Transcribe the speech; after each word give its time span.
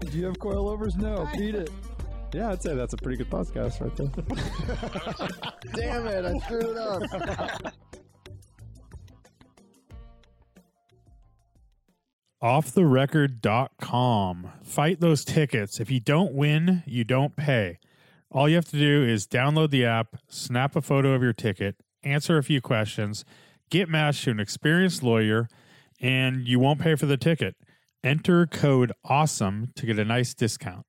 Do 0.00 0.18
you 0.18 0.26
have 0.26 0.38
coilovers? 0.38 0.96
No. 0.96 1.28
Beat 1.36 1.54
it. 1.54 1.70
Yeah, 2.32 2.50
I'd 2.50 2.62
say 2.62 2.74
that's 2.74 2.92
a 2.92 2.96
pretty 2.98 3.16
good 3.16 3.30
podcast 3.30 3.80
right 3.80 3.96
there. 3.96 4.08
Damn 5.74 6.06
it, 6.06 6.24
I 6.24 6.38
screwed 6.38 6.76
up. 6.76 7.02
offtherecord.com. 12.42 14.52
Fight 14.62 15.00
those 15.00 15.24
tickets. 15.24 15.80
If 15.80 15.90
you 15.90 15.98
don't 16.00 16.34
win, 16.34 16.82
you 16.86 17.02
don't 17.04 17.34
pay. 17.36 17.78
All 18.30 18.46
you 18.48 18.56
have 18.56 18.66
to 18.66 18.78
do 18.78 19.02
is 19.04 19.26
download 19.26 19.70
the 19.70 19.86
app, 19.86 20.16
snap 20.28 20.76
a 20.76 20.82
photo 20.82 21.14
of 21.14 21.22
your 21.22 21.32
ticket, 21.32 21.76
answer 22.02 22.36
a 22.36 22.42
few 22.42 22.60
questions, 22.60 23.24
get 23.70 23.88
matched 23.88 24.24
to 24.24 24.32
an 24.32 24.40
experienced 24.40 25.02
lawyer, 25.02 25.48
and 26.00 26.46
you 26.46 26.58
won't 26.58 26.80
pay 26.80 26.96
for 26.96 27.06
the 27.06 27.16
ticket. 27.16 27.56
Enter 28.06 28.46
code 28.46 28.92
AWESOME 29.04 29.74
to 29.74 29.84
get 29.86 29.98
a 29.98 30.04
nice 30.04 30.32
discount. 30.32 30.84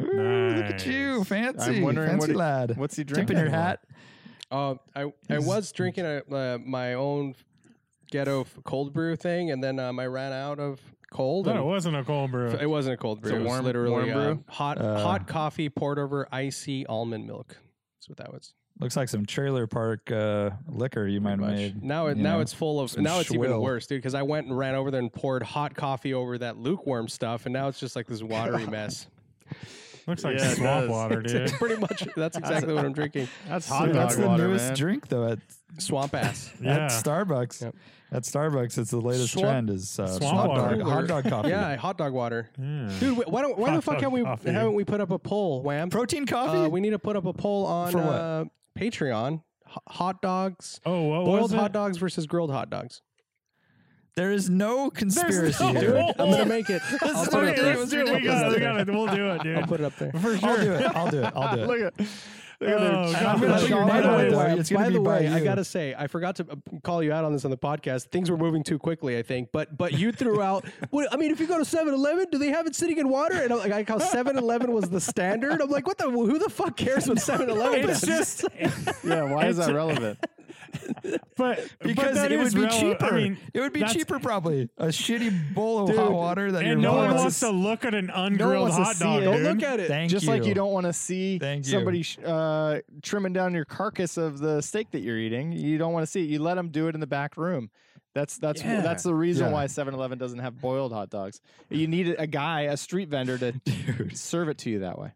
Ooh, 0.00 0.48
Look 0.56 0.64
at 0.66 0.84
you, 0.86 1.22
fancy. 1.24 1.76
I'm 1.76 1.82
wondering 1.82 2.08
fancy 2.10 2.20
what 2.20 2.30
he- 2.30 2.34
lad. 2.36 2.76
What's 2.76 2.96
he 2.96 3.04
drinking? 3.04 3.36
Tipping 3.36 3.40
your 3.42 3.50
hat. 3.54 3.80
Uh, 4.50 4.74
I 4.94 5.12
I 5.30 5.38
was 5.38 5.70
drinking 5.72 6.04
a, 6.04 6.22
uh, 6.34 6.58
my 6.64 6.94
own 6.94 7.34
ghetto 8.10 8.44
cold 8.64 8.92
brew 8.92 9.14
thing, 9.16 9.50
and 9.52 9.62
then 9.62 9.78
um, 9.78 9.98
I 10.00 10.06
ran 10.06 10.32
out 10.32 10.58
of 10.58 10.80
cold. 11.12 11.46
No, 11.46 11.56
it 11.60 11.64
wasn't 11.64 11.96
a 11.96 12.04
cold 12.04 12.30
brew. 12.32 12.50
it 12.50 12.68
wasn't 12.68 12.94
a 12.94 12.96
cold 12.96 13.22
brew. 13.22 13.32
a 13.32 13.36
it 13.36 13.38
was 13.38 13.46
warm- 13.46 13.64
literally 13.64 13.90
warm 13.90 14.12
brew? 14.12 14.44
uh, 14.48 14.52
hot 14.52 14.78
Uh, 14.78 14.98
hot 15.02 15.26
coffee 15.28 15.68
poured 15.68 15.98
over 15.98 16.28
icy 16.32 16.84
almond 16.86 17.26
milk. 17.26 17.56
That's 17.98 18.08
what 18.08 18.18
that 18.18 18.32
was. 18.32 18.52
Looks 18.78 18.94
like 18.96 19.08
some 19.08 19.24
trailer 19.24 19.66
park 19.66 20.10
uh, 20.10 20.50
liquor 20.68 21.06
you 21.06 21.20
might 21.20 21.38
have 21.40 21.50
made. 21.50 21.82
Now 21.82 22.08
it 22.08 22.18
you 22.18 22.22
now 22.22 22.34
know, 22.34 22.40
it's 22.40 22.52
full 22.52 22.78
of 22.78 22.96
now 22.98 23.20
it's 23.20 23.30
even 23.30 23.46
swill. 23.46 23.62
worse, 23.62 23.86
dude. 23.86 23.98
Because 23.98 24.14
I 24.14 24.22
went 24.22 24.46
and 24.48 24.56
ran 24.56 24.74
over 24.74 24.90
there 24.90 25.00
and 25.00 25.10
poured 25.12 25.42
hot 25.42 25.74
coffee 25.74 26.12
over 26.12 26.36
that 26.38 26.58
lukewarm 26.58 27.08
stuff, 27.08 27.46
and 27.46 27.52
now 27.54 27.68
it's 27.68 27.80
just 27.80 27.96
like 27.96 28.06
this 28.06 28.22
watery 28.22 28.66
mess. 28.66 29.06
Looks 30.06 30.22
like 30.24 30.38
Yeah, 30.38 30.52
it 30.52 30.56
swamp 30.56 30.82
does. 30.82 30.90
water, 30.90 31.22
dude. 31.22 31.50
Pretty 31.52 31.76
much, 31.80 32.06
that's 32.16 32.36
exactly 32.36 32.74
what 32.74 32.84
I'm 32.84 32.92
drinking. 32.92 33.28
That's 33.48 33.66
So 33.66 33.74
hot 33.74 33.86
dog 33.86 33.94
that's 33.94 34.16
the 34.16 34.26
water, 34.28 34.46
newest 34.48 34.66
man. 34.66 34.76
drink 34.76 35.08
though 35.08 35.26
at, 35.32 35.38
Swamp 35.78 36.14
ass. 36.14 36.52
yeah. 36.60 36.84
at 36.84 36.90
Starbucks. 36.90 37.62
Yep. 37.62 37.74
At 38.12 38.22
Starbucks, 38.22 38.78
it's 38.78 38.90
the 38.92 39.00
latest 39.00 39.32
Swamp- 39.32 39.46
trend 39.48 39.70
is 39.70 39.98
uh, 39.98 40.06
Swamp 40.06 40.36
hot 40.36 40.48
water. 40.48 40.76
dog, 40.76 40.86
hot 40.88 41.06
dog 41.08 41.24
coffee. 41.28 41.48
Yeah, 41.48 41.74
hot 41.76 41.98
dog 41.98 42.12
water. 42.12 42.48
Yeah. 42.58 42.92
Dude, 43.00 43.16
wh- 43.16 43.28
why 43.32 43.42
don't 43.42 43.58
why 43.58 43.70
Hot 43.70 43.76
the 43.76 43.82
fuck 43.82 43.94
dog 43.94 44.02
have 44.04 44.12
we 44.12 44.22
coffee. 44.22 44.50
haven't 44.52 44.74
we 44.74 44.84
put 44.84 45.00
up 45.00 45.10
a 45.10 45.18
poll, 45.18 45.62
Wham? 45.62 45.90
Protein 45.90 46.24
coffee. 46.24 46.58
Uh, 46.58 46.68
we 46.68 46.80
need 46.80 46.90
to 46.90 46.98
put 47.00 47.16
up 47.16 47.24
a 47.26 47.32
poll 47.32 47.66
on 47.66 47.90
For 47.92 47.98
what? 47.98 48.04
uh, 48.14 48.44
Patreon. 48.76 49.42
H- 49.68 49.78
hot 49.88 50.22
dogs, 50.22 50.80
Oh, 50.86 51.02
what 51.08 51.24
boiled 51.24 51.42
was 51.42 51.52
it? 51.52 51.56
hot 51.58 51.72
dogs 51.72 51.96
versus 51.98 52.26
grilled 52.26 52.50
hot 52.52 52.70
dogs. 52.70 53.02
there 54.14 54.30
is 54.32 54.48
no 54.48 54.90
conspiracy 54.90 55.72
no- 55.72 55.80
here. 55.80 55.90
Dude, 55.92 56.00
I'm 56.20 56.30
gonna 56.30 56.46
make 56.46 56.70
it. 56.70 56.80
I'll 57.02 57.26
put 57.26 57.44
it 57.44 57.50
up 57.50 57.56
there. 57.56 57.76
let's 57.76 57.90
do 57.90 58.00
it. 58.06 58.14
We 58.14 58.22
got 58.22 58.46
it. 58.52 58.54
We 58.54 58.60
got 58.60 58.80
it. 58.80 58.88
We'll 58.88 59.06
do 59.08 59.30
it, 59.32 59.42
dude. 59.42 59.58
I'll 59.58 59.66
put 59.66 59.80
it 59.80 59.84
up 59.86 59.96
there. 59.96 60.12
For 60.12 60.38
sure. 60.38 60.48
I'll 60.48 60.56
do 60.62 60.72
it. 60.74 60.92
I'll 60.94 61.10
do 61.10 61.22
it. 61.22 61.32
I'll 61.34 61.56
do 61.56 61.72
it. 61.72 61.94
Look 62.60 62.70
at, 62.70 62.80
look 62.80 62.90
at 62.90 62.94
Oh, 62.94 63.12
their 63.12 63.22
God. 63.22 63.26
I'm 63.26 63.40
gonna 63.40 63.52
put 63.60 63.68
your 63.68 63.78
chocolate 63.78 63.86
name 63.86 63.88
By 63.88 64.00
the 64.00 64.16
way, 64.16 64.26
it, 64.26 64.30
though. 64.30 64.36
Wham, 64.38 64.58
It's 64.60 64.70
gonna 64.70 64.84
by 64.84 64.88
be 64.88 64.94
the 64.94 65.00
by 65.00 65.10
way, 65.20 65.28
I 65.28 65.38
you. 65.38 65.44
gotta 65.44 65.64
say, 65.64 65.94
I 65.96 66.06
forgot 66.06 66.36
to 66.36 66.46
uh, 66.50 66.78
call 66.82 67.02
you 67.02 67.12
out 67.12 67.24
on 67.24 67.32
this 67.32 67.44
on 67.44 67.50
the 67.50 67.58
podcast. 67.58 68.04
Things 68.06 68.30
were 68.30 68.36
moving 68.38 68.62
too 68.62 68.78
quickly, 68.78 69.18
I 69.18 69.22
think. 69.22 69.50
But 69.52 69.76
but 69.76 69.92
you 69.92 70.10
threw 70.12 70.40
out. 70.50 70.64
What, 70.90 71.12
I 71.12 71.16
mean, 71.16 71.30
if 71.30 71.40
you 71.40 71.46
go 71.46 71.58
to 71.58 71.64
7-Eleven, 71.64 72.28
do 72.32 72.38
they 72.38 72.48
have 72.50 72.66
it 72.66 72.74
sitting 72.74 72.98
in 72.98 73.08
water? 73.08 73.34
And 73.42 73.52
I'm 73.52 73.58
like, 73.58 73.72
I 73.72 73.84
how 73.86 73.98
7-Eleven 73.98 74.72
was 74.72 74.88
the 74.88 75.00
standard. 75.00 75.60
I'm 75.60 75.68
like, 75.70 75.86
what 75.86 75.98
the? 75.98 76.10
Who 76.10 76.38
the 76.38 76.48
fuck 76.50 76.76
cares 76.76 77.06
what 77.08 77.18
7-Eleven 77.18 77.90
It's 77.90 78.02
is? 78.02 78.08
just, 78.08 78.44
Yeah, 79.04 79.22
why 79.32 79.46
is 79.46 79.58
that 79.58 79.74
relevant? 79.74 80.18
but 81.02 81.24
but 81.36 81.68
Because 81.80 82.16
that 82.16 82.32
it 82.32 82.36
would 82.38 82.48
is 82.48 82.54
be 82.54 82.60
rele- 82.62 82.80
cheaper. 82.80 83.04
I 83.06 83.10
mean, 83.12 83.38
it 83.54 83.60
would 83.60 83.72
be 83.72 83.80
that's- 83.80 83.94
cheaper 83.96 84.18
probably. 84.18 84.68
A 84.78 84.86
shitty 84.86 85.54
bowl 85.54 85.80
of 85.84 85.88
Dude, 85.88 85.98
hot 85.98 86.12
water 86.12 86.52
that 86.52 86.64
And 86.64 86.82
no 86.82 86.94
one 86.94 87.08
mom 87.08 87.16
wants 87.18 87.40
to 87.40 87.50
look 87.50 87.84
at 87.84 87.94
an 87.94 88.10
ungrilled 88.10 88.70
wants 88.70 88.76
to 88.76 88.82
hot 88.84 88.96
see 88.96 89.04
dog. 89.04 89.22
it. 89.22 89.24
Don't 89.24 89.36
dude. 89.36 89.44
look 89.44 89.62
at 89.62 89.80
it. 89.80 89.88
Thank 89.88 90.10
Just 90.10 90.24
you. 90.26 90.32
like 90.32 90.44
you 90.44 90.54
don't 90.54 90.72
want 90.72 90.86
to 90.86 90.92
see 90.92 91.38
Thank 91.38 91.66
you. 91.66 91.72
somebody 91.72 92.02
sh- 92.02 92.18
uh, 92.24 92.28
Uh, 92.46 92.80
trimming 93.02 93.32
down 93.32 93.52
your 93.54 93.64
carcass 93.64 94.16
of 94.16 94.38
the 94.38 94.60
steak 94.60 94.90
that 94.92 95.00
you're 95.00 95.18
eating. 95.18 95.52
You 95.52 95.78
don't 95.78 95.92
want 95.92 96.04
to 96.04 96.10
see 96.10 96.22
it. 96.22 96.28
You 96.30 96.38
let 96.38 96.54
them 96.54 96.68
do 96.68 96.86
it 96.88 96.94
in 96.94 97.00
the 97.00 97.06
back 97.06 97.36
room. 97.36 97.70
That's 98.14 98.38
that's 98.38 98.62
Yeah. 98.62 98.80
that's 98.80 99.02
the 99.02 99.14
reason 99.14 99.46
Yeah. 99.48 99.52
why 99.52 99.66
7-Eleven 99.66 100.16
doesn't 100.18 100.38
have 100.38 100.60
boiled 100.60 100.92
hot 100.92 101.10
dogs. 101.10 101.40
You 101.70 101.86
need 101.86 102.14
a 102.18 102.26
guy, 102.26 102.62
a 102.62 102.76
street 102.76 103.08
vendor, 103.08 103.36
to 103.38 103.52
serve 104.14 104.48
it 104.48 104.58
to 104.58 104.70
you 104.70 104.78
that 104.80 104.98
way. 104.98 105.12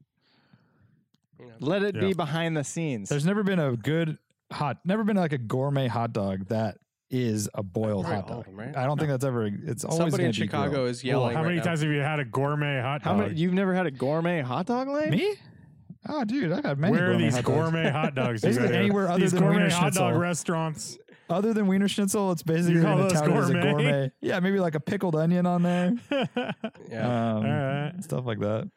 Yeah. 1.38 1.46
Let 1.60 1.82
it 1.82 1.94
Yeah. 1.94 2.00
be 2.02 2.12
behind 2.14 2.56
the 2.56 2.64
scenes. 2.64 3.08
there's 3.08 3.24
never 3.24 3.42
been 3.42 3.58
a 3.58 3.76
good 3.76 4.18
hot, 4.52 4.78
never 4.84 5.04
been 5.04 5.16
like 5.16 5.32
a 5.32 5.38
gourmet 5.38 5.86
hot 5.88 6.12
dog 6.12 6.46
that 6.48 6.76
is 7.10 7.48
a 7.54 7.62
boiled 7.62 8.04
Right, 8.04 8.16
hot 8.16 8.28
dog. 8.28 8.44
them, 8.44 8.56
right? 8.56 8.76
I 8.76 8.84
don't 8.84 8.98
think 8.98 9.10
that's 9.10 9.24
ever. 9.24 9.46
It's 9.46 9.84
always 9.84 9.98
Somebody 9.98 10.22
gonna 10.22 10.26
in 10.28 10.32
Chicago 10.32 10.70
grilled. 10.70 10.88
is 10.90 11.02
Well, 11.02 11.08
yelling. 11.08 11.34
how 11.36 11.42
right 11.42 11.48
many 11.48 11.58
now. 11.58 11.64
times 11.64 11.80
have 11.80 11.90
you 11.90 12.00
had 12.00 12.20
a 12.20 12.24
gourmet 12.24 12.80
hot 12.80 13.02
How 13.02 13.12
dog? 13.12 13.20
many? 13.28 13.34
You've 13.40 13.54
never 13.54 13.74
had 13.74 13.86
a 13.86 13.90
gourmet 13.90 14.42
hot 14.42 14.66
dog, 14.66 14.88
Lane? 14.88 15.10
Me? 15.10 15.34
Oh, 16.08 16.24
dude, 16.24 16.50
I've 16.52 16.64
had 16.64 16.78
many. 16.78 16.92
Where 16.96 17.12
are 17.12 17.16
these 17.18 17.34
hot 17.34 17.44
dogs. 17.44 17.56
gourmet 17.56 17.90
hot 17.90 18.14
dogs? 18.14 18.42
you 18.42 18.48
Basically 18.48 18.68
go 18.68 18.72
to? 18.72 18.78
anywhere 18.78 19.08
other 19.10 19.20
these 19.20 19.32
than 19.32 19.40
gourmet 19.42 19.56
Wiener 19.64 19.70
hot 19.70 19.92
dog 19.92 20.16
restaurants. 20.16 20.98
Other 21.28 21.52
than 21.54 21.66
Wiener 21.68 21.86
Schnitzel, 21.88 22.32
it's 22.32 22.42
basically 22.42 22.82
call 22.82 22.96
those 22.96 23.12
touted 23.12 23.36
as 23.36 23.50
a 23.50 23.52
gourmet? 23.52 23.70
gourmet. 23.72 24.12
Yeah, 24.20 24.40
maybe 24.40 24.58
like 24.58 24.74
a 24.74 24.80
pickled 24.80 25.14
onion 25.14 25.46
on 25.46 25.62
there, 25.62 25.92
Yeah. 26.90 27.34
um, 27.36 27.36
All 27.36 27.42
right. 27.44 27.92
stuff 28.00 28.24
like 28.26 28.40
that. 28.40 28.62
Um, 28.62 28.70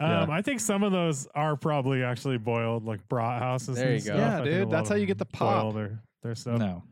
Yeah. 0.00 0.26
I 0.30 0.42
think 0.42 0.60
some 0.60 0.82
of 0.84 0.92
those 0.92 1.26
are 1.34 1.56
probably 1.56 2.04
actually 2.04 2.38
boiled, 2.38 2.84
like 2.84 3.08
brat 3.08 3.40
houses. 3.42 3.76
There 3.76 3.88
and 3.92 4.00
you 4.04 4.10
go. 4.10 4.16
stuff. 4.16 4.18
Yeah, 4.18 4.40
I 4.40 4.44
dude, 4.44 4.70
that's 4.70 4.88
how 4.88 4.94
you 4.94 5.06
get 5.06 5.18
the 5.18 5.24
pop. 5.26 5.62
boil 5.62 5.72
Their, 5.72 6.02
their 6.22 6.34
stuff. 6.36 6.58
No, 6.58 6.84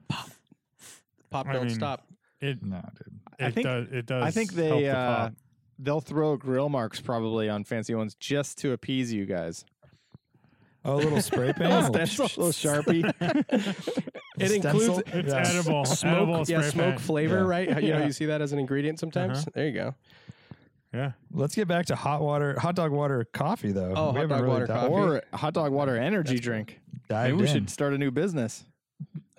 Pop, 1.31 1.47
I 1.47 1.53
don't 1.53 1.67
mean, 1.67 1.75
stop. 1.75 2.07
It, 2.41 2.61
no, 2.65 2.81
dude. 2.97 3.21
it 3.39 3.45
I 3.45 3.51
think- 3.53 3.67
does. 3.67 3.87
It 3.93 4.07
does. 4.07 4.25
I 4.25 4.31
think 4.33 4.53
help 4.55 4.71
they 4.81 4.83
the 4.87 4.89
uh, 4.97 5.17
pop. 5.29 5.35
They'll 5.83 6.01
throw 6.01 6.37
grill 6.37 6.69
marks 6.69 7.01
probably 7.01 7.49
on 7.49 7.65
fancy 7.65 7.95
ones 7.95 8.15
just 8.15 8.59
to 8.59 8.73
appease 8.73 9.13
you 9.13 9.27
guys. 9.27 9.65
Oh, 10.85 10.95
a 10.95 10.97
little 10.97 11.21
spray 11.21 11.53
paint. 11.57 11.93
That's 11.93 12.19
a 12.19 12.23
little 12.23 12.49
sharpie. 12.53 13.05
It 14.39 14.53
includes 14.53 15.03
It's 15.09 15.29
Yeah. 15.29 15.41
edible. 15.47 15.81
edible 15.81 15.85
smoke, 15.85 16.49
yeah, 16.49 16.63
smoke 16.63 16.85
paint. 16.93 17.01
flavor, 17.03 17.37
Yeah. 17.41 17.43
right? 17.43 17.83
You 17.83 17.91
know, 17.93 18.05
you 18.07 18.13
see 18.13 18.25
that 18.27 18.41
as 18.41 18.53
an 18.55 18.59
ingredient 18.59 18.99
sometimes. 18.99 19.41
Uh-huh. 19.41 19.51
There 19.55 19.67
you 19.67 19.73
go. 19.75 19.95
Yeah. 20.95 21.13
Let's 21.31 21.55
get 21.55 21.69
back 21.69 21.85
to 21.87 21.95
hot 21.97 22.23
water, 22.23 22.59
hot 22.59 22.75
dog 22.75 22.91
water 22.91 23.27
coffee 23.35 23.73
though. 23.73 23.93
Oh, 23.95 24.07
hot 24.07 24.17
haven't 24.17 24.39
dog 24.39 24.49
water 24.49 24.67
di- 24.67 24.73
coffee. 24.73 24.93
or 24.95 25.23
hot 25.35 25.53
dog 25.53 25.73
water 25.73 25.97
energy 25.99 26.39
drink. 26.39 26.81
Maybe 27.11 27.35
we 27.35 27.43
in. 27.43 27.49
should 27.53 27.71
start 27.71 27.93
a 27.93 27.99
new 27.99 28.11
business. 28.11 28.65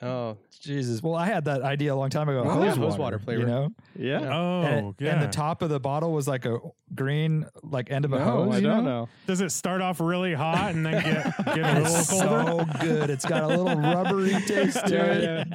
Oh, 0.03 0.37
Jesus. 0.59 1.01
Well, 1.03 1.15
I 1.15 1.27
had 1.27 1.45
that 1.45 1.61
idea 1.61 1.93
a 1.93 1.95
long 1.95 2.09
time 2.09 2.27
ago. 2.27 2.43
Oh, 2.45 2.49
hose, 2.49 2.63
yeah, 2.63 2.69
hose 2.71 2.79
water, 2.97 3.01
water 3.01 3.19
flavor. 3.19 3.41
You 3.41 3.45
know, 3.47 3.69
Yeah. 3.95 4.19
Oh, 4.35 4.61
and, 4.63 4.95
yeah. 4.99 5.13
and 5.13 5.21
the 5.21 5.27
top 5.27 5.61
of 5.61 5.69
the 5.69 5.79
bottle 5.79 6.11
was 6.11 6.27
like 6.27 6.45
a 6.45 6.57
green, 6.95 7.45
like 7.63 7.91
end 7.91 8.05
of 8.05 8.13
a 8.13 8.19
No, 8.19 8.25
hose. 8.25 8.53
I 8.53 8.57
you 8.57 8.63
don't 8.67 8.83
know. 8.83 9.01
know. 9.01 9.09
Does 9.27 9.41
it 9.41 9.51
start 9.51 9.81
off 9.81 9.99
really 9.99 10.33
hot 10.33 10.73
and 10.73 10.85
then 10.85 11.03
get 11.03 11.45
get 11.45 11.57
a 11.59 11.79
little 11.81 11.95
It's 11.95 12.09
colder? 12.09 12.25
so 12.27 12.65
good. 12.79 13.09
It's 13.11 13.25
got 13.25 13.43
a 13.43 13.47
little 13.47 13.75
rubbery 13.75 14.31
taste 14.47 14.85
to 14.87 14.95
it. 15.11 15.47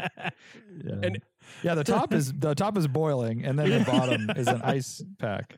Yeah. 0.85 0.93
And- 1.03 1.23
yeah, 1.63 1.75
the 1.75 1.85
top 1.85 2.13
is 2.13 2.33
the 2.35 2.55
top 2.55 2.77
is 2.77 2.87
boiling, 2.87 3.45
and 3.45 3.59
then 3.59 3.71
the 3.71 3.81
bottom 3.91 4.29
is 4.37 4.47
an 4.47 4.61
ice 4.63 5.03
pack. 5.19 5.57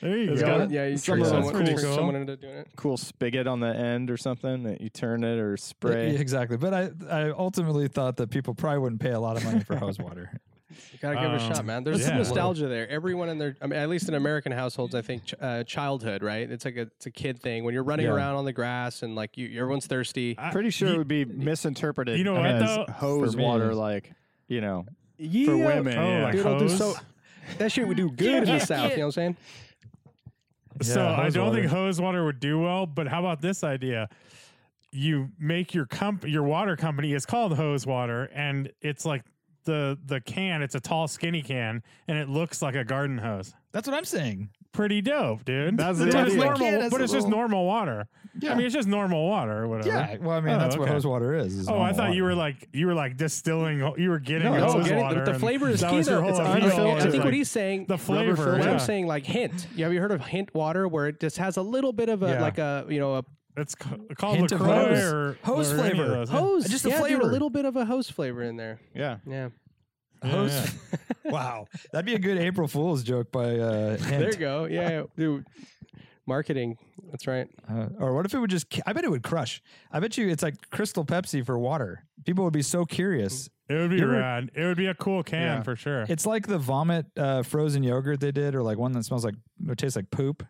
There 0.00 0.16
you 0.16 0.32
It's 0.32 0.40
go. 0.42 0.58
got- 0.58 0.70
yeah, 0.70 0.86
you 0.86 0.96
Some 0.96 1.16
trick 1.18 1.26
someone, 1.28 1.52
those 1.54 1.64
trick 1.64 1.78
cool- 1.78 1.94
someone 1.94 2.16
into 2.16 2.36
doing 2.36 2.54
it. 2.54 2.68
Cool 2.76 2.96
spigot 2.96 3.46
on 3.46 3.60
the 3.60 3.68
end 3.74 4.10
or 4.10 4.16
something 4.16 4.62
that 4.64 4.80
you 4.80 4.88
turn 4.88 5.24
it 5.24 5.38
or 5.38 5.52
Yeah, 5.52 5.56
spray. 5.56 6.16
exactly. 6.16 6.56
But 6.56 6.74
I, 6.74 6.90
I 7.10 7.30
ultimately 7.30 7.88
thought 7.88 8.16
that 8.16 8.30
people 8.30 8.54
probably 8.54 8.78
wouldn't 8.80 9.00
pay 9.00 9.12
a 9.12 9.20
lot 9.20 9.36
of 9.36 9.44
money 9.44 9.60
for 9.60 9.76
hose 9.76 9.98
water. 9.98 10.30
You 10.70 10.98
gotta 11.00 11.16
give 11.20 11.30
it 11.32 11.36
a 11.36 11.38
shot, 11.38 11.58
Um, 11.58 11.66
man. 11.66 11.84
There's 11.84 12.04
some 12.04 12.16
nostalgia 12.16 12.66
there. 12.66 12.88
Everyone 12.88 13.28
in 13.28 13.36
their, 13.38 13.56
I 13.60 13.66
mean, 13.66 13.78
at 13.78 13.88
least 13.90 14.08
in 14.08 14.14
American 14.14 14.52
households, 14.52 14.94
I 14.94 15.02
think 15.02 15.24
ch- 15.26 15.34
uh, 15.40 15.64
childhood, 15.64 16.22
right? 16.22 16.50
It's 16.50 16.64
like 16.64 16.76
a, 16.76 16.82
it's 16.82 17.06
a 17.06 17.10
kid 17.10 17.40
thing 17.40 17.64
when 17.64 17.74
you're 17.74 17.82
running 17.82 18.06
Yeah. 18.06 18.12
around 18.12 18.36
on 18.36 18.44
the 18.46 18.52
grass 18.54 19.02
and 19.02 19.14
like 19.14 19.36
you, 19.36 19.48
everyone's 19.60 19.86
thirsty. 19.86 20.34
I- 20.38 20.50
Pretty 20.50 20.70
sure 20.70 20.88
you- 20.88 20.94
it 20.94 20.98
would 20.98 21.08
be 21.08 21.24
misinterpreted 21.26 22.16
you 22.18 22.24
know 22.24 22.34
what, 22.34 22.58
though? 22.58 22.86
hose 22.92 23.36
water, 23.36 23.74
like 23.74 24.12
you 24.48 24.60
know, 24.62 24.86
yeah, 25.18 25.46
for 25.46 25.56
women. 25.58 25.96
Oh, 25.98 26.08
yeah. 26.08 26.22
like 26.24 26.32
Dude, 26.34 26.46
I'll 26.46 26.58
do 26.58 26.68
so. 26.68 26.94
That 27.58 27.72
shit 27.72 27.86
would 27.86 27.96
do 27.96 28.10
good 28.10 28.44
in 28.48 28.58
the 28.58 28.60
south. 28.60 28.90
You 28.92 28.98
know 28.98 29.02
what 29.02 29.06
I'm 29.06 29.12
saying? 29.12 29.36
So 30.80 31.06
I 31.06 31.24
hose 31.24 31.34
don't 31.34 31.54
think 31.54 31.66
hose 31.66 32.00
water 32.00 32.24
would 32.24 32.40
do 32.40 32.58
well, 32.58 32.86
but 32.86 33.06
how 33.06 33.20
about 33.20 33.40
this 33.40 33.62
idea? 33.62 34.08
You 34.90 35.30
make 35.38 35.74
your 35.74 35.86
comp 35.86 36.26
your 36.26 36.42
water 36.42 36.76
company 36.76 37.12
is 37.12 37.24
called 37.24 37.54
hose 37.56 37.86
water 37.86 38.30
and 38.34 38.70
it's 38.80 39.04
like 39.04 39.22
the 39.64 39.98
the 40.04 40.20
can, 40.20 40.62
it's 40.62 40.74
a 40.74 40.80
tall 40.80 41.08
skinny 41.08 41.42
can 41.42 41.82
and 42.08 42.18
it 42.18 42.28
looks 42.28 42.62
like 42.62 42.74
a 42.74 42.84
garden 42.84 43.18
hose. 43.18 43.54
That's 43.72 43.86
what 43.86 43.96
I'm 43.96 44.04
saying. 44.04 44.50
Pretty 44.72 45.00
dope, 45.02 45.44
dude. 45.44 45.76
That's 45.76 45.98
but 45.98 46.08
it's 46.08 46.16
idea. 46.16 46.36
normal, 46.36 46.60
Yeah, 46.66 46.78
that's 46.78 46.90
but 46.92 47.00
a 47.00 47.04
it's 47.04 47.12
just 47.12 47.26
little- 47.26 47.38
normal 47.40 47.66
water. 47.66 48.08
Yeah. 48.40 48.52
I 48.52 48.54
mean, 48.54 48.64
it's 48.64 48.74
just 48.74 48.88
normal 48.88 49.28
water 49.28 49.64
or 49.64 49.68
whatever. 49.68 49.88
Yeah, 49.88 50.16
well, 50.20 50.38
I 50.38 50.40
mean, 50.40 50.54
Oh, 50.54 50.58
that's 50.58 50.74
what 50.76 50.84
okay. 50.84 50.92
hose 50.92 51.06
water 51.06 51.34
is. 51.34 51.54
is 51.54 51.68
Oh, 51.68 51.74
I 51.74 51.76
normal 51.76 51.94
thought 51.94 52.14
you 52.14 52.22
water. 52.22 52.34
were 52.34 52.38
like 52.40 52.68
you 52.72 52.86
were 52.86 52.94
like 52.94 53.16
distilling. 53.18 53.78
You 53.98 54.08
were 54.10 54.18
getting 54.18 54.50
No, 54.50 54.56
your 54.58 54.66
hose 54.66 54.84
getting- 54.88 55.02
water. 55.02 55.24
the 55.24 55.32
and 55.32 55.40
flavor 55.40 55.68
is 55.68 55.80
that 55.80 55.90
key 55.90 55.96
was 55.98 56.08
your 56.08 56.16
though. 56.16 56.22
whole 56.22 56.30
It's 56.30 56.38
appeal. 56.38 56.54
unfiltered. 56.54 56.86
I 56.86 56.96
It's 57.04 57.12
think 57.12 57.24
what 57.24 57.34
he's 57.34 57.50
saying, 57.50 57.84
the 57.88 57.98
flavor. 57.98 58.52
what 58.52 58.62
yeah. 58.64 58.70
I'm 58.72 58.78
saying, 58.78 59.06
like 59.06 59.26
hint. 59.26 59.66
You 59.76 59.84
have 59.84 59.92
you 59.92 60.00
heard 60.00 60.12
of 60.12 60.22
hint 60.24 60.54
water, 60.54 60.88
where 60.88 61.08
it 61.08 61.20
just 61.20 61.36
has 61.36 61.58
a 61.58 61.62
little 61.62 61.92
bit 61.92 62.08
of 62.08 62.22
a 62.22 62.28
Yeah. 62.30 62.40
like 62.40 62.56
a 62.58 62.86
you 62.88 62.98
know 63.00 63.16
a 63.16 63.24
It's 63.54 63.74
ca- 63.74 63.98
called 64.16 64.38
Hint 64.38 64.52
of 64.52 64.62
LaCroix 64.62 64.94
hose. 64.94 65.12
or 65.12 65.38
Hose 65.42 65.72
or 65.74 65.80
any 65.80 65.90
of 65.90 65.96
flavor. 65.96 66.08
those, 66.10 66.30
yeah. 66.32 66.38
hose, 66.38 66.64
Just 66.70 66.84
the 66.84 66.88
yeah, 66.88 66.96
dude, 66.96 67.06
flavor. 67.08 67.22
a 67.22 67.26
little 67.26 67.50
bit 67.50 67.66
of 67.66 67.76
a 67.76 67.84
hose 67.84 68.08
flavor 68.08 68.42
in 68.42 68.56
there. 68.56 68.78
Yeah. 68.94 69.16
Yeah, 69.26 69.50
Yeah, 70.24 70.30
Hose- 70.30 70.74
yeah. 70.92 70.98
wow, 71.30 71.66
that'd 71.92 72.06
be 72.06 72.14
a 72.14 72.18
good 72.18 72.38
April 72.38 72.68
Fool's 72.68 73.02
joke 73.02 73.32
by 73.32 73.58
uh, 73.58 73.96
Hint. 73.96 74.00
there 74.20 74.30
you 74.30 74.36
go. 74.36 74.64
Yeah, 74.66 74.90
yeah, 74.90 75.02
dude, 75.16 75.46
marketing. 76.26 76.78
That's 77.10 77.26
right. 77.26 77.48
Uh, 77.68 77.88
or 77.98 78.14
what 78.14 78.24
if 78.26 78.34
it 78.34 78.38
would 78.38 78.50
just? 78.50 78.66
I 78.86 78.92
bet 78.92 79.04
it 79.04 79.10
would 79.10 79.22
crush. 79.22 79.62
I 79.90 80.00
bet 80.00 80.16
you 80.16 80.28
it's 80.28 80.42
like 80.42 80.70
Crystal 80.70 81.04
Pepsi 81.04 81.44
for 81.44 81.58
water. 81.58 82.04
People 82.24 82.44
would 82.44 82.52
be 82.52 82.62
so 82.62 82.84
curious. 82.84 83.48
It 83.68 83.74
would 83.74 83.90
be 83.90 83.96
You 83.96 84.04
ever- 84.04 84.12
rad. 84.12 84.50
It 84.54 84.64
would 84.64 84.76
be 84.76 84.86
a 84.86 84.94
cool 84.94 85.22
can 85.22 85.42
Yeah. 85.42 85.62
for 85.62 85.76
sure. 85.76 86.04
It's 86.08 86.26
like 86.26 86.46
the 86.46 86.58
vomit 86.58 87.06
uh, 87.16 87.42
frozen 87.42 87.82
yogurt 87.82 88.20
they 88.20 88.32
did, 88.32 88.54
or 88.54 88.62
like 88.62 88.78
one 88.78 88.92
that 88.92 89.04
smells 89.04 89.24
like 89.24 89.34
it 89.68 89.78
tastes 89.78 89.96
like 89.96 90.10
poop. 90.10 90.44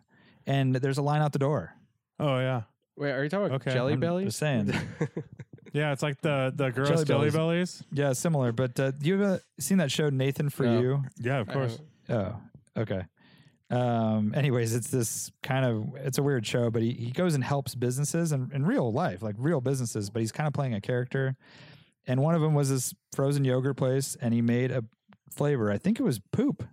And 0.45 0.75
there's 0.75 0.97
a 0.97 1.01
line 1.01 1.21
out 1.21 1.31
the 1.31 1.39
door. 1.39 1.73
oh 2.19 2.37
yeah, 2.39 2.63
Wait, 2.97 3.11
are 3.11 3.23
you 3.23 3.29
talking 3.29 3.47
about 3.47 3.61
Okay, 3.61 3.73
Jelly 3.73 3.93
I'm 3.93 3.99
Bellies? 4.01 4.25
Just 4.27 4.39
saying. 4.39 4.71
yeah. 5.73 5.91
It's 5.91 6.01
like 6.03 6.21
the 6.21 6.53
the 6.55 6.69
gross 6.69 6.87
Jelly 6.89 7.05
jelly, 7.05 7.29
bellies. 7.31 7.33
bellies. 7.33 7.83
yeah, 7.91 8.13
similar. 8.13 8.51
But 8.51 8.79
uh, 8.79 8.91
you 9.01 9.15
ever 9.15 9.41
seen 9.59 9.79
that 9.79 9.91
show 9.91 10.09
Nathan 10.09 10.49
for 10.49 10.63
No. 10.63 10.79
You? 10.79 11.03
Yeah, 11.19 11.39
of 11.39 11.47
course. 11.49 11.77
Oh, 12.09 12.35
okay. 12.77 13.03
Um, 13.69 14.33
anyways, 14.35 14.75
it's 14.75 14.89
this 14.89 15.31
kind 15.41 15.65
of 15.65 15.95
it's 16.05 16.17
a 16.19 16.23
weird 16.23 16.45
show, 16.45 16.69
but 16.69 16.81
he, 16.81 16.91
he 16.93 17.11
goes 17.11 17.33
and 17.33 17.43
helps 17.43 17.73
businesses 17.75 18.31
and 18.31 18.51
in 18.53 18.65
real 18.65 18.91
life, 18.91 19.21
like 19.23 19.35
real 19.37 19.61
businesses, 19.61 20.09
but 20.09 20.21
he's 20.21 20.31
kind 20.31 20.47
of 20.47 20.53
playing 20.53 20.73
a 20.75 20.81
character. 20.81 21.35
And 22.05 22.21
one 22.21 22.35
of 22.35 22.41
them 22.41 22.53
was 22.53 22.69
this 22.69 22.93
frozen 23.15 23.45
yogurt 23.45 23.77
place, 23.77 24.15
and 24.21 24.33
he 24.33 24.41
made 24.41 24.71
a 24.71 24.83
flavor. 25.31 25.71
I 25.71 25.77
think 25.77 25.99
it 25.99 26.03
was 26.03 26.19
poop. 26.31 26.63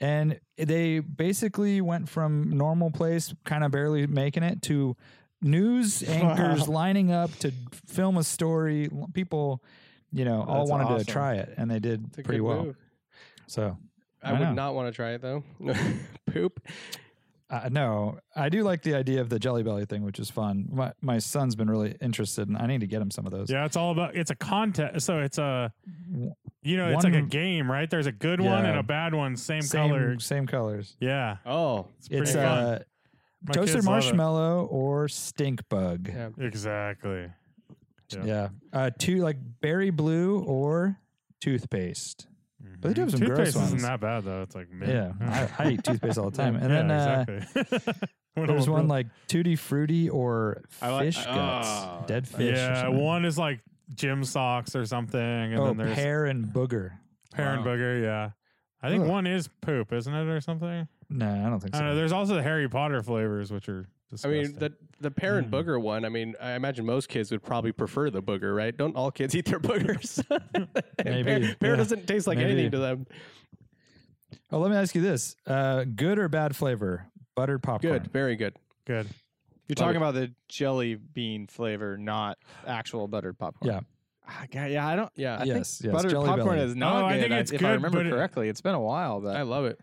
And 0.00 0.38
they 0.56 0.98
basically 1.00 1.80
went 1.80 2.08
from 2.08 2.50
normal 2.50 2.90
place, 2.90 3.32
kind 3.44 3.64
of 3.64 3.70
barely 3.70 4.06
making 4.06 4.42
it, 4.42 4.62
to 4.62 4.96
news 5.42 6.02
anchors 6.08 6.68
lining 6.68 7.12
up 7.12 7.30
to 7.40 7.52
film 7.86 8.16
a 8.16 8.24
story. 8.24 8.88
People, 9.14 9.62
you 10.12 10.24
know, 10.24 10.42
all 10.46 10.66
wanted 10.66 10.84
awesome. 10.84 10.98
to 10.98 11.04
try 11.12 11.34
it, 11.34 11.54
and 11.56 11.70
they 11.70 11.78
did 11.78 12.04
It's 12.16 12.22
pretty 12.26 12.40
well. 12.40 12.64
move. 12.64 12.76
So 13.46 13.76
I, 14.22 14.30
I 14.30 14.32
would 14.32 14.40
know. 14.40 14.52
not 14.52 14.74
want 14.74 14.88
to 14.88 14.92
try 14.92 15.12
it 15.12 15.22
though. 15.22 15.42
Poop. 16.26 16.60
Uh, 17.50 17.66
no, 17.72 18.18
I 18.36 18.50
do 18.50 18.62
like 18.62 18.82
the 18.82 18.94
idea 18.94 19.22
of 19.22 19.30
the 19.30 19.38
Jelly 19.38 19.62
Belly 19.62 19.86
thing, 19.86 20.02
which 20.04 20.18
is 20.18 20.28
fun. 20.28 20.68
My 20.70 20.92
my 21.00 21.18
son's 21.18 21.54
been 21.56 21.70
really 21.70 21.96
interested, 22.02 22.46
and 22.46 22.58
I 22.58 22.66
need 22.66 22.82
to 22.82 22.86
get 22.86 23.00
him 23.00 23.10
some 23.10 23.24
of 23.24 23.32
those. 23.32 23.48
Yeah, 23.50 23.64
it's 23.64 23.74
all 23.76 23.90
about. 23.90 24.14
It's 24.16 24.30
a 24.30 24.34
contest. 24.34 25.06
So 25.06 25.20
it's 25.20 25.38
a. 25.38 25.72
You 26.62 26.76
know, 26.76 26.88
it's 26.90 27.04
like 27.04 27.14
a 27.14 27.22
game, 27.22 27.70
right? 27.70 27.88
There's 27.88 28.06
a 28.06 28.12
good 28.12 28.42
one 28.42 28.66
and 28.66 28.78
a 28.78 28.82
bad 28.82 29.14
one, 29.14 29.36
same, 29.36 29.62
same 29.62 29.88
color. 29.88 30.18
same 30.18 30.46
colors. 30.46 30.94
Yeah, 31.00 31.36
Oh, 31.46 31.86
it's 31.96 32.08
pretty 32.08 32.22
It's 32.24 32.32
fun. 32.34 32.44
uh, 32.44 32.78
My 33.46 33.52
toasted 33.52 33.76
kids 33.76 33.86
love 33.86 33.94
it. 33.98 34.04
marshmallow 34.06 34.66
or 34.66 35.08
stink 35.08 35.68
bug. 35.68 36.08
yeah. 36.12 36.30
Exactly. 36.38 37.30
Yeah. 38.10 38.24
Yeah, 38.24 38.48
uh, 38.72 38.90
two 38.98 39.18
like 39.18 39.36
berry 39.60 39.90
blue 39.90 40.40
or 40.44 40.96
toothpaste. 41.40 42.26
But 42.80 42.88
they 42.88 42.94
do 42.94 43.00
have 43.02 43.10
some 43.12 43.20
gross 43.20 43.36
Toothpaste 43.38 43.56
isn't 43.56 43.70
ones. 43.70 43.82
that 43.82 44.00
bad 44.00 44.24
though. 44.24 44.42
It's 44.42 44.54
like 44.54 44.70
mint. 44.70 44.90
Yeah, 44.92 45.48
I, 45.58 45.64
I 45.64 45.70
eat 45.72 45.84
toothpaste 45.84 46.18
all 46.18 46.30
the 46.30 46.36
time. 46.36 46.56
And 46.60 46.70
yeah, 46.72 46.82
then 46.82 46.90
uh, 46.90 47.24
exactly. 47.28 48.08
There's 48.46 48.68
one 48.68 48.88
like 48.88 49.06
tutti 49.26 49.56
frutti 49.56 50.08
or 50.08 50.62
I 50.80 50.90
like- 50.90 51.04
fish 51.06 51.24
guts, 51.24 51.68
oh, 51.68 52.04
dead 52.06 52.26
fish. 52.26 52.54
or 52.56 52.60
Yeah, 52.60 52.82
something. 52.82 53.00
one 53.04 53.24
is 53.24 53.36
like 53.38 53.60
gym 53.94 54.24
socks 54.24 54.74
or 54.76 54.86
something, 54.86 55.20
and 55.20 55.58
oh 55.58 55.66
then 55.66 55.76
there's 55.76 55.94
pear 55.96 56.26
and 56.26 56.46
booger. 56.46 56.92
pear 57.34 57.54
and 57.54 57.64
booger. 57.64 58.02
Yeah, 58.02 58.30
I 58.82 58.88
think 58.90 59.02
Ugh. 59.04 59.10
one 59.10 59.26
is 59.26 59.48
poop, 59.60 59.92
isn't 59.92 60.14
it, 60.14 60.26
or 60.28 60.40
something? 60.40 60.88
No, 61.10 61.26
I 61.26 61.48
don't 61.48 61.60
think 61.60 61.74
I 61.74 61.78
so. 61.78 61.82
don't 61.84 61.90
know. 61.92 61.96
There's 61.96 62.12
also 62.12 62.34
the 62.34 62.42
Harry 62.42 62.68
Potter 62.68 63.02
flavors, 63.02 63.50
which 63.52 63.68
are. 63.68 63.86
I 64.10 64.10
Disgusting. 64.10 64.42
mean, 64.42 64.58
the 64.58 64.72
the 65.00 65.10
pear 65.10 65.36
and 65.38 65.50
Mm. 65.50 65.50
booger 65.50 65.80
one. 65.80 66.04
I 66.06 66.08
mean, 66.08 66.34
I 66.40 66.52
imagine 66.52 66.86
most 66.86 67.08
kids 67.10 67.30
would 67.30 67.42
probably 67.42 67.72
prefer 67.72 68.08
the 68.08 68.22
booger, 68.22 68.56
right? 68.56 68.74
Don't 68.74 68.96
all 68.96 69.10
kids 69.10 69.34
eat 69.34 69.44
their 69.44 69.60
boogers? 69.60 70.22
Maybe, 71.04 71.24
pear, 71.24 71.56
pear 71.60 71.70
yeah. 71.72 71.76
doesn't 71.76 72.06
taste 72.06 72.26
like 72.26 72.38
Maybe. 72.38 72.52
anything 72.52 72.70
to 72.70 72.78
them. 72.78 73.06
Oh, 74.50 74.58
let 74.60 74.70
me 74.70 74.76
ask 74.78 74.94
you 74.94 75.02
this: 75.02 75.36
uh, 75.46 75.84
good 75.84 76.18
or 76.18 76.28
bad 76.28 76.56
flavor? 76.56 77.06
Buttered 77.34 77.62
popcorn. 77.62 77.92
Good, 77.98 78.10
very 78.12 78.34
good. 78.36 78.54
good. 78.86 79.06
You're 79.68 79.74
Love 79.76 79.86
talking 79.88 79.96
about 79.98 80.14
the 80.14 80.32
jelly 80.48 80.94
bean 80.94 81.46
flavor, 81.46 81.98
not 81.98 82.38
actual 82.66 83.06
buttered 83.08 83.38
popcorn. 83.38 83.70
Yeah. 83.74 83.80
Ah, 84.26 84.44
God, 84.50 84.70
yeah, 84.70 84.86
I 84.88 84.96
don't. 84.96 85.12
Yeah, 85.16 85.36
I 85.38 85.44
Yes, 85.44 85.78
think 85.78 85.86
yes, 85.92 85.94
buttered 85.94 86.10
Jelly 86.12 86.26
popcorn 86.28 86.56
Belly. 86.56 86.70
is 86.70 86.76
not 86.76 87.02
Oh, 87.02 87.06
I 87.06 87.12
good. 87.14 87.20
think 87.28 87.32
it's 87.34 87.52
if 87.52 87.60
good, 87.60 87.68
I 87.68 87.72
remember 87.74 87.98
but 87.98 88.06
it- 88.06 88.10
correctly. 88.10 88.48
It's 88.48 88.62
been 88.62 88.74
a 88.74 88.80
while, 88.80 89.20
but 89.20 89.36
I 89.36 89.42
love 89.42 89.66
it. 89.66 89.78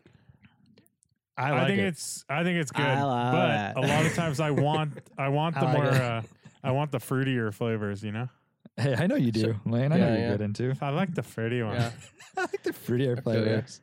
I 1.38 1.64
I, 1.64 1.68
think 1.68 1.80
it. 1.80 1.86
it's. 1.88 2.24
I 2.30 2.44
think 2.44 2.58
it's 2.60 2.72
good, 2.72 2.86
I 2.86 3.04
love 3.04 3.34
but 3.34 3.84
it. 3.84 3.86
a 3.86 3.94
lot 3.96 4.06
of 4.06 4.14
times 4.16 4.40
I 4.40 4.52
want. 4.52 4.98
I 5.18 5.28
want 5.30 5.58
I 5.58 5.60
the 5.60 5.66
like 5.66 5.78
more. 5.78 5.86
it. 5.88 6.02
Uh, 6.02 6.22
I 6.64 6.72
want 6.72 6.92
the 6.92 7.00
fruitier 7.00 7.54
flavors. 7.54 8.04
You 8.04 8.12
know, 8.14 8.30
Hey, 8.78 8.96
I 8.98 9.08
know 9.08 9.16
you 9.16 9.32
do, 9.32 9.56
Lane. 9.66 9.92
I 9.92 9.98
Yeah, 9.98 10.06
know 10.06 10.12
you're 10.14 10.20
yeah. 10.22 10.32
good 10.32 10.42
into. 10.42 10.76
I 10.82 10.90
like 10.90 11.14
the 11.14 11.24
fruity 11.24 11.62
one. 11.62 11.76
Yeah. 11.76 11.92
I 12.38 12.42
like 12.42 12.64
the 12.64 12.72
fruitier 12.72 13.22
feel 13.24 13.34
ya. 13.36 13.42
flavors. 13.42 13.82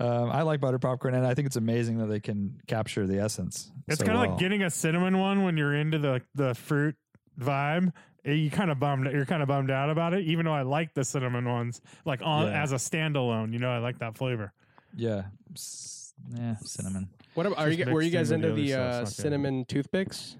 Um, 0.00 0.30
I 0.30 0.42
like 0.42 0.60
butter 0.60 0.78
popcorn, 0.80 1.14
and 1.14 1.24
I 1.24 1.34
think 1.34 1.46
it's 1.46 1.56
amazing 1.56 1.98
that 1.98 2.06
they 2.06 2.18
can 2.18 2.60
capture 2.66 3.06
the 3.06 3.20
essence. 3.20 3.70
It's 3.86 3.98
so 4.00 4.04
kind 4.04 4.16
of 4.18 4.22
well. 4.22 4.30
like 4.32 4.40
getting 4.40 4.62
a 4.64 4.70
cinnamon 4.70 5.18
one 5.18 5.44
when 5.44 5.56
you're 5.56 5.74
into 5.74 5.98
the 5.98 6.20
the 6.34 6.54
fruit 6.54 6.96
vibe. 7.38 7.92
Eh, 8.24 8.32
You 8.32 8.50
kind 8.50 8.70
of 8.72 8.80
bummed. 8.80 9.06
You're 9.12 9.26
kind 9.26 9.40
of 9.42 9.46
bummed 9.48 9.70
out 9.70 9.90
about 9.90 10.12
it, 10.14 10.24
even 10.24 10.46
though 10.46 10.52
I 10.54 10.62
like 10.62 10.94
the 10.94 11.04
cinnamon 11.04 11.48
ones, 11.48 11.80
like 12.04 12.20
on 12.24 12.46
Yeah. 12.48 12.62
as 12.62 12.72
a 12.72 12.76
standalone. 12.76 13.52
You 13.52 13.60
know, 13.60 13.70
I 13.70 13.78
like 13.78 13.98
that 14.00 14.16
flavor. 14.18 14.52
Yeah, 14.96 15.22
S- 15.54 16.14
yeah, 16.34 16.56
cinnamon. 16.62 17.08
What 17.34 17.46
about, 17.46 17.58
are 17.58 17.68
you? 17.70 17.76
Just 17.76 17.88
gu- 17.88 17.94
Were 17.94 18.02
you 18.02 18.06
mixed 18.12 18.14
guys 18.18 18.30
in 18.30 18.36
into 18.36 18.48
with 18.48 18.56
the 18.56 18.66
the 18.72 18.74
other 18.74 18.82
uh, 18.88 18.92
stuff, 18.92 19.02
it's 19.08 19.16
good. 19.16 19.22
cinnamon 19.22 19.64
toothpicks? 19.66 20.36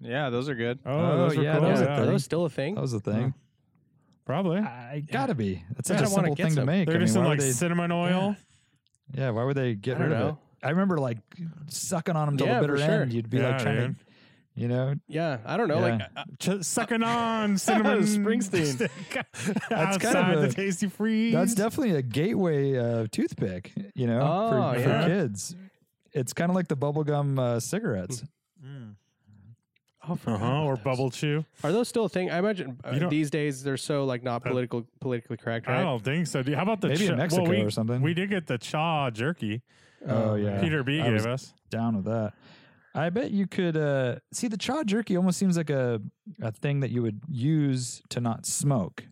yeah, 0.00 0.30
those 0.30 0.48
are 0.48 0.54
good. 0.54 0.78
Oh, 0.86 0.90
Oh, 0.98 1.16
those 1.18 1.36
are 1.38 1.42
yeah, 1.42 1.58
cool. 1.58 1.68
those 1.68 1.80
are 1.80 1.84
yeah. 1.84 2.00
Are 2.00 2.06
those 2.06 2.24
still 2.24 2.44
a 2.44 2.50
thing? 2.50 2.74
That 2.76 2.80
was 2.80 2.92
the 2.92 3.00
thing. 3.00 3.34
Probably. 4.24 4.58
I 4.60 5.00
gotta 5.10 5.34
be. 5.34 5.64
That's 5.74 5.90
Yeah, 5.90 5.96
such 5.98 6.06
I 6.06 6.10
a 6.10 6.14
wanna 6.14 6.26
simple 6.28 6.34
get 6.36 6.42
thing 6.44 6.50
to 6.52 6.60
some. 6.60 6.66
make. 6.66 6.86
They're 6.88 6.96
I 6.96 7.00
just 7.00 7.14
mean, 7.14 7.22
in 7.22 7.24
why 7.24 7.30
like 7.32 7.38
would 7.40 7.48
they? 7.48 7.52
cinnamon 7.52 7.92
oil. 7.92 8.36
Yeah, 9.14 9.30
why 9.30 9.44
would 9.44 9.56
they 9.56 9.74
get 9.74 9.96
I 9.96 9.98
don't 9.98 10.08
rid 10.10 10.16
of 10.16 10.20
it? 10.20 10.30
know. 10.30 10.38
I 10.62 10.70
remember 10.70 10.98
like 10.98 11.18
sucking 11.66 12.14
on 12.14 12.26
them 12.28 12.36
till 12.36 12.46
Yeah, 12.46 12.54
the 12.54 12.60
bitter 12.62 12.76
for 12.78 12.84
sure. 12.84 13.02
end. 13.02 13.12
You'd 13.12 13.28
be 13.28 13.38
Yeah, 13.38 13.48
like 13.48 13.58
trying 13.62 13.76
dude. 13.88 13.98
to, 13.98 14.04
you 14.54 14.68
know, 14.68 14.94
Yeah, 15.08 15.38
I 15.46 15.56
don't 15.56 15.68
know. 15.68 15.78
Like, 15.80 16.00
Yeah. 16.00 16.06
uh, 16.54 16.58
Ch- 16.60 16.64
sucking 16.64 17.02
on 17.02 17.56
cinnamon 17.66 18.00
Springsteen. 18.02 18.78
That's 19.68 19.98
kind 19.98 20.16
of 20.34 20.42
a- 20.44 20.46
the 20.48 20.52
tasty 20.52 20.88
freeze. 20.88 21.32
that's 21.34 21.54
definitely 21.54 21.96
a 21.96 22.02
gateway 22.02 22.76
uh, 22.78 23.06
toothpick. 23.10 23.72
You 23.94 24.06
know, 24.06 24.20
Oh, 24.20 24.74
for, 24.74 24.80
for 24.82 25.06
kids. 25.06 25.54
It's 26.12 26.32
kind 26.34 26.50
of 26.50 26.54
like 26.56 26.68
the 26.68 26.76
bubblegum 26.76 27.38
uh, 27.38 27.58
cigarettes. 27.60 28.22
oh, 30.08 30.18
uh 30.26 30.36
huh. 30.38 30.62
Or 30.64 30.76
bubble 30.76 31.10
chew. 31.10 31.44
are 31.64 31.72
those 31.72 31.88
still 31.88 32.04
a 32.06 32.08
thing? 32.08 32.30
I 32.30 32.38
imagine 32.38 32.78
uh, 32.84 33.08
these 33.08 33.30
days 33.30 33.62
they're 33.62 33.76
so 33.76 34.04
like 34.04 34.22
not 34.22 34.44
Uh, 34.44 34.50
political 34.50 34.86
politically 35.00 35.36
correct, 35.36 35.68
I 35.68 35.82
don't 35.82 36.02
think 36.04 36.26
so. 36.26 36.42
How 36.42 36.62
about 36.62 36.80
the 36.80 36.88
Maybe 36.88 37.06
in 37.06 37.16
Mexico 37.16 37.42
well, 37.44 37.50
we, 37.52 37.60
or 37.62 37.70
something. 37.70 38.02
We 38.02 38.12
did 38.14 38.28
get 38.30 38.46
the 38.46 38.58
chaw 38.58 39.10
jerky. 39.10 39.62
Oh, 40.06 40.34
yeah. 40.34 40.60
Peter 40.60 40.82
B 40.82 41.00
I 41.00 41.04
gave 41.04 41.12
was 41.14 41.26
us. 41.26 41.54
Down 41.70 41.96
with 41.96 42.04
that. 42.06 42.32
I 42.94 43.08
bet 43.10 43.30
you 43.30 43.46
could 43.46 43.76
uh, 43.76 44.16
see 44.32 44.48
the 44.48 44.56
chaw 44.58 44.84
jerky 44.84 45.16
almost 45.16 45.38
seems 45.38 45.56
like 45.56 45.70
a 45.70 46.00
a 46.42 46.52
thing 46.52 46.80
that 46.80 46.90
you 46.90 47.02
would 47.02 47.20
use 47.28 48.02
to 48.10 48.20
not 48.20 48.44
smoke. 48.46 49.04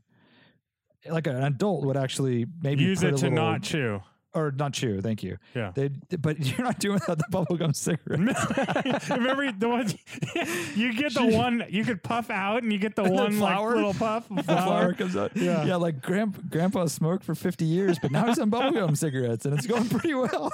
Like 1.09 1.27
an 1.27 1.43
adult 1.43 1.85
would 1.87 1.97
actually 1.97 2.45
maybe 2.63 2.83
Use 2.85 3.03
it 3.03 3.15
a 3.15 3.17
to 3.17 3.23
little- 3.31 3.31
not 3.37 3.63
chew. 3.63 4.03
or 4.35 4.53
not 4.53 4.75
chew. 4.75 5.01
Thank 5.01 5.23
you. 5.23 5.39
Yeah. 5.55 5.73
They, 5.75 5.89
but 6.19 6.39
you're 6.47 6.63
not 6.63 6.79
doing 6.79 7.01
that 7.07 7.17
the 7.17 7.25
bubblegum 7.33 7.75
cigarette. 7.75 8.21
Remember 9.09 9.51
the 9.51 9.69
one 9.69 9.89
you 10.77 10.93
get 10.93 11.15
the 11.15 11.25
one 11.27 11.65
you 11.71 11.85
could 11.85 12.03
puff 12.03 12.29
out 12.29 12.63
and 12.63 12.71
you 12.71 12.79
get 12.79 12.97
the 12.97 13.03
And 13.05 13.13
the 13.13 13.23
one 13.23 13.41
like 13.41 13.59
little 13.75 13.95
puff 13.95 14.29
The 14.29 14.43
flower 14.43 14.93
comes 14.93 15.17
out. 15.17 15.35
Yeah. 15.35 15.65
yeah, 15.65 15.77
like 15.77 16.03
grandpa, 16.03 16.43
grandpa 16.51 16.85
smoked 16.87 17.25
for 17.25 17.35
50 17.35 17.65
years, 17.65 17.99
but 17.99 18.11
now 18.13 18.27
he's 18.27 18.39
on 18.39 18.51
bubblegum 18.51 18.95
cigarettes 18.97 19.47
and 19.47 19.55
it's 19.57 19.67
going 19.67 19.89
pretty 19.89 20.13
well. 20.13 20.53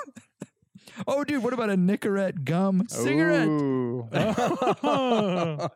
Oh, 1.07 1.25
dude, 1.25 1.43
what 1.43 1.53
about 1.53 1.71
a 1.71 1.77
Nicorette 1.77 2.45
gum 2.45 2.85
cigarette? 2.89 3.49
Ooh, 3.49 4.09
Oh. 4.13 5.69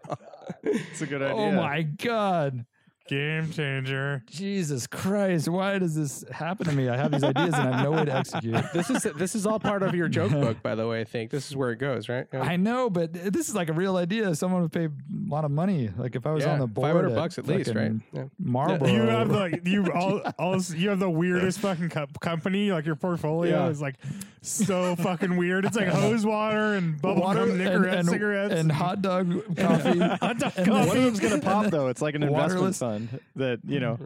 it's 0.63 1.01
a 1.03 1.07
good 1.07 1.23
oh 1.23 1.27
idea. 1.27 1.37
Oh 1.37 1.53
my 1.53 1.83
god. 1.83 2.67
Game 3.09 3.51
changer. 3.51 4.23
Jesus 4.31 4.87
Christ, 4.87 5.49
why 5.49 5.79
does 5.81 5.97
this 5.97 6.25
happen 6.31 6.67
to 6.67 6.73
me? 6.73 6.89
I 6.89 6.97
have 6.97 7.11
these 7.11 7.25
ideas 7.25 7.55
and 7.55 7.69
I 7.69 7.77
have 7.79 7.85
no 7.85 7.91
way 7.91 8.05
to 8.05 8.15
execute. 8.15 8.65
This 8.73 8.89
is 8.89 9.03
this 9.17 9.35
is 9.35 9.47
all 9.47 9.59
part 9.59 9.83
of 9.83 9.97
your 9.97 10.07
joke 10.07 10.31
book, 10.31 10.63
by 10.63 10.77
the 10.77 10.87
way. 10.87 11.01
I 11.01 11.05
think 11.05 11.33
this 11.33 11.49
is 11.51 11.57
where 11.57 11.73
it 11.73 11.79
goes, 11.81 12.09
right? 12.09 12.27
Yeah. 12.33 12.43
I 12.43 12.55
know, 12.57 12.89
but 12.89 13.13
this 13.13 13.49
is 13.49 13.55
like 13.57 13.69
a 13.69 13.73
real 13.73 13.97
idea. 13.97 14.33
Someone 14.37 14.63
would 14.63 14.71
pay 14.73 14.85
a 14.85 14.91
lot 15.27 15.45
of 15.45 15.51
money. 15.51 15.91
Like 15.97 16.15
if 16.15 16.25
I 16.25 16.31
was 16.31 16.45
Yeah, 16.45 16.53
on 16.53 16.61
the 16.61 16.69
board, 16.69 16.93
500 16.93 17.15
bucks 17.17 17.37
at 17.39 17.49
least, 17.49 17.71
right? 17.75 17.91
fucking 17.91 18.03
Yeah. 18.13 18.25
Marlboro. 18.39 18.89
You 18.89 19.01
have 19.03 19.29
the 19.29 19.61
you 19.65 19.91
all, 19.93 20.21
all 20.39 20.61
you 20.77 20.91
have 20.91 21.01
the 21.01 21.11
weirdest 21.11 21.59
fucking 21.59 21.89
co- 21.89 22.07
company. 22.21 22.71
Like 22.71 22.87
your 22.87 22.95
portfolio 22.97 23.65
Yeah. 23.65 23.71
is 23.71 23.81
like 23.83 23.97
so 24.43 24.95
fucking 24.95 25.37
weird. 25.37 25.65
It's 25.65 25.77
like 25.77 25.89
hose 25.89 26.25
water 26.25 26.75
and 26.75 27.01
bubble 27.03 27.23
water 27.23 27.47
gum, 27.47 27.61
and, 27.61 27.61
Nicorette 27.61 27.99
and, 27.99 28.09
cigarettes 28.09 28.55
and 28.55 28.71
hot 28.71 29.03
dog 29.03 29.33
coffee. 29.57 29.99
hot 29.99 30.39
dog 30.39 30.53
and 30.57 30.67
coffee. 30.67 30.89
One 30.89 30.97
of 30.97 31.03
them's 31.05 31.19
gonna 31.21 31.41
pop 31.41 31.67
though. 31.73 31.89
It's 31.89 32.01
like 32.01 32.15
an 32.15 32.23
investment 32.23 32.53
Waterless. 32.61 32.79
Fund 33.09 33.21
that 33.37 33.61
you 33.67 33.81
know. 33.81 33.99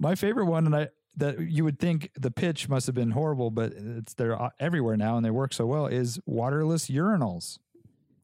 My 0.00 0.14
favorite 0.14 0.46
one, 0.46 0.66
and 0.66 0.76
I 0.76 0.88
that 1.16 1.40
you 1.40 1.64
would 1.64 1.78
think 1.78 2.10
the 2.14 2.30
pitch 2.30 2.68
must 2.68 2.86
have 2.86 2.94
been 2.94 3.10
horrible, 3.10 3.50
but 3.50 3.72
it's 3.72 4.14
they're 4.14 4.40
uh, 4.40 4.50
everywhere 4.60 4.96
now 4.96 5.16
and 5.16 5.24
they 5.26 5.30
work 5.30 5.52
so 5.52 5.66
well. 5.66 5.86
Is 5.86 6.20
waterless 6.26 6.88
urinals. 6.88 7.58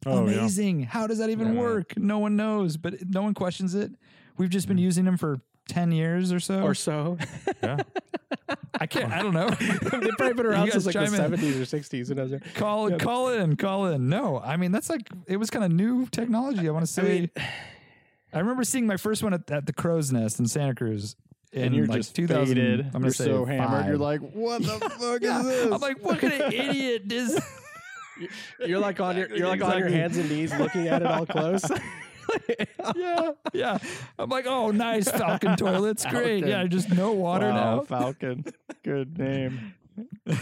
Oh, 0.06 0.26
yeah. 0.26 0.38
Amazing! 0.38 0.82
How 0.84 1.06
does 1.06 1.18
that 1.18 1.30
even 1.30 1.56
work? 1.56 1.96
No 1.96 2.18
one 2.18 2.37
knows, 2.37 2.76
but 2.76 2.94
no 3.08 3.23
one 3.23 3.34
questions 3.34 3.75
it. 3.75 3.92
We've 4.37 4.50
just 4.50 4.68
been 4.68 4.78
using 4.78 5.04
them 5.04 5.16
for 5.16 5.40
ten 5.68 5.92
years 5.92 6.32
or 6.32 6.40
so. 6.40 6.62
or 6.62 6.75
so. 6.75 7.18
Yeah. 7.62 7.78
I 8.80 8.87
can't. 8.87 9.12
I 9.12 9.23
don't 9.23 9.34
know. 9.34 9.49
They've 9.61 9.80
probably 10.18 10.34
been 10.34 10.46
around 10.46 10.70
since 10.73 10.87
like 10.87 10.94
the 10.94 11.04
in. 11.04 11.11
seventies 11.11 11.58
or 11.58 11.64
sixties. 11.64 12.11
And 12.11 12.20
I 12.20 12.25
was 12.25 12.32
like, 12.32 12.54
call 12.54 12.90
call 12.99 13.28
in, 13.30 13.56
call 13.56 13.87
in. 13.87 14.08
No, 14.08 14.40
I 14.40 14.56
mean 14.56 14.73
that's 14.73 14.90
like 14.90 15.08
it 15.26 15.37
was 15.37 15.50
kind 15.50 15.64
of 15.64 15.73
new 15.73 16.06
technology. 16.06 16.68
I 16.68 16.73
want 16.73 16.84
to 16.87 16.92
say. 16.92 17.02
I, 17.02 17.18
mean- 17.20 17.30
remember 18.40 18.64
seeing 18.64 18.86
my 18.86 18.96
first 18.96 19.22
one 19.22 19.34
at, 19.34 19.50
at 19.50 19.66
the 19.66 19.72
Crow's 19.72 20.12
Nest 20.12 20.38
in 20.40 20.46
Santa 20.46 20.74
Cruz. 20.74 21.16
In 21.52 21.62
And 21.66 21.74
you're 21.74 21.86
like 21.86 21.98
just 21.98 22.16
2000, 22.16 22.46
faded. 22.56 22.80
I'm 22.86 22.90
gonna 22.92 23.04
You're 23.06 23.12
say 23.12 23.24
so 23.26 23.44
hammered. 23.44 23.86
You're 23.86 23.96
like, 23.96 24.20
what 24.20 24.62
the 24.62 24.78
fuck 24.98 25.22
Yeah. 25.22 25.40
is 25.40 25.46
this? 25.46 25.72
I'm 25.72 25.80
like, 25.80 26.02
what 26.04 26.18
kind 26.18 26.32
of 26.42 26.52
idiot 26.52 27.12
is? 27.12 27.40
you're 28.66 28.80
like 28.80 28.98
on 29.00 29.16
your 29.16 29.34
you're 29.36 29.48
like 29.48 29.62
on 29.62 29.78
your 29.78 29.88
hands 29.88 30.16
and 30.16 30.28
knees 30.28 30.52
looking 30.56 30.88
at 30.88 31.02
it 31.02 31.06
all 31.06 31.26
close. 31.26 31.64
yeah, 32.96 33.32
yeah. 33.52 33.78
I'm 34.18 34.28
like, 34.30 34.46
oh, 34.46 34.70
nice 34.70 35.08
Falcon 35.10 35.56
toilets, 35.56 36.04
great. 36.06 36.40
Falcon. 36.42 36.48
Yeah, 36.48 36.64
just 36.66 36.90
no 36.90 37.12
water 37.12 37.48
wow, 37.50 37.76
now. 37.76 37.80
Falcon. 37.82 38.44
Good 38.82 39.16
name. 39.18 39.74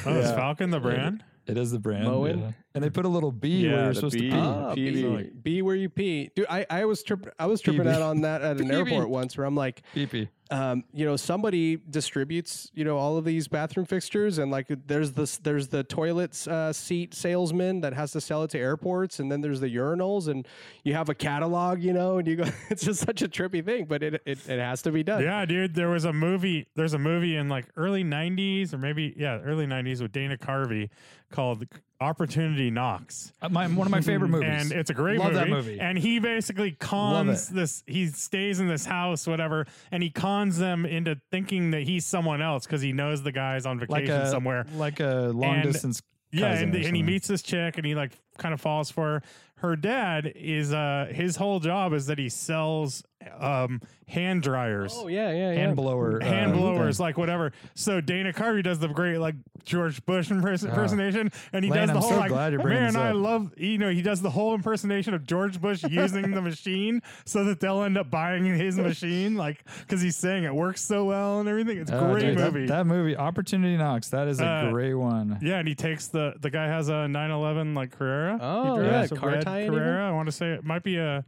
Oh, 0.06 0.14
is 0.18 0.30
Falcon 0.30 0.70
the 0.70 0.80
brand? 0.80 1.24
It 1.46 1.58
is 1.58 1.70
the 1.72 1.78
brand. 1.78 2.04
Moen? 2.04 2.38
yeah. 2.38 2.52
And 2.74 2.82
they 2.84 2.90
put 2.90 3.04
a 3.04 3.08
little 3.08 3.32
bee 3.32 3.68
where 3.68 3.84
you're 3.84 3.94
supposed 3.94 4.14
bee. 4.18 4.30
to 4.30 4.36
pee. 4.36 4.40
Ah. 4.40 4.74
be, 4.74 5.02
PB. 5.02 5.42
be 5.42 5.62
where 5.62 5.74
you 5.74 5.88
pee, 5.88 6.30
dude. 6.34 6.46
I, 6.48 6.64
I 6.70 6.84
was 6.84 7.02
trip 7.02 7.34
I 7.38 7.46
was 7.46 7.60
tripping 7.60 7.88
out 7.88 8.00
on 8.00 8.20
that 8.22 8.42
at 8.42 8.60
an 8.60 8.70
airport 8.72 9.08
once, 9.10 9.36
where 9.36 9.46
I'm 9.46 9.56
like, 9.56 9.82
Pee 9.94 10.06
pee. 10.06 10.28
Um, 10.52 10.84
you 10.92 11.06
know, 11.06 11.16
somebody 11.16 11.76
distributes, 11.76 12.70
you 12.74 12.84
know, 12.84 12.98
all 12.98 13.16
of 13.16 13.24
these 13.24 13.48
bathroom 13.48 13.86
fixtures, 13.86 14.36
and 14.36 14.50
like, 14.50 14.66
there's 14.86 15.12
this, 15.12 15.38
there's 15.38 15.68
the 15.68 15.82
toilets 15.82 16.46
uh, 16.46 16.72
seat 16.72 17.14
salesman 17.14 17.80
that 17.80 17.94
has 17.94 18.12
to 18.12 18.20
sell 18.20 18.42
it 18.42 18.50
to 18.50 18.58
airports, 18.58 19.18
and 19.18 19.32
then 19.32 19.40
there's 19.40 19.60
the 19.60 19.74
urinals, 19.74 20.28
and 20.28 20.46
you 20.84 20.92
have 20.92 21.08
a 21.08 21.14
catalog, 21.14 21.82
you 21.82 21.94
know, 21.94 22.18
and 22.18 22.28
you 22.28 22.36
go, 22.36 22.44
it's 22.70 22.84
just 22.84 23.00
such 23.00 23.22
a 23.22 23.28
trippy 23.28 23.64
thing, 23.64 23.86
but 23.86 24.02
it 24.02 24.20
it, 24.26 24.46
it 24.48 24.58
has 24.58 24.82
to 24.82 24.92
be 24.92 25.02
done. 25.02 25.22
Yeah, 25.22 25.44
dude. 25.46 25.74
There 25.74 25.88
was 25.88 26.04
a 26.04 26.12
movie. 26.12 26.68
There's 26.76 26.94
a 26.94 26.98
movie 26.98 27.36
in 27.36 27.48
like 27.48 27.66
early 27.76 28.04
'90s 28.04 28.74
or 28.74 28.78
maybe 28.78 29.14
yeah, 29.16 29.38
early 29.38 29.66
'90s 29.66 30.02
with 30.02 30.12
Dana 30.12 30.36
Carvey 30.36 30.90
called 31.30 31.64
Opportunity 32.02 32.70
Knocks. 32.70 33.32
Uh, 33.40 33.48
my, 33.48 33.66
one 33.68 33.86
of 33.86 33.90
my 33.90 34.00
favorite 34.00 34.28
movies. 34.36 34.48
And 34.50 34.72
it's 34.72 34.90
a 34.90 34.94
great 34.94 35.18
Love 35.18 35.32
movie. 35.32 35.38
that 35.44 35.48
movie. 35.48 35.80
And 35.80 35.96
he 35.98 36.18
basically 36.18 36.72
cons 36.72 37.50
it. 37.50 37.54
this. 37.54 37.82
He 37.86 38.08
stays 38.08 38.60
in 38.60 38.68
this 38.68 38.84
house, 38.84 39.26
whatever, 39.26 39.66
and 39.90 40.02
he 40.02 40.10
cons 40.10 40.58
them 40.58 40.84
into 40.84 41.18
thinking 41.30 41.70
that 41.70 41.82
he's 41.84 42.04
someone 42.04 42.42
else 42.42 42.66
because 42.66 42.82
he 42.82 42.92
knows 42.92 43.22
the 43.22 43.32
guy's 43.32 43.64
on 43.64 43.78
like 43.78 43.88
vacation 43.88 44.20
a 44.22 44.30
somewhere. 44.30 44.66
like 44.76 45.00
a 45.00 45.30
long 45.34 45.54
And- 45.56 45.72
distance. 45.72 46.02
Yeah, 46.34 46.48
cousin 46.52 46.64
and, 46.64 46.74
or 46.74 46.76
and 46.78 46.84
he 46.84 46.84
something. 46.86 47.04
meets 47.06 47.28
this 47.28 47.42
chick, 47.42 47.76
and 47.76 47.84
he 47.86 47.94
like 47.94 48.12
kind 48.38 48.54
of 48.54 48.60
falls 48.62 48.90
for 48.90 49.02
her. 49.02 49.22
Her 49.56 49.76
dad 49.76 50.32
is 50.34 50.72
uh 50.72 51.08
his 51.12 51.36
whole 51.36 51.60
job 51.60 51.92
is 51.92 52.06
that 52.06 52.16
he 52.18 52.30
sells 52.30 53.04
um 53.38 53.80
hand 54.08 54.42
dryers. 54.42 54.92
Oh 54.96 55.08
yeah, 55.08 55.30
yeah, 55.32 55.52
yeah. 55.52 55.58
hand 55.58 55.76
blower. 55.76 56.22
uh, 56.22 56.24
hand 56.24 56.52
blowers, 56.52 56.96
thing. 56.98 57.04
like 57.04 57.18
whatever. 57.18 57.52
So 57.74 58.00
Dana 58.00 58.32
Carvey 58.32 58.62
does 58.62 58.78
the 58.78 58.88
great 58.88 59.18
like 59.18 59.34
George 59.64 60.04
Bush 60.06 60.30
impers- 60.30 60.64
impersonation, 60.68 61.30
and 61.52 61.64
he 61.64 61.70
Lane, 61.70 61.80
does 61.80 61.90
the 61.90 61.94
I'm 61.96 62.00
whole 62.02 62.10
so 62.10 62.16
like 62.18 62.28
glad 62.30 62.52
you're 62.52 62.62
man, 62.64 62.96
I 62.96 63.12
love 63.12 63.52
you 63.56 63.78
know 63.78 63.90
he 63.90 64.02
does 64.02 64.20
the 64.20 64.30
whole 64.30 64.54
impersonation 64.54 65.14
of 65.14 65.24
George 65.26 65.60
Bush 65.60 65.82
using 65.88 66.30
the 66.32 66.42
machine 66.42 67.00
so 67.24 67.44
that 67.44 67.60
they'll 67.60 67.82
end 67.82 67.96
up 67.96 68.10
buying 68.10 68.44
his 68.44 68.76
machine, 68.76 69.36
like 69.36 69.64
because 69.80 70.02
he's 70.02 70.16
saying 70.16 70.44
it 70.44 70.54
works 70.54 70.80
so 70.82 71.04
well 71.04 71.40
and 71.40 71.48
everything. 71.48 71.78
It's 71.78 71.90
a 71.90 71.98
Oh, 71.98 72.12
great 72.12 72.22
dude, 72.22 72.38
movie. 72.38 72.66
That, 72.66 72.86
movie, 72.86 73.16
Opportunity 73.16 73.76
Knocks. 73.76 74.08
That 74.08 74.26
is 74.28 74.40
a 74.40 74.46
Uh, 74.46 74.70
great 74.70 74.94
one. 74.94 75.38
yeah, 75.40 75.58
and 75.58 75.68
he 75.68 75.74
takes 75.74 76.08
the 76.08 76.34
the 76.40 76.50
guy 76.50 76.66
has 76.66 76.88
a 76.88 77.06
911 77.08 77.74
like 77.74 77.96
Carrera. 77.96 78.38
Oh, 78.40 78.80
he 78.80 78.86
yeah, 78.86 79.02
a 79.04 79.08
car 79.08 79.30
red 79.30 79.42
tie-in 79.42 79.66
even? 79.68 79.78
Carrera. 79.78 80.08
I 80.08 80.12
want 80.12 80.26
to 80.26 80.32
say 80.32 80.50
it 80.52 80.64
might 80.64 80.82
be 80.82 80.96
a. 80.96 81.24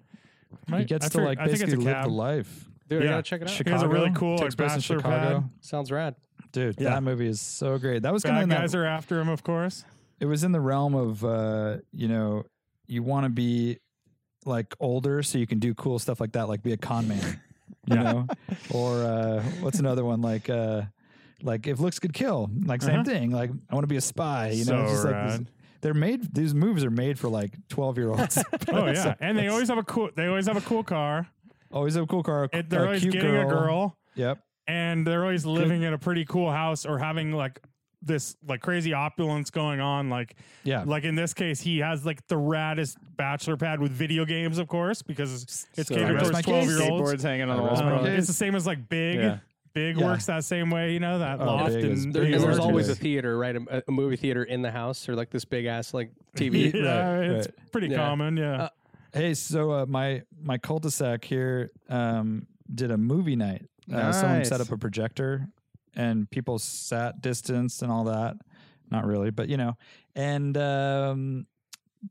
Might, 0.68 0.78
he 0.80 0.84
gets 0.84 1.06
I 1.06 1.08
to 1.10 1.18
fig- 1.18 1.24
like 1.26 1.38
I 1.38 1.44
think 1.46 1.54
it's 1.54 1.62
a 1.62 1.66
basically 1.76 1.84
live 1.86 1.94
cab. 1.94 2.04
the 2.06 2.12
life. 2.12 2.68
Dude, 2.88 3.02
I 3.02 3.04
Yeah. 3.04 3.10
gotta 3.12 3.22
check 3.22 3.40
it 3.40 3.44
out. 3.44 3.50
Chicago 3.50 3.70
He 3.70 3.72
has 3.74 3.82
a 3.82 3.88
really 3.88 4.10
cool 4.14 4.38
takes 4.38 4.56
like 4.58 4.58
place 4.58 4.72
in 4.72 4.78
bachelor 4.78 4.98
Chicago. 4.98 5.40
pad. 5.40 5.50
Sounds 5.60 5.90
rad. 5.92 6.14
Dude, 6.52 6.76
Yeah. 6.80 6.90
that 6.90 7.02
movie 7.02 7.26
is 7.28 7.40
so 7.40 7.78
great. 7.78 8.02
That 8.02 8.12
was 8.12 8.22
kind 8.22 8.36
of 8.36 8.40
Bad 8.40 8.42
in 8.44 8.48
that, 8.50 8.60
guys 8.60 8.74
are 8.74 8.84
after 8.84 9.20
him, 9.20 9.28
of 9.28 9.42
course. 9.42 9.84
it 10.20 10.26
was 10.26 10.44
in 10.44 10.52
the 10.52 10.60
realm 10.60 10.94
of 10.94 11.24
uh, 11.24 11.78
you 11.92 12.08
know, 12.08 12.44
you 12.86 13.02
want 13.02 13.24
to 13.24 13.30
be 13.30 13.78
like 14.46 14.74
older 14.80 15.22
so 15.22 15.38
you 15.38 15.46
can 15.46 15.58
do 15.58 15.74
cool 15.74 15.98
stuff 15.98 16.20
like 16.20 16.32
that, 16.32 16.48
like 16.48 16.62
be 16.62 16.72
a 16.72 16.76
con 16.76 17.08
man, 17.08 17.40
you 17.86 17.96
know, 17.96 18.26
or 18.70 19.02
uh, 19.02 19.42
what's 19.60 19.78
another 19.78 20.04
one 20.04 20.20
like 20.20 20.50
uh, 20.50 20.82
like 21.42 21.66
if 21.66 21.80
looks 21.80 21.98
could 21.98 22.12
kill, 22.12 22.50
like 22.66 22.82
same 22.82 22.96
Uh-huh. 23.00 23.04
thing. 23.04 23.30
Like 23.30 23.50
I 23.70 23.74
want 23.74 23.84
to 23.84 23.88
be 23.88 23.96
a 23.96 24.00
spy, 24.02 24.50
you 24.50 24.64
know. 24.66 24.72
So 24.72 24.82
it's 24.82 24.92
just 24.92 25.04
like 25.06 25.14
this- 25.26 25.38
rad. 25.38 25.46
They're 25.84 25.92
made. 25.94 26.34
These 26.34 26.54
movies 26.54 26.82
are 26.82 26.90
made 26.90 27.18
for 27.18 27.28
like 27.28 27.52
twelve 27.68 27.98
year 27.98 28.08
olds. 28.08 28.42
Oh 28.72 28.86
yeah, 28.86 29.14
and 29.20 29.36
they 29.38 29.48
always 29.48 29.68
have 29.68 29.76
a 29.78 29.82
cool. 29.84 30.08
They 30.16 30.26
always 30.26 30.46
have 30.46 30.56
a 30.56 30.62
cool 30.62 30.82
car. 30.82 31.28
always 31.70 31.94
have 31.94 32.04
a 32.04 32.06
cool 32.06 32.22
car. 32.22 32.48
It, 32.52 32.70
they're 32.70 32.80
a 32.84 32.86
always 32.86 33.02
cute 33.02 33.12
getting 33.12 33.30
girl. 33.32 33.46
a 33.48 33.52
girl, 33.52 33.98
Yep. 34.14 34.38
and 34.66 35.06
they're 35.06 35.22
always 35.22 35.44
living 35.44 35.82
in 35.82 35.92
a 35.92 35.98
pretty 35.98 36.24
cool 36.24 36.50
house 36.50 36.86
or 36.86 36.98
having 36.98 37.32
like 37.32 37.60
this 38.00 38.36
like 38.46 38.60
crazy 38.60 38.92
opulence 38.94 39.50
going 39.50 39.80
on. 39.80 40.08
Like 40.10 40.36
Yeah. 40.62 40.84
like 40.86 41.04
in 41.04 41.14
this 41.14 41.34
case, 41.34 41.60
he 41.60 41.78
has 41.80 42.04
like 42.06 42.26
the 42.28 42.36
raddest 42.36 42.96
bachelor 43.16 43.56
pad 43.58 43.78
with 43.80 43.92
video 43.92 44.24
games, 44.24 44.58
of 44.58 44.68
course, 44.68 45.02
because 45.02 45.42
it's 45.42 45.66
So 45.88 45.94
catered 45.94 46.18
towards 46.20 46.40
twelve 46.42 46.64
year 46.66 46.82
olds. 46.82 47.12
Skateboards 47.12 47.22
hanging 47.22 47.50
on 47.50 47.56
the 47.58 47.62
I 47.62 47.92
wall. 47.92 48.04
Uh, 48.04 48.08
it's 48.08 48.26
the 48.26 48.32
same 48.32 48.54
as 48.54 48.66
like 48.66 48.88
Big. 48.88 49.16
Yeah. 49.18 49.38
Big 49.74 49.98
Yeah. 49.98 50.04
works 50.06 50.26
that 50.26 50.44
same 50.44 50.70
way, 50.70 50.92
you 50.92 51.00
know 51.00 51.18
that 51.18 51.40
Oh, 51.40 51.46
loft 51.46 51.72
is- 51.72 52.04
and 52.04 52.14
There, 52.14 52.22
and 52.22 52.32
there's 52.34 52.44
works 52.44 52.58
always 52.60 52.88
a 52.88 52.94
theater, 52.94 53.36
right? 53.36 53.56
A, 53.56 53.82
a 53.88 53.90
movie 53.90 54.14
theater 54.16 54.44
in 54.44 54.62
the 54.62 54.70
house, 54.70 55.08
or 55.08 55.16
like 55.16 55.30
this 55.30 55.44
big 55.44 55.64
ass 55.66 55.92
like 55.92 56.12
TV. 56.36 56.72
yeah, 56.72 57.10
Right, 57.18 57.30
it's 57.30 57.48
right. 57.48 57.72
pretty 57.72 57.88
Yeah. 57.88 57.96
common. 57.96 58.36
Yeah. 58.36 58.62
Uh, 58.64 58.68
Hey, 59.12 59.34
so 59.34 59.70
uh, 59.70 59.86
my 59.86 60.22
my 60.42 60.58
cul-de-sac 60.58 61.24
here 61.24 61.70
um, 61.88 62.48
did 62.72 62.90
a 62.90 62.96
movie 62.98 63.36
night. 63.36 63.64
Uh, 63.92 64.10
Someone 64.10 64.44
set 64.44 64.60
up 64.60 64.72
a 64.72 64.76
projector, 64.76 65.46
and 65.94 66.28
people 66.30 66.58
sat 66.58 67.20
distanced 67.20 67.82
and 67.82 67.92
all 67.92 68.02
that. 68.04 68.36
Not 68.90 69.06
really, 69.06 69.30
but 69.30 69.48
you 69.48 69.56
know. 69.56 69.76
And 70.16 70.56
um, 70.56 71.46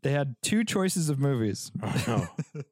they 0.02 0.12
had 0.12 0.36
two 0.42 0.64
choices 0.64 1.10
of 1.10 1.20
movies. 1.20 1.72
Oh, 2.08 2.28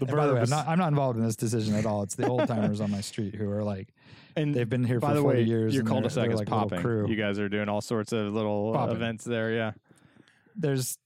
The 0.00 0.06
by 0.06 0.26
the 0.26 0.34
way, 0.34 0.40
I'm 0.42 0.50
not, 0.50 0.68
I'm 0.68 0.78
not 0.78 0.88
involved 0.88 1.18
in 1.18 1.24
this 1.24 1.34
decision 1.36 1.74
at 1.74 1.86
all. 1.86 2.02
It's 2.02 2.14
the 2.14 2.28
old 2.28 2.46
timers 2.46 2.80
on 2.80 2.90
my 2.90 3.00
street 3.00 3.34
who 3.36 3.48
are 3.50 3.64
like, 3.64 3.88
And 4.38 4.54
they've 4.54 4.68
been 4.68 4.84
here 4.84 5.00
by 5.00 5.08
for 5.08 5.14
the 5.14 5.20
40 5.22 5.38
way, 5.38 5.44
years. 5.44 5.74
your 5.74 5.80
and 5.80 5.88
they're- 5.88 5.92
cul-de-sac 5.94 6.24
they're 6.24 6.32
is 6.32 6.38
like 6.38 6.48
little 6.50 6.64
popping. 6.68 6.80
Crew. 6.82 7.08
You 7.08 7.16
guys 7.16 7.38
are 7.38 7.48
doing 7.48 7.68
all 7.68 7.80
sorts 7.80 8.12
of 8.12 8.32
little 8.32 8.72
Popping. 8.72 8.96
events 8.96 9.24
there. 9.24 9.52
Yeah. 9.52 9.72
There's 10.56 10.98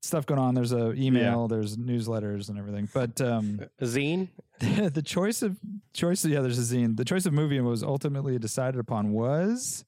stuff 0.00 0.26
going 0.26 0.40
on. 0.40 0.54
There's 0.54 0.72
a 0.72 0.92
email. 0.92 1.48
There's 1.48 1.76
newsletters 1.76 2.48
and 2.48 2.58
everything. 2.58 2.88
But 2.92 3.20
um, 3.20 3.60
A 3.80 3.84
zine. 3.84 4.28
the 4.58 5.02
choice 5.02 5.42
of 5.42 5.56
choice 5.92 6.24
of 6.24 6.30
yeah, 6.30 6.40
there's 6.40 6.58
a 6.58 6.74
zine. 6.76 6.96
The 6.96 7.04
choice 7.04 7.26
of 7.26 7.32
movie 7.32 7.60
was 7.60 7.82
ultimately 7.84 8.38
decided 8.38 8.80
upon 8.80 9.12
was 9.12 9.84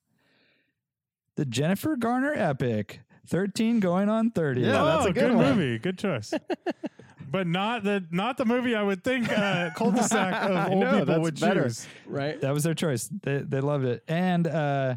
the 1.37 1.45
Jennifer 1.45 1.97
Garner 1.97 2.33
epic, 2.33 3.01
thirteen 3.27 3.81
going 3.81 4.09
on 4.09 4.31
thirty. 4.31 4.61
Yeah, 4.61 4.85
that's 4.85 5.07
oh, 5.07 5.09
a 5.09 5.13
good 5.13 5.33
good 5.33 5.37
movie. 5.37 5.79
Good 5.79 5.99
choice. 5.99 6.33
but 7.31 7.47
not 7.47 7.85
the 7.85 8.05
not 8.11 8.37
the 8.37 8.45
movie 8.45 8.75
I 8.75 8.83
would 8.83 9.05
think 9.05 9.31
uh, 9.31 9.71
cul-de-sac 9.77 10.51
of 10.51 10.69
old 10.73 10.81
know, 10.81 10.91
people 10.93 11.05
that's 11.07 11.21
would 11.21 11.41
better. 11.41 11.65
choose. 11.65 11.87
Right. 12.07 12.41
that 12.41 12.53
was 12.53 12.65
their 12.65 12.75
choice. 12.75 13.09
They 13.23 13.39
they 13.39 13.61
loved 13.61 13.85
it, 13.85 14.03
and 14.09 14.47
uh, 14.47 14.97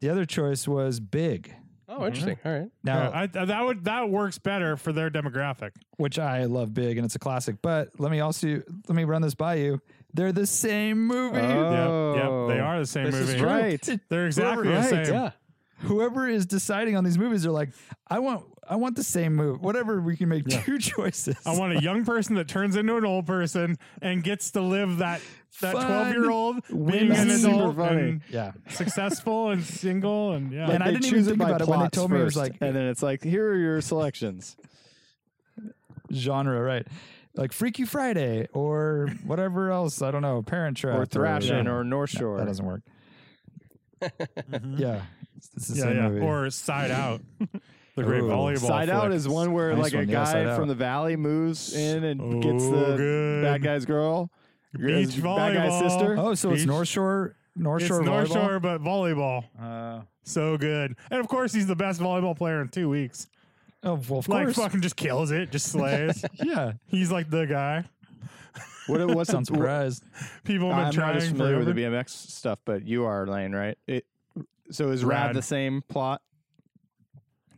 the 0.00 0.10
other 0.10 0.24
choice 0.24 0.68
was 0.68 1.00
Big. 1.00 1.54
Oh, 1.88 2.06
interesting. 2.06 2.38
All 2.44 2.52
right. 2.52 2.68
Now, 2.84 3.10
Yeah, 3.10 3.26
I, 3.34 3.44
that 3.46 3.64
would 3.64 3.84
that 3.86 4.08
works 4.10 4.38
better 4.38 4.76
for 4.76 4.92
their 4.92 5.10
demographic. 5.10 5.72
which 5.96 6.18
I 6.20 6.44
love 6.44 6.72
Big, 6.72 6.98
and 6.98 7.04
it's 7.04 7.16
a 7.16 7.18
classic. 7.18 7.56
But 7.62 7.88
let 7.98 8.12
me 8.12 8.20
also 8.20 8.62
let 8.88 8.94
me 8.94 9.02
run 9.04 9.22
this 9.22 9.34
by 9.34 9.54
you. 9.56 9.80
They're 10.14 10.32
the 10.32 10.46
same 10.46 11.06
movie. 11.06 11.38
Yep, 11.38 11.46
Oh, 11.56 12.46
yep, 12.48 12.56
they 12.56 12.60
are 12.60 12.78
the 12.80 12.86
same 12.86 13.06
This 13.06 13.14
movie. 13.14 13.38
true. 13.38 13.46
Right. 13.48 13.88
They're 14.08 14.26
exactly 14.26 14.68
Right. 14.68 14.82
the 14.90 15.04
same. 15.04 15.14
Yeah. 15.14 15.30
whoever 15.82 16.28
is 16.28 16.46
deciding 16.46 16.96
on 16.96 17.04
these 17.04 17.16
movies 17.18 17.46
are 17.46 17.50
like, 17.52 17.70
I 18.08 18.18
want, 18.18 18.44
I 18.70 18.76
want 18.76 18.94
the 18.94 19.02
same 19.02 19.34
move. 19.34 19.60
Whatever 19.60 20.00
we 20.00 20.16
can 20.16 20.28
make 20.28 20.46
two 20.46 20.78
choices. 20.78 21.34
I 21.44 21.58
want 21.58 21.76
a 21.76 21.82
young 21.82 22.04
person 22.04 22.36
that 22.36 22.46
turns 22.46 22.76
into 22.76 22.96
an 22.96 23.04
old 23.04 23.26
person 23.26 23.76
and 24.00 24.22
gets 24.22 24.52
to 24.52 24.60
live 24.60 24.98
that 24.98 25.20
that 25.60 25.72
Fun. 25.72 25.86
twelve 25.86 26.08
year 26.14 26.30
old 26.30 26.62
being 26.68 27.10
an 27.10 27.30
adult 27.30 27.76
and 27.78 28.20
yeah. 28.30 28.52
successful 28.68 29.50
and 29.50 29.64
single 29.64 30.34
and 30.34 30.52
yeah. 30.52 30.70
And 30.70 30.84
I 30.84 30.92
didn't 30.92 31.06
even 31.06 31.18
choose 31.18 31.26
it 31.26 31.30
think 31.30 31.42
about 31.42 31.60
it 31.62 31.66
when 31.66 31.80
they 31.80 31.82
plots 31.82 31.96
told 31.96 32.12
me 32.12 32.20
it 32.20 32.24
was 32.24 32.36
like- 32.36 32.56
and 32.60 32.76
then 32.76 32.86
it's 32.86 33.02
like, 33.02 33.24
here 33.24 33.50
are 33.50 33.56
your 33.56 33.80
selections. 33.80 34.56
genre, 36.12 36.60
right? 36.62 36.86
Like 37.34 37.52
Freaky 37.52 37.84
Friday 37.84 38.46
or 38.52 39.08
whatever 39.24 39.72
else. 39.72 40.00
I 40.00 40.12
don't 40.12 40.22
know. 40.22 40.42
Parent 40.42 40.76
Trap 40.76 40.96
or 40.96 41.06
Thrashing 41.06 41.64
yeah. 41.64 41.72
or 41.72 41.82
North 41.82 42.14
No, 42.14 42.20
Shore. 42.20 42.38
that 42.38 42.46
doesn't 42.46 42.64
work. 42.64 42.82
Mm-hmm. 44.00 44.78
Yeah, 44.78 45.02
it's, 45.36 45.50
it's 45.56 45.68
the 45.68 45.76
yeah, 45.76 45.82
same 45.82 45.96
yeah. 45.96 46.08
movie. 46.08 46.20
Or 46.24 46.48
Side 46.50 46.90
Out. 46.90 47.20
The 47.96 48.02
great 48.04 48.22
Ooh. 48.22 48.28
volleyball. 48.28 48.58
Side 48.66 48.88
Out 48.88 49.12
is 49.12 49.28
one 49.28 49.52
where 49.52 49.74
Nice 49.74 49.82
like 49.84 49.94
one, 49.94 50.08
a 50.08 50.12
yeah, 50.12 50.24
Side 50.24 50.44
guy 50.46 50.50
Out. 50.52 50.58
from 50.58 50.68
the 50.68 50.74
valley 50.74 51.16
moves 51.16 51.74
in 51.76 52.04
and 52.04 52.42
gets 52.42 52.64
the 52.64 52.96
good. 52.96 53.42
bad 53.44 53.62
guy's 53.62 53.84
girl. 53.84 54.30
Beach 54.72 55.12
His 55.12 55.16
bad 55.16 55.54
guy's 55.54 55.72
volleyball. 55.72 55.90
sister. 55.90 56.16
oh, 56.18 56.34
so 56.34 56.50
it's 56.52 56.60
Beach. 56.62 56.68
North 56.68 56.88
Shore, 56.88 57.34
North 57.56 57.82
It's 57.82 57.88
Shore 57.88 58.02
North 58.02 58.28
volleyball? 58.28 58.32
Shore, 58.32 58.60
but 58.60 58.80
volleyball. 58.82 59.44
Uh, 59.60 60.02
So 60.22 60.56
good. 60.56 60.94
And 61.10 61.18
of 61.20 61.26
course, 61.28 61.52
he's 61.52 61.66
the 61.66 61.74
best 61.76 62.00
volleyball 62.00 62.36
player 62.36 62.60
in 62.62 62.68
two 62.68 62.88
weeks. 62.88 63.26
oh, 63.82 64.00
well, 64.08 64.20
of 64.20 64.28
like, 64.28 64.44
course. 64.46 64.56
fucking 64.56 64.80
just 64.82 64.94
kills 64.96 65.32
it, 65.32 65.50
just 65.50 65.66
slays. 65.66 66.24
yeah, 66.44 66.72
he's 66.86 67.10
like 67.10 67.28
the 67.30 67.46
guy. 67.46 67.84
What, 68.86 69.04
what's 69.14 69.30
sounds 69.32 69.48
surprised. 69.48 70.04
People 70.44 70.68
have 70.72 70.76
been 70.78 70.86
I'm 70.86 70.92
trying 70.92 71.14
not 71.14 71.22
as 71.22 71.28
familiar 71.28 71.58
with 71.58 71.66
the. 71.66 71.74
BMX 71.82 72.10
stuff, 72.10 72.60
but 72.64 72.86
you 72.86 73.04
are 73.06 73.26
Lane, 73.26 73.52
right? 73.52 73.76
It, 73.88 74.04
so 74.70 74.90
is 74.90 75.04
Rad. 75.04 75.26
Rad. 75.28 75.36
the 75.36 75.42
same 75.42 75.82
plot? 75.88 76.22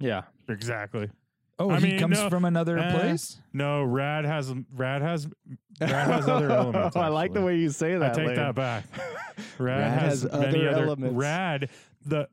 Yeah. 0.02 0.22
Exactly. 0.48 1.10
Oh, 1.58 1.70
I 1.70 1.78
he 1.78 1.90
mean, 1.92 1.98
comes 2.00 2.18
no, 2.18 2.28
from 2.28 2.44
another 2.44 2.78
eh, 2.78 2.92
place. 2.92 3.38
No, 3.52 3.84
Rad 3.84 4.24
has 4.24 4.52
Rad 4.74 5.02
has 5.02 5.28
Rad 5.80 5.90
has 6.10 6.28
other 6.28 6.50
elements. 6.50 6.96
I 6.96 7.08
like 7.08 7.32
the 7.32 7.42
way 7.42 7.56
you 7.56 7.70
say 7.70 7.96
that. 7.96 8.12
I 8.12 8.14
take 8.14 8.26
Lane. 8.28 8.36
that 8.36 8.54
back. 8.54 8.84
Rad, 9.58 9.78
Rad 9.78 10.00
has, 10.00 10.22
has 10.22 10.32
many 10.32 10.66
other 10.66 10.70
other 10.70 10.82
elements. 10.84 11.14
Rad 11.16 11.70
the 12.04 12.28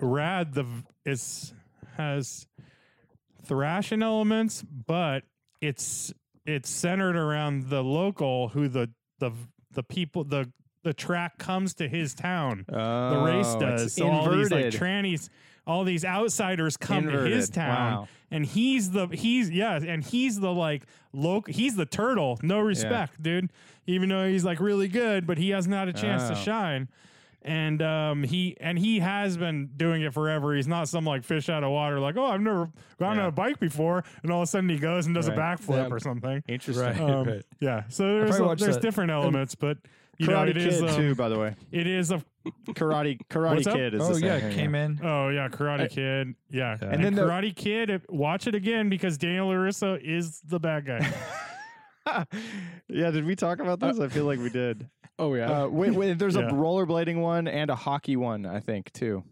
Rad 0.00 0.52
the 0.54 0.66
is 1.06 1.54
has 1.96 2.46
thrashing 3.44 4.02
elements, 4.02 4.62
but 4.62 5.22
it's 5.60 6.12
it's 6.44 6.68
centered 6.68 7.16
around 7.16 7.70
the 7.70 7.82
local 7.82 8.48
who 8.48 8.68
the 8.68 8.90
the 9.18 9.30
the 9.72 9.82
people 9.82 10.24
the 10.24 10.52
the 10.82 10.92
track 10.94 11.38
comes 11.38 11.74
to 11.74 11.88
his 11.88 12.14
town. 12.14 12.64
The 12.68 13.22
race 13.24 13.46
Oh, 13.48 13.60
does. 13.60 13.82
It's 13.82 13.94
So 13.94 14.08
all 14.08 14.30
these 14.30 14.50
like 14.50 14.66
trannies, 14.66 15.28
all 15.68 15.84
these 15.84 16.04
outsiders 16.04 16.76
come 16.76 17.04
to 17.06 17.20
his 17.20 17.48
town, 17.50 17.92
Wow. 17.92 18.08
and 18.32 18.44
he's 18.44 18.90
the 18.90 19.06
he's 19.08 19.50
yeah, 19.50 19.76
and 19.76 20.02
he's 20.02 20.40
the 20.40 20.52
like 20.52 20.82
local. 21.12 21.52
He's 21.54 21.76
the 21.76 21.86
turtle. 21.86 22.40
No 22.42 22.58
respect, 22.60 23.22
dude. 23.22 23.50
Even 23.86 24.08
though 24.08 24.26
he's 24.28 24.44
like 24.44 24.58
really 24.60 24.88
good, 24.88 25.26
but 25.26 25.38
he 25.38 25.50
hasn't 25.50 25.74
had 25.74 25.86
a 25.88 25.92
chance 25.92 26.24
to 26.28 26.32
Oh. 26.32 26.42
shine. 26.42 26.88
And 27.42 27.80
um, 27.82 28.24
he 28.24 28.56
and 28.60 28.76
he 28.78 28.98
has 28.98 29.36
been 29.36 29.70
doing 29.76 30.02
it 30.02 30.12
forever. 30.12 30.54
He's 30.56 30.66
not 30.66 30.88
some 30.88 31.04
like 31.04 31.22
fish 31.22 31.48
out 31.48 31.62
of 31.62 31.70
water, 31.70 32.00
like 32.00 32.16
oh 32.16 32.24
I've 32.26 32.40
never 32.40 32.68
gone 32.98 33.18
on 33.18 33.26
a 33.26 33.30
bike 33.30 33.60
before, 33.60 34.04
and 34.22 34.32
all 34.32 34.40
of 34.42 34.48
a 34.48 34.50
sudden 34.50 34.68
he 34.68 34.76
goes 34.78 35.06
and 35.06 35.14
does 35.14 35.28
Right. 35.28 35.38
a 35.38 35.40
backflip 35.40 35.88
Yeah. 35.88 35.94
or 35.94 36.00
something. 36.00 36.42
Interesting. 36.48 36.84
Right. 36.84 37.00
Um, 37.00 37.40
Yeah, 37.60 37.84
so 37.88 38.04
there's 38.04 38.30
probably 38.30 38.46
watched 38.46 38.60
there's 38.62 38.74
that. 38.74 38.82
different 38.82 39.12
elements, 39.12 39.54
but 39.54 39.78
you 40.18 40.26
know 40.26 40.32
Karate 40.34 40.48
it 40.50 40.56
is 40.58 40.80
Kid 40.80 40.88
um, 40.90 40.96
too, 40.96 41.14
by 41.14 41.28
the 41.28 41.38
way. 41.38 41.54
it 41.72 41.86
is 41.86 42.10
a 42.10 42.22
Karate 42.70 43.18
Karate 43.30 43.54
What's 43.56 43.66
up? 43.66 43.74
Kid 43.74 43.94
is 43.94 44.02
Oh 44.02 44.14
the 44.14 44.26
yeah, 44.26 44.40
same. 44.40 44.52
came 44.52 44.74
in. 44.74 45.00
Oh 45.02 45.28
yeah, 45.28 45.48
Karate 45.48 45.88
Kid. 45.90 46.34
Yeah, 46.50 46.60
Yeah. 46.60 46.72
and, 46.72 46.82
And 46.82 47.04
then 47.04 47.14
then 47.14 47.26
the- 47.26 47.30
Karate 47.32 47.54
Kid. 47.54 47.90
it- 47.90 48.10
Watch 48.10 48.46
it 48.46 48.54
again 48.54 48.88
because 48.88 49.16
Daniel 49.18 49.48
LaRusso 49.48 50.00
is 50.02 50.40
the 50.40 50.58
bad 50.58 50.86
guy. 50.86 51.12
yeah, 52.88 53.10
did 53.10 53.24
we 53.24 53.36
talk 53.36 53.60
about 53.60 53.80
this? 53.80 53.98
I 54.00 54.08
feel 54.08 54.24
like 54.24 54.38
we 54.38 54.50
did. 54.50 54.88
Oh 55.18 55.34
yeah. 55.34 55.64
Uh, 55.64 55.68
wait, 55.68 55.92
wait, 55.92 56.18
there's 56.18 56.36
Yeah. 56.36 56.48
a 56.48 56.52
rollerblading 56.52 57.20
one 57.20 57.48
and 57.48 57.70
a 57.70 57.74
hockey 57.74 58.16
one, 58.16 58.46
I 58.46 58.60
think, 58.60 58.92
too. 58.92 59.24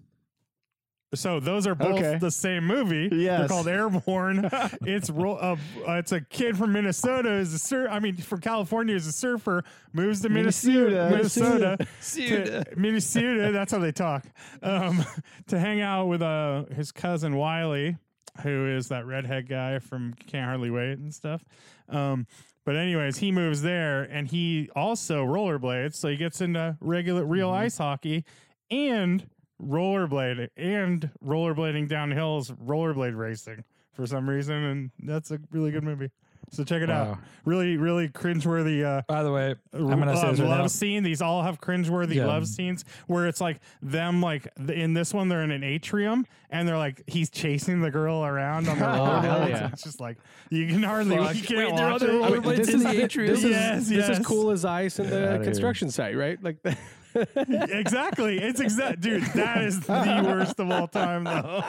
So 1.16 1.40
those 1.40 1.66
are 1.66 1.74
both 1.74 1.98
Okay. 1.98 2.18
the 2.18 2.30
same 2.30 2.64
movie. 2.66 3.08
They're 3.08 3.18
Yes. 3.18 3.48
called 3.48 3.66
Airborne. 3.68 4.48
it's 4.82 5.10
ro- 5.10 5.36
uh, 5.36 5.56
uh, 5.88 5.92
it's 5.94 6.12
a 6.12 6.20
kid 6.20 6.56
from 6.56 6.72
Minnesota 6.72 7.32
is 7.32 7.52
a 7.54 7.58
sur- 7.58 7.88
I 7.88 7.98
mean 7.98 8.16
from 8.16 8.40
California 8.40 8.94
is 8.94 9.06
a 9.06 9.12
surfer 9.12 9.64
moves 9.92 10.20
to 10.22 10.28
Minnesota 10.28 11.08
Minnesota. 11.10 11.76
Minnesota 11.78 12.64
to- 12.74 12.76
Minnesota 12.80 13.50
that's 13.52 13.72
how 13.72 13.78
they 13.78 13.92
talk 13.92 14.24
um, 14.62 15.04
to 15.48 15.58
hang 15.58 15.80
out 15.80 16.06
with 16.06 16.22
uh, 16.22 16.64
his 16.74 16.92
cousin 16.92 17.36
Wiley 17.36 17.96
who 18.42 18.68
is 18.76 18.88
that 18.88 19.06
redhead 19.06 19.48
guy 19.48 19.78
from 19.78 20.12
Can't 20.26 20.44
Hardly 20.44 20.70
Wait 20.70 20.98
and 20.98 21.14
stuff. 21.14 21.42
Um, 21.88 22.26
but 22.66 22.76
anyways, 22.76 23.16
he 23.16 23.32
moves 23.32 23.62
there 23.62 24.02
and 24.02 24.28
he 24.28 24.68
also 24.76 25.24
rollerblades, 25.24 25.94
so 25.94 26.08
he 26.08 26.16
gets 26.16 26.42
into 26.42 26.76
regular 26.80 27.24
real 27.24 27.48
ice 27.48 27.78
hockey 27.78 28.24
and 28.70 29.26
rollerblading 29.62 30.48
and 30.56 31.10
rollerblading 31.24 31.88
down 31.88 32.10
hills, 32.10 32.50
rollerblade 32.50 33.16
racing 33.16 33.64
for 33.92 34.06
some 34.06 34.28
reason, 34.28 34.54
and 34.54 34.90
that's 35.00 35.30
a 35.30 35.38
really 35.50 35.70
good 35.70 35.84
movie. 35.84 36.10
So 36.52 36.62
check 36.62 36.80
it 36.80 36.88
out. 36.90 37.08
Wow. 37.08 37.18
Really, 37.44 37.76
really 37.76 38.08
cringeworthy. 38.08 38.84
Uh, 38.84 39.02
By 39.08 39.24
the 39.24 39.32
way, 39.32 39.56
I'm 39.72 39.88
gonna 39.88 40.16
say 40.16 40.28
uh, 40.28 40.30
this 40.30 40.38
right 40.40 40.48
love 40.48 40.58
now. 40.60 40.66
scene. 40.68 41.02
These 41.02 41.20
all 41.20 41.42
have 41.42 41.60
cringeworthy 41.60 42.14
Yeah. 42.16 42.26
love 42.26 42.46
scenes 42.46 42.84
where 43.08 43.26
it's 43.26 43.40
like 43.40 43.58
them, 43.82 44.22
like 44.22 44.46
th- 44.56 44.78
in 44.78 44.94
this 44.94 45.12
one, 45.12 45.28
they're 45.28 45.42
in 45.42 45.50
an 45.50 45.64
atrium 45.64 46.24
and 46.50 46.68
they're 46.68 46.78
like 46.78 47.02
he's 47.08 47.30
chasing 47.30 47.80
the 47.80 47.90
girl 47.90 48.24
around 48.24 48.68
on 48.68 48.78
the 48.78 48.84
Oh, 48.88 49.20
hell 49.20 49.40
rollerblades. 49.40 49.48
yeah. 49.48 49.68
It's 49.72 49.82
just 49.82 49.98
like 50.00 50.18
you 50.50 50.68
can 50.68 50.84
hardly 50.84 51.16
Fuck. 51.16 51.34
you 51.34 51.42
can't 51.42 51.58
Wait, 51.70 51.76
there 51.76 51.86
are 51.88 51.92
watch 51.94 52.02
other 52.02 52.12
it. 52.12 52.22
I 52.22 52.30
mean, 52.30 52.42
rollerblades 52.42 52.56
this 52.58 52.68
in 52.68 52.74
is 52.76 52.82
the 52.84 53.02
atrium? 53.02 53.34
This 53.34 53.42
is, 53.44 53.50
Yes, 53.50 53.88
this 53.88 54.18
is 54.20 54.24
cool 54.24 54.50
as 54.52 54.64
ice 54.64 55.00
in 55.00 55.06
outta 55.06 55.14
the 55.16 55.30
here. 55.32 55.42
construction 55.42 55.90
site, 55.90 56.16
right? 56.16 56.40
Like, 56.40 56.62
the, 56.62 56.76
exactly. 57.36 58.38
It's 58.38 58.60
exact, 58.60 59.00
dude. 59.00 59.22
That 59.34 59.62
is 59.62 59.80
the 59.80 60.22
worst 60.26 60.58
of 60.60 60.70
all 60.70 60.88
time, 60.88 61.24
though. 61.24 61.62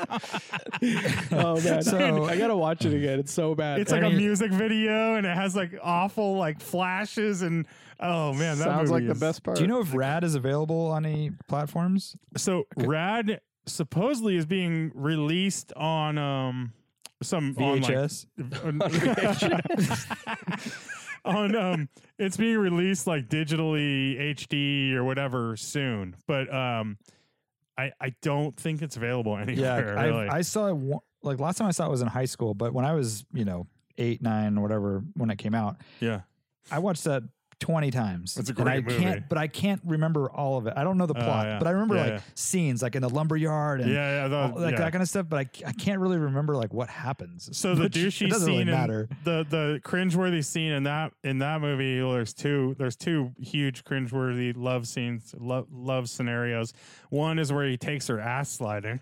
oh 1.32 1.62
man, 1.62 1.82
So- 1.84 2.26
I 2.26 2.38
gotta 2.38 2.56
watch 2.56 2.86
it 2.86 2.94
again. 2.94 3.20
It's 3.20 3.34
so 3.34 3.56
bad. 3.56 3.80
It's 3.80 3.92
like 3.92 4.04
a 4.04 4.10
music 4.10 4.52
video, 4.52 5.16
and 5.16 5.26
it 5.26 5.36
has 5.36 5.56
like 5.56 5.72
awful 5.82 6.38
like 6.38 6.62
flashes, 6.62 7.42
and 7.42 7.66
oh 8.00 8.34
man, 8.34 8.58
that 8.60 8.66
Sounds 8.66 8.92
like 8.92 9.04
movie 9.04 9.14
the 9.14 9.20
best 9.20 9.44
part. 9.44 9.58
Do 9.58 9.64
you 9.64 9.68
know 9.68 9.80
if 9.80 9.94
Rad 9.94 10.24
is 10.24 10.36
available 10.36 10.88
on 10.88 11.06
any 11.06 11.32
platforms? 11.48 12.16
So 12.36 12.68
Rad 12.76 13.42
supposedly 13.66 14.36
is 14.38 14.46
being 14.46 14.92
released 14.96 15.74
on 15.74 16.18
um 16.18 16.74
some 17.24 17.56
on, 17.58 17.82
like, 17.82 17.92
VHS. 17.92 18.26
On 21.28 21.56
um 21.56 21.90
it's 22.18 22.38
being 22.38 22.58
released 22.58 23.08
like 23.08 23.28
digitally 23.30 24.20
HD 24.36 24.94
or 24.94 25.04
whatever 25.04 25.56
soon, 25.58 26.16
but 26.28 26.54
um 26.54 26.98
I 27.78 27.92
I 28.00 28.16
don't 28.22 28.56
think 28.56 28.82
it's 28.82 28.98
available 28.98 29.34
yeah, 29.38 29.42
anywhere. 29.42 29.98
I, 29.98 30.06
really. 30.06 30.28
I 30.30 30.42
saw 30.42 30.68
it. 30.68 31.00
Like 31.24 31.40
last 31.40 31.58
time 31.58 31.68
I 31.68 31.72
saw 31.72 31.86
it 31.88 31.92
was 31.92 32.02
in 32.02 32.08
high 32.08 32.26
school, 32.26 32.54
but 32.54 32.74
when 32.74 32.86
I 32.86 32.94
was 32.94 33.26
you 33.34 33.46
know 33.46 33.68
eight, 33.98 34.22
nine, 34.22 34.62
whatever 34.62 35.04
when 35.16 35.30
it 35.30 35.38
came 35.38 35.56
out, 35.56 35.78
yeah. 36.00 36.22
I 36.72 36.80
watched 36.80 37.06
that 37.06 37.24
20 37.60 37.90
times. 37.90 38.38
It's 38.38 38.50
a 38.52 38.54
and 38.60 38.70
I 38.70 38.82
movie. 38.82 38.98
can't, 39.00 39.28
but 39.30 39.38
I 39.40 39.48
can't 39.48 39.82
remember 39.84 40.30
all 40.30 40.58
of 40.58 40.68
it. 40.68 40.74
I 40.78 40.84
don't 40.84 40.98
know 40.98 41.08
the 41.08 41.18
Oh, 41.18 41.24
plot, 41.24 41.48
yeah. 41.48 41.58
but 41.58 41.68
I 41.68 41.72
remember 41.72 41.96
Yeah, 41.96 42.02
like 42.02 42.12
yeah. 42.14 42.20
scenes 42.36 42.84
like 42.84 42.96
in 42.96 43.02
the 43.02 43.10
lumberyard 43.10 43.82
and 43.82 43.90
Yeah, 43.92 44.24
yeah, 44.24 44.28
the- 44.28 44.36
all- 44.38 44.60
like 44.62 44.78
that 44.78 44.92
kind 44.92 45.02
of 45.02 45.10
stuff. 45.10 45.26
But 45.28 45.38
I, 45.40 45.70
I 45.70 45.72
can't 45.74 46.00
really 46.00 46.18
remember 46.20 46.56
like 46.56 46.74
what 46.74 46.90
happens. 46.90 47.50
So 47.58 47.74
the 47.74 47.90
douchey 47.90 48.30
doesn't 48.30 48.46
scene 48.46 48.60
really 48.60 48.66
matter. 48.72 49.10
the 49.24 49.46
the 49.50 49.82
cringeworthy 49.84 50.46
scene 50.46 50.72
in 50.72 50.84
that 50.84 51.14
in 51.24 51.40
that 51.40 51.60
movie, 51.62 52.00
well, 52.02 52.12
there's 52.14 52.34
two 52.34 52.76
there's 52.78 52.96
two 52.96 53.32
huge 53.40 53.84
cringeworthy 53.84 54.54
love 54.56 54.88
scenes, 54.88 55.34
love 55.40 55.68
love 55.72 56.10
scenarios. 56.10 56.74
One 57.10 57.40
is 57.40 57.52
where 57.52 57.68
he 57.68 57.78
takes 57.78 58.08
her 58.08 58.20
ass 58.20 58.50
sliding, 58.52 59.02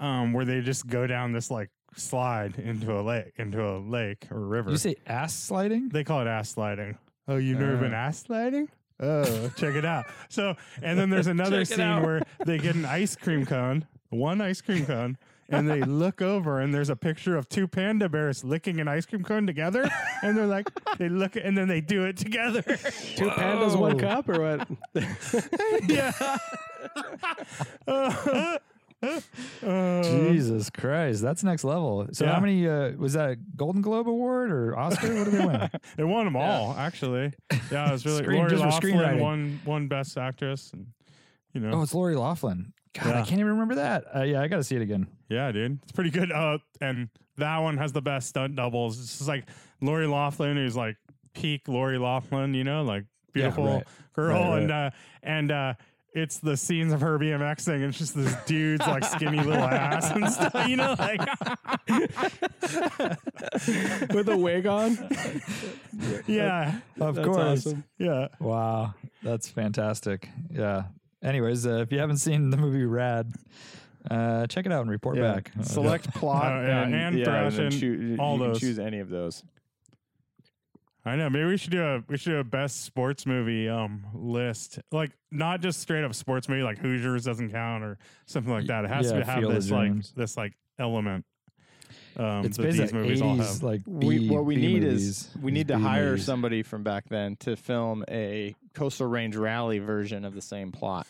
um, 0.00 0.32
where 0.34 0.44
they 0.44 0.60
just 0.60 0.86
go 0.86 1.06
down 1.06 1.32
this 1.32 1.50
like 1.50 1.70
slide 1.96 2.58
into 2.58 2.92
a 2.92 3.00
lake 3.00 3.32
into 3.38 3.66
a 3.66 3.78
lake 3.78 4.26
or 4.30 4.38
river. 4.40 4.70
You 4.70 4.76
say 4.76 4.96
ass 5.06 5.32
sliding? 5.34 5.88
they 5.88 6.04
call 6.04 6.20
it 6.20 6.26
ass 6.26 6.50
sliding. 6.50 6.98
Oh, 7.28 7.36
you've 7.36 7.58
never 7.58 7.76
been 7.76 7.92
ass 7.92 8.20
sliding? 8.20 8.68
Oh, 9.00 9.50
check 9.56 9.74
it 9.74 9.84
out. 9.84 10.06
So, 10.28 10.54
and 10.82 10.98
then 10.98 11.10
there's 11.10 11.26
another 11.26 11.64
Check 11.64 11.72
it 11.72 11.76
scene 11.76 11.80
out. 11.80 12.02
where 12.04 12.22
they 12.44 12.58
get 12.58 12.76
an 12.76 12.84
ice 12.84 13.14
cream 13.14 13.44
cone, 13.44 13.86
one 14.10 14.40
ice 14.40 14.60
cream 14.60 14.86
cone, 14.86 15.18
and 15.48 15.68
they 15.68 15.82
look 15.82 16.22
over 16.22 16.60
and 16.60 16.72
there's 16.72 16.88
a 16.88 16.96
picture 16.96 17.36
of 17.36 17.48
two 17.48 17.68
panda 17.68 18.08
bears 18.08 18.42
licking 18.42 18.80
an 18.80 18.88
ice 18.88 19.04
cream 19.04 19.22
cone 19.22 19.46
together. 19.46 19.90
And 20.22 20.36
they're 20.36 20.46
like, 20.46 20.68
they 20.98 21.08
look, 21.08 21.36
and 21.36 21.56
then 21.58 21.68
they 21.68 21.80
do 21.80 22.04
it 22.04 22.16
together. 22.16 22.62
two 22.62 23.28
pandas, 23.30 23.78
one 23.78 23.98
cup, 23.98 24.28
or 24.28 24.40
what? 24.40 24.68
yeah. 25.88 26.12
Uh, 27.86 28.14
uh, 28.32 28.58
Jesus 29.62 30.70
Christ, 30.70 31.22
that's 31.22 31.42
next 31.44 31.64
level. 31.64 32.06
So 32.12 32.24
Yeah. 32.24 32.34
how 32.34 32.40
many 32.40 32.66
uh, 32.68 32.92
was 32.92 33.12
that? 33.14 33.30
a 33.30 33.36
Golden 33.56 33.82
Globe 33.82 34.08
Award 34.08 34.50
or 34.50 34.76
Oscar? 34.78 35.14
what 35.14 35.24
did 35.24 35.34
they 35.34 35.44
win? 35.46 35.70
they 35.96 36.04
won 36.04 36.24
them 36.24 36.36
all, 36.36 36.74
actually. 36.78 37.32
Yeah, 37.70 37.88
it 37.88 37.92
was 37.92 38.06
really 38.06 38.22
Screen- 38.22 38.38
Lori 38.40 38.56
Loughlin 38.56 39.20
won 39.20 39.60
won 39.64 39.88
best 39.88 40.16
actress, 40.16 40.70
and 40.72 40.86
you 41.52 41.60
know, 41.60 41.72
Oh, 41.78 41.82
it's 41.82 41.94
Lori 41.94 42.14
Loughlin. 42.16 42.72
God, 42.94 43.08
I 43.14 43.18
can't 43.22 43.32
even 43.40 43.48
remember 43.52 43.74
that. 43.76 44.04
Uh, 44.14 44.22
yeah, 44.22 44.40
I 44.40 44.48
got 44.48 44.56
to 44.56 44.64
see 44.64 44.76
it 44.76 44.82
again. 44.82 45.06
Yeah, 45.28 45.52
dude, 45.52 45.78
it's 45.82 45.92
pretty 45.92 46.10
good. 46.10 46.32
Uh, 46.32 46.58
and 46.80 47.08
that 47.36 47.58
one 47.58 47.76
has 47.76 47.92
the 47.92 48.00
best 48.00 48.28
stunt 48.30 48.56
doubles. 48.56 48.98
It's 48.98 49.18
just 49.18 49.28
like 49.28 49.44
Lori 49.82 50.06
Loughlin, 50.06 50.56
who's 50.56 50.76
like 50.76 50.96
peak 51.34 51.68
Lori 51.68 51.98
Loughlin, 51.98 52.54
you 52.54 52.64
know, 52.64 52.82
like 52.84 53.04
beautiful 53.34 53.66
right. 53.66 53.84
girl, 54.14 54.32
Right, 54.40 54.50
right. 54.50 54.62
and 54.62 54.70
uh, 54.72 54.90
and 55.22 55.52
uh, 55.52 55.74
it's 56.16 56.38
the 56.38 56.56
scenes 56.56 56.92
of 56.92 57.00
her 57.02 57.18
BMXing, 57.18 57.74
and 57.74 57.84
it's 57.84 57.98
just 57.98 58.16
this 58.16 58.34
dude's 58.46 58.86
like 58.86 59.04
skinny 59.04 59.38
little 59.38 59.62
ass 59.62 60.10
and 60.10 60.28
stuff, 60.30 60.68
you 60.68 60.76
know, 60.76 60.96
like 60.98 61.20
with 64.14 64.28
a 64.28 64.36
wig 64.36 64.66
on. 64.66 64.92
yeah, 66.26 66.80
Of 67.00 67.16
That's 67.16 67.26
course. 67.28 67.66
awesome. 67.66 67.84
yeah. 67.98 68.28
Wow, 68.40 68.94
that's 69.22 69.48
fantastic. 69.48 70.28
Yeah. 70.50 70.84
Anyways, 71.22 71.66
uh, 71.66 71.76
if 71.78 71.92
you 71.92 71.98
haven't 71.98 72.18
seen 72.18 72.50
the 72.50 72.56
movie 72.56 72.84
Rad, 72.84 73.32
uh, 74.10 74.46
check 74.46 74.66
it 74.66 74.72
out 74.72 74.82
and 74.82 74.90
report 74.90 75.16
Yeah. 75.16 75.34
back. 75.34 75.52
Uh, 75.58 75.62
Select 75.62 76.12
plot 76.14 76.52
Oh, 76.52 76.66
yeah, 76.66 76.82
and, 76.84 76.94
and 76.94 77.18
yeah, 77.18 77.24
thrash 77.24 77.56
then 77.56 77.66
and 77.66 77.80
choo- 77.80 78.16
all 78.18 78.34
you 78.36 78.42
can 78.42 78.48
those. 78.52 78.60
choose 78.60 78.78
any 78.78 79.00
of 79.00 79.08
those. 79.08 79.42
I 81.06 81.14
know. 81.14 81.30
Maybe 81.30 81.44
we 81.44 81.56
should 81.56 81.70
do 81.70 81.82
a 81.84 82.02
we 82.08 82.18
should 82.18 82.30
do 82.30 82.38
a 82.38 82.44
best 82.44 82.82
sports 82.84 83.26
movie 83.26 83.68
um 83.68 84.04
list, 84.12 84.80
like 84.90 85.12
not 85.30 85.60
just 85.60 85.80
straight 85.80 86.02
up 86.04 86.12
sports 86.14 86.48
movie, 86.48 86.62
like 86.62 86.78
Hoosiers 86.78 87.24
doesn't 87.24 87.52
count 87.52 87.84
or 87.84 87.96
something 88.26 88.52
like 88.52 88.66
that. 88.66 88.84
It 88.84 88.90
has 88.90 89.06
Yeah, 89.12 89.20
to 89.20 89.24
have 89.24 89.42
this 89.48 89.70
like 89.70 89.92
this 90.16 90.36
like 90.36 90.54
element. 90.78 91.24
Um, 92.16 92.46
it's 92.46 92.56
that 92.56 92.62
basically 92.64 93.08
these 93.08 93.20
movies 93.20 93.22
all 93.22 93.36
have. 93.36 93.62
like 93.62 93.82
we, 93.86 94.28
what 94.28 94.44
we 94.46 94.56
B 94.56 94.62
need 94.62 94.82
movies, 94.82 95.02
is 95.08 95.28
we 95.40 95.52
need 95.52 95.68
to 95.68 95.76
B 95.76 95.82
hire 95.82 96.10
movies. 96.10 96.24
somebody 96.24 96.62
from 96.64 96.82
back 96.82 97.08
then 97.08 97.36
to 97.36 97.56
film 97.56 98.04
a 98.08 98.56
Coastal 98.74 99.06
Range 99.06 99.36
Rally 99.36 99.78
version 99.78 100.24
of 100.24 100.34
the 100.34 100.42
same 100.42 100.72
plot. 100.72 101.06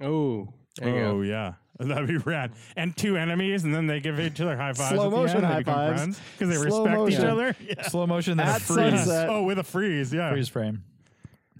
Oh, 0.00 0.48
Oh 0.82 0.84
go. 0.84 1.20
yeah, 1.20 1.54
that'd 1.88 2.08
be 2.08 2.16
rad. 2.18 2.52
And 2.76 2.96
two 2.96 3.16
enemies, 3.16 3.64
and 3.64 3.74
then 3.74 3.86
they 3.86 4.00
give 4.00 4.18
each 4.20 4.40
other 4.40 4.56
high 4.56 4.72
fives. 4.72 4.94
Slow 4.94 5.10
motion 5.10 5.42
high 5.44 5.58
become 5.58 5.74
fives. 5.74 6.00
friends 6.00 6.20
because 6.38 6.48
they 6.62 6.68
Slow 6.68 6.84
respect 6.84 7.10
each 7.12 7.24
other. 7.26 7.56
Yeah. 7.68 7.82
slow 7.88 8.06
motion, 8.06 8.36
then 8.36 8.46
a 8.48 8.50
At 8.50 8.60
freeze, 8.62 8.76
sunset. 9.04 9.28
Oh, 9.30 9.42
with 9.44 9.58
a 9.58 9.64
freeze, 9.64 10.12
yeah. 10.12 10.30
freeze 10.32 10.48
frame. 10.48 10.82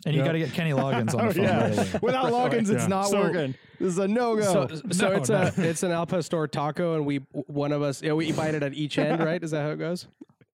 And 0.07 0.15
you 0.15 0.21
Yeah. 0.21 0.27
got 0.27 0.33
to 0.33 0.39
get 0.39 0.53
Kenny 0.53 0.71
Loggins 0.73 1.15
on 1.15 1.21
Oh 1.27 1.29
the 1.29 1.35
phone. 1.35 1.45
yeah, 1.45 1.63
right 1.69 1.79
away. 1.79 2.01
without 2.03 2.27
Loggins, 2.33 2.71
it's 2.71 2.83
Yeah. 2.83 2.87
not 2.87 3.09
So- 3.09 3.21
working. 3.23 3.55
This 3.81 3.89
is 3.93 3.99
a 3.99 4.09
no 4.09 4.35
go. 4.37 4.43
So, 4.43 4.67
so 4.91 5.09
No, 5.11 5.17
it's 5.17 5.29
no. 5.29 5.37
a 5.37 5.53
it's 5.59 5.83
an 5.85 5.93
al 5.93 6.05
pastor 6.07 6.49
taco, 6.49 6.95
and 6.97 7.07
we 7.07 7.19
one 7.47 7.71
of 7.71 7.81
us 7.83 8.03
yeah, 8.03 8.13
we 8.13 8.33
bite 8.33 8.55
it 8.55 8.65
at 8.65 8.75
each 8.75 8.99
end, 8.99 9.23
right? 9.23 9.41
Is 9.43 9.53
that 9.53 9.63
how 9.63 9.71
it 9.71 9.77
goes? 9.79 10.09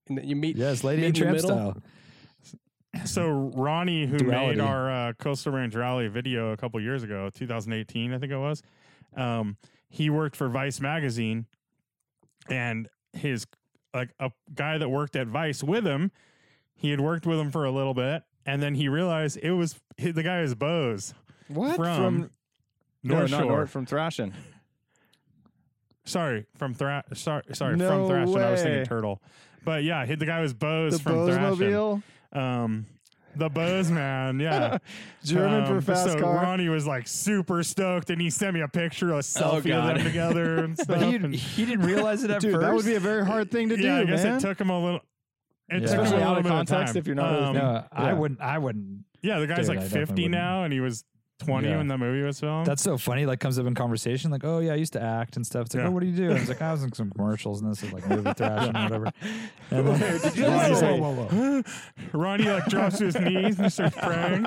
And 0.08 0.18
then 0.18 0.28
you 0.28 0.36
meet 0.36 0.56
Yes, 0.58 0.84
Lady 0.84 1.00
meet 1.00 1.06
and 1.08 1.16
in 1.16 1.32
the 1.32 1.40
Tramp 1.40 1.48
middle? 1.48 1.72
style. 1.72 3.06
So 3.06 3.50
Ronnie, 3.56 4.06
who 4.06 4.18
Duality. 4.18 4.56
made 4.56 4.60
our 4.64 4.90
uh, 5.08 5.12
Coastal 5.14 5.52
Range 5.52 5.74
Rally 5.74 6.06
video 6.08 6.52
a 6.52 6.56
couple 6.56 6.78
years 6.80 7.02
ago, 7.02 7.28
2018, 7.34 8.12
I 8.12 8.18
think 8.18 8.30
it 8.30 8.36
was, 8.36 8.62
um, 9.16 9.56
he 9.88 10.10
worked 10.10 10.36
for 10.36 10.48
Vice 10.48 10.80
magazine, 10.80 11.46
and 12.48 12.88
his 13.12 13.46
like 13.92 14.10
a 14.18 14.30
guy 14.52 14.78
that 14.78 14.88
worked 14.88 15.16
at 15.16 15.28
Vice 15.28 15.62
with 15.62 15.86
him, 15.86 16.10
he 16.74 16.90
had 16.90 17.00
worked 17.00 17.26
with 17.26 17.38
him 17.38 17.50
for 17.50 17.64
a 17.64 17.70
little 17.70 17.94
bit, 17.94 18.22
and 18.44 18.62
then 18.62 18.74
he 18.74 18.88
realized 18.88 19.38
it 19.42 19.52
was 19.52 19.80
he, 19.96 20.10
the 20.10 20.22
guy 20.22 20.40
is 20.40 20.54
Bose 20.54 21.14
what 21.48 21.76
from 21.76 22.30
no, 23.02 23.18
North 23.18 23.30
not 23.30 23.40
Shore. 23.40 23.50
North 23.50 23.70
from 23.70 23.86
Thrashing. 23.86 24.34
Sorry, 26.04 26.46
from 26.56 26.74
Thrash. 26.74 27.04
Sorry, 27.14 27.42
sorry, 27.52 27.76
No 27.76 27.88
from 27.88 28.08
Thrash. 28.08 28.42
I 28.42 28.50
was 28.50 28.62
thinking. 28.62 28.84
Turtle, 28.84 29.22
but 29.64 29.84
yeah, 29.84 30.04
he, 30.04 30.16
the 30.16 30.26
guy 30.26 30.40
was 30.40 30.52
Bose 30.52 30.94
The 30.94 30.98
from 30.98 31.26
Thrashing. 31.26 32.02
Um, 32.32 32.86
the 33.36 33.48
Bose 33.48 33.90
man, 33.90 34.38
yeah. 34.40 34.78
German 35.24 35.66
for 35.66 35.74
Um, 35.76 35.80
fast 35.80 36.12
so 36.12 36.20
car. 36.20 36.36
Ronnie 36.36 36.68
was 36.68 36.86
like 36.86 37.06
super 37.08 37.62
stoked, 37.62 38.10
and 38.10 38.20
he 38.20 38.30
sent 38.30 38.54
me 38.54 38.60
a 38.60 38.68
picture, 38.68 39.12
a 39.12 39.18
selfie 39.18 39.74
of 39.76 39.86
them 39.96 40.04
together 40.04 40.64
and 40.64 40.76
stuff. 40.78 40.98
But 40.98 41.02
he, 41.08 41.14
and- 41.16 41.34
he 41.34 41.64
didn't 41.64 41.84
realize 41.86 42.24
it 42.24 42.30
at 42.30 42.40
Dude, 42.42 42.52
first. 42.52 42.62
that 42.66 42.74
would 42.74 42.84
be 42.84 42.94
a 42.94 43.00
very 43.00 43.24
hard 43.24 43.50
thing 43.50 43.68
to 43.70 43.76
yeah, 43.76 43.96
do, 43.98 44.02
I 44.02 44.04
guess 44.04 44.24
man. 44.24 44.36
it 44.36 44.40
took 44.40 44.60
him 44.60 44.70
a 44.70 44.78
little. 44.84 45.00
It 45.68 45.80
Yeah. 45.82 45.86
took 45.88 45.90
him 45.90 46.00
Especially 46.04 46.22
a 46.22 46.26
out 46.26 46.38
of 46.38 46.44
context 46.46 46.92
time. 46.94 46.96
if 47.00 47.06
you're 47.06 47.16
not 47.16 47.42
Um, 47.42 47.54
no, 47.56 47.84
I 47.92 48.12
wouldn't. 48.12 48.40
I 48.40 48.58
wouldn't. 48.58 49.04
yeah, 49.22 49.38
the 49.38 49.46
guy's 49.46 49.66
Dude, 49.68 49.76
like 49.76 49.86
50 49.86 50.28
now, 50.28 50.64
and 50.64 50.72
he 50.72 50.80
was 50.80 51.04
20 51.44 51.68
Yeah. 51.68 51.76
when 51.78 51.88
that 51.88 51.98
movie 51.98 52.22
was 52.22 52.40
filmed. 52.40 52.66
That's 52.66 52.82
so 52.82 52.96
funny. 52.98 53.26
Like 53.26 53.40
comes 53.40 53.58
up 53.58 53.66
in 53.66 53.74
conversation, 53.74 54.30
like, 54.30 54.44
"Oh 54.44 54.58
yeah, 54.60 54.72
I 54.72 54.76
used 54.76 54.92
to 54.94 55.02
act 55.02 55.36
and 55.36 55.46
stuff." 55.46 55.66
It's 55.66 55.74
like, 55.74 55.82
Yeah. 55.84 55.88
"Oh, 55.88 55.92
what 55.92 56.00
do 56.00 56.06
you 56.06 56.16
do?" 56.16 56.30
I 56.30 56.34
was 56.34 56.48
like, 56.48 56.62
"I 56.62 56.72
was 56.72 56.82
in 56.82 56.92
some 56.92 57.10
commercials 57.10 57.60
and 57.62 57.70
this 57.70 57.82
is 57.82 57.92
like 57.92 58.08
movie 58.08 58.32
thrash 58.34 58.68
and 58.68 58.74
whatever." 58.74 59.12
And 59.70 59.86
then, 59.88 60.20
Did 60.20 60.36
you 60.36 60.42
Yeah, 60.44 60.68
just 60.68 60.80
say- 60.80 60.98
like, 60.98 61.00
"Whoa, 61.00 61.24
whoa, 61.26 61.62
Ronnie 62.18 62.44
like 62.44 62.66
drops 62.66 62.98
to 62.98 63.06
his 63.06 63.18
knees 63.18 63.58
and 63.58 63.72
starts 63.72 63.96
praying. 63.96 64.46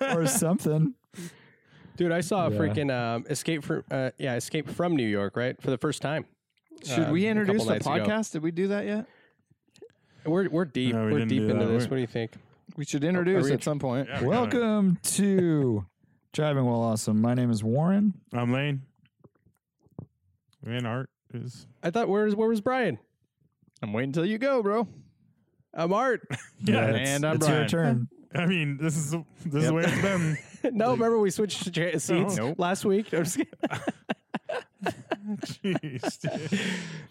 or 0.16 0.26
something. 0.26 0.94
Dude, 1.96 2.10
I 2.12 2.20
saw 2.22 2.46
a 2.46 2.50
Yeah. 2.50 2.58
freaking 2.58 2.90
um, 2.90 3.26
escape 3.28 3.62
from 3.64 3.84
uh, 3.90 4.10
yeah, 4.18 4.34
escape 4.36 4.70
from 4.70 4.96
New 4.96 5.06
York, 5.06 5.36
right, 5.36 5.60
for 5.60 5.70
the 5.70 5.78
first 5.78 6.00
time. 6.02 6.24
Should 6.84 7.08
uh, 7.08 7.12
we 7.12 7.26
a 7.26 7.30
introduce 7.30 7.58
couple 7.58 7.66
the 7.66 7.72
nights 7.74 7.86
ago. 7.86 7.94
podcast? 7.96 8.32
Did 8.32 8.42
we 8.42 8.50
do 8.50 8.68
that 8.68 8.86
yet? 8.86 9.06
We're 10.24 10.48
we're 10.48 10.64
deep. 10.64 10.94
No, 10.94 11.04
we 11.06 11.12
we're 11.12 11.18
didn't 11.18 11.28
deep 11.30 11.42
do 11.42 11.48
into 11.50 11.66
that. 11.66 11.70
this. 11.72 11.84
We- 11.84 11.90
What 11.90 11.96
do 11.96 12.00
you 12.00 12.06
think? 12.06 12.32
We 12.76 12.84
should 12.86 13.04
introduce 13.04 13.44
we 13.44 13.52
at 13.52 13.62
some 13.62 13.78
point. 13.78 14.08
Yeah, 14.08 14.22
Welcome 14.22 14.98
to 15.02 15.84
Driving 16.32 16.64
While 16.64 16.80
Awesome. 16.80 17.20
My 17.20 17.34
name 17.34 17.50
is 17.50 17.62
Warren. 17.62 18.14
I'm 18.32 18.52
Lane. 18.52 18.82
Man, 20.64 20.86
Art 20.86 21.10
is. 21.34 21.66
I 21.82 21.90
thought 21.90 22.08
where's 22.08 22.34
where 22.34 22.48
was 22.48 22.60
Brian? 22.62 22.98
I'm 23.82 23.92
waiting 23.92 24.10
until 24.10 24.24
you 24.24 24.38
go, 24.38 24.62
bro. 24.62 24.88
I'm 25.74 25.92
Art. 25.92 26.26
Yeah, 26.64 26.90
it's, 26.90 27.10
and 27.10 27.24
I'm 27.24 27.36
it's 27.36 27.48
your 27.48 27.66
turn. 27.66 28.08
I 28.36 28.46
mean, 28.46 28.76
this 28.76 28.96
is 28.96 29.10
this 29.44 29.62
is 29.62 29.66
the 29.66 29.74
way 29.74 29.82
it's 29.84 30.00
been. 30.00 30.38
no, 30.76 30.92
remember 30.92 31.18
we 31.18 31.28
switched 31.30 31.74
cha- 31.74 31.98
seats 31.98 32.36
Nope. 32.36 32.56
last 32.56 32.84
week. 32.84 33.12
I'm 33.12 33.24
just 33.24 33.38
kidding. 33.38 33.52
Jeez, 35.44 36.20
dude. 36.50 36.60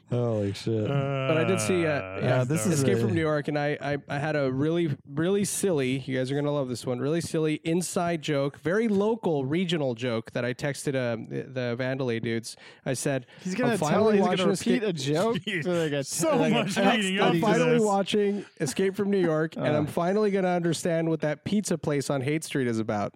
Holy 0.09 0.51
shit! 0.53 0.87
But 0.87 1.37
I 1.37 1.43
did 1.45 1.59
see, 1.61 1.85
uh, 1.85 1.89
Uh, 1.91 2.19
yeah, 2.21 2.43
this 2.43 2.65
is 2.65 2.79
Escape 2.79 2.97
a- 2.97 3.01
from 3.01 3.13
New 3.15 3.21
York, 3.21 3.47
and 3.47 3.57
I, 3.57 3.77
I, 3.81 3.97
I 4.09 4.19
had 4.19 4.35
a 4.35 4.51
really, 4.51 4.95
really 5.07 5.45
silly. 5.45 5.99
You 5.99 6.17
guys 6.17 6.29
are 6.31 6.35
gonna 6.35 6.51
love 6.51 6.67
this 6.67 6.85
one. 6.85 6.99
Really 6.99 7.21
silly 7.21 7.61
inside 7.63 8.21
joke, 8.21 8.59
very 8.59 8.87
local, 8.89 9.45
regional 9.45 9.95
joke 9.95 10.31
that 10.31 10.43
I 10.43 10.53
texted 10.53 10.89
uh, 10.95 11.15
the, 11.29 11.43
the 11.43 11.75
Vandalay 11.81 12.21
dudes. 12.21 12.57
I 12.85 12.93
said, 12.93 13.27
He's 13.43 13.55
gonna 13.55 13.77
tell. 13.77 13.87
finally 13.89 14.17
He's 14.17 14.25
gonna 14.25 14.45
repeat 14.47 14.51
Escape- 14.51 14.83
a 14.83 14.93
joke. 14.93 15.37
Jeez. 15.45 15.65
like 15.65 15.93
a, 15.93 16.03
So 16.03 16.35
like 16.37 16.51
much 16.53 16.75
text 16.75 16.97
leading 16.97 17.15
that 17.17 17.23
up 17.23 17.29
I'm 17.29 17.33
he 17.35 17.39
to 17.41 17.45
just- 17.45 17.53
finally 17.57 17.77
this. 17.77 17.85
watching 17.85 18.45
Escape 18.59 18.95
from 18.95 19.09
New 19.09 19.19
York, 19.21 19.55
and 19.55 19.67
Uh. 19.67 19.71
I'm 19.77 19.87
finally 19.87 20.31
gonna 20.31 20.49
understand 20.49 21.09
what 21.09 21.21
that 21.21 21.45
pizza 21.45 21.77
place 21.77 22.09
on 22.09 22.21
Haight 22.21 22.43
Street 22.43 22.67
is 22.67 22.79
about. 22.79 23.13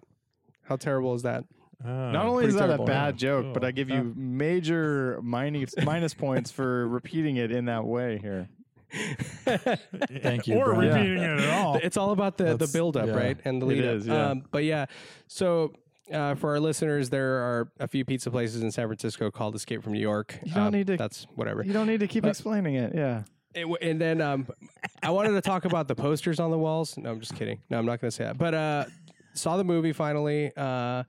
How 0.62 0.76
terrible 0.76 1.14
is 1.14 1.22
that? 1.22 1.44
Uh, 1.84 1.88
Not 2.10 2.26
only 2.26 2.46
is 2.46 2.54
that 2.54 2.66
terrible. 2.66 2.84
a 2.84 2.86
bad 2.88 3.14
Yeah. 3.14 3.28
joke, 3.28 3.54
but 3.54 3.62
I 3.64 3.70
give 3.70 3.90
you 3.90 4.12
major 4.16 5.20
minus 5.22 5.74
minus 5.84 6.14
points 6.14 6.50
for 6.50 6.88
repeating 6.88 7.36
it 7.36 7.50
in 7.52 7.66
that 7.66 7.84
way 7.84 8.18
here. 8.18 8.48
Thank 9.44 10.46
you, 10.46 10.56
or 10.58 10.74
Brian. 10.74 10.92
repeating 10.94 11.18
it 11.18 11.40
at 11.40 11.50
all. 11.58 11.76
It's 11.76 11.96
all 11.96 12.12
about 12.12 12.36
the 12.38 12.44
the 12.44 12.50
That's- 12.52 12.72
build 12.72 12.96
up, 12.96 13.06
yeah. 13.08 13.14
right, 13.14 13.38
and 13.44 13.60
the 13.60 13.66
It 13.66 13.68
lead 13.68 13.84
up. 13.84 13.94
is, 13.96 14.06
yeah. 14.06 14.26
Um, 14.30 14.44
but 14.50 14.64
yeah, 14.64 14.86
so. 15.28 15.72
Uh, 16.12 16.36
for 16.36 16.50
our 16.50 16.60
listeners, 16.60 17.10
there 17.10 17.38
are 17.38 17.68
a 17.80 17.88
few 17.88 18.04
pizza 18.04 18.30
places 18.30 18.62
in 18.62 18.70
San 18.70 18.86
Francisco 18.86 19.28
called 19.28 19.56
Escape 19.56 19.82
from 19.82 19.92
New 19.92 19.98
York. 19.98 20.38
You 20.44 20.54
don't 20.54 20.66
Um, 20.68 20.72
need 20.72 20.86
to- 20.86 20.96
That's 20.96 21.26
whatever. 21.34 21.64
You 21.64 21.72
don't 21.72 21.88
need 21.88 21.98
to 21.98 22.06
keep 22.06 22.22
But- 22.22 22.28
explaining 22.28 22.76
it. 22.76 22.94
Yeah. 22.94 23.24
It 23.56 23.62
w- 23.62 23.76
and 23.82 24.00
then 24.00 24.20
um, 24.20 24.46
I 25.02 25.10
wanted 25.10 25.32
to 25.32 25.40
talk 25.40 25.64
about 25.64 25.88
the 25.88 25.96
posters 25.96 26.38
on 26.38 26.52
the 26.52 26.58
walls. 26.58 26.96
No, 26.96 27.10
I'm 27.10 27.18
just 27.18 27.34
kidding. 27.34 27.58
No, 27.70 27.78
I'm 27.80 27.86
not 27.86 28.00
going 28.00 28.08
to 28.12 28.14
say 28.14 28.22
that. 28.22 28.38
But 28.38 28.54
uh, 28.54 28.84
saw 29.34 29.56
the 29.56 29.64
movie 29.64 29.92
finally. 29.92 30.52
Uh, 30.56 31.02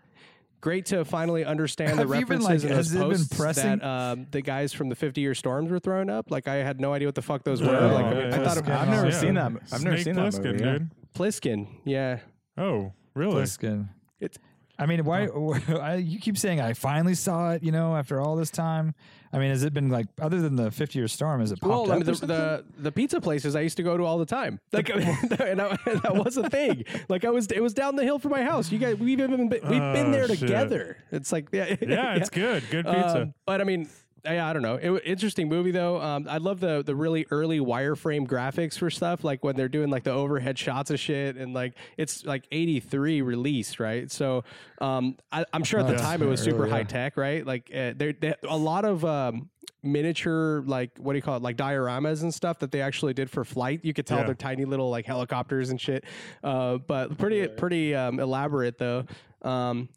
great 0.61 0.87
to 0.87 1.05
finally 1.05 1.45
understand 1.45 1.91
the 1.99 2.07
Have 2.07 2.19
you 2.19 2.25
been, 2.25 2.39
references 2.39 2.63
like, 2.63 2.71
in 2.71 2.77
those 2.77 2.85
has 2.87 2.95
it 2.95 2.99
been 2.99 3.09
posts 3.09 3.37
pressing? 3.37 3.79
that 3.79 3.83
um, 3.87 4.27
the 4.31 4.41
guys 4.41 4.73
from 4.73 4.89
the 4.89 4.95
50 4.95 5.21
Year 5.21 5.33
Storms 5.35 5.69
were 5.71 5.79
throwing 5.79 6.09
up. 6.09 6.31
Like 6.31 6.47
I 6.47 6.55
had 6.55 6.79
no 6.79 6.93
idea 6.93 7.07
what 7.07 7.15
the 7.15 7.21
fuck 7.21 7.43
those 7.43 7.61
were. 7.61 7.71
Yeah, 7.71 7.85
like 7.91 8.13
yeah, 8.15 8.19
I 8.21 8.23
yeah. 8.25 8.43
thought 8.43 8.57
it, 8.57 8.67
I've 8.69 8.89
never 8.89 9.07
Yeah. 9.09 9.11
seen 9.19 9.33
that. 9.35 9.51
I've 9.71 9.83
never 9.83 9.97
Snake 9.97 10.03
seen 10.05 10.15
that 10.15 10.43
movie. 10.43 10.57
dude. 10.57 10.89
Plissken. 11.15 11.67
Yeah. 11.85 12.19
Oh, 12.57 12.93
really? 13.13 13.35
Plissken. 13.41 13.89
It's- 14.19 14.39
I 14.79 14.85
mean, 14.85 15.03
why? 15.05 15.27
I, 15.81 15.95
you 15.95 16.19
keep 16.19 16.37
saying 16.37 16.61
I 16.61 16.73
finally 16.73 17.15
saw 17.15 17.51
it. 17.51 17.63
You 17.63 17.71
know, 17.71 17.95
after 17.95 18.19
all 18.21 18.35
this 18.35 18.51
time. 18.51 18.93
I 19.33 19.39
mean, 19.39 19.49
has 19.49 19.63
it 19.63 19.73
been 19.73 19.89
like 19.89 20.07
other 20.21 20.39
than 20.41 20.55
the 20.55 20.71
fifty 20.71 20.99
year 20.99 21.07
storm? 21.09 21.41
Has 21.41 21.51
it 21.51 21.59
popped 21.59 21.69
Well, 21.69 21.91
I 21.91 21.95
mean, 21.95 22.05
the, 22.05 22.13
the 22.13 22.65
the 22.77 22.91
pizza 22.93 23.19
places 23.19 23.55
I 23.57 23.61
used 23.61 23.75
to 23.77 23.83
go 23.83 23.97
to 23.97 24.03
all 24.03 24.17
the 24.17 24.25
time. 24.25 24.59
Like, 24.71 24.89
and 24.89 25.61
I, 25.61 25.77
that 25.85 26.13
was 26.15 26.37
a 26.37 26.49
thing. 26.49 26.85
Like, 27.09 27.25
I 27.25 27.29
was 27.29 27.47
it 27.47 27.61
was 27.61 27.73
down 27.73 27.97
the 27.97 28.03
hill 28.03 28.19
from 28.19 28.31
my 28.31 28.43
house. 28.43 28.71
You 28.71 28.79
guys, 28.79 28.95
we've 28.95 29.19
even 29.19 29.49
been, 29.49 29.49
we've 29.49 29.61
been 29.69 30.07
Oh, 30.07 30.11
there 30.11 30.27
shit. 30.27 30.39
together. 30.39 30.97
It's 31.11 31.31
like, 31.31 31.49
yeah, 31.51 31.75
Yeah, 31.81 32.15
it's 32.15 32.29
good. 32.29 32.63
Good 32.69 32.85
pizza. 32.85 33.23
Um, 33.23 33.33
but 33.45 33.59
I 33.59 33.65
mean, 33.65 33.89
yeah, 34.25 34.47
I 34.47 34.53
don't 34.53 34.61
know. 34.61 34.75
It, 34.75 35.01
interesting 35.05 35.47
movie 35.49 35.71
though. 35.71 36.01
Um, 36.01 36.27
I 36.29 36.37
love 36.37 36.59
the 36.59 36.83
the 36.83 36.95
really 36.95 37.25
early 37.31 37.59
wireframe 37.59 38.27
graphics 38.27 38.77
for 38.77 38.89
stuff, 38.89 39.23
like 39.23 39.43
when 39.43 39.55
they're 39.55 39.69
doing 39.69 39.89
like 39.89 40.03
the 40.03 40.11
overhead 40.11 40.57
shots 40.59 40.91
of 40.91 40.99
shit, 40.99 41.35
and 41.37 41.53
like 41.53 41.73
it's 41.97 42.25
like 42.25 42.45
'83 42.51 43.21
released, 43.21 43.79
right? 43.79 44.09
So 44.11 44.43
um, 44.81 45.17
I, 45.31 45.45
I'm 45.53 45.63
sure 45.63 45.79
at 45.79 45.85
Oh, 45.85 45.89
the 45.89 45.95
yeah. 45.95 46.01
time 46.01 46.21
it 46.21 46.25
was 46.27 46.41
super 46.41 46.65
yeah. 46.67 46.73
high 46.73 46.83
tech, 46.83 47.17
right? 47.17 47.45
Like 47.45 47.69
uh, 47.73 47.93
there 47.95 48.13
there- 48.13 48.37
a 48.47 48.57
lot 48.57 48.85
of. 48.85 49.03
Um, 49.05 49.49
miniature 49.83 50.63
like 50.65 50.89
what 50.97 51.13
do 51.13 51.17
you 51.17 51.21
call 51.21 51.37
it 51.37 51.43
like 51.43 51.55
dioramas 51.55 52.21
and 52.23 52.33
stuff 52.33 52.59
that 52.59 52.71
they 52.71 52.81
actually 52.81 53.13
did 53.13 53.29
for 53.29 53.45
flight 53.45 53.79
you 53.83 53.93
could 53.93 54.05
tell 54.05 54.17
Yeah. 54.17 54.25
they're 54.25 54.33
tiny 54.35 54.65
little 54.65 54.89
like 54.89 55.05
helicopters 55.05 55.69
and 55.69 55.79
shit 55.79 56.03
uh, 56.43 56.77
but 56.77 57.17
pretty 57.17 57.47
pretty 57.47 57.93
um, 57.95 58.19
elaborate 58.19 58.79
though 58.79 59.05
um, 59.43 59.87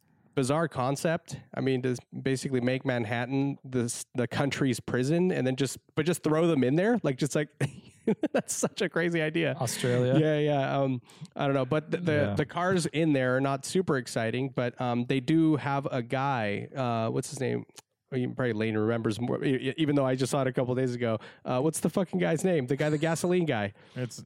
bizarre 0.41 0.69
concept. 0.69 1.37
I 1.55 1.61
mean, 1.61 1.83
to 1.83 1.97
basically 2.23 2.61
make 2.61 2.85
Manhattan 2.85 3.59
the 3.65 3.85
the 4.15 4.27
country's 4.27 4.81
prison, 4.81 5.31
and 5.33 5.47
then 5.47 5.57
just 5.57 5.77
but 5.97 6.07
just 6.07 6.23
throw 6.23 6.47
them 6.47 6.65
in 6.65 6.77
there, 6.77 6.99
like 7.03 7.17
just 7.19 7.35
like 7.35 7.49
that's 8.33 8.55
such 8.55 8.81
a 8.83 8.89
crazy 8.89 9.21
idea. 9.21 9.55
Australia. 9.61 10.19
Yeah, 10.19 10.39
yeah. 10.39 10.79
Um, 10.79 11.03
I 11.37 11.45
don't 11.47 11.55
know, 11.55 11.67
but 11.67 11.91
the 11.91 11.99
the, 11.99 12.13
Yeah. 12.13 12.35
the 12.35 12.47
cars 12.47 12.87
in 12.87 13.13
there 13.13 13.37
are 13.37 13.41
not 13.41 13.65
super 13.67 13.97
exciting. 13.99 14.45
But 14.55 14.81
um, 14.81 15.05
they 15.07 15.21
do 15.21 15.57
have 15.57 15.87
a 15.91 16.03
guy. 16.03 16.69
Uh, 16.75 17.11
what's 17.11 17.31
his 17.31 17.41
name? 17.41 17.65
Probably 18.11 18.53
Lane 18.53 18.77
remembers 18.77 19.21
more, 19.21 19.39
even 19.45 19.95
though 19.95 20.05
I 20.07 20.17
just 20.17 20.31
saw 20.33 20.41
it 20.43 20.49
a 20.49 20.53
couple 20.53 20.75
days 20.75 20.95
ago. 20.97 21.19
Uh, 21.45 21.61
what's 21.61 21.79
the 21.81 21.89
fucking 21.91 22.19
guy's 22.19 22.43
name? 22.45 22.67
The 22.67 22.75
guy, 22.77 22.89
the 22.91 22.99
gasoline 22.99 23.47
guy. 23.47 23.73
It's 23.95 24.25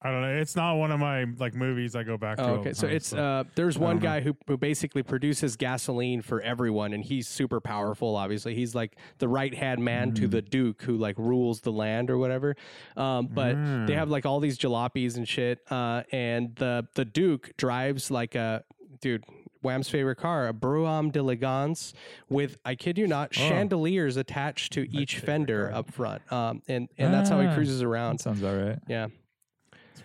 I 0.00 0.10
don't 0.12 0.22
know. 0.22 0.28
It's 0.36 0.54
not 0.54 0.76
one 0.76 0.92
of 0.92 1.00
my 1.00 1.24
like 1.38 1.54
movies 1.54 1.96
I 1.96 2.04
go 2.04 2.16
back 2.16 2.36
to. 2.38 2.44
Oh, 2.44 2.54
okay, 2.56 2.72
so 2.72 2.86
time, 2.86 2.96
it's 2.96 3.12
uh, 3.12 3.42
there's 3.56 3.76
one 3.78 3.98
guy 3.98 4.20
who 4.20 4.36
who 4.46 4.56
basically 4.56 5.02
produces 5.02 5.56
gasoline 5.56 6.22
for 6.22 6.40
everyone, 6.40 6.92
and 6.92 7.02
he's 7.04 7.26
super 7.26 7.60
powerful. 7.60 8.14
Obviously, 8.14 8.54
he's 8.54 8.76
like 8.76 8.96
the 9.18 9.26
right 9.26 9.52
hand 9.54 9.84
man 9.84 10.14
to 10.14 10.28
Mm. 10.28 10.30
the 10.30 10.42
Duke, 10.42 10.82
who 10.82 10.96
like 10.96 11.18
rules 11.18 11.62
the 11.62 11.72
land 11.72 12.10
or 12.10 12.18
whatever. 12.18 12.54
Um, 12.96 13.26
but 13.26 13.54
they 13.54 13.92
Mm. 13.92 13.94
have 13.96 14.08
like 14.08 14.24
all 14.24 14.38
these 14.38 14.56
jalopies 14.56 15.16
and 15.16 15.26
shit, 15.26 15.60
uh, 15.70 16.04
and 16.12 16.54
the 16.56 16.86
the 16.94 17.04
Duke 17.04 17.56
drives 17.56 18.08
like 18.10 18.36
a 18.36 18.62
dude. 19.00 19.24
Wham's 19.60 19.88
favorite 19.88 20.18
car, 20.18 20.46
a 20.46 20.52
Brougham 20.52 21.10
d'Elegance, 21.10 21.92
with 22.28 22.58
I 22.64 22.76
kid 22.76 22.96
you 22.96 23.08
not, 23.08 23.30
Oh. 23.36 23.40
chandeliers 23.40 24.16
attached 24.16 24.72
to 24.74 24.88
each 24.96 25.18
fender 25.18 25.72
up 25.74 25.90
front, 25.90 26.22
um, 26.32 26.62
and 26.68 26.88
and 26.96 27.12
that's 27.12 27.28
how 27.30 27.40
he 27.40 27.48
Ah. 27.48 27.54
cruises 27.54 27.82
around. 27.82 28.18
sounds 28.20 28.44
all 28.44 28.54
right. 28.54 28.78
Yeah, 28.86 29.08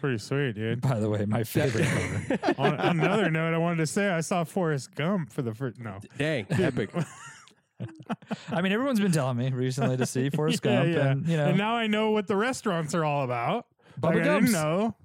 pretty 0.04 0.18
sweet, 0.18 0.54
dude. 0.56 0.82
By 0.82 1.00
the 1.00 1.10
way, 1.10 1.24
my 1.26 1.46
favorite 1.46 1.88
car. 2.42 2.56
on 2.58 2.76
another 3.00 3.32
note, 3.32 3.54
I 3.54 3.58
wanted 3.58 3.78
to 3.78 3.88
say 3.88 4.10
I 4.10 4.20
saw 4.20 4.44
Forrest 4.44 4.94
Gump 4.96 5.32
for 5.32 5.42
the 5.42 5.54
first. 5.54 5.80
No, 5.80 6.00
dang, 6.18 6.46
epic. 6.50 6.90
I 8.52 8.62
mean, 8.62 8.74
everyone's 8.74 9.00
been 9.00 9.14
telling 9.14 9.38
me 9.38 9.50
recently 9.52 9.96
to 9.96 10.06
see 10.06 10.30
Forrest 10.30 10.60
Yeah, 10.66 10.84
Gump, 10.84 10.94
yeah. 10.96 11.08
and 11.12 11.26
you 11.28 11.38
know, 11.38 11.46
and 11.46 11.58
now 11.58 11.76
I 11.76 11.88
know 11.88 12.12
what 12.12 12.28
the 12.28 12.36
restaurants 12.36 12.94
are 12.94 13.06
all 13.06 13.24
about. 13.24 13.66
Bubba 13.98 14.04
Like, 14.04 14.14
I 14.16 14.18
didn't 14.18 14.34
Gumps. 14.40 14.52
know. 14.52 14.96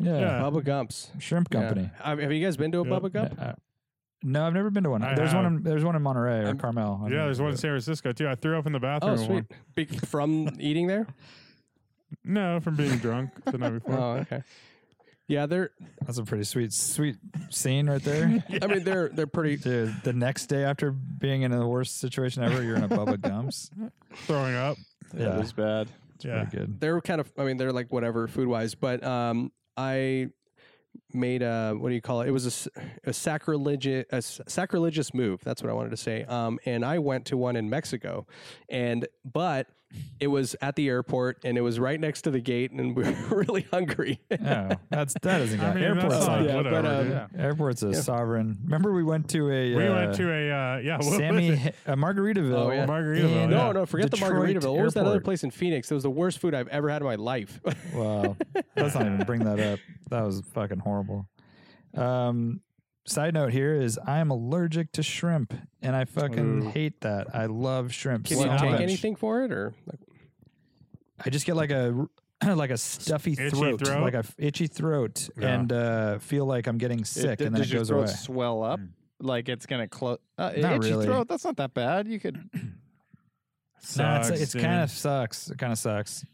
yeah, 0.00 0.18
yeah. 0.20 0.40
Bubba 0.42 0.62
Gumps. 0.64 1.10
shrimp 1.18 1.48
Yeah. 1.52 1.60
company. 1.60 1.90
Um, 2.04 2.18
have 2.20 2.32
you 2.32 2.44
guys 2.44 2.56
been 2.56 2.70
to 2.70 2.82
a 2.82 2.84
Yeah. 2.84 2.90
Bubba 2.90 3.12
Gump? 3.12 3.34
Uh, 3.42 3.52
no, 4.22 4.46
I've 4.46 4.54
never 4.54 4.70
been 4.70 4.84
to 4.84 4.90
one. 4.90 5.02
I 5.02 5.14
there's 5.16 5.34
one. 5.34 5.44
In, 5.46 5.62
there's 5.64 5.84
one 5.84 5.96
in 5.96 6.02
Monterey 6.02 6.42
or 6.44 6.46
I'm- 6.46 6.58
Carmel. 6.58 7.02
I 7.04 7.08
Yeah, 7.08 7.24
there's 7.24 7.38
know. 7.38 7.46
one 7.46 7.52
in 7.52 7.58
San 7.58 7.70
Francisco 7.72 8.12
too. 8.12 8.28
I 8.28 8.36
threw 8.36 8.56
up 8.58 8.66
in 8.66 8.72
the 8.72 8.78
bathroom. 8.80 9.12
Oh, 9.14 9.16
sweet. 9.16 9.28
one. 9.28 9.46
Be- 9.74 9.84
from 9.86 10.50
eating 10.60 10.86
there? 10.86 11.06
No, 12.24 12.60
from 12.60 12.76
being 12.76 12.98
drunk 12.98 13.30
the 13.44 13.58
night 13.58 13.70
before. 13.70 13.94
Oh, 13.98 14.12
okay. 14.18 14.42
Yeah, 15.28 15.46
they're. 15.46 15.70
That's 16.04 16.18
a 16.18 16.24
pretty 16.24 16.44
sweet, 16.44 16.72
sweet 16.72 17.16
scene 17.50 17.88
right 17.90 18.02
there. 18.02 18.44
I 18.62 18.66
mean, 18.68 18.84
they're 18.84 19.08
they're 19.08 19.26
pretty. 19.26 19.56
Dude, 19.56 19.94
the 20.04 20.12
next 20.12 20.46
day 20.46 20.62
after 20.62 20.92
being 20.92 21.42
in 21.42 21.50
the 21.50 21.66
worst 21.66 21.98
situation 21.98 22.44
ever, 22.44 22.62
you're 22.62 22.76
in 22.76 22.84
a 22.84 22.88
Bubba 22.88 23.20
Gumps. 23.20 23.70
Throwing 24.26 24.54
up. 24.54 24.76
Yeah, 25.16 25.34
it 25.34 25.38
was 25.38 25.52
bad. 25.52 25.88
It's 26.14 26.24
Yeah. 26.24 26.44
pretty 26.44 26.56
good. 26.58 26.80
They're 26.80 27.00
kind 27.00 27.20
of. 27.20 27.32
I 27.36 27.42
mean, 27.44 27.56
they're 27.56 27.72
like 27.72 27.92
whatever 27.92 28.28
food 28.28 28.46
wise, 28.46 28.76
but 28.76 29.02
um, 29.02 29.50
I 29.76 30.28
made 31.12 31.42
a 31.42 31.74
what 31.76 31.88
do 31.88 31.94
you 31.96 32.00
call 32.00 32.20
it? 32.22 32.28
It 32.28 32.32
was 32.32 32.66
a, 33.04 33.10
a 33.10 33.12
sacrilegious 33.12 34.04
a 34.12 34.16
s- 34.16 34.40
sacrilegious 34.46 35.12
move. 35.12 35.40
That's 35.44 35.60
what 35.60 35.70
I 35.70 35.74
wanted 35.74 35.90
to 35.90 35.96
say. 35.96 36.22
Um, 36.24 36.60
and 36.66 36.84
I 36.84 37.00
went 37.00 37.26
to 37.26 37.36
one 37.36 37.56
in 37.56 37.68
Mexico, 37.68 38.28
and 38.68 39.08
but 39.24 39.66
it 40.20 40.26
was 40.28 40.56
at 40.60 40.76
the 40.76 40.88
airport, 40.88 41.38
and 41.44 41.56
it 41.56 41.60
was 41.60 41.78
right 41.78 41.98
next 41.98 42.22
to 42.22 42.30
the 42.30 42.40
gate, 42.40 42.70
and 42.72 42.96
we 42.96 43.04
were 43.30 43.44
really 43.44 43.66
hungry. 43.72 44.20
Oh, 44.30 44.70
that's 44.90 45.14
that 45.22 45.38
doesn't 45.38 45.60
I 45.60 45.64
count. 45.64 45.74
mean, 45.76 45.84
Airport's 45.84 46.14
that's 46.14 46.26
like 46.26 46.40
like, 46.40 46.48
yeah, 46.48 46.56
whatever. 46.56 46.82
but, 46.82 47.00
um, 47.00 47.10
yeah. 47.10 47.26
airport's 47.38 47.82
a 47.82 47.94
sovereign. 47.94 48.58
Remember 48.64 48.92
we 48.92 49.04
went 49.04 49.28
to 49.30 49.50
a 49.50 49.74
we 49.74 49.86
uh, 49.86 49.94
went 49.94 50.14
to 50.16 50.30
a 50.30 50.50
uh, 50.50 50.78
yeah, 50.78 50.96
what 50.96 51.06
was 51.06 51.16
Sammy 51.16 51.48
it? 51.50 51.74
a 51.86 51.96
Margaritaville. 51.96 52.54
Oh, 52.54 52.70
yeah. 52.70 52.86
Margaritaville. 52.86 53.24
in 53.24 53.30
yeah. 53.30 53.46
no, 53.46 53.72
no, 53.72 53.86
forget 53.86 54.10
Detroit 54.10 54.30
the 54.32 54.36
Margaritaville. 54.36 54.74
What 54.76 54.84
was 54.84 54.94
that 54.94 55.06
other 55.06 55.20
place 55.20 55.44
in 55.44 55.50
Phoenix? 55.50 55.90
It 55.90 55.94
was 55.94 56.02
the 56.02 56.10
worst 56.10 56.38
food 56.38 56.54
I've 56.54 56.68
ever 56.68 56.88
had 56.88 57.02
in 57.02 57.06
my 57.06 57.16
life. 57.16 57.60
Wow, 57.94 58.36
let's 58.76 58.94
not 58.94 59.06
even 59.06 59.22
bring 59.24 59.44
that 59.44 59.58
up. 59.58 59.78
That 60.10 60.20
was 60.22 60.42
fucking 60.52 60.80
horrible. 60.80 61.26
Um, 61.94 62.60
side 63.06 63.34
note 63.34 63.52
here 63.52 63.74
is 63.74 63.98
I 64.06 64.18
am 64.18 64.30
allergic 64.30 64.92
to 64.92 65.02
shrimp, 65.02 65.54
and 65.82 65.94
I 65.96 66.04
fucking 66.04 66.64
Ooh. 66.64 66.70
hate 66.70 67.00
that. 67.00 67.34
I 67.34 67.46
love 67.46 67.92
shrimp 67.92 68.26
Can 68.26 68.36
so 68.36 68.44
you 68.44 68.50
much. 68.50 68.60
take 68.60 68.80
anything 68.80 69.16
for 69.16 69.42
it, 69.44 69.52
or 69.52 69.74
I 71.24 71.30
just 71.30 71.46
get 71.46 71.56
like 71.56 71.70
a 71.70 72.06
like 72.46 72.70
a 72.70 72.76
stuffy 72.76 73.32
Itchy 73.32 73.50
throat, 73.50 73.84
throat? 73.84 74.02
like 74.02 74.14
a 74.14 74.18
f- 74.18 74.34
itchy 74.38 74.66
throat, 74.66 75.28
Yeah. 75.38 75.54
and 75.54 75.72
uh, 75.72 76.18
feel 76.18 76.44
like 76.44 76.66
I'm 76.66 76.78
getting 76.78 77.04
sick, 77.04 77.40
It- 77.40 77.46
and 77.46 77.54
then 77.54 77.62
does 77.62 77.70
it 77.70 77.74
your 77.74 77.80
goes 77.80 77.88
throat 77.88 77.98
away. 78.00 78.12
swell 78.12 78.62
up? 78.62 78.80
Mm. 78.80 78.88
Like 79.20 79.48
it's 79.48 79.64
gonna 79.64 79.88
close. 79.88 80.18
Uh, 80.36 80.52
Not 80.58 80.74
itchy 80.76 80.90
really. 80.90 81.06
throat. 81.06 81.28
That's 81.28 81.44
not 81.44 81.56
that 81.56 81.72
bad. 81.72 82.06
You 82.08 82.20
could. 82.20 82.38
Nah, 83.96 84.18
it's 84.18 84.30
it's 84.30 84.54
kind 84.54 84.82
of 84.82 84.90
sucks. 84.90 85.48
It 85.48 85.58
kind 85.58 85.70
of 85.72 85.78
sucks. 85.78 86.24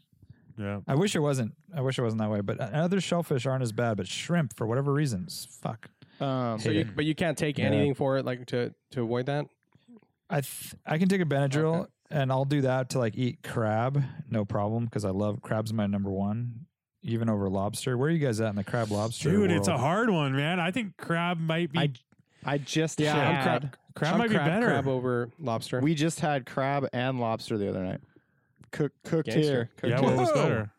yeah. 0.57 0.79
I 0.87 0.95
wish 0.95 1.15
it 1.15 1.19
wasn't. 1.19 1.53
I 1.75 1.81
wish 1.81 1.99
it 1.99 2.01
wasn't 2.01 2.21
that 2.21 2.29
way. 2.31 2.41
But 2.41 2.59
other 2.59 2.99
shellfish 2.99 3.45
aren't 3.45 3.61
as 3.61 3.71
bad. 3.71 3.95
But 3.97 4.07
shrimp, 4.07 4.55
for 4.57 4.65
whatever 4.65 4.91
reasons, 4.91 5.47
fuck. 5.61 5.89
Um, 6.23 6.59
so 6.59 6.69
you, 6.69 6.85
but 6.95 7.05
you 7.05 7.15
can't 7.15 7.37
take 7.37 7.57
Yeah. 7.57 7.65
anything 7.65 7.93
for 7.93 8.17
it, 8.17 8.25
like 8.25 8.45
to 8.47 8.73
to 8.91 9.01
avoid 9.03 9.25
that. 9.27 9.45
I 10.29 10.41
th- 10.41 10.75
I 10.85 10.97
can 10.97 11.09
take 11.09 11.21
a 11.21 11.25
Benadryl 11.25 11.81
Okay. 11.81 11.89
and 12.11 12.31
I'll 12.31 12.45
do 12.45 12.61
that 12.61 12.89
to 12.91 12.99
like 12.99 13.15
eat 13.15 13.39
crab, 13.43 14.03
no 14.29 14.45
problem, 14.45 14.85
because 14.85 15.05
I 15.05 15.09
love 15.09 15.41
crab's 15.41 15.73
my 15.73 15.85
number 15.85 16.09
one, 16.09 16.65
even 17.01 17.29
over 17.29 17.49
lobster. 17.49 17.97
Where 17.97 18.07
are 18.07 18.11
you 18.11 18.25
guys 18.25 18.39
at 18.41 18.49
in 18.49 18.55
the 18.55 18.63
crab 18.63 18.89
lobster? 18.91 19.29
Dude, 19.31 19.51
it's 19.51 19.67
a 19.67 19.77
hard 19.77 20.09
one, 20.09 20.35
man. 20.35 20.59
I 20.59 20.71
think 20.71 20.97
crab 20.97 21.39
might 21.39 21.71
be. 21.71 21.79
I 21.79 21.91
I 22.45 22.57
just 22.57 22.99
Yeah, 22.99 23.15
I'm 23.15 23.35
had. 23.35 23.43
crab- 23.61 23.75
crab 23.95 24.13
I'm 24.13 24.19
might 24.19 24.29
crab, 24.31 24.45
be 24.45 24.49
better. 24.49 24.65
crab 24.67 24.87
over 24.87 25.29
lobster. 25.39 25.79
We 25.81 25.93
just 25.95 26.19
had 26.19 26.45
crab 26.45 26.87
and 26.93 27.19
lobster 27.19 27.57
the 27.57 27.69
other 27.69 27.83
night. 27.83 28.01
Cook, 28.71 28.91
cooked 29.03 29.27
Gangster. 29.29 29.41
here. 29.51 29.69
Cooked 29.77 29.91
yeah, 29.91 29.99
here. 29.99 30.09
what 30.09 30.17
was 30.17 30.31
better? 30.31 30.71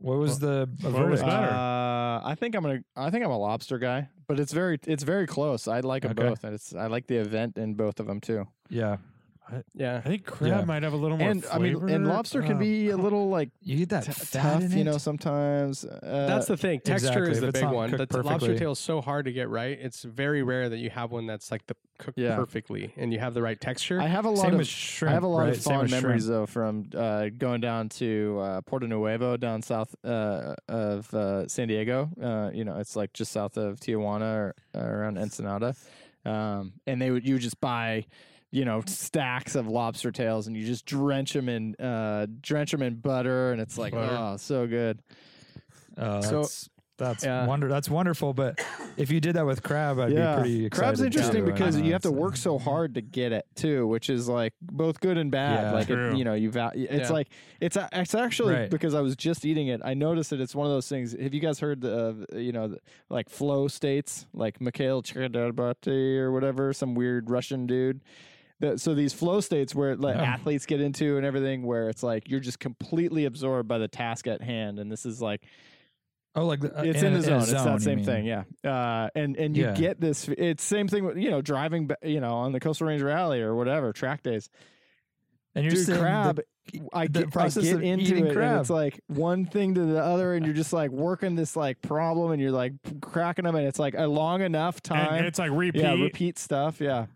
What 0.00 0.18
was 0.18 0.38
the 0.38 0.68
what 0.80 0.92
verdict? 0.92 1.10
was 1.10 1.20
better? 1.22 1.48
Uh, 1.48 2.20
I 2.24 2.34
think 2.38 2.54
I'm 2.54 2.62
gonna. 2.62 2.80
I 2.96 3.10
think 3.10 3.24
I'm 3.24 3.30
a 3.30 3.38
lobster 3.38 3.78
guy, 3.78 4.08
but 4.26 4.40
it's 4.40 4.52
very, 4.52 4.78
it's 4.86 5.02
very 5.02 5.26
close. 5.26 5.68
I 5.68 5.80
like 5.80 6.02
them 6.02 6.12
Okay. 6.12 6.28
both, 6.28 6.42
and 6.44 6.54
it's. 6.54 6.74
I 6.74 6.86
like 6.86 7.06
the 7.06 7.16
event 7.16 7.58
in 7.58 7.74
both 7.74 8.00
of 8.00 8.06
them 8.06 8.20
too. 8.20 8.46
Yeah, 8.70 8.96
yeah, 9.74 9.96
I 9.96 10.00
think 10.00 10.24
crab 10.26 10.50
Yeah. 10.50 10.64
might 10.64 10.82
have 10.82 10.92
a 10.92 10.96
little 10.96 11.16
more 11.16 11.28
And 11.30 11.44
I 11.52 11.58
mean, 11.58 11.88
and 11.88 12.06
lobster 12.06 12.42
can 12.42 12.58
be 12.58 12.90
a 12.90 12.96
little 12.96 13.28
like 13.28 13.50
you 13.62 13.78
get 13.78 13.88
that 13.90 14.04
t- 14.04 14.12
fat 14.12 14.42
tough, 14.42 14.62
in 14.62 14.78
you 14.78 14.84
know. 14.84 14.98
Sometimes 14.98 15.84
uh, 15.84 16.26
that's 16.28 16.46
the 16.46 16.56
thing. 16.56 16.80
Texture 16.80 17.26
exactly. 17.26 17.30
is 17.32 17.38
If 17.38 17.44
the 17.46 17.52
big 17.52 17.62
not 17.64 17.74
one. 17.74 17.90
The 17.90 18.06
cooked 18.06 18.24
lobster 18.24 18.56
tail 18.58 18.72
is 18.72 18.78
so 18.78 19.00
hard 19.00 19.24
to 19.26 19.32
get 19.32 19.48
right. 19.48 19.78
It's 19.80 20.02
very 20.02 20.42
rare 20.42 20.68
that 20.68 20.78
you 20.78 20.90
have 20.90 21.10
one 21.10 21.26
that's 21.26 21.50
like 21.50 21.66
the 21.66 21.74
cooked 21.98 22.18
Yeah. 22.18 22.36
perfectly 22.36 22.94
and 22.96 23.12
you 23.12 23.18
have 23.18 23.34
the 23.34 23.42
right 23.42 23.60
texture. 23.60 24.00
I 24.00 24.06
have 24.06 24.24
a 24.24 24.30
lot 24.30 24.46
Same 24.50 24.60
of 24.60 24.66
shrimp. 24.66 25.10
I 25.10 25.14
have 25.14 25.22
a 25.22 25.26
lot 25.26 25.40
right? 25.40 25.56
of 25.56 25.62
fond 25.62 25.82
with 25.82 25.90
shrimp. 25.90 26.04
memories 26.04 26.26
though 26.26 26.46
from 26.46 26.88
uh, 26.94 27.28
going 27.36 27.60
down 27.60 27.88
to 27.90 28.38
uh, 28.40 28.60
Porto 28.62 28.86
Nuevo 28.86 29.36
down 29.36 29.60
south 29.62 29.94
uh, 30.04 30.54
of 30.68 31.12
uh, 31.12 31.46
San 31.48 31.68
Diego. 31.68 32.08
Uh, 32.22 32.50
you 32.54 32.64
know, 32.64 32.78
it's 32.78 32.96
like 32.96 33.12
just 33.12 33.32
south 33.32 33.56
of 33.58 33.78
Tijuana 33.80 34.34
or 34.36 34.54
uh, 34.74 34.78
around 34.80 35.18
Ensenada, 35.18 35.74
um, 36.24 36.72
and 36.86 37.00
they 37.02 37.10
would 37.10 37.26
you 37.26 37.34
would 37.34 37.42
just 37.42 37.60
buy. 37.60 38.06
You 38.52 38.64
know, 38.64 38.82
stacks 38.86 39.54
of 39.54 39.68
lobster 39.68 40.10
tails, 40.10 40.46
and 40.48 40.56
you 40.56 40.66
just 40.66 40.84
drench 40.84 41.32
them 41.34 41.48
in, 41.48 41.76
uh, 41.76 42.26
drench 42.40 42.72
them 42.72 42.82
in 42.82 42.96
butter, 42.96 43.52
and 43.52 43.60
it's 43.60 43.78
like, 43.78 43.92
Butter. 43.92 44.16
oh, 44.18 44.36
so 44.38 44.66
good. 44.66 45.00
Uh, 45.96 46.20
So- 46.22 46.40
that's 46.42 46.68
that's 46.98 47.24
Yeah. 47.24 47.46
wonder. 47.46 47.66
That's 47.68 47.88
wonderful. 47.88 48.34
But 48.34 48.60
if 48.98 49.10
you 49.10 49.20
did 49.20 49.36
that 49.36 49.46
with 49.46 49.62
crab, 49.62 49.98
I'd 49.98 50.12
yeah, 50.12 50.36
be 50.36 50.40
pretty 50.42 50.68
crab's 50.68 51.00
interesting 51.00 51.46
too. 51.46 51.50
Because 51.50 51.74
don't 51.76 51.84
you 51.84 51.90
know, 51.90 51.94
have 51.94 52.02
to 52.02 52.10
work 52.12 52.36
so 52.36 52.58
hard 52.58 52.94
to 52.96 53.00
get 53.00 53.32
it 53.32 53.46
too, 53.54 53.86
which 53.86 54.10
is 54.10 54.28
like 54.28 54.52
both 54.60 55.00
good 55.00 55.16
and 55.16 55.30
bad. 55.30 55.62
Yeah. 55.62 55.72
like 55.72 55.88
it, 55.88 56.18
you 56.18 56.24
know, 56.24 56.34
you 56.34 56.50
val- 56.50 56.72
it's 56.74 57.08
Yeah. 57.08 57.10
like 57.10 57.28
it's 57.58 57.78
it's 57.92 58.14
actually 58.14 58.52
Right. 58.54 58.70
because 58.70 58.94
I 58.94 59.00
was 59.00 59.16
just 59.16 59.46
eating 59.46 59.68
it. 59.68 59.80
I 59.82 59.94
noticed 59.94 60.28
that 60.28 60.42
it's 60.42 60.54
one 60.54 60.66
of 60.66 60.72
those 60.74 60.90
things. 60.90 61.12
Have 61.18 61.32
you 61.32 61.40
guys 61.40 61.58
heard 61.60 61.82
of 61.86 62.26
you 62.34 62.52
know 62.52 62.68
the, 62.68 62.80
like 63.08 63.30
flow 63.30 63.66
states, 63.66 64.26
like 64.34 64.60
Mikhail 64.60 65.02
Chikadarbati 65.02 66.18
or 66.18 66.32
whatever, 66.32 66.74
some 66.74 66.94
weird 66.94 67.30
Russian 67.30 67.66
dude. 67.66 68.02
So 68.76 68.94
these 68.94 69.12
flow 69.12 69.40
states 69.40 69.74
where 69.74 69.96
like 69.96 70.16
Yeah. 70.16 70.22
athletes 70.22 70.66
get 70.66 70.80
into 70.80 71.16
and 71.16 71.24
everything, 71.26 71.62
where 71.64 71.88
it's 71.88 72.02
like 72.02 72.28
you're 72.28 72.40
just 72.40 72.58
completely 72.60 73.24
absorbed 73.24 73.68
by 73.68 73.78
the 73.78 73.88
task 73.88 74.26
at 74.26 74.42
hand, 74.42 74.78
and 74.78 74.90
this 74.90 75.06
is 75.06 75.20
like 75.22 75.42
Oh, 76.36 76.46
like 76.46 76.60
the, 76.60 76.78
uh, 76.78 76.82
it's 76.84 77.02
in, 77.02 77.14
the 77.14 77.22
zone. 77.22 77.40
a 77.40 77.42
It's 77.42 77.50
that 77.52 77.82
same 77.82 77.96
mean. 77.96 78.04
thing. 78.04 78.24
Yeah. 78.24 78.44
Uh, 78.64 79.08
and 79.16 79.36
and 79.36 79.56
you 79.56 79.64
Yeah. 79.64 79.74
get 79.74 80.00
this. 80.00 80.28
It's 80.28 80.62
same 80.62 80.86
thing. 80.86 81.04
With, 81.04 81.16
you 81.16 81.28
know, 81.30 81.42
driving. 81.42 81.90
You 82.04 82.20
know, 82.20 82.34
on 82.34 82.52
the 82.52 82.60
Coastal 82.60 82.86
Range 82.86 83.02
Rally 83.02 83.40
or 83.40 83.54
whatever 83.56 83.92
track 83.92 84.22
days. 84.22 84.48
And 85.56 85.64
you're 85.64 85.74
Dude, 85.84 85.98
crab. 85.98 86.36
the- 86.36 86.44
I 86.92 87.08
the 87.08 87.12
get, 87.20 87.26
I 87.26 87.30
process 87.30 87.64
get 87.64 87.82
into 87.82 88.14
it, 88.14 88.36
and 88.36 88.60
it's 88.60 88.70
like 88.70 89.00
one 89.08 89.44
thing 89.46 89.74
to 89.74 89.84
the 89.84 90.00
other, 90.00 90.34
and 90.34 90.44
you're 90.46 90.54
just 90.62 90.72
like 90.72 90.92
working 90.92 91.34
this 91.34 91.56
like 91.56 91.82
problem, 91.82 92.30
and 92.30 92.40
you're 92.40 92.52
like 92.52 92.74
cracking 93.00 93.44
them, 93.44 93.56
and 93.56 93.66
it's 93.66 93.80
like 93.80 93.94
a 93.98 94.06
long 94.06 94.42
enough 94.42 94.80
time. 94.80 94.98
and 95.00 95.08
time. 95.08 95.24
it's 95.24 95.38
like 95.40 95.50
repeat, 95.50 95.82
yeah, 95.82 95.94
repeat 95.94 96.38
stuff. 96.38 96.80
Yeah. 96.80 97.06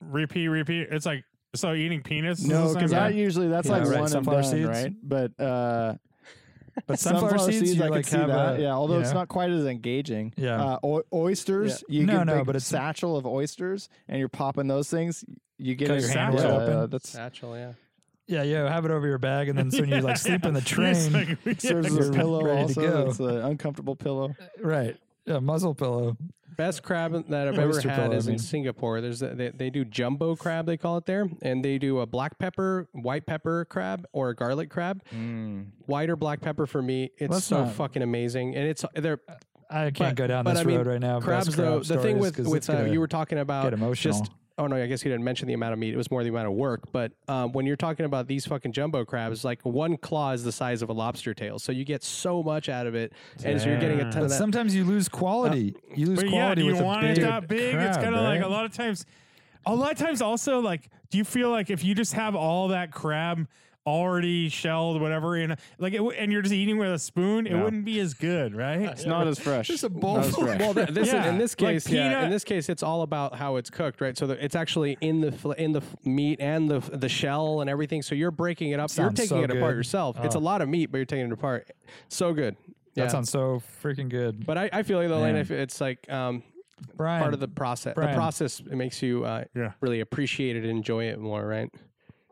Repeat, 0.00 0.48
repeat. 0.48 0.88
It's 0.90 1.06
like 1.06 1.24
so 1.54 1.74
eating 1.74 2.02
peanuts. 2.02 2.42
No, 2.44 2.68
the 2.68 2.74
because 2.74 2.90
thing? 2.90 3.00
I 3.00 3.08
usually 3.10 3.48
that's 3.48 3.66
Yeah, 3.68 3.72
like 3.78 3.82
right, 3.84 3.90
one 3.92 4.00
and 4.00 4.08
sunflower 4.10 4.42
done, 4.42 4.50
seeds. 4.50 4.68
right? 4.68 4.92
But 5.02 5.40
uh, 5.40 5.94
But 6.86 7.00
sunflower, 7.00 7.38
seeds, 7.50 7.74
you 7.74 7.82
I 7.82 7.88
like 7.88 8.04
could 8.04 8.06
see 8.06 8.16
have 8.18 8.28
that. 8.28 8.58
a, 8.58 8.62
yeah, 8.62 8.72
although 8.72 8.94
you 8.94 9.00
it's 9.00 9.10
know? 9.10 9.18
not 9.20 9.28
quite 9.28 9.50
as 9.50 9.64
engaging. 9.66 10.32
Yeah. 10.36 10.62
Uh, 10.62 10.78
o- 10.84 11.02
oysters, 11.12 11.82
you 11.88 12.06
No, 12.06 12.12
get 12.12 12.22
a 12.22 12.24
no, 12.26 12.36
big 12.36 12.46
but 12.46 12.56
it's- 12.56 12.66
satchel 12.66 13.16
of 13.16 13.26
oysters, 13.26 13.88
and 14.06 14.18
you're 14.20 14.28
popping 14.28 14.68
those 14.68 14.88
things. 14.88 15.24
You 15.58 15.74
get 15.74 15.88
Cut 15.88 16.00
your 16.00 16.08
hand 16.10 16.34
yeah, 16.38 16.46
open. 16.46 16.68
yeah, 16.80 16.86
that's 16.86 17.08
Satchel, 17.08 17.56
yeah. 17.56 17.72
Yeah, 18.28 18.42
yeah. 18.44 18.70
Have 18.72 18.84
it 18.84 18.92
over 18.92 19.08
your 19.08 19.18
bag, 19.18 19.48
and 19.48 19.58
then 19.58 19.70
so 19.72 19.80
when 19.80 19.88
you 19.88 20.00
like 20.02 20.18
sleep 20.18 20.44
in 20.44 20.54
the 20.54 20.60
Yes, 20.60 21.08
train, 21.10 21.38
like, 21.44 21.60
serves 21.60 21.88
as 21.88 21.94
You're 21.96 22.10
a 22.10 22.14
pillow. 22.14 22.42
ready 22.44 22.74
to 22.74 22.80
Also, 22.80 22.80
go. 23.04 23.10
it's 23.10 23.18
an 23.18 23.38
uncomfortable 23.38 23.96
pillow. 23.96 24.36
right? 24.60 24.96
Yeah, 25.28 25.38
muzzle 25.40 25.74
pillow. 25.74 26.16
Best 26.56 26.82
crab 26.82 27.12
that 27.28 27.46
I've 27.46 27.56
ever 27.58 27.68
Oyster 27.68 27.88
had 27.88 28.00
pillow, 28.00 28.14
I 28.14 28.16
is 28.16 28.26
in. 28.26 28.38
Singapore. 28.38 29.00
There's 29.00 29.22
a, 29.22 29.28
they, 29.34 29.50
they 29.50 29.70
do 29.70 29.84
jumbo 29.84 30.34
crab 30.34 30.66
they 30.66 30.76
call 30.76 30.96
it 30.96 31.06
there, 31.06 31.28
and 31.42 31.64
they 31.64 31.78
do 31.78 32.00
a 32.00 32.06
black 32.06 32.36
pepper, 32.38 32.88
white 32.92 33.26
pepper 33.26 33.64
crab 33.66 34.06
or 34.12 34.30
a 34.30 34.34
garlic 34.34 34.68
crab. 34.68 35.00
White 35.86 36.10
or 36.10 36.16
black 36.16 36.40
pepper 36.40 36.66
for 36.66 36.82
me, 36.82 37.10
it's 37.16 37.30
Let's 37.32 37.44
so 37.44 37.64
not- 37.64 37.74
fucking 37.74 38.02
amazing, 38.02 38.56
and 38.56 38.66
it's 38.66 38.84
they're 38.94 39.20
I 39.70 39.90
can't 39.90 39.98
but- 39.98 40.14
go 40.16 40.26
down 40.26 40.44
but 40.44 40.54
this 40.54 40.62
I 40.62 40.64
mean, 40.64 40.78
road 40.78 40.86
right 40.88 41.00
now. 41.00 41.20
crabs 41.20 41.46
Best 41.48 41.58
though. 41.58 41.80
the 41.80 41.98
thing 41.98 42.18
with 42.18 42.38
with 42.38 42.68
uh, 42.70 42.84
you 42.84 42.98
were 43.00 43.06
talking 43.06 43.38
about 43.38 43.64
get 43.64 43.74
emotional. 43.74 44.18
just 44.18 44.32
oh 44.58 44.66
no, 44.66 44.76
I 44.76 44.86
guess 44.86 45.04
you 45.04 45.10
didn't 45.10 45.24
mention 45.24 45.48
the 45.48 45.54
amount 45.54 45.72
of 45.72 45.78
meat. 45.78 45.94
It 45.94 45.96
was 45.96 46.10
more 46.10 46.22
the 46.22 46.28
amount 46.30 46.48
of 46.48 46.52
work. 46.54 46.82
But 46.92 47.12
um, 47.28 47.52
when 47.52 47.64
you're 47.64 47.76
talking 47.76 48.04
about 48.06 48.26
these 48.26 48.44
fucking 48.46 48.72
jumbo 48.72 49.04
crabs, 49.04 49.44
like 49.44 49.64
one 49.64 49.96
claw 49.96 50.32
is 50.32 50.44
the 50.44 50.52
size 50.52 50.82
of 50.82 50.88
a 50.88 50.92
lobster 50.92 51.32
tail, 51.34 51.58
so 51.58 51.72
you 51.72 51.84
get 51.84 52.02
so 52.02 52.42
much 52.42 52.68
out 52.68 52.86
of 52.86 52.94
it, 52.94 53.12
and 53.44 53.60
so 53.60 53.68
you're 53.68 53.78
getting 53.80 54.00
a 54.00 54.04
ton 54.04 54.12
But 54.12 54.22
of 54.24 54.28
that. 54.30 54.38
sometimes 54.38 54.74
you 54.74 54.84
lose 54.84 55.08
quality. 55.08 55.74
you 55.94 56.06
lose 56.06 56.18
But 56.20 56.26
yeah, 56.26 56.30
quality 56.32 56.62
do 56.62 56.66
you 56.66 56.72
with 56.72 56.80
a 56.82 56.84
want 56.84 57.00
big 57.02 57.18
it 57.18 57.20
that 57.22 57.48
big? 57.48 57.74
it's 57.76 57.96
kind 57.96 58.14
of 58.14 58.22
like 58.22 58.42
a 58.42 58.48
lot 58.48 58.64
of 58.64 58.72
times. 58.72 59.06
A 59.66 59.74
lot 59.74 59.92
of 59.92 59.98
times, 59.98 60.22
also 60.22 60.60
like, 60.60 60.88
do 61.10 61.18
you 61.18 61.24
feel 61.24 61.50
like 61.50 61.68
if 61.70 61.84
you 61.84 61.94
just 61.94 62.14
have 62.14 62.34
all 62.34 62.68
that 62.68 62.90
crab 62.90 63.46
already 63.88 64.48
shelled, 64.48 65.00
whatever, 65.00 65.36
in 65.36 65.52
a, 65.52 65.56
like, 65.78 65.94
it, 65.94 66.00
and 66.18 66.30
you're 66.30 66.42
just 66.42 66.54
eating 66.54 66.76
with 66.78 66.92
a 66.92 66.98
spoon, 66.98 67.46
it 67.46 67.52
Yeah. 67.52 67.64
wouldn't 67.64 67.84
be 67.84 67.98
as 68.00 68.14
good, 68.14 68.54
right? 68.54 68.80
It's 68.82 69.06
not 69.06 69.26
as 69.26 69.38
fresh. 69.38 69.66
Just 69.68 69.84
a 69.84 69.88
bowl 69.88 70.16
Not 70.16 70.26
as 70.26 70.34
full. 70.34 70.44
fresh. 70.44 70.60
well, 70.60 70.74
th- 70.74 70.88
this 70.90 71.08
Yeah, 71.08 71.28
in 71.30 71.38
this 71.38 71.58
like 71.60 71.74
case, 71.74 71.88
yeah, 71.90 72.24
in 72.24 72.30
this 72.30 72.44
case, 72.44 72.68
it's 72.68 72.82
all 72.82 73.02
about 73.02 73.34
how 73.34 73.56
it's 73.56 73.70
cooked, 73.70 74.00
right? 74.00 74.16
So 74.16 74.26
the, 74.26 74.44
it's 74.44 74.54
actually 74.54 74.96
in 75.00 75.20
the 75.20 75.32
fl- 75.32 75.52
in 75.52 75.72
the 75.72 75.80
f- 75.80 75.96
meat 76.04 76.40
and 76.40 76.70
the 76.70 76.80
the 76.80 77.08
shell 77.08 77.60
and 77.60 77.70
everything. 77.70 78.02
So 78.02 78.14
you're 78.14 78.30
breaking 78.30 78.70
it 78.70 78.74
up. 78.80 78.90
you're 78.90 79.06
Sounds 79.06 79.14
taking 79.18 79.28
so 79.38 79.42
it 79.42 79.50
apart 79.50 79.72
good. 79.72 79.76
yourself. 79.76 80.18
It's 80.22 80.34
a 80.34 80.38
Oh. 80.38 80.42
lot 80.42 80.60
of 80.62 80.68
meat, 80.68 80.86
but 80.92 80.98
you're 80.98 81.04
taking 81.06 81.26
it 81.26 81.32
apart. 81.32 81.70
So 82.08 82.32
good. 82.34 82.56
That 82.94 83.10
sounds 83.12 83.30
so 83.30 83.62
freaking 83.82 84.08
good. 84.08 84.44
But 84.44 84.58
I, 84.58 84.70
I 84.72 84.82
feel 84.82 84.98
like 84.98 85.08
though, 85.08 85.20
Lane, 85.20 85.34
Man. 85.34 85.40
if 85.42 85.50
it's 85.52 85.80
like 85.80 86.10
um, 86.10 86.42
Brian, 86.96 87.20
part 87.22 87.32
of 87.34 87.38
the 87.40 87.46
process. 87.48 87.94
The 87.94 88.08
process 88.08 88.58
it 88.60 88.72
makes 88.74 89.00
you 89.02 89.24
uh, 89.24 89.44
Yeah. 89.54 89.72
really 89.80 90.00
appreciate 90.00 90.56
it 90.56 90.62
and 90.64 90.70
enjoy 90.70 91.04
it 91.04 91.18
more, 91.20 91.46
right? 91.46 91.70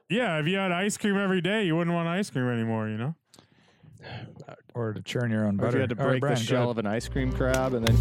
Yeah, 0.08 0.38
if 0.38 0.46
you 0.46 0.56
had 0.56 0.70
ice 0.70 0.96
cream 0.96 1.16
every 1.18 1.40
day, 1.40 1.64
you 1.66 1.74
wouldn't 1.76 1.94
want 1.94 2.08
ice 2.08 2.30
cream 2.30 2.48
anymore, 2.48 2.88
you 2.88 2.96
know? 2.96 3.14
or 4.74 4.92
to 4.92 5.02
churn 5.02 5.30
your 5.30 5.46
own 5.46 5.58
Or 5.60 5.68
if 5.68 5.74
you 5.74 5.80
had 5.80 5.90
to 5.90 5.98
All 5.98 6.06
right, 6.06 6.12
break 6.12 6.20
Brian, 6.20 6.34
the 6.36 6.40
go 6.42 6.44
shell 6.46 6.58
ahead. 6.64 6.70
of 6.70 6.78
an 6.78 6.86
ice 6.86 7.08
cream 7.08 7.32
crab 7.32 7.74
and 7.74 7.86
then 7.86 7.96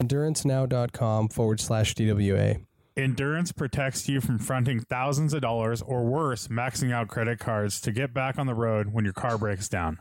EnduranceNow.com 0.00 1.28
forward 1.28 1.60
slash 1.60 1.94
DWA. 1.94 2.64
Endurance 2.96 3.52
protects 3.52 4.08
you 4.08 4.20
from 4.20 4.38
fronting 4.38 4.80
thousands 4.80 5.32
of 5.32 5.40
dollars 5.40 5.80
or 5.80 6.04
worse, 6.04 6.48
maxing 6.48 6.92
out 6.92 7.08
credit 7.08 7.38
cards 7.38 7.80
to 7.80 7.92
get 7.92 8.12
back 8.12 8.38
on 8.38 8.46
the 8.46 8.54
road 8.54 8.88
when 8.92 9.04
your 9.04 9.14
car 9.14 9.38
breaks 9.38 9.68
down. 9.68 9.98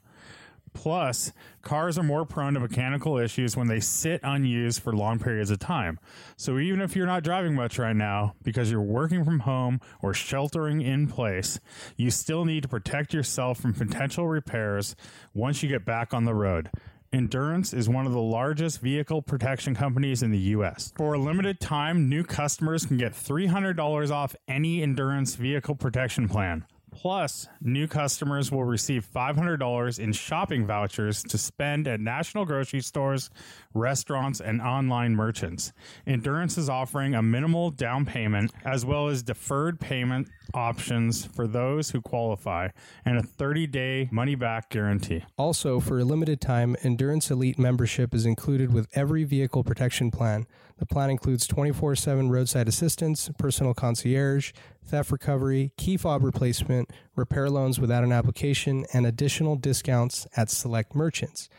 Plus, 0.74 1.32
cars 1.62 1.98
are 1.98 2.04
more 2.04 2.26
prone 2.26 2.54
to 2.54 2.60
mechanical 2.60 3.18
issues 3.18 3.58
when 3.58 3.68
they 3.68 3.80
sit 3.80 4.22
unused 4.24 4.82
for 4.82 4.94
long 4.94 5.20
periods 5.20 5.52
of 5.52 5.60
time. 5.60 6.00
So, 6.38 6.60
even 6.60 6.82
if 6.82 6.96
you're 6.96 7.06
not 7.06 7.24
driving 7.24 7.56
much 7.56 7.78
right 7.78 7.96
now 7.96 8.36
because 8.44 8.72
you're 8.72 8.82
working 8.82 9.24
from 9.24 9.40
home 9.42 9.82
or 10.02 10.14
sheltering 10.14 10.82
in 10.82 11.08
place, 11.08 11.60
you 11.98 12.10
still 12.10 12.46
need 12.46 12.64
to 12.64 12.70
protect 12.70 13.14
yourself 13.14 13.60
from 13.60 13.74
potential 13.74 14.28
repairs 14.28 14.96
once 15.34 15.62
you 15.62 15.70
get 15.70 15.86
back 15.86 16.14
on 16.14 16.26
the 16.26 16.34
road. 16.34 16.70
Endurance 17.14 17.74
is 17.74 17.90
one 17.90 18.06
of 18.06 18.14
the 18.14 18.22
largest 18.22 18.80
vehicle 18.80 19.22
protection 19.22 19.76
companies 19.76 20.24
in 20.24 20.32
the 20.32 20.40
U.S. 20.56 20.94
For 20.96 21.14
a 21.14 21.20
limited 21.20 21.60
time, 21.60 22.08
new 22.08 22.24
customers 22.24 22.86
can 22.86 22.96
get 22.96 23.12
$300 23.12 24.12
off 24.12 24.34
any 24.48 24.82
Endurance 24.82 25.36
vehicle 25.36 25.76
protection 25.76 26.30
plan. 26.30 26.66
Plus, 26.92 27.48
new 27.62 27.88
customers 27.88 28.52
will 28.52 28.66
receive 28.66 29.08
$500 29.16 30.00
in 30.00 30.12
shopping 30.12 30.68
vouchers 30.68 31.24
to 31.24 31.38
spend 31.38 31.88
at 31.88 32.00
national 32.00 32.46
grocery 32.46 32.82
stores, 32.82 33.30
restaurants, 33.74 34.42
and 34.42 34.62
online 34.62 35.16
merchants. 35.16 35.72
Endurance 36.06 36.58
is 36.58 36.70
offering 36.70 37.16
a 37.16 37.22
minimal 37.22 37.72
down 37.72 38.06
payment 38.06 38.52
as 38.66 38.86
well 38.86 39.08
as 39.08 39.24
deferred 39.24 39.80
payment 39.80 40.28
options 40.54 41.26
for 41.26 41.48
those 41.48 41.92
who 41.92 42.02
qualify 42.02 42.68
and 43.06 43.18
a 43.18 43.24
30 43.24 43.68
day 43.68 44.10
money 44.12 44.36
back 44.36 44.70
guarantee. 44.70 45.24
Also, 45.38 45.80
for 45.80 46.00
a 46.00 46.04
limited 46.04 46.42
time, 46.42 46.76
Endurance 46.84 47.32
Elite 47.32 47.58
membership 47.58 48.14
is 48.14 48.26
included 48.26 48.74
with 48.74 48.88
every 48.94 49.24
vehicle 49.24 49.64
protection 49.64 50.12
plan. 50.12 50.46
The 50.82 50.88
plan 50.88 51.12
includes 51.12 51.46
24 51.46 51.96
7 51.96 52.32
roadside 52.32 52.68
assistance, 52.68 53.30
personal 53.38 53.76
concierge, 53.76 54.52
theft 54.84 55.12
recovery, 55.12 55.72
key 55.78 55.96
fob 55.96 56.24
replacement, 56.24 56.90
repair 57.16 57.52
loans 57.52 57.80
without 57.80 58.04
an 58.04 58.12
application, 58.12 58.88
and 58.92 59.06
additional 59.06 59.56
discounts 59.56 60.26
at 60.36 60.50
select 60.50 60.96
merchants. 60.96 61.50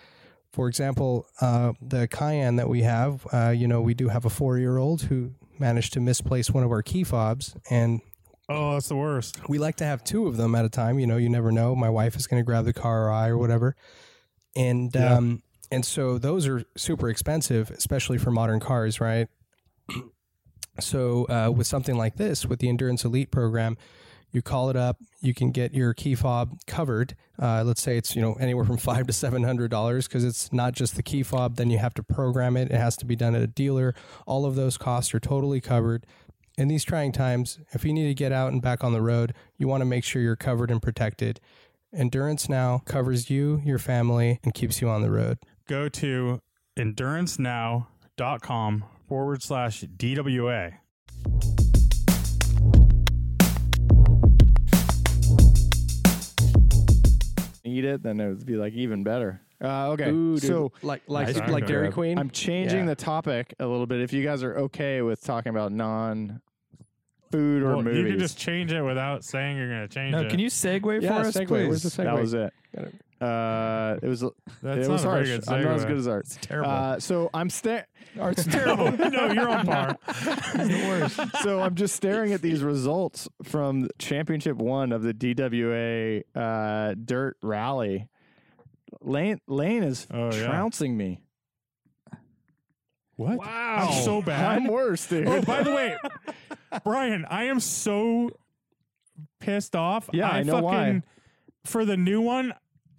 For 0.53 0.67
example, 0.67 1.29
uh, 1.41 1.75
the 1.81 2.09
Cayenne 2.09 2.57
that 2.57 2.69
we 2.69 2.83
have, 2.83 3.25
uh, 3.33 3.51
you 3.51 3.69
know, 3.69 3.81
we 3.81 3.95
do 3.95 4.09
have 4.09 4.25
a 4.25 4.29
four 4.29 4.59
year 4.59 4.77
old 4.79 5.03
who 5.03 5.31
managed 5.57 5.93
to 5.93 6.01
misplace 6.01 6.51
one 6.51 6.65
of 6.65 6.73
our 6.73 6.83
key 6.83 7.05
fobs 7.05 7.55
and 7.71 8.01
Oh, 8.49 8.73
that's 8.73 8.89
the 8.89 8.97
worst. 8.97 9.49
we 9.49 9.59
like 9.59 9.77
to 9.77 9.85
have 9.85 10.03
two 10.03 10.27
of 10.27 10.37
them 10.37 10.57
at 10.57 10.65
a 10.65 10.69
time. 10.69 10.99
You 10.99 11.07
know, 11.07 11.17
you 11.17 11.29
never 11.29 11.53
know. 11.53 11.77
My 11.77 11.89
wife 11.89 12.17
is 12.17 12.27
going 12.27 12.43
to 12.43 12.45
grab 12.45 12.65
the 12.65 12.73
car 12.73 13.07
or 13.07 13.11
I 13.13 13.29
or 13.29 13.39
whatever, 13.39 13.77
and 14.57 14.93
Yeah. 14.93 15.15
um, 15.15 15.43
and 15.73 15.85
so 15.85 16.19
those 16.19 16.47
are 16.47 16.65
super 16.77 17.09
expensive, 17.09 17.71
especially 17.71 18.19
for 18.19 18.31
modern 18.31 18.61
cars, 18.61 19.01
right? 19.01 19.29
so 20.81 21.25
uh, 21.29 21.51
with 21.51 21.67
something 21.67 21.97
like 21.97 22.17
this, 22.17 22.47
with 22.47 22.61
the 22.61 22.69
Endurance 22.69 23.05
Elite 23.05 23.33
program, 23.33 23.77
you 24.31 24.41
call 24.41 24.71
it 24.71 24.77
up, 24.77 24.99
you 25.21 25.35
can 25.35 25.51
get 25.51 25.75
your 25.75 25.93
key 25.93 26.15
fob 26.15 26.59
covered. 26.67 27.17
Uh, 27.41 27.65
let's 27.65 27.83
say 27.83 27.97
it's 27.97 28.15
you 28.15 28.23
know 28.23 28.35
anywhere 28.35 28.65
from 28.65 28.77
five 28.91 29.09
to 29.09 29.13
seven 29.13 29.43
hundred 29.43 29.71
dollars 29.71 30.07
because 30.07 30.25
it's 30.25 30.53
not 30.53 30.75
just 30.75 30.95
the 30.95 31.03
key 31.03 31.25
fob. 31.25 31.57
Then 31.57 31.71
you 31.71 31.79
have 31.79 31.95
to 31.95 32.03
program 32.05 32.57
it. 32.57 32.71
It 32.71 32.79
has 32.79 32.97
to 32.99 33.05
be 33.05 33.17
done 33.17 33.35
at 33.35 33.43
a 33.43 33.49
dealer. 33.49 33.95
All 34.27 34.47
of 34.47 34.55
those 34.55 34.79
costs 34.79 35.13
are 35.15 35.21
totally 35.21 35.61
covered 35.61 36.07
in 36.59 36.69
these 36.69 36.85
trying 36.85 37.13
times, 37.13 37.59
if 37.73 37.85
you 37.85 37.93
need 37.93 38.09
to 38.09 38.15
get 38.15 38.33
out 38.33 38.53
and 38.53 38.61
back 38.61 38.85
on 38.85 38.93
the 38.93 39.01
road, 39.01 39.35
you 39.57 39.69
want 39.69 39.81
to 39.81 39.87
make 39.87 40.05
sure 40.05 40.21
you're 40.21 40.37
covered 40.37 40.71
and 40.71 40.83
protected. 40.83 41.41
Endurance 41.95 42.49
Now 42.49 42.83
covers 42.85 43.31
you, 43.31 43.61
your 43.65 43.79
family, 43.79 44.41
and 44.43 44.55
keeps 44.55 44.81
you 44.81 44.89
on 44.89 45.03
the 45.03 45.11
road. 45.11 45.39
Go 45.73 45.89
to 45.89 46.39
endurancenow.com 46.79 48.85
forward 49.09 49.43
slash 49.43 49.81
DWA. 49.85 50.75
eat 57.65 57.85
it, 57.85 58.03
then 58.03 58.21
it 58.21 58.29
would 58.29 58.47
be 58.47 58.57
like 58.57 58.73
even 58.75 59.03
better. 59.05 59.41
Uh, 59.63 59.91
okay, 59.91 60.11
Ooh, 60.11 60.35
dude. 60.39 60.43
so 60.43 60.73
like 60.83 61.03
like 61.07 61.29
Ice 61.29 61.39
cream 61.39 61.53
like 61.53 61.67
Dairy 61.67 61.87
crab. 61.87 61.95
Queen. 61.95 62.19
I'm 62.19 62.31
changing 62.31 62.81
Yeah. 62.81 62.87
the 62.87 62.95
topic 62.97 63.55
a 63.61 63.67
little 63.67 63.87
bit. 63.87 64.01
If 64.01 64.13
you 64.13 64.25
guys 64.25 64.43
are 64.43 64.57
okay 64.59 65.03
with 65.03 65.23
talking 65.23 65.51
about 65.51 65.71
non 65.73 66.41
food 67.31 67.63
or 67.63 67.75
Well, 67.77 67.83
movies, 67.83 67.99
you 68.05 68.11
can 68.11 68.19
just 68.19 68.37
change 68.37 68.73
it 68.73 68.83
without 68.83 69.25
saying 69.25 69.57
you're 69.57 69.69
going 69.69 69.89
to 69.89 69.95
change 69.95 70.13
No, 70.13 70.23
it. 70.23 70.31
can 70.31 70.41
you 70.41 70.49
segue 70.49 71.01
Yeah, 71.01 71.23
for 71.23 71.29
us, 71.29 71.37
segue. 71.37 71.47
please? 71.47 71.69
Where's 71.69 71.83
the 71.85 71.89
segue? 71.91 72.05
that 72.05 72.21
was 72.21 72.35
it. 72.35 72.53
Got 72.75 72.85
it. 72.87 72.95
Uh, 73.23 73.99
it 74.03 74.09
was 74.09 74.21
That's 74.63 74.87
it 74.87 74.89
not 74.89 74.89
was 74.91 75.05
a 75.05 75.09
very 75.11 75.29
harsh. 75.29 75.45
good 75.45 75.49
I'm 75.55 75.65
not 75.65 75.75
as 75.77 75.85
good 75.85 75.97
as 75.99 76.09
art. 76.09 76.25
It's 76.27 76.39
terrible. 76.41 76.71
Uh, 76.71 76.99
so 77.01 77.31
I'm 77.33 77.51
staring. 77.51 77.85
Art's 78.21 78.45
terrible. 78.51 78.91
no, 78.91 79.33
you're 79.33 79.49
on 79.49 79.65
par. 79.67 79.97
so 81.43 81.61
I'm 81.61 81.75
just 81.77 81.95
staring 81.95 82.33
at 82.33 82.43
these 82.43 82.63
results 82.63 83.29
from 83.45 83.89
Championship 83.99 84.57
One 84.57 84.93
of 84.93 85.03
the 85.03 85.15
DWA 85.15 86.23
uh, 86.35 86.95
Dirt 87.03 87.37
Rally. 87.43 88.09
Lane 89.01 89.41
Lane 89.47 89.83
is 89.85 90.07
Oh, 90.13 90.31
yeah. 90.33 90.47
trouncing 90.47 90.97
me. 90.97 91.21
What? 93.17 93.39
Wow, 93.39 93.89
I'm 93.91 94.03
so 94.03 94.21
bad. 94.23 94.45
I'm 94.59 94.67
worse, 94.67 95.07
dude. 95.07 95.29
Oh, 95.29 95.43
by 95.43 95.63
the 95.63 95.71
way, 95.73 95.97
Brian, 96.83 97.25
I 97.29 97.45
am 97.45 97.61
so 97.61 98.31
pissed 99.39 99.77
off. 99.77 100.09
Yeah, 100.13 100.29
I 100.31 100.43
know 100.43 100.55
fucking, 100.55 100.65
why. 100.65 101.03
For 101.65 101.85
the 101.85 101.97
new 101.97 102.21
one, 102.21 102.53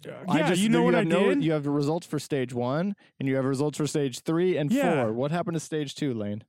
uh, 0.06 0.12
I 0.28 0.38
yeah, 0.38 0.48
just, 0.50 0.60
you 0.60 0.68
know 0.68 0.82
what 0.82 0.94
I 0.94 0.98
have 0.98 1.06
no- 1.06 1.28
did? 1.30 1.44
You 1.44 1.52
have 1.52 1.62
the 1.64 1.70
results 1.70 2.06
for 2.06 2.18
stage 2.18 2.52
one, 2.52 2.94
and 3.18 3.28
you 3.28 3.36
have 3.36 3.44
results 3.44 3.78
for 3.78 3.86
stage 3.86 4.20
three 4.20 4.56
and 4.56 4.70
Yeah. 4.70 5.04
four. 5.04 5.12
What 5.12 5.30
happened 5.30 5.54
to 5.54 5.60
stage 5.60 5.94
two, 5.94 6.12
Lane? 6.14 6.42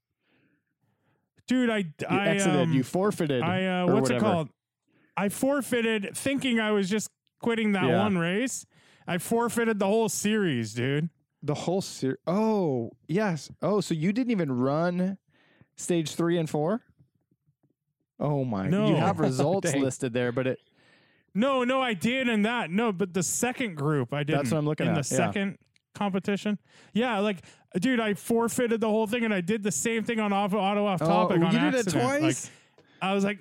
Dude, 1.47 1.69
I, 1.69 1.77
You 1.77 1.85
I 2.09 2.27
exited. 2.29 2.59
um, 2.59 2.73
you 2.73 2.83
forfeited. 2.83 3.43
I 3.43 3.81
uh, 3.81 3.85
or 3.87 3.93
what's 3.95 4.09
it 4.09 4.19
called? 4.19 4.49
I 5.15 5.29
forfeited 5.29 6.15
thinking 6.17 6.59
I 6.59 6.71
was 6.71 6.89
just 6.89 7.09
quitting 7.41 7.73
that 7.73 7.83
Yeah. 7.85 7.99
one 7.99 8.17
race. 8.17 8.65
I 9.07 9.19
forfeited 9.19 9.77
the 9.79 9.85
whole 9.85 10.09
series, 10.09 10.73
dude. 10.73 11.09
The 11.43 11.53
whole 11.53 11.81
series. 11.81 12.17
Oh, 12.25 12.91
yes. 13.07 13.51
Oh, 13.61 13.79
so 13.79 13.93
you 13.93 14.11
didn't 14.11 14.31
even 14.31 14.51
run 14.51 15.19
stage 15.77 16.15
three 16.15 16.37
and 16.39 16.49
four? 16.49 16.81
Oh 18.19 18.43
my! 18.45 18.67
No. 18.67 18.87
You 18.87 18.95
have 18.95 19.19
results 19.29 19.75
listed 19.75 20.13
there, 20.13 20.31
but 20.31 20.47
it 20.47 20.59
No, 21.35 21.63
no, 21.65 21.81
I 21.81 21.93
did 21.93 22.29
in 22.29 22.43
that. 22.43 22.71
No, 22.71 22.91
but 22.91 23.13
the 23.13 23.21
second 23.21 23.75
group, 23.75 24.13
I 24.13 24.23
did. 24.23 24.37
That's 24.37 24.51
what 24.51 24.57
I'm 24.57 24.65
looking 24.65 24.87
in 24.87 24.93
at, 24.93 25.03
the 25.03 25.15
yeah. 25.15 25.25
second 25.27 25.57
competition. 25.93 26.57
Yeah, 26.93 27.19
like, 27.19 27.43
dude, 27.79 27.99
I 27.99 28.13
forfeited 28.13 28.79
the 28.79 28.89
whole 28.89 29.05
thing, 29.05 29.25
and 29.25 29.33
I 29.33 29.41
did 29.41 29.61
the 29.61 29.71
same 29.71 30.03
thing 30.03 30.19
on 30.19 30.31
auto, 30.31 30.57
auto 30.57 30.85
off 30.85 31.01
oh, 31.01 31.05
topic. 31.05 31.41
oh, 31.41 31.45
on 31.45 31.53
you 31.53 31.59
did 31.59 31.73
it 31.75 31.79
accident. 31.79 32.05
Like, 32.05 32.19
twice. 32.21 32.49
I 33.01 33.13
was 33.13 33.25
like, 33.25 33.39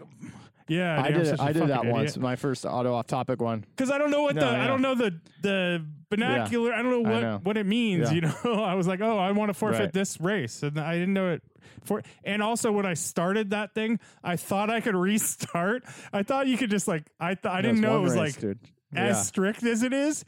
yeah, 0.66 1.00
I 1.00 1.08
dude, 1.08 1.16
I'm 1.16 1.24
did. 1.24 1.34
It, 1.34 1.40
I 1.40 1.52
did 1.52 1.62
that 1.68 1.76
fucking 1.76 1.90
once. 1.90 2.16
My 2.16 2.36
first 2.36 2.64
auto 2.64 2.94
off 2.94 3.06
topic 3.06 3.40
one. 3.40 3.64
because 3.76 3.90
I 3.90 3.98
don't 3.98 4.10
know 4.10 4.22
what 4.22 4.34
No, 4.34 4.46
the 4.46 4.56
yeah. 4.56 4.64
I 4.64 4.66
don't 4.66 4.82
know 4.82 4.94
the 4.94 5.20
the 5.42 5.84
vernacular. 6.10 6.72
I 6.72 6.82
don't 6.82 6.90
know 6.90 7.10
what 7.10 7.22
know. 7.22 7.40
what 7.42 7.56
it 7.56 7.66
means. 7.66 8.10
Yeah. 8.10 8.14
You 8.14 8.20
know, 8.44 8.64
I 8.64 8.74
was 8.74 8.86
like, 8.86 9.00
oh, 9.00 9.18
I 9.18 9.30
want 9.32 9.50
to 9.50 9.54
forfeit 9.54 9.80
Right. 9.80 9.92
this 9.92 10.20
race, 10.20 10.62
and 10.62 10.78
I 10.80 10.94
didn't 10.94 11.14
know 11.14 11.30
it. 11.32 11.42
For 11.84 12.02
and 12.24 12.42
also 12.42 12.72
when 12.72 12.86
I 12.86 12.94
started 12.94 13.50
that 13.50 13.74
thing, 13.74 13.98
I 14.22 14.36
thought 14.36 14.70
I 14.70 14.80
could 14.80 14.96
restart. 14.96 15.84
I 16.12 16.22
thought 16.22 16.46
you 16.46 16.56
could 16.56 16.70
just 16.70 16.88
like 16.88 17.04
I 17.20 17.34
th- 17.34 17.52
I 17.52 17.62
didn't 17.62 17.80
know 17.80 17.98
it 17.98 18.02
was 18.02 18.16
like 18.16 18.38
dude. 18.38 18.58
as 18.94 19.16
Yeah. 19.16 19.22
strict 19.22 19.62
as 19.64 19.82
it 19.82 19.92
is. 19.92 20.24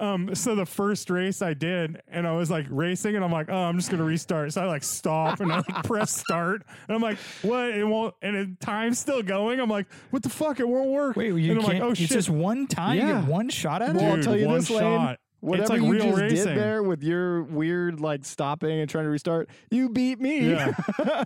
Um, 0.00 0.32
so 0.36 0.54
the 0.54 0.64
first 0.64 1.10
race 1.10 1.42
I 1.42 1.54
did, 1.54 2.00
and 2.06 2.24
I 2.24 2.30
was 2.30 2.52
like 2.52 2.66
racing, 2.70 3.16
and 3.16 3.24
I'm 3.24 3.32
like, 3.32 3.48
oh, 3.50 3.56
I'm 3.56 3.76
just 3.76 3.90
gonna 3.90 4.04
restart. 4.04 4.52
So 4.52 4.62
I 4.62 4.66
like 4.66 4.84
stop 4.84 5.40
and 5.40 5.52
I 5.52 5.56
like 5.56 5.82
press 5.84 6.14
start, 6.16 6.62
and 6.86 6.94
I'm 6.94 7.02
like, 7.02 7.18
what? 7.42 7.70
It 7.70 7.82
won't, 7.82 8.14
and 8.22 8.36
it, 8.36 8.60
time's 8.60 9.00
still 9.00 9.24
going. 9.24 9.58
I'm 9.58 9.68
like, 9.68 9.86
what 10.10 10.22
the 10.22 10.28
fuck? 10.28 10.60
It 10.60 10.68
won't 10.68 10.90
work. 10.90 11.16
Wait, 11.16 11.34
you 11.34 11.50
and 11.50 11.58
I'm 11.58 11.66
can't. 11.66 11.66
like, 11.66 11.82
oh 11.82 11.90
it's 11.90 11.98
shit. 12.00 12.10
just 12.10 12.30
one 12.30 12.68
time. 12.68 12.94
You 12.96 13.06
Yeah. 13.08 13.20
get 13.22 13.28
one 13.28 13.48
shot 13.48 13.82
at 13.82 13.96
Well, 13.96 14.04
it. 14.04 14.18
I'll 14.18 14.22
tell 14.22 14.36
you 14.36 14.46
this, 14.46 14.70
Lane. 14.70 15.16
Whatever 15.40 15.62
it's 15.62 15.70
like 15.70 15.82
you 15.82 15.92
real 15.92 16.04
just 16.04 16.20
racing. 16.20 16.46
did 16.46 16.58
there 16.58 16.82
with 16.82 17.02
your 17.02 17.42
weird 17.44 18.00
like 18.00 18.24
stopping 18.24 18.80
and 18.80 18.90
trying 18.90 19.04
to 19.04 19.10
restart, 19.10 19.48
you 19.70 19.88
beat 19.88 20.20
me. 20.20 20.50
Yeah. 20.50 20.72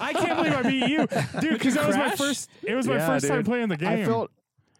I 0.00 0.12
can't 0.12 0.36
believe 0.36 0.52
I 0.54 0.62
beat 0.62 0.88
you, 0.88 1.06
dude. 1.40 1.52
Because 1.54 1.74
that 1.74 1.86
was 1.86 1.96
my 1.96 2.16
first. 2.16 2.50
It 2.62 2.74
was 2.74 2.86
my 2.88 2.96
Yeah, 2.96 3.06
first 3.06 3.28
time 3.28 3.44
playing 3.44 3.68
the 3.68 3.76
game. 3.76 3.88
I 3.88 4.04
felt 4.04 4.30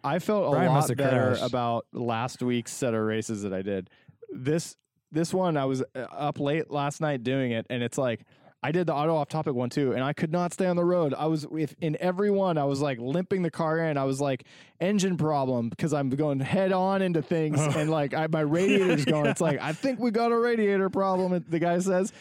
I 0.03 0.19
felt 0.19 0.47
a 0.47 0.51
Brian 0.51 0.67
lot 0.69 0.75
must 0.75 0.95
better 0.97 1.35
crashed. 1.35 1.43
about 1.49 1.85
last 1.93 2.41
week's 2.41 2.71
set 2.73 2.93
of 2.93 3.01
races 3.03 3.43
that 3.43 3.53
I 3.53 3.61
did. 3.61 3.89
This 4.31 4.75
this 5.11 5.33
one 5.33 5.55
I 5.57 5.65
was 5.65 5.83
uh, 5.95 5.99
up 5.99 6.39
late 6.39 6.69
last 6.71 7.01
night 7.01 7.23
doing 7.23 7.51
it, 7.51 7.65
and 7.69 7.81
it's 7.83 7.97
like 7.97 8.21
I 8.63 8.71
did 8.71 8.85
the 8.85 8.93
auto 8.93 9.15
off 9.15 9.27
topic 9.27 9.53
one 9.55 9.69
too, 9.71 9.93
and 9.93 10.03
I 10.03 10.13
could 10.13 10.31
not 10.31 10.53
stay 10.53 10.67
on 10.67 10.75
the 10.75 10.85
road. 10.85 11.15
I 11.15 11.25
was 11.25 11.47
if 11.51 11.75
in 11.81 11.97
every 11.99 12.29
one 12.29 12.57
I 12.59 12.65
was 12.65 12.79
like 12.79 12.99
limping 12.99 13.41
the 13.41 13.49
car 13.49 13.79
in. 13.79 13.97
I 13.97 14.03
was 14.03 14.21
like 14.21 14.43
engine 14.79 15.17
problem 15.17 15.69
because 15.69 15.93
I'm 15.93 16.09
going 16.09 16.39
head 16.39 16.71
on 16.71 17.01
into 17.01 17.21
things, 17.23 17.59
and 17.75 17.89
like 17.89 18.13
I, 18.13 18.27
my 18.27 18.41
radiator's 18.41 19.05
going. 19.05 19.25
It's 19.25 19.41
like 19.41 19.59
I 19.61 19.73
think 19.73 19.99
we 19.99 20.11
got 20.11 20.31
a 20.31 20.37
radiator 20.37 20.89
problem. 20.89 21.43
The 21.49 21.59
guy 21.59 21.79
says. 21.79 22.13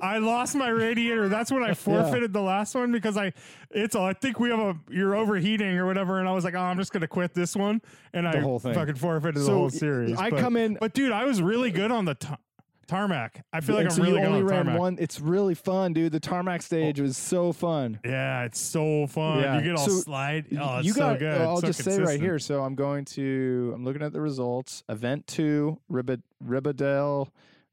I 0.00 0.16
lost 0.16 0.54
my 0.54 0.70
radiator. 0.70 1.28
That's 1.28 1.52
when 1.52 1.62
I 1.62 1.74
forfeited 1.74 2.32
the 2.32 2.40
last 2.40 2.74
one 2.74 2.92
because 2.92 3.18
I, 3.18 3.34
it's 3.70 3.94
all. 3.94 4.06
I 4.06 4.14
think 4.14 4.40
we 4.40 4.48
have 4.48 4.58
a 4.58 4.74
you're 4.88 5.14
overheating 5.14 5.76
or 5.76 5.84
whatever, 5.84 6.18
and 6.18 6.26
I 6.26 6.32
was 6.32 6.44
like, 6.44 6.54
oh, 6.54 6.60
I'm 6.60 6.78
just 6.78 6.94
gonna 6.94 7.06
quit 7.06 7.34
this 7.34 7.54
one, 7.54 7.82
and 8.14 8.26
I 8.26 8.40
whole 8.40 8.58
thing. 8.58 8.72
fucking 8.72 8.94
forfeited 8.94 9.42
the 9.42 9.52
whole 9.52 9.68
series. 9.68 10.16
I 10.18 10.30
But- 10.30 10.40
come 10.40 10.56
in- 10.56 10.78
but 10.80 10.94
dude, 10.94 11.12
I 11.12 11.24
was 11.26 11.42
really 11.42 11.70
good 11.70 11.90
on 11.90 12.06
the 12.06 12.14
ta- 12.14 12.38
tarmac. 12.86 13.44
I 13.52 13.60
feel 13.60 13.74
like 13.76 13.84
and 13.84 13.92
I'm 13.92 13.96
so 13.96 14.02
really 14.02 14.20
you 14.20 14.26
only 14.26 14.40
on 14.40 14.46
ran 14.46 14.64
tarmac. 14.64 14.80
one. 14.80 14.96
It's 15.00 15.20
really 15.20 15.54
fun, 15.54 15.92
dude. 15.92 16.12
The 16.12 16.20
tarmac 16.20 16.62
stage 16.62 17.00
was 17.00 17.16
so 17.16 17.52
fun. 17.52 18.00
Yeah, 18.04 18.44
it's 18.44 18.58
so 18.60 19.06
fun. 19.06 19.40
Yeah. 19.40 19.56
You 19.58 19.62
get 19.64 19.76
all 19.76 19.88
So, 19.88 19.90
slide. 20.00 20.46
Oh, 20.58 20.78
it's 20.78 20.86
you 20.86 20.92
so 20.92 21.00
got. 21.00 21.18
good. 21.18 21.40
I'll 21.40 21.60
so 21.60 21.66
just 21.66 21.82
say 21.84 21.98
right 21.98 22.20
here. 22.20 22.38
So 22.38 22.62
I'm 22.62 22.74
going 22.74 23.04
to. 23.06 23.72
I'm 23.74 23.84
looking 23.84 24.02
at 24.02 24.12
the 24.12 24.20
results. 24.20 24.84
Event 24.88 25.26
two, 25.26 25.78
Ribad, 25.90 26.22
Ribadale, 26.44 27.28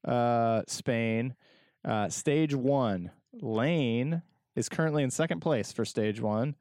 uh, 0.05 0.62
Spain. 0.68 1.36
Uh, 1.86 2.10
stage 2.10 2.53
one, 2.53 3.10
Lane 3.41 4.22
is 4.55 4.68
currently 4.70 5.01
in 5.03 5.10
second 5.12 5.39
place 5.39 5.72
for 5.72 5.86
stage 5.86 6.20
one, 6.20 6.55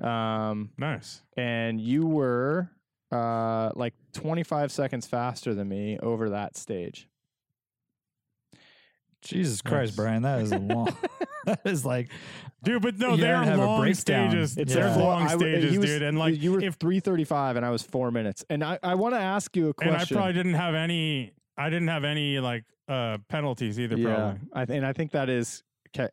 um, 0.00 0.70
Nice. 0.78 1.22
and 1.36 1.80
you 1.80 2.06
were 2.06 2.70
uh, 3.10 3.70
like 3.74 3.94
25 4.12 4.70
seconds 4.70 5.06
faster 5.06 5.54
than 5.54 5.68
me 5.68 5.98
over 5.98 6.30
that 6.30 6.56
stage. 6.56 7.08
Jesus 9.24 9.62
Christ, 9.62 9.92
Nice. 9.92 9.96
Brian, 9.96 10.22
that 10.22 10.40
is 10.42 10.52
a 10.52 10.58
long. 10.74 10.96
that 11.46 11.60
is 11.64 11.84
like 11.84 12.10
Dude, 12.62 12.80
but 12.82 12.98
no, 12.98 13.16
they're 13.16 13.32
don't 13.34 13.44
have 13.44 13.58
long 13.58 13.92
stages. 13.94 14.56
It's 14.56 14.72
they're 14.72 14.86
a 14.86 14.96
long 14.96 15.22
I 15.24 15.32
w- 15.32 15.52
stages, 15.60 15.78
was- 15.78 15.90
dude. 15.90 16.02
And 16.02 16.18
like, 16.18 16.40
you 16.40 16.52
were 16.52 16.60
if 16.62 16.74
335 16.76 17.56
and 17.56 17.66
I 17.66 17.70
was 17.70 17.82
four 17.82 18.10
minutes. 18.10 18.42
And 18.48 18.64
I, 18.64 18.78
I 18.82 18.94
want 18.94 19.14
to 19.14 19.20
ask 19.20 19.54
you 19.56 19.68
a 19.68 19.74
question. 19.74 19.92
and 19.94 20.02
I 20.02 20.06
probably 20.06 20.32
didn't 20.32 20.54
have 20.54 20.74
any. 20.74 21.32
I 21.58 21.68
didn't 21.70 21.88
have 21.88 22.04
any 22.04 22.38
like 22.40 22.64
uh 22.88 23.18
penalties 23.28 23.78
either. 23.78 23.96
yeah, 23.98 24.14
Probably. 24.14 24.40
I 24.54 24.64
th- 24.64 24.76
and 24.78 24.86
I 24.86 24.92
think 24.94 25.10
that 25.12 25.28
is 25.28 25.62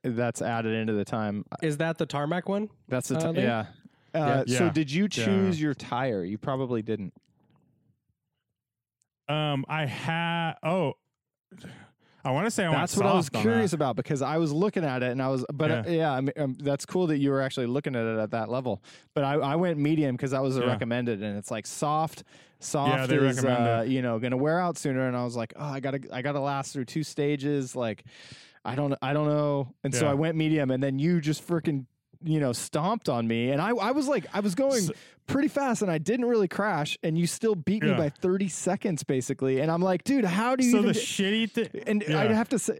that's 0.04 0.42
added 0.42 0.74
into 0.74 0.94
the 0.94 1.06
time. 1.06 1.44
Is 1.64 1.78
that 1.78 1.98
the 1.98 2.06
tarmac 2.06 2.48
one? 2.50 2.70
That's 2.90 3.08
the 3.08 3.16
Uh, 3.18 3.28
t- 3.32 3.40
there? 3.42 3.66
yeah. 4.14 4.20
Uh, 4.22 4.44
Yeah. 4.46 4.58
So 4.58 4.70
did 4.70 4.92
you 4.92 5.04
Yeah. 5.04 5.26
choose 5.26 5.60
your 5.62 5.74
tire? 5.74 6.24
You 6.26 6.38
probably 6.38 6.82
didn't. 6.82 7.14
Um, 9.30 9.64
I 9.70 9.86
had. 9.86 10.54
Oh, 10.64 10.94
I 12.24 12.32
want 12.32 12.46
to 12.46 12.52
say 12.52 12.66
I 12.66 12.72
That's 12.72 12.96
what 12.96 13.06
I 13.06 13.14
was 13.14 13.30
curious 13.30 13.74
about 13.74 13.96
because 13.96 14.22
I 14.22 14.38
was 14.38 14.52
looking 14.52 14.84
at 14.84 15.02
it 15.04 15.12
and 15.12 15.22
I 15.22 15.28
was, 15.30 15.46
but 15.54 15.88
yeah, 15.88 15.92
yeah 15.92 16.12
I 16.12 16.22
mean, 16.22 16.34
um, 16.38 16.54
that's 16.60 16.86
cool 16.86 17.08
that 17.08 17.18
you 17.18 17.32
were 17.32 17.42
actually 17.42 17.68
looking 17.68 17.96
at 17.96 18.06
it 18.06 18.20
at 18.20 18.32
that 18.32 18.50
level. 18.50 18.82
But 19.14 19.24
I, 19.24 19.34
I 19.34 19.56
went 19.56 19.80
medium 19.80 20.16
because 20.16 20.32
that 20.32 20.42
was 20.42 20.58
Yeah. 20.58 20.66
recommended, 20.66 21.24
and 21.24 21.38
it's 21.38 21.52
like 21.52 21.66
soft. 21.66 22.24
Soft 22.60 23.10
they 23.10 23.16
is 23.16 23.44
uh, 23.44 23.84
you 23.88 24.04
know 24.04 24.20
going 24.20 24.32
to 24.32 24.38
wear 24.38 24.60
out 24.60 24.78
sooner, 24.78 25.08
and 25.08 25.18
I 25.18 25.24
was 25.24 25.36
like, 25.36 25.54
oh, 25.56 25.66
I 25.66 25.80
gotta 25.80 26.00
I 26.14 26.22
gotta 26.22 26.40
last 26.40 26.74
through 26.74 26.86
two 26.86 27.04
stages. 27.04 27.76
Like, 27.76 28.04
I 28.64 28.76
don't 28.76 28.94
I 29.02 29.14
don't 29.14 29.28
know, 29.28 29.74
and 29.84 29.94
so 29.94 30.08
I 30.08 30.14
went 30.14 30.38
medium, 30.38 30.70
and 30.70 30.84
then 30.84 31.00
you 31.00 31.22
just 31.22 31.46
freaking 31.48 31.86
you 32.24 32.40
know 32.40 32.54
stomped 32.54 33.10
on 33.10 33.28
me, 33.28 33.50
and 33.52 33.62
I 33.62 33.70
I 33.70 33.92
was 33.92 34.08
like 34.08 34.26
I 34.34 34.40
was 34.40 34.56
going. 34.56 34.82
So- 34.82 34.94
Pretty 35.28 35.48
fast, 35.50 35.82
and 35.82 35.90
I 35.90 35.98
didn't 35.98 36.26
really 36.26 36.50
crash, 36.50 36.98
and 37.04 37.18
you 37.18 37.26
still 37.26 37.56
beat 37.56 37.84
me 37.84 37.94
by 37.94 38.10
thirty 38.10 38.50
seconds, 38.50 39.02
basically. 39.04 39.62
And 39.62 39.72
I'm 39.72 39.82
like, 39.82 40.04
dude, 40.04 40.26
how 40.26 40.58
do 40.58 40.66
you? 40.66 40.72
So 40.72 40.82
the 40.82 40.92
shitty 40.92 41.50
thing. 41.52 41.84
and 41.88 42.04
yeah. 42.06 42.20
I'd 42.20 42.32
have 42.32 42.50
to 42.50 42.60
say, 42.60 42.80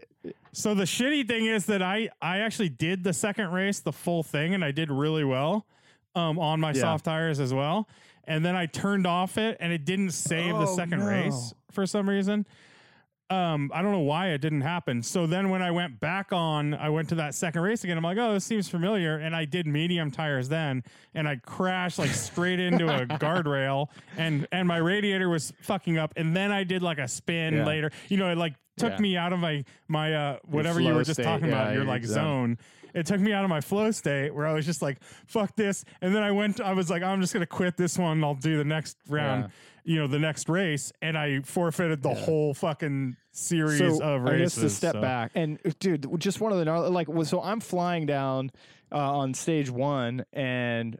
So 0.52 0.74
the 0.74 0.82
shitty 0.82 1.26
thing 1.26 1.46
is 1.46 1.64
that 1.66 1.80
I 1.80 2.10
I 2.20 2.40
actually 2.40 2.68
did 2.68 3.04
the 3.04 3.14
second 3.14 3.52
race 3.52 3.78
the 3.80 3.92
full 3.92 4.22
thing 4.22 4.52
and 4.52 4.62
I 4.62 4.70
did 4.70 4.90
really 4.90 5.24
well 5.24 5.64
um 6.14 6.38
on 6.38 6.60
my 6.60 6.72
Yeah. 6.72 6.80
soft 6.80 7.06
tires 7.06 7.40
as 7.40 7.54
well. 7.54 7.88
And 8.24 8.44
then 8.44 8.54
I 8.54 8.66
turned 8.66 9.06
off 9.06 9.38
it 9.38 9.56
and 9.58 9.72
it 9.72 9.86
didn't 9.86 10.10
save 10.10 10.52
the 10.54 10.66
Oh, 10.68 10.76
second 10.76 10.98
no. 10.98 11.06
race 11.06 11.54
for 11.70 11.86
some 11.86 12.06
reason. 12.06 12.44
Um 13.32 13.70
I 13.74 13.82
don't 13.82 13.92
know 13.92 14.00
why 14.00 14.28
it 14.28 14.38
didn't 14.40 14.60
happen. 14.62 15.02
So 15.02 15.26
then 15.26 15.48
when 15.50 15.62
I 15.62 15.70
went 15.70 16.00
back 16.00 16.32
on 16.32 16.74
I 16.74 16.88
went 16.90 17.08
to 17.10 17.14
that 17.16 17.34
second 17.34 17.62
race 17.62 17.82
again. 17.84 17.96
I'm 17.96 18.04
like, 18.04 18.18
"Oh, 18.18 18.34
this 18.34 18.44
seems 18.44 18.68
familiar." 18.68 19.16
And 19.18 19.34
I 19.34 19.44
did 19.44 19.66
medium 19.66 20.10
tires 20.10 20.48
then 20.48 20.82
and 21.14 21.26
I 21.28 21.36
crashed 21.36 21.98
like 21.98 22.10
straight 22.10 22.60
into 22.60 22.86
a 22.88 23.06
guardrail 23.24 23.86
and 24.16 24.46
and 24.52 24.68
my 24.68 24.76
radiator 24.78 25.28
was 25.28 25.52
fucking 25.62 25.98
up 25.98 26.12
and 26.16 26.36
then 26.36 26.52
I 26.52 26.64
did 26.64 26.82
like 26.82 26.98
a 26.98 27.08
spin 27.08 27.54
Yeah. 27.54 27.66
later. 27.66 27.90
You 28.08 28.16
know, 28.18 28.30
it 28.30 28.36
like 28.38 28.54
took 28.76 28.92
Yeah. 28.92 28.98
me 28.98 29.16
out 29.16 29.32
of 29.32 29.38
my 29.38 29.64
my 29.88 30.12
uh 30.14 30.38
whatever 30.44 30.80
you 30.80 30.94
were 30.94 31.02
just 31.04 31.14
state, 31.16 31.24
talking 31.24 31.48
about 31.48 31.66
yeah, 31.68 31.72
your 31.72 31.82
your 31.82 31.92
like 31.92 32.04
zone. 32.04 32.56
zone 32.56 32.58
it 32.94 33.06
took 33.06 33.20
me 33.20 33.32
out 33.32 33.42
of 33.42 33.48
my 33.48 33.60
flow 33.60 33.90
state 33.90 34.34
where 34.34 34.46
i 34.46 34.52
was 34.52 34.66
just 34.66 34.82
like 34.82 34.98
fuck 35.26 35.54
this 35.56 35.82
and 36.02 36.14
then 36.14 36.22
i 36.22 36.30
went 36.30 36.60
i 36.60 36.72
was 36.74 36.90
like 36.90 37.02
i'm 37.02 37.22
just 37.22 37.32
gonna 37.32 37.46
quit 37.46 37.74
this 37.76 37.98
one 37.98 38.22
i'll 38.22 38.34
do 38.34 38.58
the 38.58 38.64
next 38.64 38.96
round 39.08 39.50
you 39.84 39.96
know 39.98 40.06
the 40.06 40.18
next 40.18 40.48
race 40.48 40.92
and 41.02 41.16
i 41.18 41.40
forfeited 41.42 42.02
the 42.02 42.14
whole 42.14 42.54
fucking 42.54 43.16
series 43.32 43.78
so 43.78 44.02
of 44.02 44.26
I 44.26 44.32
races 44.32 44.54
guess 44.54 44.62
to 44.62 44.70
step 44.70 44.92
so- 44.94 45.00
back 45.00 45.32
and 45.34 45.58
dude, 45.80 46.06
just 46.18 46.40
one 46.40 46.52
of 46.52 46.64
the 46.64 46.70
like 46.90 47.08
so 47.24 47.42
I'm 47.42 47.60
flying 47.60 48.06
down 48.06 48.50
uh, 48.92 48.96
on 49.18 49.32
stage 49.32 49.70
one, 49.70 50.24
and 50.34 50.98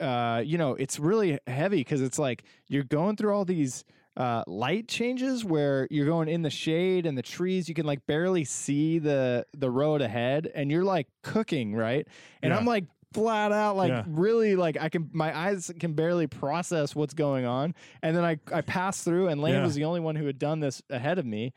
uh, 0.00 0.42
you 0.44 0.56
know 0.58 0.74
it's 0.74 0.98
really 0.98 1.38
heavy 1.46 1.76
because 1.78 2.00
it's 2.00 2.18
like 2.18 2.42
you're 2.68 2.84
going 2.84 3.16
through 3.16 3.34
all 3.34 3.44
these. 3.44 3.84
Uh, 4.16 4.44
light 4.46 4.86
changes 4.86 5.44
where 5.44 5.88
you're 5.90 6.06
going 6.06 6.28
in 6.28 6.42
the 6.42 6.48
shade 6.48 7.04
and 7.04 7.18
the 7.18 7.22
trees 7.22 7.68
you 7.68 7.74
can 7.74 7.84
like 7.84 8.06
barely 8.06 8.44
see 8.44 9.00
the 9.00 9.44
the 9.58 9.68
road 9.68 10.00
ahead 10.00 10.48
and 10.54 10.70
you're 10.70 10.84
like 10.84 11.08
cooking 11.24 11.74
right 11.74 12.06
and 12.40 12.52
Yeah. 12.52 12.56
i'm 12.58 12.64
like 12.64 12.84
flat 13.14 13.52
out 13.52 13.76
like 13.76 13.88
Yeah. 13.90 14.04
really 14.08 14.56
like 14.56 14.76
i 14.80 14.88
can 14.90 15.08
my 15.12 15.36
eyes 15.36 15.72
can 15.80 15.94
barely 15.94 16.26
process 16.26 16.94
what's 16.94 17.14
going 17.14 17.46
on 17.46 17.74
and 18.02 18.16
then 18.16 18.24
i 18.24 18.38
i 18.52 18.60
pass 18.60 19.02
through 19.02 19.28
and 19.28 19.40
lane 19.40 19.54
Yeah. 19.54 19.62
was 19.64 19.74
the 19.74 19.84
only 19.84 20.00
one 20.00 20.16
who 20.16 20.26
had 20.26 20.38
done 20.38 20.60
this 20.60 20.82
ahead 20.90 21.18
of 21.18 21.24
me 21.24 21.52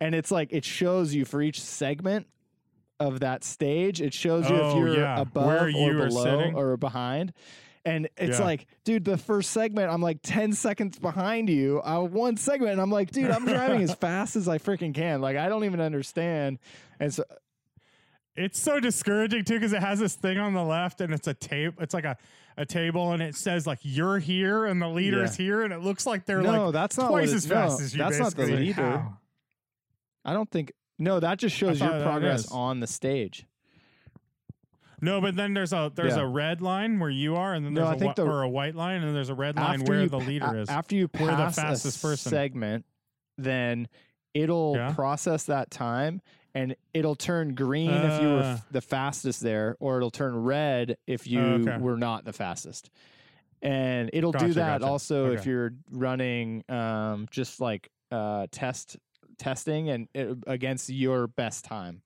and 0.00 0.14
it's 0.14 0.30
like 0.30 0.48
it 0.52 0.64
shows 0.64 1.12
you 1.14 1.24
for 1.24 1.42
each 1.42 1.60
segment 1.60 2.26
of 3.00 3.20
that 3.20 3.42
stage 3.44 4.00
it 4.00 4.14
shows 4.14 4.48
you 4.48 4.56
if 4.56 4.62
Oh, 4.62 4.78
you're 4.78 4.96
yeah. 4.98 5.20
above 5.20 5.46
Where 5.46 5.64
or 5.64 5.68
you 5.68 6.00
are 6.00 6.06
below 6.08 6.22
sitting. 6.24 6.54
or 6.54 6.76
behind 6.76 7.32
and 7.84 8.08
it's 8.18 8.38
Yeah. 8.38 8.44
like 8.44 8.66
dude 8.84 9.04
the 9.04 9.16
first 9.16 9.50
segment 9.52 9.90
i'm 9.90 10.02
like 10.02 10.18
10 10.22 10.52
seconds 10.52 10.98
behind 10.98 11.48
you 11.48 11.80
uh, 11.82 12.00
one 12.02 12.36
segment 12.36 12.72
and 12.72 12.80
i'm 12.80 12.90
like 12.90 13.10
dude 13.10 13.30
i'm 13.30 13.46
driving 13.46 13.82
as 13.82 13.94
fast 14.06 14.36
as 14.36 14.48
i 14.48 14.58
freaking 14.58 14.94
can 14.94 15.20
like 15.22 15.36
i 15.36 15.48
don't 15.48 15.64
even 15.64 15.80
understand 15.80 16.58
and 17.00 17.12
so 17.12 17.24
it's 18.40 18.58
so 18.58 18.80
discouraging 18.80 19.44
too 19.44 19.54
because 19.54 19.72
it 19.72 19.80
has 19.82 19.98
this 19.98 20.14
thing 20.14 20.38
on 20.38 20.54
the 20.54 20.62
left 20.64 21.00
and 21.00 21.12
it's 21.12 21.26
a 21.28 21.34
tape 21.34 21.74
it's 21.80 21.94
like 21.94 22.04
a 22.04 22.16
a 22.56 22.66
table 22.66 23.12
and 23.12 23.22
it 23.22 23.34
says 23.34 23.66
like 23.66 23.78
you're 23.82 24.18
here 24.18 24.66
and 24.66 24.82
the 24.82 24.88
leader's 24.88 25.36
here 25.36 25.62
and 25.62 25.72
it 25.72 25.80
looks 25.80 26.06
like 26.06 26.26
they're 26.26 26.42
no 26.42 26.64
like 26.66 26.72
that's 26.72 26.98
not 26.98 27.08
twice 27.08 27.32
as 27.32 27.46
fast 27.46 27.78
no, 27.78 27.84
as 27.84 27.94
you 27.94 27.98
that's 27.98 28.18
not 28.18 28.30
the 28.32 28.36
basically. 28.42 28.66
leader 28.66 28.82
How? 28.98 29.16
i 30.24 30.32
don't 30.32 30.50
think 30.50 30.72
no 30.98 31.20
that 31.20 31.38
just 31.38 31.54
shows 31.56 31.80
your 31.80 32.02
progress 32.02 32.50
on 32.50 32.80
the 32.80 32.86
stage 32.86 33.46
No, 35.02 35.18
but 35.22 35.34
then 35.34 35.54
there's 35.54 35.72
a 35.72 35.90
there's 35.94 36.16
Yeah. 36.16 36.22
a 36.24 36.26
red 36.26 36.60
line 36.60 36.98
where 36.98 37.08
you 37.08 37.34
are, 37.36 37.54
and 37.54 37.64
then 37.64 37.72
No, 37.72 37.80
there's 37.86 37.92
I 37.92 37.96
a 37.96 37.98
think 37.98 38.16
the- 38.16 38.26
or 38.26 38.42
a 38.42 38.48
white 38.48 38.74
line, 38.74 38.96
and 38.96 39.06
then 39.06 39.14
there's 39.14 39.30
a 39.30 39.34
red 39.34 39.56
line 39.56 39.82
where 39.86 40.06
the 40.06 40.18
leader 40.18 40.44
a- 40.54 40.60
is. 40.60 40.68
After 40.68 40.94
you 40.94 41.08
Where 41.16 41.30
the 41.30 41.36
pass 41.36 41.56
fastest 41.56 42.02
person. 42.02 42.28
segment, 42.30 42.84
then 43.38 43.88
it'll 44.34 44.74
Yeah. 44.76 44.92
process 44.92 45.44
that 45.44 45.70
time 45.70 46.20
and 46.54 46.74
it'll 46.94 47.14
turn 47.16 47.54
green 47.54 47.90
if 47.90 48.20
you 48.22 48.28
were 48.28 48.40
Uh. 48.40 48.54
f- 48.54 48.66
the 48.70 48.80
fastest 48.80 49.40
there, 49.40 49.76
or 49.80 49.96
it'll 49.98 50.10
turn 50.10 50.34
red 50.34 50.96
if 51.06 51.26
you 51.26 51.40
Oh, 51.40 51.54
okay. 51.60 51.76
were 51.78 51.96
not 51.96 52.24
the 52.24 52.32
fastest. 52.32 52.90
And 53.62 54.10
it'll 54.12 54.32
do 54.32 54.54
that 54.54 54.80
gotcha. 54.80 54.90
also 54.90 55.32
if 55.32 55.46
you're 55.46 55.72
running 55.90 56.64
um, 56.68 57.28
just 57.30 57.60
like 57.60 57.90
uh, 58.10 58.46
test 58.50 58.96
testing 59.38 59.88
and 59.90 60.08
it, 60.14 60.36
against 60.46 60.88
your 60.90 61.26
best 61.26 61.64
time. 61.64 62.02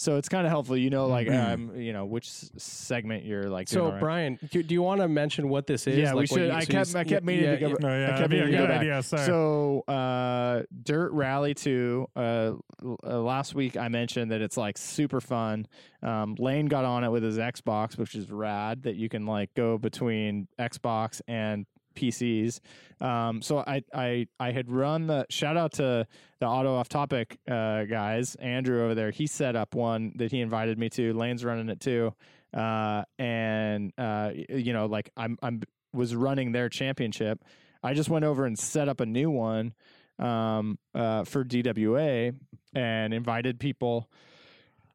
So 0.00 0.16
it's 0.16 0.28
kind 0.28 0.46
of 0.46 0.50
helpful, 0.52 0.76
you 0.76 0.90
know, 0.90 1.08
like 1.08 1.28
um, 1.28 1.72
you 1.76 1.92
know 1.92 2.04
which 2.06 2.28
s- 2.28 2.52
segment 2.56 3.24
you're 3.24 3.50
like. 3.50 3.66
doing 3.66 3.94
So. 3.94 3.98
Brian, 3.98 4.38
do, 4.52 4.62
do 4.62 4.72
you 4.72 4.80
want 4.80 5.00
to 5.00 5.08
mention 5.08 5.48
what 5.48 5.66
this 5.66 5.88
is? 5.88 5.98
Yeah, 5.98 6.12
we 6.14 6.20
Like, 6.20 6.30
what 6.30 6.38
should- 6.38 6.46
you- 6.46 6.52
I 6.52 6.60
so 6.60 6.60
you 6.60 6.66
kept- 6.66 6.80
s- 6.88 6.94
I 6.94 7.02
kept 7.04 7.10
yeah, 7.10 7.26
meaning 7.26 7.44
to 7.46 7.50
yeah, 7.50 7.56
go- 7.58 7.68
yeah. 7.68 7.74
No, 7.80 7.88
yeah, 7.88 8.06
kept 8.06 8.16
that'd 8.18 8.30
be 8.30 8.36
a 8.38 8.40
meaning 8.44 8.52
to 8.52 8.58
good 8.58 8.62
go 8.68 8.72
back. 8.74 8.80
idea. 8.80 9.02
Sorry. 9.02 9.26
So, 9.26 9.80
uh, 9.88 10.62
Dirt 10.84 11.10
Rally 11.10 11.54
2, 11.54 12.06
uh, 12.14 12.20
l- 12.20 12.96
uh, 13.04 13.20
last 13.20 13.56
week 13.56 13.76
I 13.76 13.88
mentioned 13.88 14.30
that 14.30 14.40
it's 14.40 14.56
like 14.56 14.78
super 14.78 15.20
fun. 15.20 15.66
Um, 16.00 16.36
Lane 16.38 16.66
got 16.66 16.84
on 16.84 17.02
it 17.02 17.10
with 17.10 17.24
his 17.24 17.36
Xbox, 17.38 17.98
which 17.98 18.14
is 18.14 18.30
rad 18.30 18.84
that 18.84 18.94
you 18.94 19.08
can 19.08 19.26
like 19.26 19.52
go 19.54 19.78
between 19.78 20.46
Xbox 20.60 21.20
and 21.26 21.66
PCs. 21.98 22.60
Um, 23.00 23.42
so 23.42 23.58
I, 23.58 23.82
I, 23.92 24.26
I 24.40 24.52
had 24.52 24.70
run 24.70 25.06
the 25.06 25.26
shout 25.30 25.56
out 25.56 25.72
to 25.74 26.06
the 26.40 26.46
auto 26.46 26.74
off 26.74 26.88
topic, 26.88 27.38
uh, 27.48 27.84
guys, 27.84 28.34
Andrew 28.36 28.84
over 28.84 28.94
there. 28.94 29.10
He 29.10 29.26
set 29.26 29.56
up 29.56 29.74
one 29.74 30.12
that 30.16 30.30
he 30.30 30.40
invited 30.40 30.78
me 30.78 30.88
to. 30.90 31.12
Lane's 31.12 31.44
running 31.44 31.68
it 31.68 31.80
too. 31.80 32.14
Uh, 32.54 33.02
and, 33.18 33.92
uh, 33.98 34.30
you 34.48 34.72
know, 34.72 34.86
like 34.86 35.10
I'm, 35.16 35.38
I'm, 35.42 35.62
was 35.92 36.14
running 36.14 36.52
their 36.52 36.68
championship. 36.68 37.44
I 37.82 37.94
just 37.94 38.08
went 38.08 38.24
over 38.24 38.44
and 38.44 38.58
set 38.58 38.88
up 38.88 39.00
a 39.00 39.06
new 39.06 39.30
one 39.30 39.74
um, 40.18 40.78
uh, 40.94 41.24
for 41.24 41.44
DWA 41.44 42.34
and 42.74 43.14
invited 43.14 43.58
people. 43.60 44.10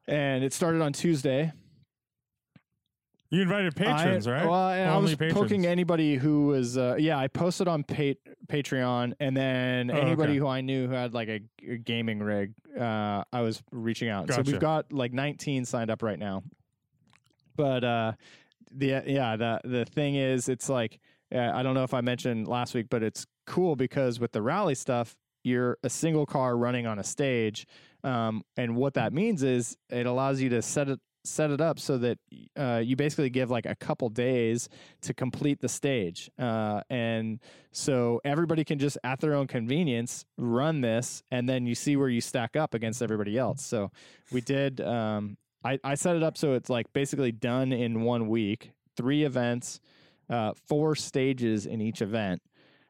And 0.06 0.44
it 0.44 0.52
started 0.52 0.82
on 0.82 0.92
Tuesday. 0.92 1.52
You 3.34 3.42
invited 3.42 3.74
patrons, 3.76 4.26
I, 4.26 4.32
right? 4.32 4.46
Well, 4.48 4.68
and 4.70 4.90
I 4.90 4.96
was 4.98 5.12
patrons. 5.16 5.34
poking 5.34 5.66
anybody 5.66 6.16
who 6.16 6.46
was, 6.46 6.78
uh, 6.78 6.96
yeah, 6.98 7.18
I 7.18 7.28
posted 7.28 7.68
on 7.68 7.82
pa- 7.82 8.14
Patreon, 8.48 9.14
and 9.20 9.36
then 9.36 9.90
Oh, 9.90 9.94
anybody 9.98 10.32
okay. 10.32 10.38
who 10.38 10.46
I 10.46 10.60
knew 10.60 10.86
who 10.86 10.92
had 10.94 11.14
like 11.14 11.28
a, 11.28 11.40
a 11.68 11.76
gaming 11.76 12.20
rig, 12.20 12.52
uh, 12.78 13.24
I 13.32 13.40
was 13.40 13.62
reaching 13.72 14.08
out. 14.08 14.32
So 14.32 14.42
we've 14.42 14.60
got 14.60 14.92
like 14.92 15.12
19 15.12 15.64
signed 15.64 15.90
up 15.90 16.02
right 16.02 16.18
now. 16.18 16.42
But 17.56 17.84
uh, 17.84 18.12
the 18.70 19.02
yeah, 19.06 19.36
the 19.36 19.60
the 19.64 19.84
thing 19.84 20.16
is, 20.16 20.48
it's 20.48 20.68
like 20.68 20.98
uh, 21.34 21.38
I 21.54 21.62
don't 21.62 21.74
know 21.74 21.84
if 21.84 21.94
I 21.94 22.00
mentioned 22.00 22.48
last 22.48 22.74
week, 22.74 22.86
but 22.90 23.02
it's 23.02 23.26
cool 23.46 23.76
because 23.76 24.18
with 24.18 24.32
the 24.32 24.42
rally 24.42 24.74
stuff, 24.74 25.14
you're 25.44 25.78
a 25.84 25.90
single 25.90 26.26
car 26.26 26.56
running 26.56 26.86
on 26.86 26.98
a 26.98 27.04
stage, 27.04 27.66
um, 28.02 28.42
and 28.56 28.74
what 28.76 28.94
that 28.94 29.12
means 29.12 29.42
is 29.42 29.76
it 29.90 30.06
allows 30.06 30.40
you 30.40 30.48
to 30.50 30.62
set 30.62 30.88
it 30.88 30.98
set 31.24 31.50
it 31.50 31.60
up 31.60 31.78
so 31.78 31.98
that 31.98 32.18
uh, 32.56 32.80
you 32.84 32.96
basically 32.96 33.30
give 33.30 33.50
like 33.50 33.66
a 33.66 33.74
couple 33.74 34.08
days 34.08 34.68
to 35.02 35.14
complete 35.14 35.60
the 35.60 35.68
stage, 35.68 36.30
uh, 36.38 36.82
and 36.90 37.40
so 37.72 38.20
everybody 38.24 38.64
can 38.64 38.78
just 38.78 38.98
at 39.04 39.20
their 39.20 39.34
own 39.34 39.46
convenience 39.46 40.26
run 40.36 40.80
this, 40.80 41.22
and 41.30 41.48
then 41.48 41.66
you 41.66 41.74
see 41.74 41.96
where 41.96 42.08
you 42.08 42.20
stack 42.20 42.56
up 42.56 42.74
against 42.74 43.02
everybody 43.02 43.38
else. 43.38 43.64
So 43.64 43.90
we 44.30 44.40
did. 44.40 44.80
Um, 44.80 45.36
I, 45.64 45.78
I 45.82 45.94
set 45.94 46.14
it 46.14 46.22
up 46.22 46.36
so 46.36 46.52
it's 46.52 46.68
like 46.68 46.92
basically 46.92 47.32
done 47.32 47.72
in 47.72 48.02
one 48.02 48.28
week, 48.28 48.72
three 48.96 49.24
events, 49.24 49.80
uh, 50.28 50.52
four 50.68 50.94
stages 50.94 51.64
in 51.64 51.80
each 51.80 52.02
event. 52.02 52.42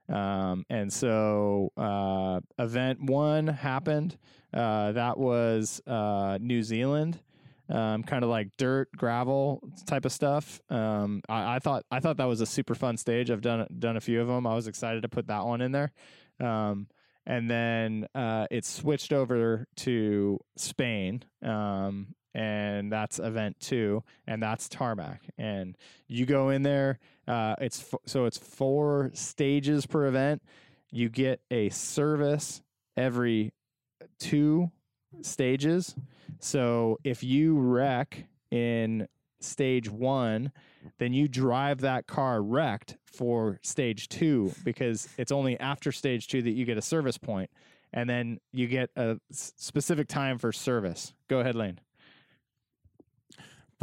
Um, 0.08 0.66
and 0.68 0.92
so 0.92 1.72
uh, 1.76 2.40
event 2.58 3.00
one 3.02 3.46
happened. 3.46 4.18
Uh, 4.52 4.92
that 4.92 5.18
was 5.18 5.80
uh, 5.86 6.38
New 6.40 6.62
Zealand, 6.62 7.20
um, 7.68 8.02
kind 8.02 8.22
of 8.22 8.30
like 8.30 8.48
dirt, 8.56 8.90
gravel 8.96 9.60
type 9.86 10.04
of 10.04 10.12
stuff. 10.12 10.60
Um, 10.70 11.22
I, 11.28 11.56
I 11.56 11.58
thought 11.58 11.84
I 11.90 12.00
thought 12.00 12.18
that 12.18 12.28
was 12.28 12.40
a 12.40 12.46
super 12.46 12.74
fun 12.74 12.96
stage. 12.96 13.30
I've 13.30 13.40
done 13.40 13.66
done 13.78 13.96
a 13.96 14.00
few 14.00 14.20
of 14.20 14.28
them. 14.28 14.46
I 14.46 14.54
was 14.54 14.66
excited 14.66 15.02
to 15.02 15.08
put 15.08 15.26
that 15.28 15.44
one 15.44 15.60
in 15.60 15.72
there. 15.72 15.92
Um, 16.40 16.88
and 17.26 17.50
then 17.50 18.06
uh, 18.14 18.46
it 18.50 18.64
switched 18.64 19.12
over 19.12 19.66
to 19.76 20.38
Spain, 20.56 21.24
um, 21.42 22.14
and 22.34 22.92
that's 22.92 23.18
event 23.18 23.56
two, 23.60 24.02
and 24.26 24.42
that's 24.42 24.68
tarmac. 24.68 25.22
And 25.38 25.76
you 26.06 26.26
go 26.26 26.50
in 26.50 26.62
there. 26.62 26.98
Uh, 27.26 27.54
it's 27.60 27.80
f- 27.80 28.00
so 28.04 28.26
it's 28.26 28.36
four 28.36 29.10
stages 29.14 29.86
per 29.86 30.06
event. 30.06 30.42
You 30.90 31.08
get 31.08 31.40
a 31.50 31.70
service 31.70 32.60
every 32.96 33.52
two 34.18 34.70
stages. 35.22 35.94
So 36.38 36.98
if 37.04 37.22
you 37.22 37.58
wreck 37.58 38.24
in 38.50 39.08
stage 39.40 39.90
one, 39.90 40.52
then 40.98 41.12
you 41.12 41.28
drive 41.28 41.80
that 41.80 42.06
car 42.06 42.42
wrecked 42.42 42.96
for 43.04 43.58
stage 43.62 44.08
two 44.08 44.52
because 44.64 45.08
it's 45.16 45.32
only 45.32 45.58
after 45.60 45.92
stage 45.92 46.28
two 46.28 46.42
that 46.42 46.50
you 46.50 46.64
get 46.64 46.76
a 46.76 46.82
service 46.82 47.18
point, 47.18 47.50
and 47.92 48.08
then 48.08 48.40
you 48.52 48.66
get 48.66 48.90
a 48.96 49.18
specific 49.30 50.08
time 50.08 50.38
for 50.38 50.52
service. 50.52 51.14
Go 51.28 51.40
ahead, 51.40 51.54
Lane. 51.54 51.78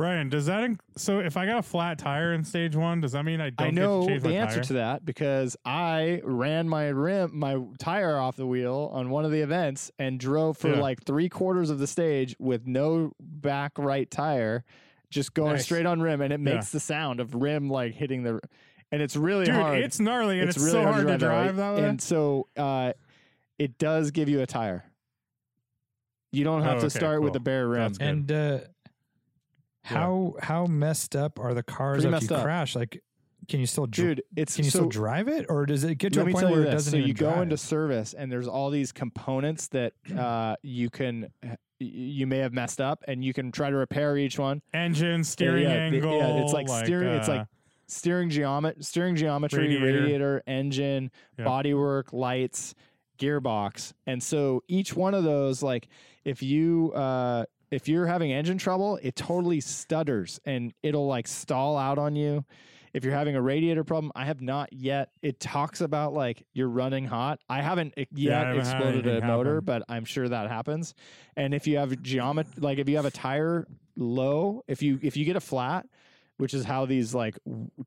Brian, 0.01 0.29
does 0.29 0.47
that 0.47 0.67
inc- 0.67 0.79
so? 0.97 1.19
If 1.19 1.37
I 1.37 1.45
got 1.45 1.59
a 1.59 1.61
flat 1.61 1.99
tire 1.99 2.33
in 2.33 2.43
stage 2.43 2.75
one, 2.75 3.01
does 3.01 3.11
that 3.11 3.23
mean 3.23 3.39
I 3.39 3.51
don't 3.51 3.67
I 3.67 3.69
get 3.69 3.73
know 3.75 4.01
to 4.01 4.07
change 4.07 4.23
the 4.23 4.29
my 4.29 4.35
answer 4.35 4.55
tire? 4.55 4.63
to 4.63 4.73
that 4.73 5.05
because 5.05 5.55
I 5.63 6.21
ran 6.23 6.67
my 6.67 6.87
rim, 6.87 7.37
my 7.37 7.61
tire 7.77 8.17
off 8.17 8.35
the 8.35 8.47
wheel 8.47 8.89
on 8.93 9.11
one 9.11 9.25
of 9.25 9.31
the 9.31 9.41
events 9.41 9.91
and 9.99 10.19
drove 10.19 10.57
for 10.57 10.69
Yeah. 10.69 10.79
like 10.81 11.03
three 11.03 11.29
quarters 11.29 11.69
of 11.69 11.77
the 11.77 11.85
stage 11.85 12.35
with 12.39 12.65
no 12.65 13.11
back 13.19 13.73
right 13.77 14.09
tire, 14.09 14.63
just 15.11 15.35
going 15.35 15.53
Nice. 15.53 15.65
straight 15.65 15.85
on 15.85 16.01
rim, 16.01 16.19
and 16.21 16.33
it 16.33 16.39
Yeah. 16.39 16.55
makes 16.55 16.71
the 16.71 16.79
sound 16.79 17.19
of 17.19 17.35
rim 17.35 17.69
like 17.69 17.93
hitting 17.93 18.23
the, 18.23 18.39
and 18.91 19.01
it's 19.03 19.15
really 19.15 19.45
Dude, 19.45 19.53
hard. 19.53 19.79
it's 19.83 19.99
gnarly 19.99 20.39
and 20.39 20.49
it's, 20.49 20.57
really 20.57 20.71
so 20.71 20.83
hard 20.83 21.01
to 21.01 21.11
that 21.13 21.19
drive 21.19 21.57
that 21.57 21.75
way. 21.75 21.83
And 21.83 22.01
so 22.01 22.47
uh, 22.57 22.93
it 23.59 23.77
does 23.77 24.09
give 24.09 24.29
you 24.29 24.41
a 24.41 24.47
tire. 24.47 24.83
You 26.31 26.43
don't 26.45 26.61
have 26.63 26.77
Oh, 26.77 26.79
to 26.79 26.85
okay, 26.87 26.97
start 26.97 27.21
with 27.21 27.29
cool. 27.29 27.33
the 27.33 27.39
bare 27.41 27.67
rim. 27.67 27.81
That's 27.81 27.97
good. 27.97 28.07
And 28.07 28.31
uh, 28.31 28.59
how 29.83 30.35
how 30.41 30.65
messed 30.65 31.15
up 31.15 31.39
are 31.39 31.53
the 31.53 31.63
cars 31.63 32.03
Pretty 32.03 32.17
if 32.25 32.29
you 32.29 32.35
up. 32.35 32.43
crash? 32.43 32.75
Like, 32.75 33.01
can 33.47 33.59
you 33.59 33.65
still 33.65 33.87
dr- 33.87 34.07
Dude, 34.17 34.23
it's 34.35 34.55
can 34.55 34.65
you 34.65 34.71
so, 34.71 34.79
still 34.79 34.89
drive 34.89 35.27
it, 35.27 35.47
or 35.49 35.65
does 35.65 35.83
it 35.83 35.95
get 35.95 36.13
to 36.13 36.21
a 36.21 36.25
point 36.31 36.49
where 36.49 36.61
it 36.61 36.65
this. 36.65 36.73
doesn't 36.73 36.91
So 36.91 36.97
even 36.97 37.07
you 37.07 37.13
go 37.13 37.29
drive? 37.31 37.41
into 37.43 37.57
service, 37.57 38.13
and 38.13 38.31
there's 38.31 38.47
all 38.47 38.69
these 38.69 38.91
components 38.91 39.67
that 39.69 39.93
uh, 40.17 40.55
you 40.61 40.89
can 40.89 41.31
you 41.79 42.27
may 42.27 42.37
have 42.37 42.53
messed 42.53 42.79
up, 42.79 43.03
and 43.07 43.25
you 43.25 43.33
can 43.33 43.51
try 43.51 43.69
to 43.71 43.75
repair 43.75 44.15
each 44.17 44.37
one. 44.37 44.61
Engine, 44.73 45.23
steering 45.23 45.63
yeah, 45.63 45.69
angle. 45.69 46.15
yeah, 46.17 46.43
it's 46.43 46.53
like 46.53 46.69
steering- 46.69 47.09
it's 47.15 47.27
uh, 47.29 47.37
like 47.37 47.47
Steering 47.87 48.29
geomet, 48.29 48.81
steering 48.85 49.17
geometry, 49.17 49.67
Radiator. 49.67 49.85
radiator, 50.01 50.43
engine, 50.47 51.11
Yeah. 51.37 51.43
bodywork, 51.43 52.13
lights, 52.13 52.73
gearbox, 53.17 53.91
and 54.07 54.21
so 54.23 54.63
each 54.69 54.95
one 54.95 55.13
of 55.13 55.23
those, 55.25 55.61
like 55.61 55.89
if 56.23 56.41
you 56.41 56.93
uh, 56.93 57.43
if 57.71 57.87
you're 57.87 58.05
having 58.05 58.31
engine 58.31 58.57
trouble, 58.57 58.99
it 59.01 59.15
totally 59.15 59.61
stutters 59.61 60.39
and 60.45 60.73
it'll 60.83 61.07
like 61.07 61.27
stall 61.27 61.77
out 61.77 61.97
on 61.97 62.15
you. 62.15 62.45
If 62.93 63.05
you're 63.05 63.13
having 63.13 63.37
a 63.37 63.41
radiator 63.41 63.85
problem, 63.85 64.11
I 64.15 64.25
have 64.25 64.41
not 64.41 64.73
yet. 64.73 65.11
It 65.21 65.39
talks 65.39 65.79
about 65.79 66.13
like 66.13 66.45
you're 66.53 66.67
running 66.67 67.05
hot. 67.05 67.39
I 67.49 67.61
haven't 67.61 67.93
uh, 67.97 68.03
Yeah, 68.13 68.41
I 68.41 68.53
yet 68.53 68.57
exploded 68.59 69.07
a 69.07 69.25
motor, 69.25 69.55
happen. 69.55 69.65
but 69.65 69.83
I'm 69.87 70.03
sure 70.03 70.27
that 70.27 70.49
happens. 70.49 70.93
And 71.37 71.53
if 71.53 71.67
you 71.67 71.77
have 71.77 72.01
geometry, 72.01 72.53
like 72.57 72.79
if 72.79 72.89
you 72.89 72.97
have 72.97 73.05
a 73.05 73.11
tire 73.11 73.65
low, 73.95 74.63
if 74.67 74.81
you 74.81 74.99
if 75.01 75.15
you 75.15 75.23
get 75.23 75.37
a 75.37 75.41
flat, 75.41 75.87
which 76.41 76.53
is 76.53 76.65
how 76.65 76.85
these 76.85 77.13
like 77.13 77.37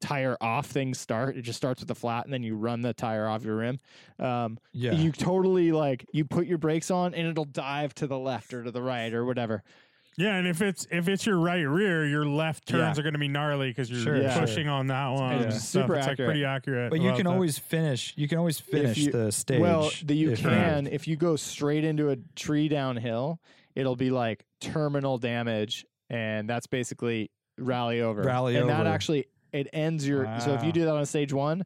tire 0.00 0.36
off 0.40 0.66
things 0.66 0.98
start. 0.98 1.36
It 1.36 1.42
just 1.42 1.56
starts 1.56 1.80
with 1.80 1.88
the 1.88 1.94
flat, 1.94 2.24
and 2.24 2.32
then 2.32 2.42
you 2.42 2.56
run 2.56 2.80
the 2.82 2.94
tire 2.94 3.26
off 3.26 3.44
your 3.44 3.56
rim. 3.56 3.80
Um, 4.18 4.58
yeah. 4.72 4.92
You 4.92 5.10
totally 5.12 5.72
like 5.72 6.06
you 6.12 6.24
put 6.24 6.46
your 6.46 6.58
brakes 6.58 6.90
on, 6.90 7.14
and 7.14 7.26
it'll 7.26 7.44
dive 7.44 7.94
to 7.96 8.06
the 8.06 8.18
left 8.18 8.54
or 8.54 8.62
to 8.64 8.70
the 8.70 8.80
right 8.82 9.12
or 9.12 9.24
whatever. 9.24 9.62
Yeah, 10.16 10.36
and 10.36 10.46
if 10.46 10.62
it's 10.62 10.86
if 10.92 11.08
it's 11.08 11.26
your 11.26 11.38
right 11.38 11.62
rear, 11.62 12.06
your 12.06 12.24
left 12.24 12.68
turns 12.68 12.96
Yeah. 12.96 13.00
are 13.00 13.02
going 13.02 13.14
to 13.14 13.18
be 13.18 13.26
gnarly 13.26 13.70
because 13.70 13.90
you're 13.90 14.00
Sure, 14.00 14.16
Yeah. 14.22 14.38
pushing 14.38 14.68
on 14.68 14.86
that 14.86 15.08
one. 15.08 15.32
And 15.32 15.40
and 15.42 15.52
it's 15.52 15.64
stuff. 15.64 15.82
super 15.82 15.96
It's 15.96 16.06
like 16.06 16.12
accurate. 16.12 16.28
pretty 16.28 16.44
accurate. 16.44 16.90
but 16.90 17.00
you 17.00 17.12
can 17.14 17.24
that. 17.24 17.32
always 17.32 17.58
finish. 17.58 18.14
You 18.16 18.28
can 18.28 18.38
always 18.38 18.60
finish 18.60 18.96
you- 18.98 19.10
the 19.10 19.32
stage. 19.32 19.60
Well, 19.60 19.90
the, 20.04 20.14
you 20.14 20.30
if 20.30 20.40
can 20.42 20.86
if 20.86 21.08
you 21.08 21.16
go 21.16 21.34
straight 21.34 21.82
into 21.84 22.10
a 22.10 22.16
tree 22.36 22.68
downhill, 22.68 23.40
it'll 23.74 23.96
be 23.96 24.10
like 24.12 24.44
terminal 24.60 25.18
damage, 25.18 25.84
and 26.08 26.48
that's 26.48 26.68
basically 26.68 27.32
rally 27.58 28.00
over. 28.00 28.22
Rally 28.22 28.56
over 28.56 28.70
and 28.70 28.70
that 28.70 28.86
actually 28.86 29.26
it 29.52 29.68
ends 29.72 30.06
your. 30.06 30.24
So 30.40 30.54
if 30.54 30.64
you 30.64 30.72
do 30.72 30.84
that 30.84 30.94
on 30.94 31.04
stage 31.06 31.32
one, 31.32 31.64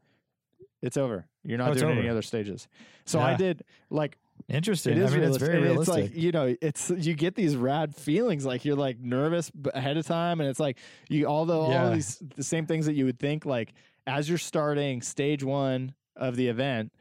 it's 0.83 0.97
over. 0.97 1.27
You're 1.45 1.59
not 1.59 1.71
Oh, 1.71 1.75
doing 1.75 1.99
any 1.99 2.09
other 2.09 2.23
stages. 2.23 2.69
So 3.07 3.21
I 3.21 3.35
did 3.35 3.65
like 3.91 4.19
Interesting. 4.49 4.93
It 4.97 4.99
is 4.99 5.11
I 5.11 5.15
mean, 5.17 5.21
realistic. 5.23 5.43
it's 5.43 5.51
very 5.51 5.63
realistic. 5.63 6.05
It's 6.05 6.15
like 6.15 6.23
you 6.23 6.33
know, 6.33 6.57
it's 6.63 6.91
you 6.91 7.15
get 7.15 7.35
these 7.35 7.57
rad 7.57 7.95
feelings 7.95 8.47
like 8.47 8.65
you're 8.65 8.77
like 8.77 8.99
nervous 9.01 9.51
ahead 9.75 9.97
of 9.97 10.07
time, 10.07 10.41
and 10.41 10.49
it's 10.49 10.61
like 10.61 10.79
you 11.09 11.27
all 11.27 11.45
the 11.45 11.55
all 11.55 11.71
Yeah. 11.71 11.91
these 11.91 12.23
the 12.37 12.45
same 12.45 12.65
things 12.67 12.87
that 12.87 12.95
you 12.95 13.05
would 13.05 13.19
think 13.19 13.45
like 13.45 13.75
as 14.07 14.29
you're 14.29 14.39
starting 14.39 15.03
stage 15.03 15.43
one 15.43 15.93
of 16.17 16.37
the 16.37 16.49
event, 16.49 16.93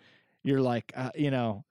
you're 0.43 0.61
like 0.61 0.91
uh, 0.95 1.11
you 1.15 1.29
know. 1.31 1.63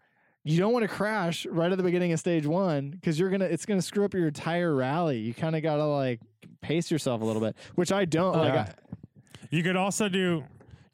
You 0.47 0.59
don't 0.61 0.73
want 0.73 0.85
to 0.85 0.89
crash 0.89 1.45
right 1.47 1.71
at 1.71 1.77
the 1.77 1.85
beginning 1.85 2.13
of 2.13 2.21
stage 2.21 2.47
one 2.47 2.91
because 2.91 3.19
you're 3.19 3.31
gonna 3.31 3.47
it's 3.47 3.67
gonna 3.67 3.83
screw 3.83 4.05
up 4.05 4.15
your 4.15 4.29
entire 4.29 4.75
rally. 4.75 5.19
You 5.19 5.35
kind 5.35 5.57
of 5.57 5.63
gotta 5.63 5.85
like 5.87 6.21
pace 6.61 6.91
yourself 6.91 7.21
a 7.21 7.25
little 7.25 7.43
bit, 7.43 7.57
which 7.75 7.91
I 7.93 8.05
don't. 8.05 8.37
like, 8.37 8.55
Yeah. 8.55 8.61
I, 8.69 9.47
You 9.51 9.63
could 9.63 9.77
also 9.77 10.09
do 10.09 10.45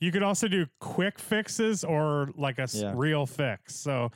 you 0.01 0.11
could 0.11 0.23
also 0.23 0.49
do 0.49 0.67
quick 0.81 1.19
fixes 1.19 1.85
or 1.85 2.31
like 2.37 2.59
a 2.59 2.67
Yeah. 2.73 2.93
real 2.97 3.27
fix. 3.27 3.77
So 3.77 4.11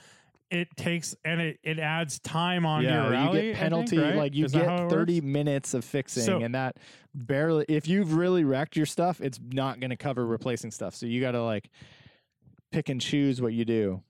it 0.50 0.68
takes 0.76 1.14
and 1.24 1.40
it, 1.40 1.58
it 1.62 1.78
adds 1.80 2.18
time 2.20 2.64
on 2.64 2.82
yeah, 2.84 3.02
your 3.02 3.10
rally. 3.10 3.46
You 3.48 3.52
get 3.52 3.58
penalty 3.60 3.98
right? 3.98 4.14
like 4.16 4.34
you 4.34 4.44
Is 4.46 4.52
get 4.52 4.88
30 4.88 5.14
works? 5.20 5.24
minutes 5.24 5.74
of 5.74 5.84
fixing 5.84 6.22
So- 6.22 6.38
and 6.40 6.54
that 6.54 6.76
barely 7.14 7.64
if 7.68 7.88
you've 7.88 8.14
really 8.14 8.44
wrecked 8.44 8.76
your 8.76 8.86
stuff 8.86 9.20
it's 9.20 9.40
not 9.52 9.80
going 9.80 9.90
to 9.90 9.96
cover 9.96 10.24
replacing 10.26 10.70
stuff 10.70 10.94
so 10.94 11.06
you 11.06 11.20
got 11.20 11.32
to 11.32 11.42
like 11.42 11.68
pick 12.72 12.88
and 12.88 13.00
choose 13.00 13.40
what 13.40 13.52
you 13.54 13.64
do 13.64 14.02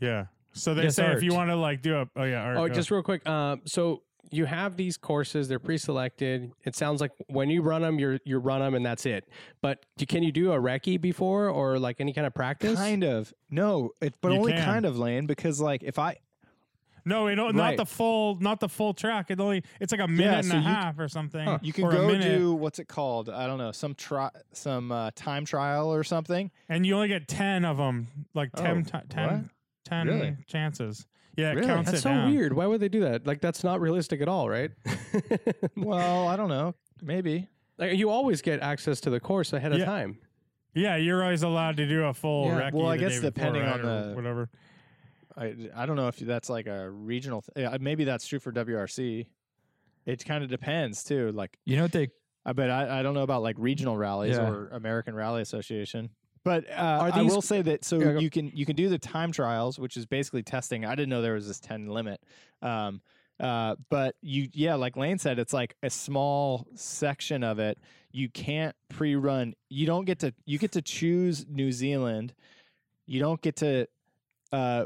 Yeah. 0.00 0.26
So 0.52 0.74
they 0.74 0.84
Yes, 0.84 0.94
say 0.96 1.12
if 1.12 1.22
you 1.22 1.34
want 1.34 1.50
to 1.50 1.56
like 1.56 1.82
do 1.82 1.96
a 1.96 2.08
oh 2.16 2.24
yeah 2.24 2.42
Art, 2.42 2.56
Oh, 2.56 2.68
go. 2.68 2.74
just 2.74 2.90
real 2.90 3.02
quick. 3.02 3.26
Um, 3.28 3.60
so 3.66 4.02
you 4.30 4.44
have 4.46 4.76
these 4.76 4.96
courses; 4.96 5.48
they're 5.48 5.58
pre-selected. 5.60 6.50
It 6.64 6.74
sounds 6.74 7.00
like 7.00 7.12
when 7.28 7.48
you 7.50 7.62
run 7.62 7.82
them, 7.82 7.98
you're 7.98 8.18
you 8.24 8.38
run 8.38 8.60
them 8.60 8.74
and 8.74 8.84
that's 8.84 9.04
it. 9.06 9.28
But 9.60 9.84
you- 9.98 10.06
can 10.06 10.22
you 10.22 10.32
do 10.32 10.52
a 10.52 10.56
recce 10.58 11.00
before 11.00 11.48
or 11.48 11.78
like 11.78 12.00
any 12.00 12.12
kind 12.12 12.26
of 12.26 12.34
practice? 12.34 12.76
kind 12.78 13.04
of 13.04 13.32
no 13.50 13.90
it, 14.00 14.14
but 14.22 14.32
You 14.32 14.38
only 14.38 14.52
can. 14.54 14.64
kind 14.64 14.86
of 14.86 14.98
lane 14.98 15.26
because 15.26 15.60
like 15.60 15.82
if 15.82 15.98
i 15.98 16.16
no, 17.08 17.28
it, 17.28 17.36
don't- 17.36 17.54
not 17.54 17.76
the 17.76 17.86
full 17.86 18.36
not 18.40 18.58
the 18.58 18.68
full 18.68 18.92
track. 18.94 19.30
It 19.30 19.38
only 19.38 19.62
it's 19.80 19.92
like 19.92 20.00
a 20.00 20.08
minute 20.08 20.38
and 20.38 20.46
so 20.46 20.54
a 20.56 20.58
you- 20.58 20.64
half 20.64 20.98
or 20.98 21.08
something. 21.08 21.58
you 21.62 21.72
can 21.72 21.84
go 21.88 22.18
do 22.18 22.52
what's 22.54 22.78
it 22.80 22.88
called 22.88 23.28
i 23.28 23.46
don't 23.46 23.58
know 23.58 23.70
some 23.72 23.94
try 23.94 24.30
some 24.52 24.90
uh, 24.90 25.10
time 25.14 25.44
trial 25.44 25.92
or 25.92 26.02
something 26.02 26.50
and 26.68 26.84
you 26.84 26.94
only 26.96 27.08
get 27.08 27.28
ten 27.28 27.64
of 27.64 27.76
them, 27.76 28.08
like 28.34 28.50
Oh, 28.54 28.62
10, 28.62 28.84
ti- 28.86 28.98
10, 29.86 30.06
Really? 30.08 30.36
chances. 30.46 31.06
Yeah, 31.36 31.52
it 31.52 31.56
Really? 31.56 31.66
counts 31.66 31.90
That's 31.90 31.98
it 32.00 32.02
so 32.02 32.10
down. 32.10 32.30
weird. 32.34 32.52
Why 32.54 32.66
would 32.66 32.80
they 32.80 32.88
do 32.88 33.00
that? 33.00 33.26
Like 33.26 33.40
that's 33.40 33.62
not 33.64 33.80
realistic 33.80 34.20
at 34.20 34.28
all, 34.28 34.48
right? 34.48 34.70
well 35.76 36.28
i 36.28 36.36
don't 36.36 36.48
know 36.48 36.74
maybe 37.02 37.48
like, 37.78 37.96
you 37.98 38.08
always 38.10 38.40
get 38.42 38.60
access 38.60 39.00
to 39.02 39.10
the 39.10 39.20
course 39.20 39.52
ahead 39.52 39.72
of 39.72 39.84
time. 39.84 40.18
Yeah, 40.74 40.96
you're 40.96 41.22
always 41.22 41.42
allowed 41.42 41.76
to 41.78 41.86
do 41.86 42.04
a 42.04 42.14
full 42.14 42.46
Yeah, 42.46 42.60
recce 42.70 42.72
well, 42.72 42.88
I 42.88 42.96
guess 42.96 43.20
depending 43.20 43.62
on 43.64 43.82
the- 43.82 44.12
whatever. 44.14 44.48
I, 45.36 45.54
I 45.74 45.84
don't 45.84 45.96
know 45.96 46.08
if 46.08 46.16
that's 46.18 46.48
like 46.48 46.66
a 46.66 46.88
regional 46.90 47.42
th- 47.42 47.68
yeah, 47.70 47.76
maybe 47.78 48.04
that's 48.04 48.26
true 48.26 48.38
for 48.38 48.50
wrc 48.52 49.26
it 50.06 50.24
kind 50.24 50.42
of 50.42 50.48
depends 50.48 51.04
too 51.04 51.32
like 51.32 51.58
you 51.66 51.76
know 51.76 51.82
what 51.82 51.92
they 51.92 52.08
I 52.46 52.52
bet 52.54 52.70
I, 52.70 53.00
I 53.00 53.02
don't 53.02 53.12
know 53.12 53.22
about 53.22 53.42
like 53.42 53.56
regional 53.58 53.96
rallies 53.98 54.36
Yeah. 54.36 54.48
or 54.48 54.68
American 54.68 55.14
Rally 55.14 55.42
Association. 55.42 56.08
But 56.46 56.70
uh, 56.70 56.74
Are 56.74 57.10
I 57.12 57.22
these- 57.22 57.32
will 57.32 57.42
say 57.42 57.60
that 57.62 57.84
so 57.84 57.98
you 58.20 58.30
can 58.30 58.52
you 58.54 58.64
can 58.64 58.76
do 58.76 58.88
the 58.88 58.98
time 59.00 59.32
trials, 59.32 59.80
which 59.80 59.96
is 59.96 60.06
basically 60.06 60.44
testing. 60.44 60.84
I 60.84 60.94
didn't 60.94 61.08
know 61.08 61.20
there 61.20 61.34
was 61.34 61.48
this 61.48 61.58
ten 61.58 61.88
limit. 61.88 62.20
Um, 62.62 63.00
uh, 63.40 63.74
but 63.90 64.14
you 64.22 64.48
yeah, 64.52 64.76
like 64.76 64.96
Lane 64.96 65.18
said, 65.18 65.40
it's 65.40 65.52
like 65.52 65.74
a 65.82 65.90
small 65.90 66.64
section 66.76 67.42
of 67.42 67.58
it. 67.58 67.78
You 68.12 68.28
can't 68.28 68.76
pre-run. 68.88 69.54
You 69.68 69.86
don't 69.86 70.04
get 70.04 70.20
to 70.20 70.32
you 70.44 70.58
get 70.58 70.70
to 70.72 70.82
choose 70.82 71.44
New 71.48 71.72
Zealand. 71.72 72.32
You 73.06 73.18
don't 73.18 73.42
get 73.42 73.56
to 73.56 73.88
uh 74.52 74.84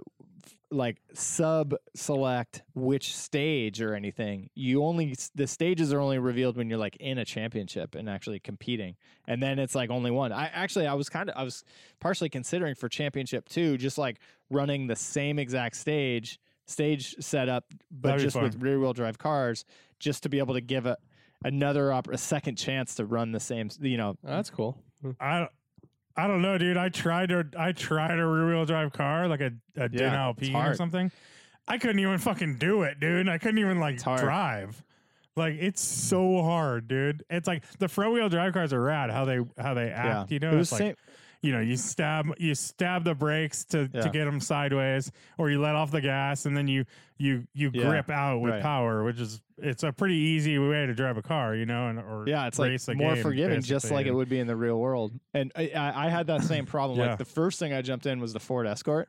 like 0.71 0.99
sub 1.15 1.75
select 1.95 2.63
which 2.75 3.17
stage 3.17 3.81
or 3.83 3.95
anything. 3.95 4.51
You 4.55 4.85
only 4.85 5.15
the 5.35 5.47
stages 5.47 5.93
are 5.93 6.01
only 6.01 6.19
revealed 6.19 6.57
when 6.57 6.69
you're 6.71 6.79
like 6.79 6.97
in 6.97 7.19
a 7.19 7.25
championship 7.25 7.95
and 7.95 8.09
actually 8.09 8.39
competing. 8.41 8.97
And 9.27 9.43
then 9.43 9.59
it's 9.59 9.75
like 9.75 9.91
only 9.91 10.11
one. 10.11 10.33
I 10.33 10.47
actually 10.47 10.87
I 10.87 10.95
was 10.95 11.09
kind 11.09 11.29
of 11.29 11.37
I 11.37 11.43
was 11.43 11.65
partially 12.01 12.29
considering 12.29 12.75
for 12.75 12.89
championship 12.89 13.49
too, 13.49 13.77
just 13.79 13.99
like 13.99 14.19
running 14.51 14.87
the 14.87 14.97
same 14.97 15.39
exact 15.39 15.77
stage 15.77 16.39
stage 16.67 17.17
setup, 17.19 17.65
but 17.91 18.09
That'd 18.11 18.21
be 18.21 18.25
just 18.27 18.41
with 18.41 18.63
rear 18.63 18.79
wheel 18.79 18.93
drive 18.93 19.19
cars, 19.19 19.65
just 19.99 20.23
to 20.23 20.29
be 20.29 20.39
able 20.39 20.55
to 20.55 20.61
give 20.61 20.87
a 20.87 20.97
another 21.45 21.93
op- 21.93 22.09
a 22.09 22.19
second 22.19 22.57
chance 22.57 22.95
to 22.97 23.05
run 23.05 23.33
the 23.33 23.41
same. 23.41 23.71
You 23.81 23.97
know, 23.97 24.11
Oh, 24.25 24.29
that's 24.31 24.51
cool. 24.51 24.79
Hmm. 25.03 25.11
I 25.19 25.49
I 26.17 26.27
don't 26.27 26.43
know, 26.43 26.59
dude. 26.59 26.77
I 26.77 26.89
tried 26.89 27.29
to 27.31 27.47
I 27.59 27.73
tried 27.73 28.19
a 28.19 28.27
rear 28.27 28.49
wheel 28.49 28.65
drive 28.65 28.93
car, 28.93 29.29
like 29.29 29.41
a, 29.41 29.53
a 29.77 29.89
Yeah, 29.91 30.15
Alpine 30.15 30.55
or 30.55 30.75
something. 30.75 31.11
I 31.69 31.79
couldn't 31.79 32.01
even 32.01 32.19
fucking 32.19 32.59
do 32.59 32.83
it, 32.83 32.99
dude. 32.99 33.29
I 33.29 33.39
couldn't 33.39 33.59
even 33.59 33.79
like 33.79 34.03
drive. 34.03 34.83
Like 35.37 35.55
it's 35.61 35.81
so 35.81 36.43
hard, 36.43 36.89
dude. 36.89 37.25
It's 37.31 37.47
like 37.47 37.65
the 37.79 37.89
front 37.89 38.13
wheel 38.13 38.29
drive 38.29 38.53
cars 38.53 38.73
are 38.73 38.83
rad. 38.83 39.11
How 39.11 39.25
they 39.25 39.39
how 39.57 39.75
they 39.75 39.87
yeah, 39.87 40.21
act, 40.23 40.33
you 40.33 40.41
know. 40.41 40.53
it 40.53 40.57
was 40.57 40.73
It's 40.73 40.73
like 40.73 40.79
same. 40.81 40.97
You 41.43 41.53
know 41.53 41.61
you 41.61 41.77
stab 41.77 42.27
you 42.39 42.55
stab 42.55 43.05
the 43.05 43.15
brakes 43.15 43.65
to 43.67 43.89
Yeah. 43.93 44.03
to 44.03 44.11
get 44.11 44.25
them 44.27 44.41
sideways, 44.41 45.11
or 45.39 45.51
you 45.51 45.61
let 45.61 45.75
off 45.75 45.91
the 45.91 46.01
gas 46.01 46.47
and 46.47 46.57
then 46.57 46.69
you 46.69 46.85
you 47.19 47.47
you 47.55 47.71
Yeah, 47.73 47.89
grip 47.89 48.11
out 48.11 48.41
with 48.41 48.53
right. 48.53 48.63
power, 48.63 49.05
which 49.05 49.19
is 49.19 49.41
it's 49.59 49.83
a 49.83 49.93
pretty 49.93 50.17
easy 50.17 50.59
way 50.59 50.87
to 50.87 50.95
drive 50.95 51.17
a 51.17 51.23
car, 51.23 51.55
you 51.55 51.67
know, 51.67 51.89
and 51.89 51.99
or 51.99 52.25
Yeah, 52.27 52.47
it's 52.47 52.59
like 52.59 52.97
more 52.97 53.15
game, 53.15 53.23
forgiving, 53.23 53.61
just 53.63 53.91
like 53.91 54.07
it 54.07 54.13
would 54.13 54.29
be 54.29 54.39
in 54.39 54.47
the 54.47 54.57
real 54.57 54.79
world. 54.79 55.13
And 55.35 55.53
I, 55.57 55.71
I, 55.75 56.07
I 56.07 56.09
had 56.11 56.27
that 56.29 56.43
same 56.45 56.67
problem. 56.67 56.99
Yeah. 56.99 57.09
Like 57.11 57.19
the 57.19 57.25
first 57.25 57.59
thing 57.59 57.73
I 57.73 57.83
jumped 57.83 58.07
in 58.07 58.21
was 58.21 58.33
the 58.33 58.41
Ford 58.41 58.67
Escort, 58.67 59.09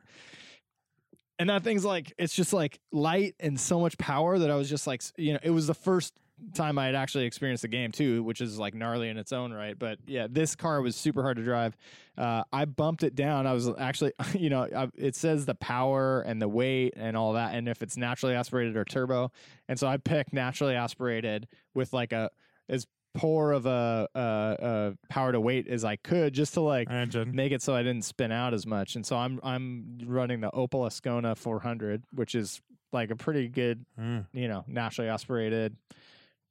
and 1.38 1.50
that 1.50 1.62
thing's 1.62 1.84
like 1.84 2.12
it's 2.18 2.34
just 2.34 2.52
like 2.52 2.78
light 2.92 3.34
and 3.40 3.58
so 3.58 3.80
much 3.80 3.98
power 3.98 4.38
that 4.38 4.50
I 4.50 4.54
was 4.56 4.68
just 4.70 4.86
like, 4.86 5.02
you 5.16 5.32
know, 5.34 5.40
it 5.42 5.50
was 5.50 5.66
the 5.66 5.74
first 5.74 6.14
time 6.54 6.78
I 6.78 6.86
had 6.86 6.94
actually 6.94 7.24
experienced 7.24 7.62
the 7.62 7.68
game 7.68 7.92
too, 7.92 8.22
which 8.22 8.40
is 8.40 8.58
like 8.58 8.74
gnarly 8.74 9.08
in 9.08 9.16
its 9.16 9.32
own 9.32 9.52
right. 9.52 9.78
But 9.78 9.98
yeah, 10.06 10.26
this 10.30 10.54
car 10.56 10.80
was 10.82 10.96
super 10.96 11.22
hard 11.22 11.36
to 11.38 11.44
drive. 11.44 11.76
Uh, 12.18 12.44
I 12.52 12.64
bumped 12.66 13.02
it 13.02 13.14
down. 13.14 13.46
I 13.46 13.52
was 13.52 13.68
actually, 13.78 14.12
you 14.34 14.50
know, 14.50 14.68
I, 14.74 14.88
it 14.96 15.16
says 15.16 15.46
the 15.46 15.54
power 15.54 16.20
and 16.22 16.40
the 16.42 16.48
weight 16.48 16.94
and 16.96 17.16
all 17.16 17.32
that, 17.34 17.54
and 17.54 17.68
if 17.68 17.82
it's 17.82 17.96
naturally 17.96 18.34
aspirated 18.34 18.76
or 18.76 18.84
turbo. 18.84 19.30
And 19.68 19.78
so 19.78 19.86
I 19.86 19.96
picked 19.96 20.32
naturally 20.32 20.74
aspirated 20.74 21.48
with 21.74 21.92
like 21.92 22.12
a 22.12 22.30
as 22.68 22.86
poor 23.14 23.52
of 23.52 23.66
a, 23.66 24.08
a, 24.14 24.20
a 24.20 24.92
power 25.10 25.32
to 25.32 25.40
weight 25.40 25.68
as 25.68 25.84
I 25.84 25.96
could, 25.96 26.32
just 26.32 26.54
to 26.54 26.62
like 26.62 26.90
engine. 26.90 27.34
make 27.36 27.52
it 27.52 27.60
so 27.60 27.74
I 27.74 27.82
didn't 27.82 28.04
spin 28.06 28.32
out 28.32 28.54
as 28.54 28.66
much. 28.66 28.96
And 28.96 29.04
so 29.04 29.16
I'm 29.16 29.38
I'm 29.42 29.98
running 30.06 30.40
the 30.40 30.50
Opel 30.50 30.86
Ascona 30.86 31.36
400, 31.36 32.04
which 32.14 32.34
is 32.34 32.60
like 32.92 33.10
a 33.10 33.16
pretty 33.16 33.48
good, 33.48 33.84
Mm. 34.00 34.26
you 34.32 34.48
know, 34.48 34.64
naturally 34.66 35.08
aspirated, 35.10 35.76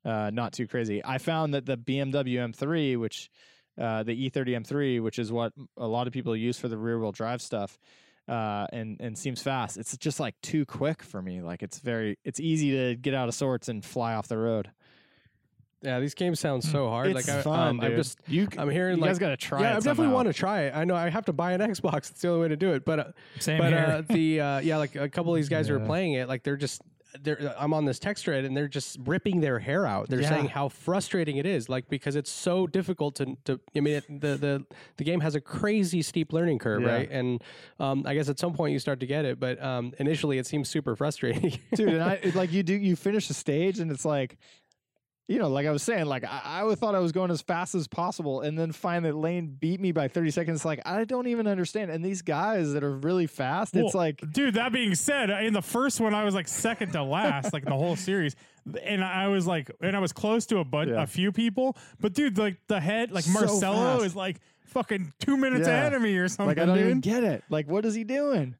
uh, 0.05 0.31
not 0.33 0.53
too 0.53 0.67
crazy. 0.67 1.01
I 1.03 1.17
found 1.17 1.53
that 1.53 1.65
the 1.65 1.77
BMW 1.77 2.37
M3, 2.53 2.97
which 2.97 3.29
uh, 3.79 4.03
the 4.03 4.29
E30 4.29 4.65
M3, 4.65 5.01
which 5.01 5.19
is 5.19 5.31
what 5.31 5.53
a 5.77 5.87
lot 5.87 6.07
of 6.07 6.13
people 6.13 6.35
use 6.35 6.57
for 6.57 6.67
the 6.67 6.77
rear 6.77 6.99
wheel 6.99 7.11
drive 7.11 7.41
stuff. 7.41 7.79
Uh, 8.27 8.67
and 8.71 9.01
and 9.01 9.17
seems 9.17 9.41
fast. 9.41 9.77
It's 9.77 9.97
just 9.97 10.19
like 10.19 10.39
too 10.41 10.65
quick 10.65 11.01
for 11.01 11.21
me. 11.21 11.41
Like 11.41 11.63
it's 11.63 11.79
very, 11.79 12.17
it's 12.23 12.39
easy 12.39 12.71
to 12.71 12.95
get 12.95 13.13
out 13.13 13.27
of 13.27 13.33
sorts 13.33 13.67
and 13.67 13.83
fly 13.83 14.13
off 14.13 14.27
the 14.27 14.37
road. 14.37 14.71
Yeah, 15.81 15.99
these 15.99 16.13
games 16.13 16.39
sound 16.39 16.63
so 16.63 16.89
hard. 16.89 17.07
It's 17.07 17.27
like 17.27 17.37
I, 17.37 17.41
fun, 17.41 17.67
um, 17.67 17.81
I'm 17.81 17.95
just 17.95 18.19
you. 18.27 18.47
I'm 18.55 18.69
hearing 18.69 18.97
you 18.97 19.01
like 19.01 19.09
guys 19.09 19.19
got 19.19 19.29
to 19.29 19.37
try. 19.37 19.61
yeah, 19.61 19.71
I 19.71 19.79
definitely 19.79 20.13
want 20.13 20.27
to 20.27 20.33
try 20.33 20.63
it. 20.63 20.75
I 20.75 20.85
know 20.85 20.95
I 20.95 21.09
have 21.09 21.25
to 21.25 21.33
buy 21.33 21.53
an 21.53 21.61
Xbox. 21.61 22.11
It's 22.11 22.21
the 22.21 22.27
only 22.27 22.41
way 22.41 22.47
to 22.49 22.55
do 22.55 22.73
it. 22.73 22.85
But 22.85 22.99
uh, 22.99 23.03
same 23.39 23.57
but 23.57 23.73
here. 23.73 23.79
uh, 23.79 24.13
the 24.13 24.41
uh, 24.41 24.59
yeah, 24.59 24.77
like 24.77 24.95
a 24.95 25.09
couple 25.09 25.33
of 25.33 25.37
these 25.37 25.49
guys 25.49 25.67
who 25.67 25.75
are 25.75 25.79
playing 25.79 26.13
it, 26.13 26.27
like 26.27 26.43
they're 26.43 26.55
just 26.55 26.83
I'm 27.57 27.73
on 27.73 27.85
this 27.85 27.99
text 27.99 28.23
thread 28.25 28.45
and 28.45 28.55
they're 28.55 28.67
just 28.67 28.97
ripping 29.05 29.41
their 29.41 29.59
hair 29.59 29.85
out. 29.85 30.09
They're 30.09 30.21
Yeah. 30.21 30.29
saying 30.29 30.47
how 30.47 30.69
frustrating 30.69 31.37
it 31.37 31.45
is, 31.45 31.69
like 31.69 31.89
because 31.89 32.15
it's 32.15 32.31
so 32.31 32.67
difficult 32.67 33.15
to 33.15 33.37
to. 33.45 33.59
I 33.75 33.79
mean, 33.79 33.95
it, 33.95 34.05
the 34.21 34.37
the 34.37 34.65
the 34.97 35.03
game 35.03 35.19
has 35.21 35.35
a 35.35 35.41
crazy 35.41 36.01
steep 36.01 36.33
learning 36.33 36.59
curve, 36.59 36.81
Yeah. 36.83 36.93
right? 36.93 37.09
And 37.11 37.41
um, 37.79 38.03
I 38.05 38.13
guess 38.13 38.29
at 38.29 38.39
some 38.39 38.53
point 38.53 38.73
you 38.73 38.79
start 38.79 38.99
to 39.01 39.05
get 39.07 39.25
it, 39.25 39.39
but 39.39 39.61
um, 39.61 39.93
initially 39.99 40.37
it 40.37 40.45
seems 40.45 40.69
super 40.69 40.95
frustrating. 40.95 41.59
dude. 41.75 41.89
And 41.89 42.03
I 42.03 42.13
it, 42.13 42.35
like 42.41 42.51
you 42.51 42.63
do. 42.63 42.73
You 42.73 42.95
finish 42.95 43.27
the 43.27 43.33
stage, 43.33 43.79
and 43.79 43.91
it's 43.91 44.05
like, 44.05 44.37
you 45.31 45.39
know, 45.39 45.47
like 45.47 45.65
I 45.65 45.71
was 45.71 45.81
saying, 45.81 46.05
like 46.05 46.23
I, 46.25 46.61
I 46.67 46.75
thought 46.75 46.93
I 46.93 46.99
was 46.99 47.11
going 47.11 47.31
as 47.31 47.41
fast 47.41 47.73
as 47.75 47.87
possible, 47.87 48.41
and 48.41 48.57
then 48.59 48.71
find 48.71 49.05
that 49.05 49.15
Lane 49.15 49.55
beat 49.59 49.79
me 49.79 49.91
by 49.91 50.07
thirty 50.07 50.29
seconds. 50.31 50.65
Like 50.65 50.81
I 50.85 51.05
don't 51.05 51.27
even 51.27 51.47
understand. 51.47 51.89
And 51.91 52.03
these 52.03 52.21
guys 52.21 52.73
that 52.73 52.83
are 52.83 52.97
really 52.97 53.27
fast, 53.27 53.75
it's 53.75 53.95
like, 53.95 54.21
dude. 54.33 54.55
That 54.55 54.71
being 54.73 54.93
said, 54.95 55.29
in 55.29 55.53
the 55.53 55.61
first 55.61 55.99
one, 56.01 56.13
I 56.13 56.23
was 56.25 56.35
like 56.35 56.47
second 56.47 56.91
to 56.93 57.03
last, 57.03 57.53
like 57.53 57.63
the 57.65 57.71
whole 57.77 57.95
series, 57.95 58.35
and 58.83 59.03
I 59.03 59.27
was 59.27 59.47
like, 59.47 59.71
and 59.81 59.95
I 59.95 59.99
was 59.99 60.11
close 60.11 60.45
to 60.47 60.57
a 60.59 60.65
but 60.65 60.87
Yeah. 60.89 61.03
a 61.03 61.07
few 61.07 61.31
people, 61.31 61.77
but 61.99 62.13
dude, 62.13 62.37
like 62.37 62.57
the 62.67 62.79
head, 62.79 63.11
like 63.11 63.23
So 63.23 63.31
Marcelo 63.31 63.93
fast. 63.97 64.05
is 64.07 64.15
like 64.15 64.37
fucking 64.65 65.13
two 65.19 65.37
minutes 65.37 65.67
Yeah. 65.67 65.75
ahead 65.75 65.93
of 65.93 66.01
me 66.01 66.15
or 66.17 66.27
something, 66.27 66.47
like 66.47 66.57
I 66.59 66.65
don't 66.65 66.75
dude. 66.77 66.85
even 66.87 66.99
get 66.99 67.23
it. 67.23 67.43
Like 67.49 67.67
what 67.69 67.85
is 67.85 67.93
he 67.95 68.03
doing? 68.03 68.55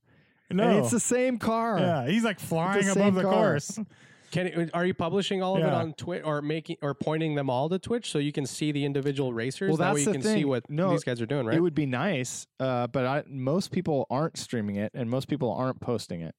no, 0.50 0.64
And 0.68 0.80
it's 0.80 0.92
the 0.92 1.00
same 1.00 1.38
car. 1.38 1.80
yeah, 1.80 2.08
he's 2.08 2.24
like 2.24 2.40
flying 2.40 2.84
same 2.84 2.98
above 2.98 3.16
the 3.16 3.22
car. 3.24 3.32
course. 3.34 3.80
Can 4.32 4.70
are 4.74 4.86
you 4.86 4.94
publishing 4.94 5.44
all 5.44 5.56
of 5.58 5.64
it 5.64 5.68
Yeah. 5.68 5.76
on 5.76 5.94
Twitch 5.94 6.24
or 6.24 6.42
making 6.42 6.78
or 6.82 6.94
pointing 6.94 7.36
them 7.36 7.50
all 7.50 7.68
to 7.70 7.78
Twitch 7.78 8.10
so 8.10 8.18
you 8.18 8.32
can 8.32 8.46
see 8.46 8.72
the 8.72 8.86
individual 8.86 9.34
racers? 9.34 9.70
Well, 9.70 9.78
that 9.78 9.94
way 9.94 10.06
that's 10.06 10.08
you 10.08 10.12
the 10.14 10.14
can 10.14 10.22
see 10.24 10.34
thing. 10.42 10.48
what 10.48 10.70
No, 10.70 10.92
these 10.92 11.04
guys 11.04 11.22
are 11.22 11.26
doing, 11.26 11.46
right? 11.46 11.58
It 11.58 11.60
would 11.62 11.76
be 11.76 11.86
nice, 11.86 12.48
uh, 12.60 12.88
but 12.88 13.06
I, 13.06 13.24
most 13.28 13.72
people 13.72 14.08
aren't 14.10 14.38
streaming 14.38 14.78
it, 14.78 14.92
and 14.94 15.10
most 15.10 15.28
people 15.28 15.52
aren't 15.54 15.80
posting 15.82 16.22
it. 16.22 16.34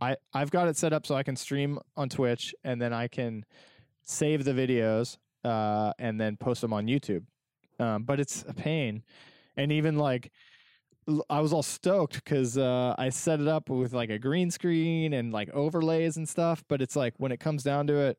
I 0.00 0.16
I've 0.32 0.50
got 0.50 0.68
it 0.68 0.76
set 0.76 0.92
up 0.92 1.06
so 1.06 1.14
I 1.14 1.22
can 1.22 1.36
stream 1.36 1.78
on 1.96 2.08
Twitch, 2.08 2.54
and 2.64 2.80
then 2.80 2.92
I 2.92 3.08
can 3.08 3.44
save 4.02 4.44
the 4.44 4.52
videos 4.52 5.18
uh, 5.44 5.92
and 5.98 6.20
then 6.20 6.36
post 6.36 6.60
them 6.62 6.72
on 6.72 6.86
YouTube. 6.86 7.24
Um, 7.78 8.04
but 8.04 8.20
it's 8.20 8.44
a 8.48 8.54
pain, 8.54 9.02
and 9.56 9.70
even 9.72 9.96
like 9.98 10.30
I 11.28 11.40
was 11.40 11.52
all 11.52 11.62
stoked 11.62 12.14
because 12.14 12.56
uh, 12.56 12.94
I 12.98 13.10
set 13.10 13.40
it 13.40 13.48
up 13.48 13.68
with 13.68 13.92
like 13.92 14.10
a 14.10 14.18
green 14.18 14.50
screen 14.50 15.12
and 15.12 15.32
like 15.32 15.50
overlays 15.50 16.16
and 16.16 16.28
stuff. 16.28 16.64
But 16.68 16.80
it's 16.80 16.96
like 16.96 17.14
when 17.18 17.32
it 17.32 17.40
comes 17.40 17.62
down 17.62 17.86
to 17.88 17.96
it, 17.96 18.18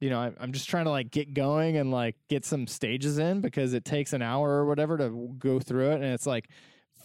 you 0.00 0.10
know, 0.10 0.18
I, 0.18 0.32
I'm 0.38 0.52
just 0.52 0.68
trying 0.68 0.84
to 0.84 0.90
like 0.90 1.10
get 1.10 1.34
going 1.34 1.76
and 1.76 1.90
like 1.90 2.16
get 2.28 2.44
some 2.44 2.66
stages 2.66 3.18
in 3.18 3.40
because 3.40 3.72
it 3.74 3.84
takes 3.84 4.12
an 4.12 4.22
hour 4.22 4.50
or 4.50 4.66
whatever 4.66 4.98
to 4.98 5.34
go 5.38 5.60
through 5.60 5.90
it, 5.92 5.94
and 5.96 6.04
it's 6.04 6.26
like 6.26 6.48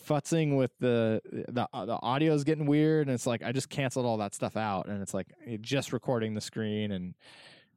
futzing 0.06 0.58
with 0.58 0.72
the 0.80 1.22
the 1.50 1.68
uh, 1.74 1.86
the 1.86 2.00
audio 2.02 2.34
is 2.34 2.44
getting 2.44 2.66
weird, 2.66 3.08
and 3.08 3.14
it's 3.14 3.28
like 3.28 3.44
I 3.44 3.52
just 3.52 3.70
canceled 3.70 4.06
all 4.06 4.18
that 4.18 4.34
stuff 4.34 4.58
out, 4.58 4.88
and 4.88 5.02
it's 5.02 5.14
like 5.14 5.28
just 5.62 5.94
recording 5.94 6.34
the 6.34 6.42
screen 6.42 6.92
and 6.92 7.16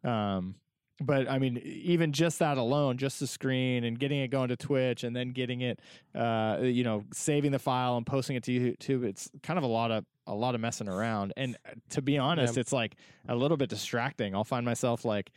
um. 0.05 0.55
But 1.01 1.31
I 1.31 1.39
mean, 1.39 1.59
even 1.59 2.13
just 2.13 2.41
that 2.41 2.59
alone, 2.59 2.97
just 2.99 3.21
the 3.21 3.27
screen 3.29 3.85
and 3.85 3.99
getting 3.99 4.19
it 4.19 4.29
going 4.29 4.49
to 4.49 4.57
Twitch 4.57 5.05
and 5.05 5.15
then 5.15 5.31
getting 5.31 5.61
it, 5.61 5.81
uh, 6.15 6.59
you 6.63 6.83
know, 6.83 7.05
saving 7.13 7.53
the 7.53 7.59
file 7.61 7.97
and 7.97 8.05
posting 8.05 8.35
it 8.37 8.43
to 8.45 8.51
YouTube, 8.53 9.05
it's 9.05 9.31
kind 9.43 9.59
of 9.59 9.63
a 9.65 9.69
lot 9.69 9.91
of 9.93 10.05
a 10.27 10.35
lot 10.35 10.55
of 10.57 10.61
messing 10.61 10.89
around. 10.89 11.33
And 11.37 11.57
uh, 11.67 11.71
to 11.91 12.03
be 12.03 12.19
honest, 12.19 12.57
Yeah. 12.57 12.61
it's 12.63 12.73
like 12.73 12.97
a 13.29 13.37
little 13.37 13.57
bit 13.57 13.71
distracting. 13.71 14.35
I'll 14.35 14.43
find 14.45 14.67
myself 14.67 15.05
like 15.05 15.31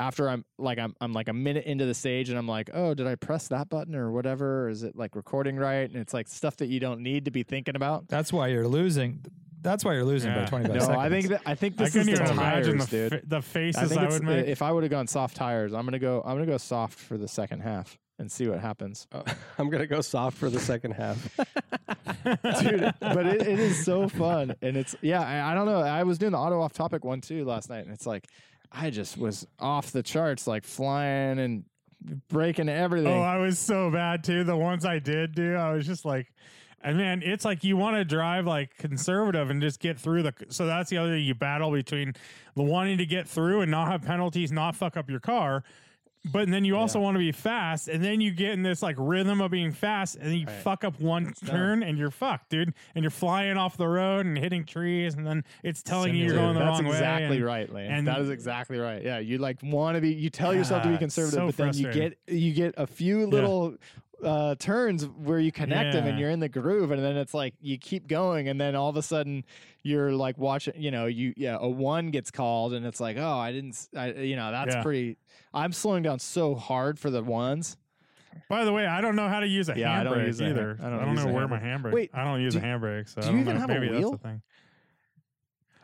after 0.00 0.28
I'm 0.28 0.44
like 0.58 0.78
I'm 0.80 0.96
I'm 1.00 1.12
like 1.12 1.28
a 1.28 1.32
minute 1.32 1.64
into 1.64 1.86
the 1.86 1.94
stage 1.94 2.28
and 2.28 2.36
I'm 2.36 2.48
like, 2.48 2.68
oh, 2.74 2.92
did 2.92 3.06
I 3.06 3.14
press 3.14 3.46
that 3.48 3.68
button 3.68 3.94
or 3.94 4.10
whatever? 4.10 4.64
Or 4.64 4.68
is 4.68 4.82
it 4.82 4.96
like 4.96 5.14
recording 5.14 5.56
right? 5.56 5.88
And 5.88 5.96
it's 5.96 6.12
like 6.12 6.26
stuff 6.26 6.56
that 6.56 6.66
you 6.66 6.80
don't 6.80 7.00
need 7.02 7.26
to 7.26 7.30
be 7.30 7.44
thinking 7.44 7.76
about. 7.76 8.08
That's 8.08 8.32
why 8.32 8.48
you're 8.48 8.66
losing. 8.66 9.24
That's 9.62 9.84
why 9.84 9.94
you're 9.94 10.04
losing 10.04 10.32
by 10.32 10.40
Yeah. 10.40 10.46
25 10.46 10.74
No, 10.74 10.80
seconds. 10.80 10.98
I 10.98 11.08
think 11.08 11.28
that 11.28 11.42
I 11.46 11.54
think 11.54 11.76
this 11.76 11.92
couldn't 11.92 12.08
is 12.10 12.18
the 12.18 12.24
even 12.24 12.36
imagine 12.38 12.78
the, 12.78 12.86
dude. 12.86 13.12
fa- 13.12 13.22
the 13.26 13.36
I 13.38 13.40
faces 13.40 13.88
think 13.88 14.00
I, 14.00 14.04
it's, 14.04 14.14
would 14.14 14.24
make. 14.24 14.46
if 14.46 14.60
I 14.62 14.72
would 14.72 14.82
have 14.82 14.90
gone 14.90 15.06
soft 15.06 15.36
tires, 15.36 15.72
I'm 15.72 15.84
gonna 15.84 15.98
go. 15.98 16.22
I'm 16.24 16.34
gonna 16.34 16.46
go 16.46 16.58
soft 16.58 16.98
for 16.98 17.16
the 17.16 17.28
second 17.28 17.60
half 17.60 17.98
and 18.18 18.30
see 18.30 18.46
what 18.46 18.60
happens, 18.60 19.06
Oh, 19.12 19.22
I'm 19.58 19.70
gonna 19.70 19.86
go 19.86 20.00
soft 20.00 20.36
for 20.36 20.50
the 20.50 20.60
second 20.60 20.92
half. 20.92 21.36
dude. 22.24 22.92
but 23.00 23.26
it, 23.26 23.42
it 23.42 23.58
is 23.58 23.84
so 23.84 24.08
fun, 24.08 24.54
and 24.62 24.76
it's 24.76 24.94
yeah. 25.00 25.22
I, 25.22 25.52
I 25.52 25.54
don't 25.54 25.66
know. 25.66 25.80
I 25.80 26.02
was 26.04 26.18
doing 26.18 26.32
the 26.32 26.38
auto 26.38 26.60
off 26.60 26.72
topic 26.72 27.04
one 27.04 27.20
too 27.20 27.44
last 27.44 27.70
night, 27.70 27.84
and 27.84 27.92
it's 27.92 28.06
like 28.06 28.26
I 28.70 28.90
just 28.90 29.16
was 29.18 29.46
off 29.58 29.92
the 29.92 30.02
charts, 30.02 30.46
like 30.46 30.64
flying 30.64 31.38
and 31.38 31.64
breaking 32.28 32.68
everything. 32.68 33.12
Oh, 33.12 33.20
I 33.22 33.38
was 33.38 33.58
so 33.58 33.90
bad 33.90 34.24
too. 34.24 34.44
The 34.44 34.56
ones 34.56 34.84
I 34.84 34.98
did 34.98 35.34
do, 35.34 35.54
I 35.54 35.72
was 35.72 35.86
just 35.86 36.04
like, 36.04 36.26
and 36.82 36.96
man, 36.96 37.22
it's 37.22 37.44
like 37.44 37.64
you 37.64 37.76
want 37.76 37.96
to 37.96 38.04
drive 38.04 38.46
like 38.46 38.76
conservative 38.76 39.50
and 39.50 39.60
just 39.62 39.80
get 39.80 39.98
through 39.98 40.22
the. 40.24 40.34
So 40.48 40.66
that's 40.66 40.90
the 40.90 40.98
other 40.98 41.10
thing 41.10 41.24
you 41.24 41.34
battle 41.34 41.70
between 41.70 42.14
the 42.56 42.62
wanting 42.62 42.98
to 42.98 43.06
get 43.06 43.28
through 43.28 43.60
and 43.62 43.70
not 43.70 43.90
have 43.90 44.02
penalties, 44.02 44.52
not 44.52 44.76
fuck 44.76 44.96
up 44.96 45.08
your 45.08 45.20
car. 45.20 45.64
But 46.24 46.48
then 46.48 46.64
you 46.64 46.76
also 46.76 47.00
want 47.00 47.16
to 47.16 47.18
be 47.18 47.32
fast, 47.32 47.88
and 47.88 48.02
then 48.02 48.20
you 48.20 48.30
get 48.30 48.52
in 48.52 48.62
this 48.62 48.80
like 48.80 48.94
rhythm 48.96 49.40
of 49.40 49.50
being 49.50 49.72
fast, 49.72 50.14
and 50.14 50.26
then 50.26 50.38
you 50.38 50.46
fuck 50.46 50.84
up 50.84 51.00
one 51.00 51.32
turn, 51.46 51.82
and 51.82 51.98
you're 51.98 52.12
fucked, 52.12 52.50
dude. 52.50 52.72
And 52.94 53.02
you're 53.02 53.10
flying 53.10 53.56
off 53.56 53.76
the 53.76 53.88
road 53.88 54.24
and 54.24 54.38
hitting 54.38 54.64
trees, 54.64 55.14
and 55.14 55.26
then 55.26 55.42
it's 55.64 55.82
telling 55.82 56.14
you 56.14 56.26
you're 56.26 56.34
going 56.36 56.54
the 56.54 56.60
That's 56.60 56.78
wrong 56.80 56.84
way. 56.84 56.92
exactly 56.96 57.42
right, 57.42 57.72
Lane. 57.72 57.90
and- 57.90 58.06
that 58.06 58.20
is 58.20 58.30
exactly 58.30 58.78
right. 58.78 59.02
Yeah, 59.02 59.18
you 59.18 59.38
like 59.38 59.58
want 59.64 59.96
to 59.96 60.00
be. 60.00 60.14
You 60.14 60.30
tell 60.30 60.54
yourself 60.54 60.84
to 60.84 60.90
be 60.90 60.94
ah, 60.94 60.98
conservative, 60.98 61.34
so 61.40 61.46
but 61.46 61.56
then 61.56 61.74
you 61.74 61.92
get 61.92 62.16
you 62.28 62.52
get 62.52 62.74
a 62.76 62.86
few 62.86 63.26
little 63.26 63.74
uh, 64.22 64.54
turns 64.56 65.04
where 65.06 65.38
you 65.38 65.50
connect 65.52 65.92
them 65.92 66.06
and 66.06 66.18
you're 66.18 66.30
in 66.30 66.40
the 66.40 66.48
groove, 66.48 66.90
and 66.90 67.02
then 67.02 67.16
it's 67.16 67.34
like 67.34 67.54
you 67.60 67.78
keep 67.78 68.06
going, 68.08 68.48
and 68.48 68.60
then 68.60 68.74
all 68.74 68.88
of 68.88 68.96
a 68.96 69.02
sudden 69.02 69.44
you're 69.82 70.12
like 70.12 70.38
watching. 70.38 70.74
You 70.76 70.90
know, 70.90 71.06
you 71.06 71.34
yeah, 71.36 71.58
a 71.60 71.68
one 71.68 72.10
gets 72.10 72.30
called, 72.30 72.72
and 72.72 72.86
it's 72.86 73.00
like, 73.00 73.16
oh, 73.18 73.38
I 73.38 73.52
didn't. 73.52 73.88
I, 73.96 74.12
you 74.12 74.36
know, 74.36 74.50
that's 74.50 74.74
Yeah. 74.76 74.82
pretty. 74.82 75.16
I'm 75.52 75.72
slowing 75.72 76.02
down 76.02 76.18
so 76.18 76.54
hard 76.54 76.98
for 76.98 77.10
the 77.10 77.22
ones. 77.22 77.76
By 78.48 78.64
the 78.64 78.72
way, 78.72 78.86
I 78.86 79.00
don't 79.02 79.14
know 79.16 79.28
how 79.28 79.40
to 79.40 79.46
use 79.46 79.68
a 79.68 79.74
Yeah, 79.78 79.92
I 79.98 80.04
don't 80.04 80.16
handbrake 80.16 80.48
either. 80.50 80.78
I 80.82 80.86
I 80.86 80.90
don't 80.90 80.98
don't, 81.04 81.14
know 81.16 81.28
a 81.28 81.32
where 81.32 81.46
my 81.48 81.58
handbrake. 81.58 81.82
handbrake. 81.82 81.92
Wait, 81.92 82.10
I 82.14 82.24
don't 82.24 82.40
use 82.40 82.54
do- 82.54 82.60
a 82.60 82.62
handbrake, 82.62 83.08
so 83.08 83.20
do 83.20 83.26
I 83.26 83.30
you 83.30 83.36
don't 83.36 83.40
even 83.42 83.54
know. 83.54 83.60
have 83.60 83.70
a 83.70 83.74
Maybe 83.74 83.90
wheel? 83.90 84.10
that's 84.12 84.22
the 84.22 84.28
thing. 84.28 84.42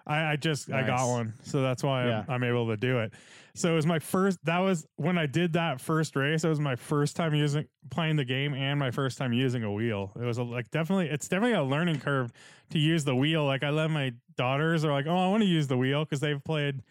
I, 0.07 0.32
I 0.32 0.36
just 0.36 0.70
I 0.72 0.86
got 0.86 1.07
one, 1.07 1.34
so 1.43 1.61
that's 1.61 1.82
why 1.82 2.07
Yeah. 2.07 2.24
I'm, 2.28 2.43
I'm 2.43 2.45
able 2.45 2.68
to 2.68 2.76
do 2.78 3.01
it. 3.01 3.12
So 3.59 3.72
it 3.72 3.74
was 3.74 3.86
my 3.86 3.98
first. 3.98 4.38
That 4.44 4.61
was 4.61 4.86
when 4.96 5.18
I 5.18 5.26
did 5.26 5.54
that 5.54 5.80
first 5.80 6.14
race. 6.14 6.44
It 6.44 6.48
was 6.48 6.61
my 6.61 6.76
first 6.76 7.16
time 7.16 7.34
using 7.34 7.66
playing 7.90 8.16
the 8.16 8.24
game 8.24 8.54
and 8.54 8.78
my 8.78 8.90
first 8.90 9.18
time 9.18 9.32
using 9.32 9.64
a 9.64 9.72
wheel. 9.72 10.12
It 10.14 10.24
was 10.24 10.38
a, 10.38 10.44
like 10.44 10.70
definitely 10.70 11.09
it's 11.09 11.28
definitely 11.28 11.56
a 11.56 11.62
learning 11.64 12.00
curve 12.00 12.32
to 12.70 12.78
use 12.78 13.04
the 13.04 13.16
wheel. 13.16 13.44
Like 13.44 13.64
I 13.64 13.70
let 13.70 13.90
my 13.90 14.12
daughters 14.36 14.84
are 14.84 14.92
like, 14.92 15.06
oh, 15.06 15.16
I 15.16 15.28
want 15.28 15.42
to 15.42 15.48
use 15.48 15.66
the 15.66 15.76
wheel 15.76 16.04
because 16.04 16.20
they've 16.20 16.42
played 16.42 16.82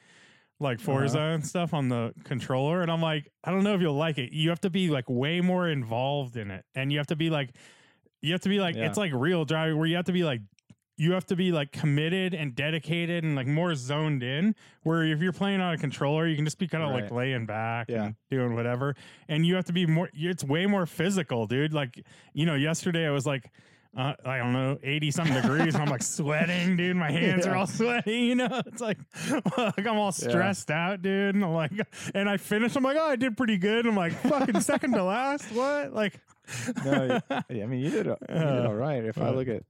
like 0.59 0.79
uh-huh. 0.79 0.85
Forza 0.85 1.19
and 1.19 1.45
stuff 1.45 1.73
on 1.73 1.87
the 1.87 2.13
controller, 2.23 2.81
and 2.81 2.91
I'm 2.91 3.01
like, 3.01 3.31
I 3.43 3.51
don't 3.51 3.63
know 3.63 3.73
if 3.75 3.81
you'll 3.81 3.93
like 3.93 4.17
it. 4.17 4.33
You 4.33 4.49
have 4.49 4.61
to 4.61 4.69
be 4.69 4.89
like 4.89 5.05
way 5.07 5.39
more 5.39 5.69
involved 5.69 6.35
in 6.35 6.51
it, 6.51 6.65
and 6.75 6.91
you 6.91 6.97
have 6.97 7.07
to 7.07 7.15
be 7.15 7.29
like, 7.29 7.51
you 8.21 8.33
have 8.33 8.41
to 8.41 8.49
be 8.49 8.59
like, 8.59 8.75
Yeah. 8.75 8.87
it's 8.87 8.97
like 8.97 9.11
real 9.13 9.45
driving 9.45 9.77
where 9.77 9.87
you 9.87 9.95
have 9.95 10.05
to 10.05 10.11
be 10.11 10.23
like 10.23 10.41
you 10.97 11.11
have 11.13 11.25
to 11.27 11.35
be 11.35 11.51
like 11.51 11.71
committed 11.71 12.33
and 12.33 12.55
dedicated 12.55 13.23
and 13.23 13.35
like 13.35 13.47
more 13.47 13.75
zoned 13.75 14.23
in. 14.23 14.55
Where 14.83 15.03
if 15.05 15.21
you're 15.21 15.31
playing 15.33 15.61
on 15.61 15.73
a 15.73 15.77
controller, 15.77 16.27
you 16.27 16.35
can 16.35 16.43
just 16.45 16.57
be 16.57 16.67
kind 16.67 16.83
of 16.83 16.89
like 16.91 17.11
laying 17.11 17.45
back 17.45 17.87
Yeah. 17.89 18.05
and 18.05 18.15
doing 18.31 18.55
whatever. 18.55 18.95
And 19.29 19.45
you 19.45 19.55
have 19.55 19.65
to 19.65 19.73
be 19.73 19.85
more. 19.85 20.09
It's 20.13 20.43
way 20.43 20.65
more 20.65 20.85
physical, 20.85 21.45
dude. 21.45 21.73
Like 21.73 22.03
you 22.33 22.45
know, 22.45 22.55
yesterday 22.55 23.07
I 23.07 23.11
was 23.11 23.25
like. 23.25 23.51
Uh, 23.97 24.13
I 24.25 24.37
don't 24.37 24.53
know, 24.53 24.77
eighty 24.83 25.09
something 25.09 25.33
degrees. 25.41 25.73
and 25.73 25.81
I'm 25.81 25.89
like 25.89 26.03
sweating, 26.17 26.75
dude. 26.77 26.95
My 26.95 27.09
hands 27.09 27.47
are 27.47 27.55
all 27.55 27.65
sweaty. 27.65 28.17
You 28.19 28.35
know, 28.35 28.61
it's 28.67 28.81
like, 28.81 28.99
like 29.57 29.87
I'm 29.87 29.97
all 29.97 30.11
stressed 30.11 30.69
out, 30.69 31.01
dude. 31.01 31.33
And 31.33 31.43
I'm 31.43 31.53
like, 31.53 31.71
and 32.13 32.29
I 32.29 32.37
finished. 32.37 32.75
I'm 32.75 32.83
like, 32.83 32.97
oh, 32.99 33.07
I 33.07 33.15
did 33.15 33.35
pretty 33.37 33.57
good. 33.57 33.87
I'm 33.87 33.95
like, 33.95 34.11
fucking 34.13 34.59
second 34.61 34.91
to 34.91 35.03
last. 35.03 35.51
What? 35.51 35.93
Like, 35.93 36.19
No, 36.85 37.19
yeah, 37.49 37.63
I 37.63 37.65
mean 37.65 37.79
you 37.79 37.89
did 37.89 38.05
you 38.05 38.15
did 38.27 38.37
Uh, 38.37 38.65
all 38.67 38.75
right. 38.75 39.03
If 39.03 39.17
I 39.17 39.31
look 39.31 39.47
at 39.47 39.63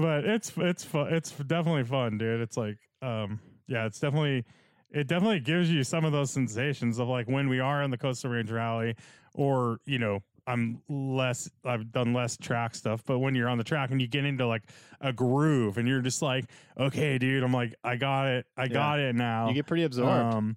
but 0.00 0.24
it's 0.24 0.52
it's 0.56 0.84
fun. 0.84 1.12
It's 1.12 1.30
definitely 1.32 1.84
fun, 1.84 2.18
dude. 2.18 2.40
It's 2.40 2.56
like, 2.56 2.78
um, 3.02 3.40
yeah, 3.66 3.86
it's 3.86 3.98
definitely, 3.98 4.44
it 4.90 5.06
definitely 5.08 5.40
gives 5.40 5.70
you 5.70 5.82
some 5.84 6.04
of 6.04 6.12
those 6.12 6.30
sensations 6.30 6.98
of 6.98 7.08
like 7.08 7.26
when 7.28 7.48
we 7.48 7.60
are 7.60 7.82
in 7.82 7.90
the 7.90 7.98
Coastal 7.98 8.30
Range 8.30 8.50
Rally, 8.50 8.94
or 9.34 9.78
you 9.86 9.98
know, 9.98 10.20
I'm 10.46 10.80
less, 10.88 11.50
I've 11.64 11.90
done 11.90 12.12
less 12.12 12.36
track 12.36 12.74
stuff, 12.76 13.02
but 13.04 13.18
when 13.18 13.34
you're 13.34 13.48
on 13.48 13.58
the 13.58 13.64
track 13.64 13.90
and 13.90 14.00
you 14.00 14.06
get 14.06 14.24
into 14.24 14.46
like 14.46 14.62
a 15.00 15.12
groove 15.12 15.76
and 15.78 15.88
you're 15.88 16.00
just 16.02 16.22
like, 16.22 16.44
okay, 16.78 17.18
dude, 17.18 17.42
I'm 17.42 17.52
like, 17.52 17.74
I 17.82 17.96
got 17.96 18.28
it, 18.28 18.46
I 18.56 18.68
got 18.68 19.00
it 19.00 19.16
now. 19.16 19.48
you 19.48 19.54
get 19.54 19.66
pretty 19.66 19.82
absorbed. 19.84 20.34
um, 20.34 20.56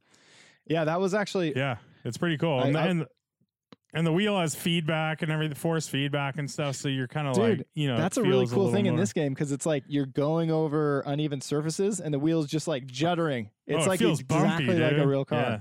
yeah, 0.68 0.84
that 0.84 1.00
was 1.00 1.16
actually 1.16 1.56
yeah, 1.56 1.78
it's 2.06 2.18
pretty 2.18 2.38
cool. 2.38 2.60
I- 2.60 2.68
and, 2.68 2.78
I- 2.78 3.06
and 3.94 4.06
the 4.06 4.12
wheel 4.12 4.40
has 4.40 4.56
feedback 4.56 5.22
and 5.22 5.32
everything, 5.32 5.56
force 5.56 5.88
feedback 5.88 6.38
and 6.38 6.50
stuff. 6.50 6.76
So 6.76 6.88
you're 6.88 7.08
kind 7.08 7.28
of 7.28 7.38
like, 7.38 7.68
you 7.74 7.88
know, 7.88 7.98
That's 7.98 8.18
a 8.18 8.22
really 8.22 8.46
cool 8.48 8.66
little 8.66 8.72
thing 8.72 8.86
in 8.86 8.96
this 8.96 9.14
game 9.14 9.34
because 9.34 9.52
it's 9.52 9.66
like 9.66 9.84
you're 9.88 10.06
going 10.06 10.52
over 10.52 11.02
uneven 11.02 11.42
surfaces 11.42 12.00
and 12.00 12.14
the 12.14 12.20
wheels 12.20 12.48
just 12.48 12.68
like 12.68 12.86
juddering. 12.86 13.48
Oh, 13.48 13.52
it's 13.66 13.82
Oh, 13.82 13.86
it 13.86 13.90
like 13.90 14.02
exactly 14.02 14.68
bumpy, 14.68 14.80
like 14.80 14.98
a 14.98 15.08
real 15.08 15.26
car. 15.26 15.40
Yeah. 15.40 15.60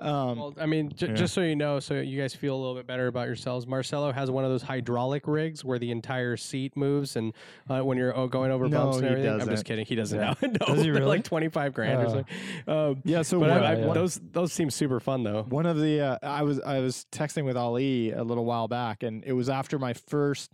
Um, 0.00 0.38
Well, 0.38 0.54
I 0.60 0.66
mean, 0.66 0.90
j- 0.94 1.08
Yeah. 1.08 1.14
just 1.14 1.34
so 1.34 1.40
you 1.40 1.56
know, 1.56 1.80
so 1.80 1.94
you 1.94 2.20
guys 2.20 2.34
feel 2.34 2.54
a 2.54 2.58
little 2.60 2.74
bit 2.76 2.86
better 2.86 3.08
about 3.08 3.26
yourselves. 3.26 3.66
Marcelo 3.66 4.12
has 4.12 4.30
one 4.30 4.44
of 4.44 4.50
those 4.50 4.62
hydraulic 4.62 5.26
rigs 5.26 5.64
where 5.64 5.78
the 5.78 5.90
entire 5.90 6.36
seat 6.36 6.76
moves, 6.76 7.16
and 7.16 7.32
uh, 7.68 7.80
when 7.80 7.98
you're 7.98 8.16
oh, 8.16 8.28
going 8.28 8.50
over 8.52 8.68
No, 8.68 8.78
bumps 8.84 8.98
and 8.98 9.06
he 9.06 9.10
everything. 9.10 9.40
I'm 9.40 9.48
just 9.48 9.64
kidding. 9.64 9.84
He 9.84 9.94
doesn't 9.96 10.18
Yeah. 10.18 10.34
know. 10.40 10.48
no, 10.60 10.74
Does 10.74 10.84
he 10.84 10.90
really? 10.90 11.06
like 11.06 11.24
twenty 11.24 11.48
five 11.48 11.74
grand 11.74 12.00
or 12.02 12.06
Oh. 12.06 12.08
something. 12.08 12.24
Um, 12.68 13.02
yeah, 13.04 13.22
so 13.22 13.40
but 13.40 13.50
one, 13.50 13.62
I, 13.62 13.72
I, 13.72 13.76
yeah. 13.76 13.92
those 13.92 14.20
those 14.32 14.52
seem 14.52 14.70
super 14.70 15.00
fun 15.00 15.24
though. 15.24 15.42
one 15.48 15.66
of 15.66 15.80
the 15.80 16.00
uh, 16.00 16.18
I 16.22 16.42
was 16.42 16.60
I 16.60 16.78
was 16.78 17.06
texting 17.10 17.44
with 17.44 17.56
Ali 17.56 18.12
a 18.12 18.22
little 18.22 18.44
while 18.44 18.68
back, 18.68 19.02
and 19.02 19.24
it 19.24 19.32
was 19.32 19.48
after 19.48 19.78
my 19.78 19.94
first. 19.94 20.50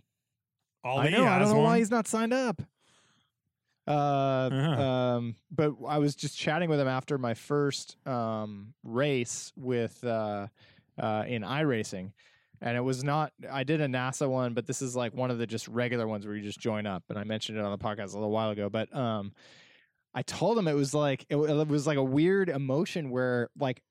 Ali 0.83 1.07
I 1.07 1.09
know 1.11 1.25
I 1.25 1.39
don't 1.39 1.49
know 1.49 1.61
why 1.61 1.77
he's 1.79 1.91
not 1.91 2.07
signed 2.07 2.33
up. 2.33 2.61
Uh, 3.87 4.49
Uh-huh. 4.51 4.81
um, 4.81 5.35
but 5.51 5.73
I 5.87 5.99
was 5.99 6.15
just 6.15 6.37
chatting 6.37 6.69
with 6.69 6.79
him 6.79 6.87
after 6.87 7.17
my 7.17 7.33
first 7.35 7.97
um 8.07 8.73
race 8.83 9.53
with 9.55 10.03
uh, 10.03 10.47
uh 10.97 11.23
in 11.27 11.43
iRacing, 11.43 12.11
and 12.61 12.77
it 12.77 12.81
was 12.81 13.03
not. 13.03 13.31
I 13.51 13.63
did 13.63 13.81
a 13.81 13.87
NASA 13.87 14.27
one, 14.29 14.53
but 14.53 14.65
this 14.65 14.81
is 14.81 14.95
like 14.95 15.13
one 15.13 15.29
of 15.29 15.37
the 15.37 15.45
just 15.45 15.67
regular 15.67 16.07
ones 16.07 16.25
where 16.25 16.35
you 16.35 16.41
just 16.41 16.59
join 16.59 16.87
up. 16.87 17.03
And 17.09 17.19
I 17.19 17.23
mentioned 17.23 17.57
it 17.57 17.63
on 17.63 17.71
the 17.71 17.83
podcast 17.83 18.11
a 18.11 18.17
little 18.17 18.31
while 18.31 18.49
ago, 18.49 18.69
but 18.69 18.93
um, 18.95 19.33
I 20.15 20.21
told 20.23 20.57
him 20.57 20.67
it 20.67 20.73
was 20.73 20.93
like 20.93 21.25
it, 21.29 21.35
it 21.35 21.67
was 21.67 21.85
like 21.85 21.97
a 21.97 22.03
weird 22.03 22.49
emotion 22.49 23.09
where 23.11 23.49
like 23.59 23.81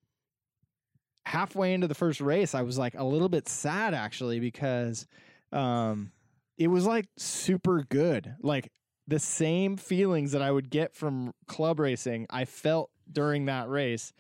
halfway 1.27 1.73
into 1.73 1.87
the 1.87 1.95
first 1.95 2.21
race, 2.21 2.55
I 2.55 2.63
was 2.63 2.79
like 2.79 2.95
a 2.95 3.05
little 3.05 3.29
bit 3.29 3.49
sad 3.49 3.95
actually 3.95 4.41
because 4.41 5.07
um, 5.53 6.13
it 6.59 6.69
was 6.69 6.87
like 6.87 7.07
super 7.17 7.85
good. 7.89 8.35
Like 8.43 8.71
the 9.07 9.19
same 9.19 9.77
feelings 9.77 10.33
that 10.33 10.43
I 10.43 10.51
would 10.51 10.71
get 10.71 10.95
from 10.95 11.35
club 11.47 11.81
racing. 11.81 12.27
I 12.31 12.45
felt 12.45 12.91
during 13.11 13.47
that 13.47 13.69
race, 13.69 14.13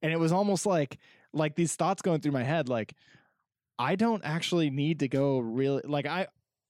and 0.00 0.12
it 0.12 0.18
was 0.18 0.32
almost 0.32 0.66
like 0.66 0.98
like 1.32 1.54
these 1.54 1.74
thoughts 1.76 2.02
going 2.02 2.20
through 2.20 2.32
my 2.32 2.42
head, 2.42 2.68
like 2.68 2.94
I 3.78 3.96
don't 3.96 4.22
actually 4.24 4.70
need 4.70 5.00
to 5.00 5.08
go 5.08 5.38
really 5.38 5.82
like 5.84 6.06
I. 6.06 6.28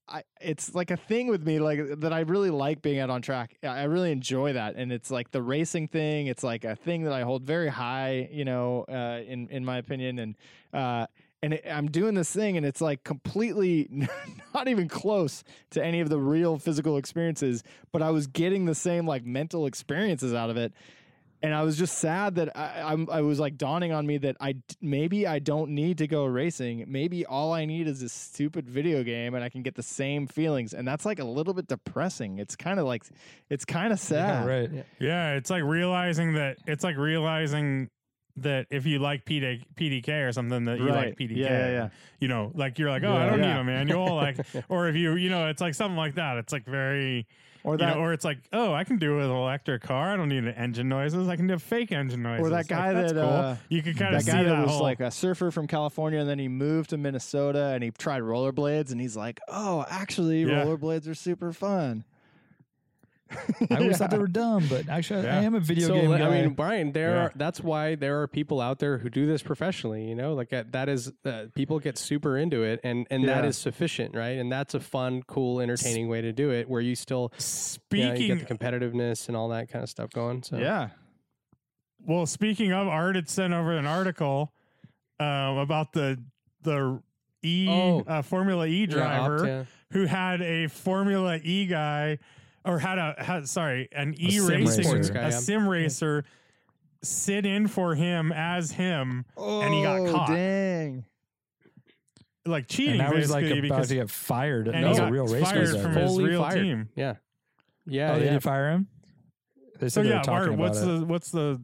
I, 0.09 0.25
it's 0.41 0.75
like 0.75 0.91
a 0.91 0.97
thing 0.97 1.29
with 1.29 1.47
me 1.47 1.59
like 1.61 2.01
that 2.01 2.13
I 2.13 2.21
really 2.21 2.51
like 2.51 2.83
being 2.83 2.99
out 2.99 3.09
on 3.09 3.23
track. 3.23 3.57
I 3.63 3.85
really 3.85 4.11
enjoy 4.11 4.53
that 4.55 4.75
and 4.75 4.93
it's 4.93 5.11
like 5.13 5.31
the 5.31 5.41
racing 5.41 5.89
thing, 5.89 6.27
it's 6.27 6.43
like 6.43 6.65
a 6.65 6.75
thing 6.75 7.05
that 7.05 7.13
I 7.13 7.23
hold 7.23 7.45
very 7.45 7.69
high, 7.69 8.29
you 8.31 8.45
know, 8.45 8.85
uh, 8.89 9.21
in 9.27 9.49
in 9.49 9.65
my 9.65 9.79
opinion 9.79 10.19
and 10.19 10.37
uh 10.75 11.07
and 11.43 11.55
it, 11.55 11.65
I'm 11.69 11.91
doing 11.91 12.15
this 12.15 12.33
thing 12.33 12.57
and 12.57 12.65
it's 12.65 12.81
like 12.81 13.05
completely 13.05 13.89
not 14.55 14.69
even 14.69 14.89
close 14.89 15.43
to 15.71 15.85
any 15.85 16.01
of 16.01 16.09
the 16.09 16.19
real 16.19 16.59
physical 16.59 16.97
experiences, 16.97 17.63
but 17.91 18.01
I 18.01 18.11
was 18.11 18.27
getting 18.27 18.67
the 18.67 18.75
same 18.75 19.07
like 19.07 19.25
mental 19.25 19.67
experiences 19.67 20.33
out 20.33 20.51
of 20.51 20.57
it. 20.57 20.73
And 21.45 21.53
I 21.53 21.63
was 21.65 21.77
just 21.77 21.99
sad 21.99 22.37
that 22.37 22.57
I, 22.57 22.83
I'm, 22.93 23.11
I 23.11 23.21
was 23.23 23.41
like 23.41 23.59
dawning 23.59 23.91
on 23.91 24.07
me 24.07 24.17
that 24.19 24.37
I 24.41 24.55
maybe 24.81 25.27
I 25.27 25.41
don't 25.41 25.71
need 25.71 25.99
to 25.99 26.07
go 26.07 26.25
racing. 26.25 26.85
Maybe 26.87 27.27
all 27.27 27.53
I 27.53 27.65
need 27.65 27.89
is 27.89 28.01
this 28.01 28.13
stupid 28.13 28.71
video 28.71 29.03
game, 29.03 29.35
and 29.35 29.43
I 29.43 29.49
can 29.49 29.63
get 29.63 29.75
the 29.75 29.83
same 29.83 30.29
feelings. 30.29 30.73
And 30.73 30.87
that's 30.87 31.05
like 31.05 31.19
a 31.19 31.25
little 31.25 31.53
bit 31.53 31.67
depressing. 31.67 32.39
It's 32.39 32.55
kind 32.55 32.79
of 32.79 32.87
like 32.87 33.03
it's 33.51 33.65
kind 33.65 33.93
of 33.93 33.99
sad. 33.99 34.45
Yeah, 34.47 34.49
right. 34.49 34.71
Yeah, 35.01 35.33
it's 35.35 35.51
like 35.51 35.65
realizing 35.65 36.35
that 36.35 36.59
it's 36.69 36.85
like 36.85 36.97
realizing 36.97 37.91
that 38.39 38.67
if 38.71 38.87
you 38.87 38.99
like 38.99 39.25
PD, 39.27 39.63
PDK 39.77 40.27
or 40.29 40.33
something 40.33 40.65
that 40.65 40.79
you 40.79 40.87
like 40.87 41.17
PDK. 41.19 41.37
Yeah, 41.37 41.49
yeah, 41.49 41.71
yeah. 41.71 41.89
You 42.19 42.29
know, 42.29 42.51
like 42.55 42.79
you're 42.79 42.91
like, 42.91 43.03
oh, 43.05 43.15
I 43.15 43.27
don't 43.27 43.39
Yeah. 43.41 43.55
need 43.55 43.61
a 43.61 43.65
manual. 43.65 44.15
Like, 44.17 44.39
or 44.69 44.89
if 44.89 44.97
you, 44.97 45.15
you 45.17 45.29
know, 45.31 45.49
it's 45.49 45.61
like 45.61 45.75
something 45.75 45.97
like 45.97 46.15
that. 46.15 46.39
It's 46.39 46.53
like 46.53 46.65
very, 46.65 47.27
Or 47.63 47.75
you 47.75 47.79
that 47.79 47.97
know, 47.97 48.01
or 48.03 48.13
it's 48.15 48.25
like, 48.25 48.39
oh, 48.55 48.73
I 48.73 48.85
can 48.85 48.97
do 48.97 49.13
it 49.15 49.17
with 49.17 49.27
an 49.27 49.31
electric 49.33 49.83
car. 49.83 50.15
I 50.15 50.17
don't 50.17 50.31
need 50.31 50.45
an 50.45 50.55
engine 50.55 50.89
noises. 50.89 51.29
I 51.29 51.37
can 51.37 51.47
do 51.47 51.59
fake 51.59 51.93
engine 51.93 52.23
noises. 52.23 52.47
Or 52.47 52.49
that 52.51 52.57
Like, 52.57 52.67
guy 52.69 52.93
that's 52.95 53.13
that, 53.13 53.21
cool. 53.21 53.31
uh, 53.31 53.57
you 53.69 53.83
can 53.83 53.95
kind 53.95 54.15
of 54.15 54.23
see 54.23 54.31
guy 54.33 54.43
that 54.45 54.49
that 54.49 54.63
was 54.63 54.71
whole, 54.71 54.83
like 54.83 55.01
a 55.01 55.11
surfer 55.11 55.51
from 55.51 55.67
California, 55.67 56.19
and 56.21 56.29
then 56.29 56.39
he 56.39 56.49
moved 56.49 56.91
to 56.91 56.97
Minnesota, 56.97 57.67
and 57.75 57.85
he 57.85 57.91
tried 57.91 58.23
rollerblades, 58.23 58.93
and 58.93 59.01
he's 59.01 59.17
like, 59.17 59.41
"Oh, 59.49 59.85
actually, 59.91 60.43
Yeah. 60.45 60.65
rollerblades 60.65 61.07
are 61.09 61.15
super 61.15 61.53
fun." 61.53 62.05
I 63.71 63.77
always 63.79 63.93
Yeah. 63.93 63.97
thought 63.99 64.11
they 64.11 64.19
were 64.19 64.27
dumb, 64.27 64.67
but 64.69 64.89
actually, 64.89 65.29
I 65.29 65.43
am 65.43 65.55
a 65.55 65.61
video 65.61 65.89
so 65.89 65.95
game 65.95 66.13
I 66.13 66.29
mean, 66.29 66.55
Brian, 66.55 66.93
there 66.93 67.11
Yeah. 67.15 67.23
are 67.25 67.33
that's 67.37 67.61
why 67.61 67.95
there 67.95 68.21
are 68.23 68.29
people 68.29 68.61
out 68.61 68.79
there 68.79 68.99
who 68.99 69.09
do 69.11 69.27
this 69.27 69.43
professionally. 69.43 70.09
You 70.09 70.15
know, 70.15 70.35
like 70.35 70.51
that, 70.51 70.73
that 70.73 70.89
is 70.89 71.13
uh, 71.25 71.47
people 71.55 71.79
get 71.79 71.97
super 71.99 72.37
into 72.37 72.63
it, 72.63 72.81
and 72.85 73.07
and 73.11 73.25
that 73.29 73.45
Yeah. 73.45 73.49
is 73.51 73.57
sufficient, 73.57 74.15
right? 74.15 74.39
And 74.39 74.51
that's 74.51 74.75
a 74.75 74.81
fun, 74.81 75.23
cool, 75.27 75.61
entertaining 75.61 76.09
way 76.09 76.21
to 76.21 76.33
do 76.33 76.51
it, 76.51 76.69
where 76.69 76.81
you 76.81 76.95
still 76.95 77.31
you, 77.33 77.37
know, 77.37 77.39
speaking. 77.39 78.23
you 78.23 78.35
get 78.37 78.47
the 78.49 78.55
competitiveness 78.55 79.29
and 79.29 79.37
all 79.37 79.49
that 79.51 79.69
kind 79.69 79.83
of 79.83 79.89
stuff 79.91 80.11
going. 80.11 80.43
So 80.43 80.59
Yeah, 80.59 80.89
Well, 82.05 82.27
speaking 82.27 82.73
of, 82.73 82.89
Art 82.89 83.17
it 83.17 83.29
sent 83.31 83.53
over 83.55 83.77
an 83.77 83.87
article 83.87 84.53
um, 85.21 85.59
about 85.59 85.93
the 85.93 86.23
the 86.63 87.01
E 87.45 87.67
Oh. 87.71 88.05
uh, 88.07 88.23
Formula 88.23 88.67
E 88.67 88.81
Yeah, 88.81 88.87
driver 88.87 89.37
Abt, 89.39 89.47
yeah. 89.47 89.65
who 89.93 90.07
had 90.07 90.41
a 90.43 90.69
Formula 90.69 91.39
E 91.43 91.67
guy, 91.67 92.19
or 92.65 92.79
had 92.79 92.99
a 92.99 93.15
had, 93.19 93.49
sorry 93.49 93.89
an 93.93 94.15
E 94.19 94.31
sim 94.39 94.47
racing 94.65 94.91
racer. 94.93 95.13
A 95.15 95.33
sim 95.33 95.69
racer 95.69 96.25
sit 97.03 97.45
in 97.47 97.67
for 97.69 97.95
him 97.95 98.31
as 98.33 98.71
him, 98.73 99.25
and 99.37 99.75
he 99.75 99.83
got 99.83 100.01
Oh, 100.01 100.13
caught 100.13 100.29
Dang. 100.29 101.05
like 102.47 102.67
cheating. 102.69 103.01
and 103.01 103.03
I 103.03 103.11
was 103.13 103.31
like 103.31 103.45
about 103.47 103.63
because 103.63 103.89
to 103.89 103.95
get 103.97 104.11
fired. 104.11 104.67
and 104.69 104.77
And 104.77 104.85
he 104.87 104.91
as 104.93 104.99
got 104.99 105.09
a 105.09 105.13
real 105.13 105.27
race 105.27 105.43
fired 105.43 105.71
driver. 105.71 105.83
from 105.83 105.93
his 105.95 106.19
real 106.19 106.43
fired. 106.43 106.55
team. 106.63 106.89
Yeah, 106.97 107.15
yeah, 107.87 108.13
Oh, 108.13 108.19
they 108.19 108.25
yeah. 108.27 108.31
did 108.33 108.43
fire 108.43 108.71
him. 108.73 108.87
They 109.79 109.89
So 109.89 109.95
said 109.95 110.05
they 110.05 110.09
yeah, 110.11 110.17
were 110.19 110.23
talking 110.25 110.33
Art, 110.39 110.49
about 110.49 110.59
what's 110.59 110.81
it. 110.81 110.85
the 110.87 111.05
what's 111.07 111.31
the 111.31 111.61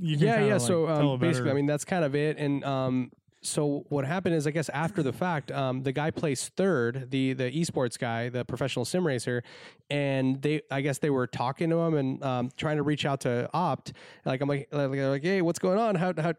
you 0.00 0.16
can 0.18 0.26
yeah, 0.26 0.44
yeah. 0.44 0.52
like, 0.54 0.60
so 0.60 0.88
um, 0.88 1.18
basically, 1.20 1.50
I 1.50 1.54
mean, 1.54 1.66
that's 1.66 1.84
kind 1.84 2.04
of 2.04 2.14
it. 2.14 2.36
And 2.38 2.62
um, 2.64 3.10
so 3.44 3.84
what 3.88 4.04
happened 4.04 4.34
is, 4.34 4.46
I 4.46 4.50
guess 4.50 4.68
after 4.70 5.02
the 5.02 5.12
fact, 5.12 5.52
um, 5.52 5.82
the 5.82 5.92
guy 5.92 6.10
placed 6.10 6.56
third, 6.56 7.10
the 7.10 7.32
the 7.34 7.50
esports 7.50 7.98
guy, 7.98 8.28
the 8.28 8.44
professional 8.44 8.84
sim 8.84 9.06
racer, 9.06 9.42
and 9.90 10.40
they, 10.42 10.62
I 10.70 10.80
guess 10.80 10.98
they 10.98 11.10
were 11.10 11.26
talking 11.26 11.70
to 11.70 11.76
him 11.76 11.94
and 11.94 12.24
um, 12.24 12.50
trying 12.56 12.76
to 12.76 12.82
reach 12.82 13.04
out 13.04 13.20
to 13.20 13.48
Abt. 13.54 13.92
Like 14.24 14.40
I'm 14.40 14.48
like, 14.48 14.68
like, 14.72 15.22
hey, 15.22 15.42
what's 15.42 15.58
going 15.58 15.78
on? 15.78 15.94
How 15.94 16.14
how 16.16 16.34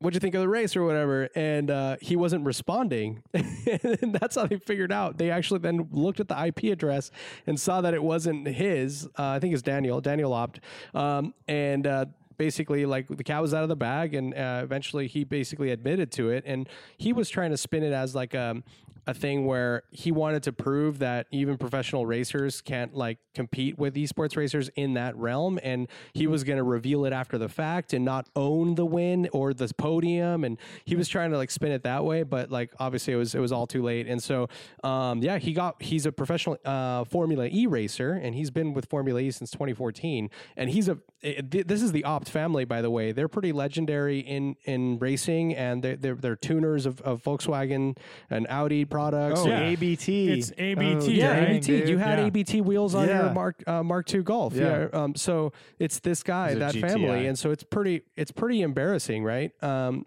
what'd 0.00 0.14
you 0.14 0.20
think 0.20 0.34
of 0.34 0.40
the 0.40 0.48
race 0.48 0.76
or 0.76 0.84
whatever? 0.84 1.28
And 1.34 1.70
uh, 1.70 1.96
he 2.00 2.16
wasn't 2.16 2.44
responding. 2.44 3.22
and 3.34 4.14
that's 4.18 4.36
how 4.36 4.46
they 4.46 4.58
figured 4.58 4.92
out. 4.92 5.18
They 5.18 5.30
actually 5.30 5.60
then 5.60 5.88
looked 5.92 6.20
at 6.20 6.28
the 6.28 6.46
IP 6.46 6.64
address 6.72 7.10
and 7.46 7.60
saw 7.60 7.80
that 7.82 7.94
it 7.94 8.02
wasn't 8.02 8.48
his. 8.48 9.06
Uh, 9.18 9.28
I 9.28 9.38
think 9.38 9.52
it's 9.52 9.62
Daniel, 9.62 10.00
Daniel 10.00 10.34
Abt. 10.34 10.60
Um, 10.94 11.34
and 11.46 11.86
uh, 11.86 12.06
basically, 12.40 12.86
like 12.86 13.06
the 13.06 13.22
cat 13.22 13.42
was 13.42 13.52
out 13.52 13.62
of 13.62 13.68
the 13.68 13.76
bag. 13.76 14.14
And 14.14 14.32
uh, 14.32 14.62
eventually 14.64 15.06
he 15.06 15.24
basically 15.24 15.70
admitted 15.72 16.10
to 16.12 16.30
it. 16.30 16.42
And 16.46 16.66
he 16.96 17.12
was 17.12 17.28
trying 17.28 17.50
to 17.50 17.58
spin 17.58 17.82
it 17.82 17.92
as 17.92 18.14
like 18.14 18.34
um, 18.34 18.64
a 19.06 19.14
thing 19.14 19.46
where 19.46 19.82
he 19.90 20.12
wanted 20.12 20.42
to 20.42 20.52
prove 20.52 20.98
that 20.98 21.26
even 21.30 21.56
professional 21.56 22.06
racers 22.06 22.60
can't 22.60 22.94
like 22.94 23.18
compete 23.34 23.78
with 23.78 23.94
esports 23.94 24.36
racers 24.36 24.70
in 24.76 24.94
that 24.94 25.16
realm 25.16 25.58
and 25.62 25.88
he 26.12 26.26
was 26.26 26.44
going 26.44 26.56
to 26.56 26.62
reveal 26.62 27.04
it 27.04 27.12
after 27.12 27.38
the 27.38 27.48
fact 27.48 27.92
and 27.92 28.04
not 28.04 28.28
own 28.36 28.74
the 28.74 28.84
win 28.84 29.28
or 29.32 29.54
the 29.54 29.70
podium 29.78 30.44
and 30.44 30.58
he 30.84 30.96
was 30.96 31.08
trying 31.08 31.30
to 31.30 31.36
like 31.36 31.50
spin 31.50 31.70
it 31.72 31.82
that 31.82 32.04
way 32.04 32.22
but 32.22 32.50
like 32.50 32.72
obviously 32.78 33.12
it 33.12 33.16
was 33.16 33.34
it 33.34 33.40
was 33.40 33.52
all 33.52 33.66
too 33.66 33.82
late 33.82 34.06
and 34.06 34.22
so 34.22 34.48
um 34.84 35.22
yeah 35.22 35.38
he 35.38 35.52
got 35.52 35.80
he's 35.82 36.06
a 36.06 36.12
professional 36.12 36.56
uh 36.64 37.04
formula 37.04 37.48
e 37.50 37.66
racer 37.66 38.12
and 38.12 38.34
he's 38.34 38.50
been 38.50 38.74
with 38.74 38.86
formula 38.86 39.20
e 39.20 39.30
since 39.30 39.50
2014 39.50 40.28
and 40.56 40.70
he's 40.70 40.88
a 40.88 40.98
it- 41.22 41.68
this 41.68 41.82
is 41.82 41.92
the 41.92 42.02
Abt 42.04 42.28
family 42.28 42.64
by 42.64 42.80
the 42.80 42.90
way. 42.90 43.12
They're 43.12 43.28
pretty 43.28 43.52
legendary 43.52 44.20
in 44.20 44.56
in 44.64 44.98
racing 44.98 45.54
and 45.54 45.82
they're 45.82 45.96
they're, 45.96 46.14
they're 46.14 46.36
tuners 46.36 46.86
of, 46.86 47.00
of 47.02 47.22
volkswagen 47.22 47.96
and 48.30 48.46
audi 48.48 48.84
products 48.90 49.40
Oh, 49.40 49.46
Yeah. 49.48 49.60
ABT. 49.60 50.28
It's 50.32 50.52
ABT, 50.58 51.12
yeah, 51.14 51.28
right? 51.38 51.48
ABT. 51.50 51.88
You 51.90 51.98
had 51.98 52.18
Yeah. 52.18 52.26
ABT 52.26 52.60
wheels 52.60 52.94
on 52.94 53.08
Yeah. 53.08 53.24
your 53.24 53.32
Mark 53.34 53.62
uh, 53.66 53.82
Mark 53.82 54.12
II 54.12 54.22
Golf. 54.22 54.54
Yeah. 54.54 54.88
Um, 54.92 55.14
so 55.14 55.52
it's 55.78 56.00
this 56.00 56.22
guy, 56.22 56.50
It's 56.50 56.58
that 56.58 56.74
family, 56.74 57.26
and 57.26 57.38
so 57.38 57.50
it's 57.50 57.62
pretty 57.62 58.02
it's 58.16 58.32
pretty 58.32 58.62
embarrassing, 58.62 59.24
right? 59.24 59.52
Um, 59.62 60.04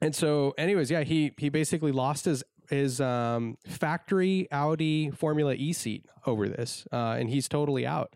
and 0.00 0.14
so, 0.14 0.54
anyways, 0.58 0.90
yeah, 0.90 1.02
he 1.02 1.32
he 1.38 1.48
basically 1.48 1.92
lost 1.92 2.24
his 2.24 2.42
his 2.70 3.00
um, 3.00 3.56
factory 3.66 4.48
Audi 4.50 5.10
Formula 5.10 5.54
E 5.54 5.72
seat 5.72 6.06
over 6.26 6.48
this, 6.48 6.86
uh, 6.92 7.16
and 7.18 7.28
he's 7.28 7.48
totally 7.48 7.86
out. 7.86 8.14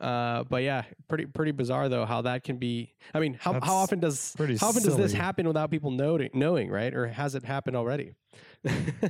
Uh, 0.00 0.44
but 0.48 0.62
yeah, 0.62 0.84
pretty 1.08 1.26
pretty 1.26 1.52
bizarre 1.52 1.90
though 1.90 2.06
how 2.06 2.22
that 2.22 2.42
can 2.42 2.56
be. 2.56 2.94
I 3.12 3.20
mean, 3.20 3.34
how, 3.38 3.52
That's 3.52 3.66
how 3.66 3.76
often 3.76 4.00
does 4.00 4.34
how 4.58 4.68
often 4.68 4.82
does 4.82 4.96
this 4.96 5.12
happen 5.12 5.46
without 5.46 5.70
people 5.70 5.90
knowing, 5.90 6.30
knowing, 6.32 6.70
right? 6.70 6.94
Or 6.94 7.06
has 7.08 7.34
it 7.34 7.44
happened 7.44 7.76
already? 7.76 8.14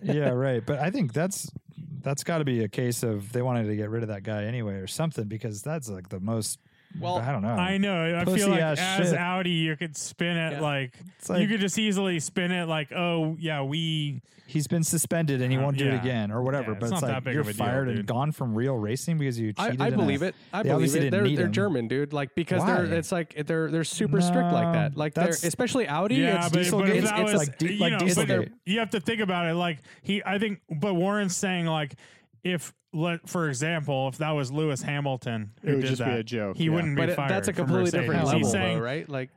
Yeah, 0.03 0.29
right. 0.31 0.65
But 0.65 0.79
I 0.79 0.91
think 0.91 1.13
that's 1.13 1.51
that's 2.03 2.25
got 2.25 2.39
to 2.39 2.45
be 2.45 2.65
a 2.65 2.69
case 2.69 3.03
of 3.03 3.33
they 3.33 3.43
wanted 3.43 3.67
to 3.67 3.77
get 3.77 3.91
rid 3.91 4.03
of 4.03 4.09
that 4.09 4.23
guy 4.23 4.45
anyway 4.45 4.75
or 4.75 4.87
something 4.87 5.25
because 5.25 5.63
that's 5.63 5.89
like 5.89 6.09
the 6.09 6.21
most. 6.21 6.59
Well, 6.99 7.19
I 7.19 7.31
don't 7.31 7.43
know. 7.43 7.49
I 7.51 7.79
know. 7.79 8.19
I 8.19 8.25
Pussy 8.25 8.39
feel 8.41 8.49
like 8.49 8.61
ass 8.61 8.79
as 8.81 9.11
shit. 9.11 9.19
Audi, 9.19 9.51
you 9.51 9.77
could 9.77 9.97
spin 9.97 10.37
it 10.37 10.53
Yeah. 10.55 10.61
like, 10.61 10.93
like- 11.29 11.41
you 11.43 11.49
could 11.49 11.61
just 11.61 11.79
easily 11.79 12.19
spin 12.21 12.51
it 12.51 12.67
like, 12.69 12.93
oh 12.93 13.37
yeah, 13.39 13.63
we 13.63 14.23
He's 14.47 14.67
been 14.67 14.83
suspended 14.83 15.41
and 15.43 15.53
he 15.53 15.59
Uh, 15.59 15.63
won't 15.63 15.79
do 15.79 15.87
it 15.87 15.93
yeah. 15.93 16.01
again 16.01 16.33
or 16.33 16.43
whatever. 16.43 16.73
Yeah, 16.73 16.79
but 16.81 16.87
it's 16.87 16.93
it's, 16.95 17.03
not 17.03 17.07
that 17.07 17.15
like 17.19 17.25
big 17.25 17.35
you're 17.35 17.43
of 17.43 17.49
a 17.49 17.53
deal, 17.53 17.65
fired 17.65 17.85
dude. 17.87 17.99
and 17.99 18.07
gone 18.09 18.33
from 18.33 18.53
real 18.57 18.77
racing 18.77 19.17
because 19.19 19.39
you 19.39 19.55
I, 19.57 19.67
cheated. 19.67 19.81
I 19.81 19.87
in 19.87 19.95
a- 19.95 19.97
believe 19.97 20.23
it. 20.23 20.35
I 20.53 20.65
They 20.65 20.71
believe 20.71 20.75
obviously 20.75 20.99
it. 20.99 21.03
didn't 21.03 21.13
They're 21.13 21.23
meet 21.23 21.37
they're 21.37 21.47
him. 21.47 21.53
German, 21.53 21.87
dude. 21.87 22.13
Like 22.13 22.35
because 22.35 22.65
they're 22.67 22.85
Why? 22.87 22.97
it's 22.97 23.13
like 23.13 23.47
they're 23.47 23.71
they're 23.71 23.85
super 23.85 24.21
strict 24.21 24.53
like 24.53 24.73
that. 24.73 24.93
No, 24.95 24.99
Like 24.99 25.15
they're 25.15 25.27
that's- 25.27 25.45
especially 25.45 25.87
Audi. 25.87 26.17
yeah, 26.17 26.47
it's 26.47 26.53
but, 26.53 26.69
but 26.81 26.89
if 26.89 26.97
It's- 26.97 27.11
that 27.11 27.21
it's 27.21 27.33
was 27.33 27.47
like 27.49 27.59
di- 27.59 27.75
you 27.75 27.79
like 27.79 27.93
know, 27.93 27.99
but 28.01 28.09
Dieselgate. 28.09 28.51
you 28.67 28.79
have 28.81 28.91
to 28.91 28.99
think 29.01 29.21
about 29.21 29.47
it. 29.47 29.55
Like 29.55 29.79
he, 30.03 30.21
I 30.27 30.41
think, 30.41 30.59
but 30.69 30.95
Warren's 30.95 31.37
saying 31.37 31.67
like, 31.67 31.95
if 32.43 32.73
let 32.93 33.29
for 33.29 33.49
example, 33.49 34.09
if 34.09 34.19
that 34.19 34.31
was 34.31 34.51
Lewis 34.51 34.83
Hamilton 34.83 35.53
who 35.63 35.69
It 35.69 35.75
would 35.77 35.81
did 35.83 35.89
just 35.91 36.01
be 36.03 36.11
that, 36.11 36.19
a 36.19 36.25
joke, 36.25 36.57
he 36.57 36.65
yeah. 36.65 36.71
wouldn't 36.71 36.97
be 36.97 37.03
but 37.03 37.09
it- 37.11 37.17
fired. 37.17 37.31
that's 37.31 37.49
a 37.49 37.53
completely 37.53 37.85
Mercedes. 37.85 38.01
different 38.01 38.21
He's 38.23 38.33
level, 38.33 38.49
saying, 38.51 38.79
though, 38.79 38.85
right? 38.85 39.09
Like 39.09 39.31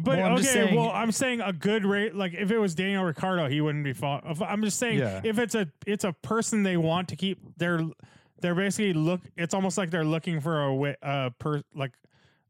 But 0.00 0.18
Well, 0.18 0.26
I'm 0.26 0.32
okay, 0.34 0.42
saying- 0.44 0.74
well, 0.76 0.90
I'm 0.90 1.10
saying 1.12 1.40
a 1.40 1.52
good 1.52 1.84
rate. 1.84 2.14
Like 2.14 2.32
if 2.34 2.50
it 2.52 2.58
was 2.58 2.74
Daniel 2.74 3.02
Ricciardo, 3.04 3.48
he 3.48 3.60
wouldn't 3.60 3.82
be 3.84 3.92
fought. 3.92 4.22
if- 4.26 4.40
I'm 4.40 4.62
just 4.62 4.78
saying 4.78 5.00
Yeah. 5.00 5.20
if 5.24 5.38
it's 5.38 5.54
a 5.56 5.68
it's 5.86 6.04
a 6.04 6.12
person 6.12 6.62
they 6.62 6.76
want 6.76 7.08
to 7.08 7.16
keep. 7.16 7.38
They're 7.56 7.80
they're 8.40 8.54
basically 8.54 8.92
look. 8.92 9.20
It's 9.36 9.52
almost 9.54 9.76
like 9.76 9.90
they're 9.90 10.04
looking 10.04 10.40
for 10.40 10.62
a 10.62 10.74
way. 10.74 10.94
Uh, 11.02 11.30
per 11.40 11.62
like 11.74 11.90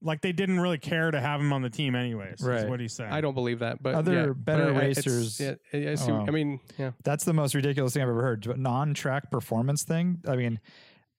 like 0.02 0.20
they 0.20 0.32
didn't 0.32 0.60
really 0.60 0.78
care 0.78 1.10
to 1.10 1.20
have 1.20 1.40
him 1.40 1.52
on 1.52 1.62
the 1.62 1.70
team 1.70 1.94
anyways. 1.94 2.40
Is 2.40 2.64
what 2.70 2.80
he's 2.80 2.92
saying. 2.94 3.12
I 3.12 3.20
don't 3.20 3.34
believe 3.34 3.58
that. 3.60 3.82
But 3.82 3.94
Other 3.94 4.12
yeah, 4.12 4.32
better 4.34 4.72
but 4.72 4.80
racers- 4.80 5.40
Yeah, 5.40 5.54
I, 5.72 5.90
I, 5.90 5.94
see- 5.96 6.12
Oh. 6.12 6.24
I 6.26 6.30
mean, 6.30 6.60
yeah. 6.78 6.92
That's 7.04 7.24
the 7.24 7.32
most 7.32 7.54
ridiculous 7.54 7.94
thing 7.94 8.02
I've 8.02 8.08
ever 8.08 8.22
heard. 8.22 8.44
But 8.46 8.58
non-track 8.58 9.30
performance 9.30 9.82
thing. 9.82 10.22
I 10.26 10.36
mean, 10.36 10.60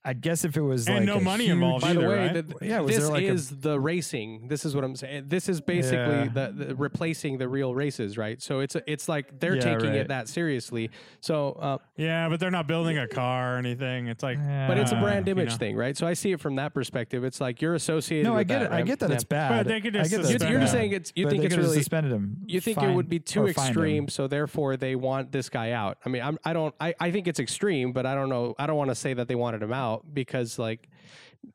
I 0.06 0.14
guess 0.14 0.46
if 0.46 0.56
it 0.56 0.62
was 0.62 0.88
And 0.88 1.00
like 1.00 1.06
no 1.06 1.18
a 1.18 1.22
money 1.22 1.44
huge- 1.44 1.56
involved 1.56 1.82
By 1.82 1.92
the 1.94 2.00
way, 2.00 2.28
right? 2.30 2.34
the, 2.34 2.56
Yeah, 2.66 2.80
was 2.80 2.96
this 2.96 3.04
there 3.04 3.12
like 3.14 3.24
a- 3.24 3.28
is 3.34 3.50
the 3.50 3.78
racing. 3.78 4.48
This 4.48 4.64
is 4.64 4.74
what 4.74 4.86
I'm 4.86 4.96
saying. 4.96 5.26
This 5.28 5.50
is 5.50 5.60
basically 5.60 5.98
Yeah. 5.98 6.30
the, 6.34 6.66
the 6.68 6.76
replacing 6.76 7.38
the 7.38 7.50
real 7.50 7.76
races, 7.76 8.18
right? 8.18 8.42
So 8.42 8.62
it's 8.62 8.78
it's 8.88 9.10
like 9.10 9.40
they're 9.42 9.56
Yeah, 9.56 9.62
taking 9.62 9.90
right. 9.90 9.96
it 9.98 10.08
that 10.08 10.30
seriously. 10.30 10.90
So, 11.20 11.52
uh, 11.60 11.78
Yeah, 11.98 12.30
but 12.30 12.40
they're 12.40 12.50
not 12.50 12.66
building 12.66 12.98
a 12.98 13.10
car 13.10 13.56
or 13.56 13.58
anything. 13.58 14.08
It's 14.08 14.24
like, 14.24 14.38
but 14.38 14.78
it's 14.78 14.94
a 14.94 14.96
brand 14.96 15.28
you 15.28 15.32
image 15.34 15.50
know. 15.50 15.56
thing, 15.58 15.76
right? 15.76 15.98
So 15.98 16.08
I 16.08 16.14
see 16.14 16.32
it 16.32 16.40
from 16.40 16.56
that 16.56 16.74
perspective. 16.74 17.26
It's 17.26 17.42
like 17.42 17.62
you're 17.62 17.76
associated. 17.76 18.26
No, 18.30 18.36
I 18.38 18.44
get 18.44 18.60
that, 18.60 18.72
it. 18.72 18.76
I 18.76 18.82
get 18.84 19.00
that 19.00 19.10
Yeah. 19.10 19.16
it's 19.16 19.26
bad. 19.26 19.50
But 19.50 19.68
they 19.68 19.82
could 19.82 19.94
just 19.96 20.08
I 20.14 20.16
get 20.16 20.18
that 20.18 20.22
it's 20.22 20.32
suspend 20.32 20.52
You're 20.54 20.62
just 20.62 20.72
saying 20.74 20.92
it's. 20.94 21.12
You 21.14 21.26
But 21.26 21.32
think 21.32 21.44
it's 21.44 21.58
really. 21.58 21.78
suspended 21.78 22.14
him. 22.14 22.38
You 22.48 22.62
think 22.62 22.82
it 22.82 22.90
would 22.96 23.10
be 23.10 23.20
too 23.20 23.42
or 23.44 23.54
fined 23.54 23.68
him. 23.68 23.72
extreme, 23.72 24.08
so 24.08 24.28
therefore 24.28 24.78
they 24.78 24.96
want 24.96 25.34
this 25.34 25.50
guy 25.50 25.72
out. 25.72 25.98
I 26.06 26.10
mean, 26.10 26.22
I'm, 26.22 26.40
I 26.46 26.54
don't. 26.54 26.74
I, 26.80 26.96
I 27.02 27.12
think 27.12 27.28
it's 27.28 27.42
extreme, 27.42 27.92
but 27.92 28.06
I 28.06 28.16
don't 28.16 28.30
know. 28.30 28.56
I 28.58 28.66
don't 28.66 28.78
want 28.78 28.92
to 28.92 28.96
say 28.96 29.14
that 29.14 29.28
they 29.28 29.36
wanted 29.36 29.62
him 29.62 29.74
out 29.74 29.89
because, 30.14 30.58
like, 30.60 30.88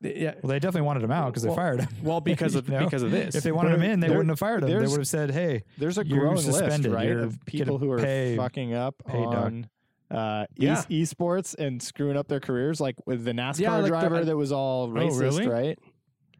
yeah. 0.00 0.34
Well, 0.42 0.48
they 0.50 0.58
definitely 0.58 0.86
wanted 0.86 1.02
him 1.02 1.10
out 1.10 1.26
because 1.26 1.42
they 1.42 1.54
fired 1.54 1.80
him. 1.80 1.88
Well, 2.02 2.20
because 2.20 2.54
of 2.54 2.68
You 2.68 2.74
know? 2.78 2.84
because 2.84 3.02
of 3.02 3.10
this. 3.10 3.34
If 3.34 3.44
they 3.44 3.52
wanted 3.52 3.72
him 3.74 3.82
in, 3.82 4.00
they 4.00 4.08
There- 4.08 4.16
wouldn't 4.16 4.30
have 4.30 4.38
fired 4.38 4.62
him. 4.62 4.70
They 4.70 4.76
would 4.86 4.90
have 4.98 5.06
said, 5.08 5.30
"Hey, 5.30 5.62
There's 5.78 5.98
a 5.98 6.04
growing 6.04 6.36
list, 6.36 6.86
right, 6.88 7.10
of 7.10 7.38
people 7.46 7.78
who 7.78 7.90
are 7.92 7.98
pay- 7.98 8.36
fucking 8.36 8.72
up 8.74 8.96
on 9.06 9.68
uh, 10.10 10.46
Yeah. 10.56 10.82
e- 10.88 11.02
esports 11.02 11.54
and 11.58 11.82
screwing 11.82 12.16
up 12.16 12.28
their 12.28 12.40
careers, 12.40 12.80
like 12.80 12.94
with 13.06 13.24
the 13.24 13.32
NASCAR 13.32 13.60
Yeah, 13.60 13.72
like 13.76 13.82
the- 13.84 13.88
driver 13.88 14.24
that 14.24 14.36
was 14.36 14.52
all 14.52 14.88
racist, 14.88 15.20
really? 15.20 15.48
right? 15.48 15.78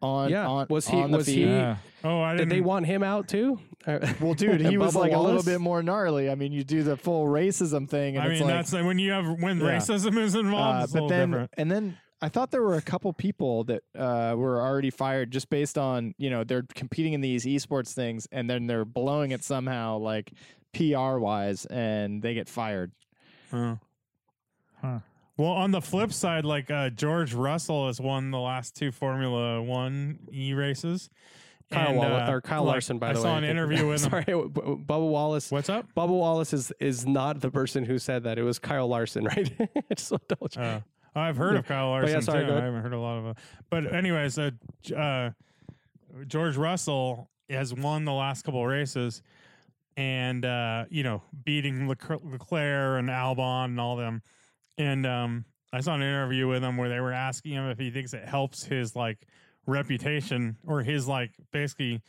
On 0.05 0.29
Yeah. 0.31 0.47
on 0.47 0.67
Was 0.69 0.87
he- 0.89 0.97
on 0.97 1.11
the 1.11 1.17
was 1.19 1.27
he- 1.27 1.45
yeah. 1.45 1.77
oh, 2.05 2.21
I 2.21 2.33
Did 2.33 2.39
didn't. 2.39 2.51
they 2.51 2.61
want 2.61 2.87
him 2.87 3.03
out 3.03 3.29
too? 3.29 3.59
Well, 4.21 4.35
dude, 4.35 4.61
he 4.71 4.79
was 4.79 4.95
Bubba 4.95 4.99
like 5.01 5.13
a 5.13 5.19
little 5.19 5.43
bit 5.43 5.61
more 5.61 5.83
gnarly. 5.83 6.31
I 6.31 6.35
mean, 6.37 6.53
you 6.53 6.65
do 6.65 6.83
the 6.83 6.97
full 6.97 7.27
racism 7.27 7.89
thing, 7.89 8.17
and 8.17 8.25
I 8.25 8.31
it's 8.31 8.41
mean, 8.41 8.49
like, 8.49 8.57
that's 8.57 8.73
like 8.73 8.85
when 8.85 8.99
you 8.99 9.11
have 9.13 9.27
when 9.41 9.59
Yeah. 9.61 9.77
racism 9.79 10.17
is 10.19 10.35
involved. 10.35 10.81
uh, 10.81 10.85
it's 10.85 10.93
but 10.93 11.03
little 11.03 11.09
then 11.11 11.31
different. 11.31 11.51
and 11.59 11.71
then 11.71 11.97
I 12.23 12.31
thought 12.31 12.51
there 12.51 12.63
were 12.63 12.77
a 12.77 12.83
couple 12.83 13.13
people 13.13 13.65
that 13.65 13.83
uh, 13.99 14.35
were 14.39 14.59
already 14.63 14.89
fired 14.91 15.31
just 15.31 15.51
based 15.51 15.77
on 15.77 16.15
you 16.17 16.31
know 16.31 16.45
they're 16.45 16.65
competing 16.75 17.13
in 17.13 17.21
these 17.21 17.45
esports 17.45 17.93
things, 17.93 18.27
and 18.33 18.49
then 18.49 18.67
they're 18.67 18.87
blowing 18.87 19.31
it 19.33 19.45
somehow, 19.45 19.99
like 19.99 20.33
PR 20.73 21.19
wise, 21.19 21.67
and 21.67 22.23
they 22.23 22.33
get 22.33 22.49
fired. 22.49 22.93
Huh. 23.51 23.77
Huh. 24.81 24.99
Well, 25.37 25.51
on 25.51 25.73
the 25.73 25.81
flip 25.81 26.13
side, 26.13 26.45
like 26.45 26.71
uh, 26.71 26.91
George 26.91 27.35
Russell 27.35 27.89
has 27.89 28.01
won 28.01 28.31
the 28.31 28.39
last 28.39 28.77
two 28.77 28.93
Formula 28.93 29.61
One 29.63 30.21
E 30.33 30.55
races. 30.55 31.11
Kyle 31.71 31.89
And, 31.89 31.97
Wallace 31.97 32.29
uh, 32.29 32.33
or 32.33 32.41
Kyle 32.41 32.63
like, 32.63 32.73
Larson, 32.75 32.99
by 32.99 33.11
I 33.11 33.13
the 33.15 33.21
way. 33.21 33.27
I 33.27 33.29
saw 33.31 33.37
an 33.39 33.45
interview 33.45 33.89
with 33.89 34.05
him. 34.05 34.11
Sorry, 34.11 34.25
Bubba 34.25 35.09
Wallace. 35.11 35.51
What's 35.51 35.69
up? 35.69 35.87
Bubba 35.97 36.11
Wallace 36.11 36.53
is 36.53 36.73
is 36.79 37.07
not 37.07 37.41
the 37.41 37.51
person 37.51 37.85
who 37.85 37.99
said 37.99 38.23
that. 38.25 38.39
It 38.39 38.43
was 38.43 38.59
Kyle 38.59 38.87
Larson, 38.87 39.25
right? 39.37 39.51
I 39.61 39.95
just 39.95 40.11
want 40.11 40.29
to 40.29 40.35
double 40.35 40.49
check. 40.49 40.63
Uh, 40.63 41.19
I've 41.19 41.37
heard 41.37 41.57
of 41.57 41.67
Kyle 41.67 41.89
Larson 41.91 42.15
yeah, 42.15 42.21
sorry, 42.21 42.45
too. 42.47 42.53
I 42.53 42.61
haven't 42.61 42.83
heard 42.83 42.93
a 42.93 43.01
lot 43.01 43.19
of 43.19 43.27
it. 43.27 43.37
But 43.71 43.93
anyways, 43.93 44.39
uh, 44.39 44.51
uh, 44.97 45.31
George 46.27 46.57
Russell 46.57 47.31
has 47.49 47.73
won 47.73 48.05
the 48.05 48.13
last 48.13 48.43
couple 48.43 48.61
of 48.61 48.67
races, 48.67 49.23
and 49.97 50.45
uh, 50.45 50.85
you 50.91 51.03
know, 51.03 51.23
beating 51.45 51.87
Lec- 51.89 52.31
Leclerc 52.31 52.99
and 52.99 53.09
Albon 53.09 53.67
and 53.67 53.81
all 53.81 53.97
them. 53.97 54.23
And 54.79 55.07
um, 55.07 55.45
I 55.73 55.81
saw 55.81 55.95
an 55.95 56.03
interview 56.03 56.49
with 56.49 56.63
him 56.63 56.77
where 56.77 56.89
they 56.89 57.01
were 57.01 57.13
asking 57.13 57.53
him 57.53 57.69
if 57.71 57.79
he 57.79 57.91
thinks 57.91 58.13
it 58.15 58.27
helps 58.27 58.65
his 58.65 58.95
like 58.97 59.27
reputation 59.67 60.57
or 60.67 60.83
his 60.83 61.09
like 61.09 61.33
basically 61.53 62.03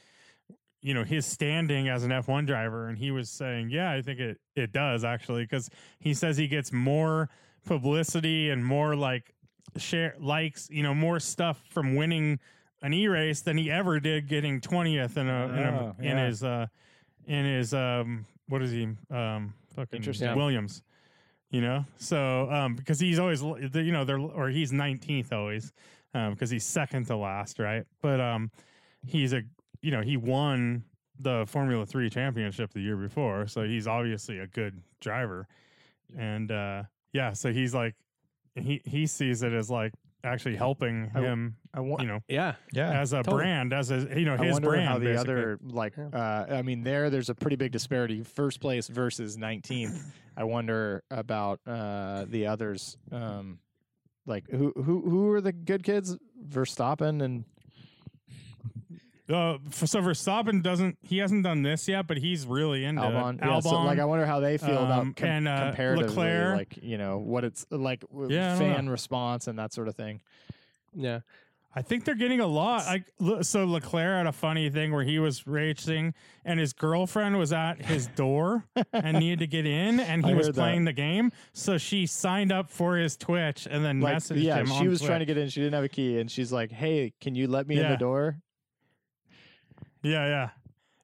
you 0.81 0.93
know 0.93 1.03
his 1.03 1.25
standing 1.25 1.89
as 1.89 2.03
an 2.03 2.11
F1 2.11 2.45
driver. 2.45 2.87
And 2.87 2.97
he 2.97 3.11
was 3.11 3.29
saying 3.29 3.69
yeah 3.69 3.91
I 3.91 4.01
think 4.01 4.19
it 4.19 4.37
it 4.55 4.71
does 4.71 5.03
actually. 5.03 5.43
Because 5.43 5.69
he 5.99 6.13
says 6.13 6.37
he 6.37 6.47
gets 6.47 6.71
more 6.71 7.29
publicity 7.65 8.49
and 8.49 8.63
more 8.65 8.95
like 8.95 9.33
share 9.77 10.15
likes 10.19 10.69
you 10.69 10.83
know 10.83 10.93
more 10.93 11.19
stuff 11.19 11.61
from 11.69 11.95
winning 11.95 12.39
an 12.81 12.93
e-race 12.93 13.41
than 13.41 13.57
he 13.57 13.71
ever 13.71 13.99
did 13.99 14.27
getting 14.27 14.61
20th 14.61 15.17
in 15.17 15.27
a, 15.27 15.45
in, 15.47 15.57
a, 15.57 15.95
Oh, 15.99 16.03
in 16.03 16.17
his 16.17 16.43
uh 16.43 16.67
in 17.25 17.45
his 17.45 17.73
um 17.73 18.25
what 18.47 18.61
is 18.61 18.71
he 18.71 18.83
um 19.09 19.53
fucking 19.75 19.97
Interesting. 19.97 20.35
Williams 20.35 20.83
you 21.55 21.61
know 21.61 21.79
so 21.97 22.49
um 22.51 22.75
because 22.75 22.99
he's 22.99 23.19
always 23.19 23.41
you 23.41 23.91
know 23.91 24.03
they're 24.03 24.19
or 24.19 24.49
he's 24.49 24.71
19th 24.71 25.31
always 25.31 25.71
um 26.13 26.33
because 26.33 26.49
he's 26.49 26.65
second 26.65 27.05
to 27.05 27.15
last 27.15 27.59
right 27.59 27.85
but 28.01 28.19
um 28.19 28.51
he's 29.05 29.31
a 29.33 29.41
you 29.81 29.91
know 29.91 30.01
he 30.01 30.17
won 30.17 30.83
the 31.19 31.45
formula 31.47 31.85
3 31.85 32.09
championship 32.09 32.73
the 32.73 32.81
year 32.81 32.97
before 32.97 33.47
so 33.47 33.63
he's 33.63 33.87
obviously 33.87 34.39
a 34.39 34.47
good 34.47 34.81
driver 34.99 35.47
and 36.17 36.51
uh 36.51 36.83
yeah 37.13 37.31
so 37.31 37.51
he's 37.53 37.73
like 37.73 37.95
he 38.55 38.81
he 38.85 39.05
sees 39.05 39.43
it 39.43 39.53
as 39.53 39.69
like 39.69 39.93
actually 40.23 40.55
helping 40.55 41.03
I 41.13 41.19
w- 41.23 41.31
him 41.31 41.55
I 41.73 41.79
want. 41.81 42.01
you 42.01 42.07
know 42.07 42.19
Yeah, 42.27 42.55
Yeah. 42.73 42.99
as 42.99 43.13
a 43.13 43.17
totally. 43.17 43.43
brand 43.43 43.73
as 43.73 43.91
a 43.91 44.07
you 44.17 44.25
know 44.25 44.35
his 44.37 44.53
wonder 44.53 44.69
brand 44.69 44.87
how 44.87 44.97
the 44.97 45.05
basically. 45.05 45.33
other 45.33 45.59
like 45.61 45.93
uh, 45.97 46.45
I 46.49 46.61
mean 46.63 46.83
there 46.83 47.09
there's 47.09 47.29
a 47.29 47.35
pretty 47.35 47.55
big 47.57 47.71
disparity 47.71 48.23
first 48.23 48.59
place 48.59 48.87
versus 48.87 49.37
19th. 49.37 50.01
I 50.37 50.43
wonder 50.43 51.03
about 51.09 51.59
uh, 51.65 52.25
the 52.27 52.47
others 52.47 52.97
um, 53.11 53.59
like 54.25 54.49
who 54.49 54.73
who 54.75 55.01
who 55.09 55.31
are 55.31 55.41
the 55.41 55.51
good 55.53 55.83
kids 55.83 56.17
Verstappen 56.47 57.23
and 57.23 57.45
Uh, 59.27 59.55
f- 59.67 59.87
so 59.87 60.01
Verstappen 60.01 60.61
doesn't. 60.61 60.99
He 61.01 61.17
hasn't 61.17 61.43
done 61.43 61.63
this 61.63 61.87
yet, 61.87 62.05
but 62.05 62.17
he's 62.17 62.45
really 62.45 62.85
into 62.85 63.01
Albon. 63.01 63.35
it. 63.41 63.45
Yeah, 63.45 63.59
so, 63.59 63.81
like 63.81 63.97
I 63.97 64.05
wonder 64.05 64.23
how 64.25 64.39
they 64.39 64.57
feel 64.59 64.77
um, 64.77 64.85
about 64.85 65.15
com- 65.15 65.27
and, 65.29 65.47
uh, 65.47 65.65
comparatively 65.69 66.07
Leclerc. 66.09 66.57
like 66.57 66.77
you 66.83 66.99
know 66.99 67.17
what 67.17 67.43
it's 67.43 67.65
like 67.71 68.03
Yeah, 68.27 68.55
fan 68.55 68.87
response 68.87 69.47
and 69.47 69.57
that 69.57 69.73
sort 69.73 69.87
of 69.87 69.95
thing. 69.95 70.21
yeah. 70.93 71.21
I 71.77 71.81
think 71.81 72.05
they're 72.05 72.15
getting 72.15 72.39
a 72.39 72.47
lot. 72.47 72.85
Like 72.85 73.43
so, 73.43 73.65
Leclerc 73.65 74.17
had 74.19 74.27
a 74.27 74.31
funny 74.31 74.69
thing 74.69 74.93
where 74.93 75.03
he 75.03 75.19
was 75.19 75.45
racing, 75.45 76.13
and 76.45 76.57
his 76.57 76.71
girlfriend 76.71 77.37
was 77.37 77.51
at 77.51 77.83
his 77.83 78.07
door 78.07 78.63
and 78.93 79.19
needed 79.19 79.39
to 79.39 79.47
get 79.47 79.65
in, 79.65 79.99
and 79.99 80.23
he 80.25 80.31
I 80.31 80.35
was 80.35 80.47
heard 80.47 80.55
that. 80.55 80.61
playing 80.61 80.85
the 80.85 80.93
game. 80.93 81.33
So 81.51 81.77
she 81.77 82.05
signed 82.05 82.53
up 82.53 82.69
for 82.69 82.95
his 82.95 83.17
Twitch 83.17 83.67
and 83.69 83.83
then 83.83 83.99
Like 83.99 84.15
messaged 84.17 84.41
yeah, 84.41 84.55
him. 84.55 84.67
she 84.67 84.73
on 84.73 84.87
was 84.89 85.01
trying 85.01 85.19
to 85.19 85.25
get 85.25 85.37
in. 85.37 85.49
She 85.49 85.59
didn't 85.59 85.73
have 85.73 85.83
a 85.83 85.89
key, 85.89 86.17
and 86.19 86.31
she's 86.31 86.51
like, 86.53 86.71
"Hey, 86.71 87.11
can 87.19 87.35
you 87.35 87.47
let 87.47 87.67
me 87.67 87.77
in 87.77 87.89
the 87.89 87.97
door?" 87.97 88.37
Yeah, 90.01 90.25
yeah, 90.27 90.49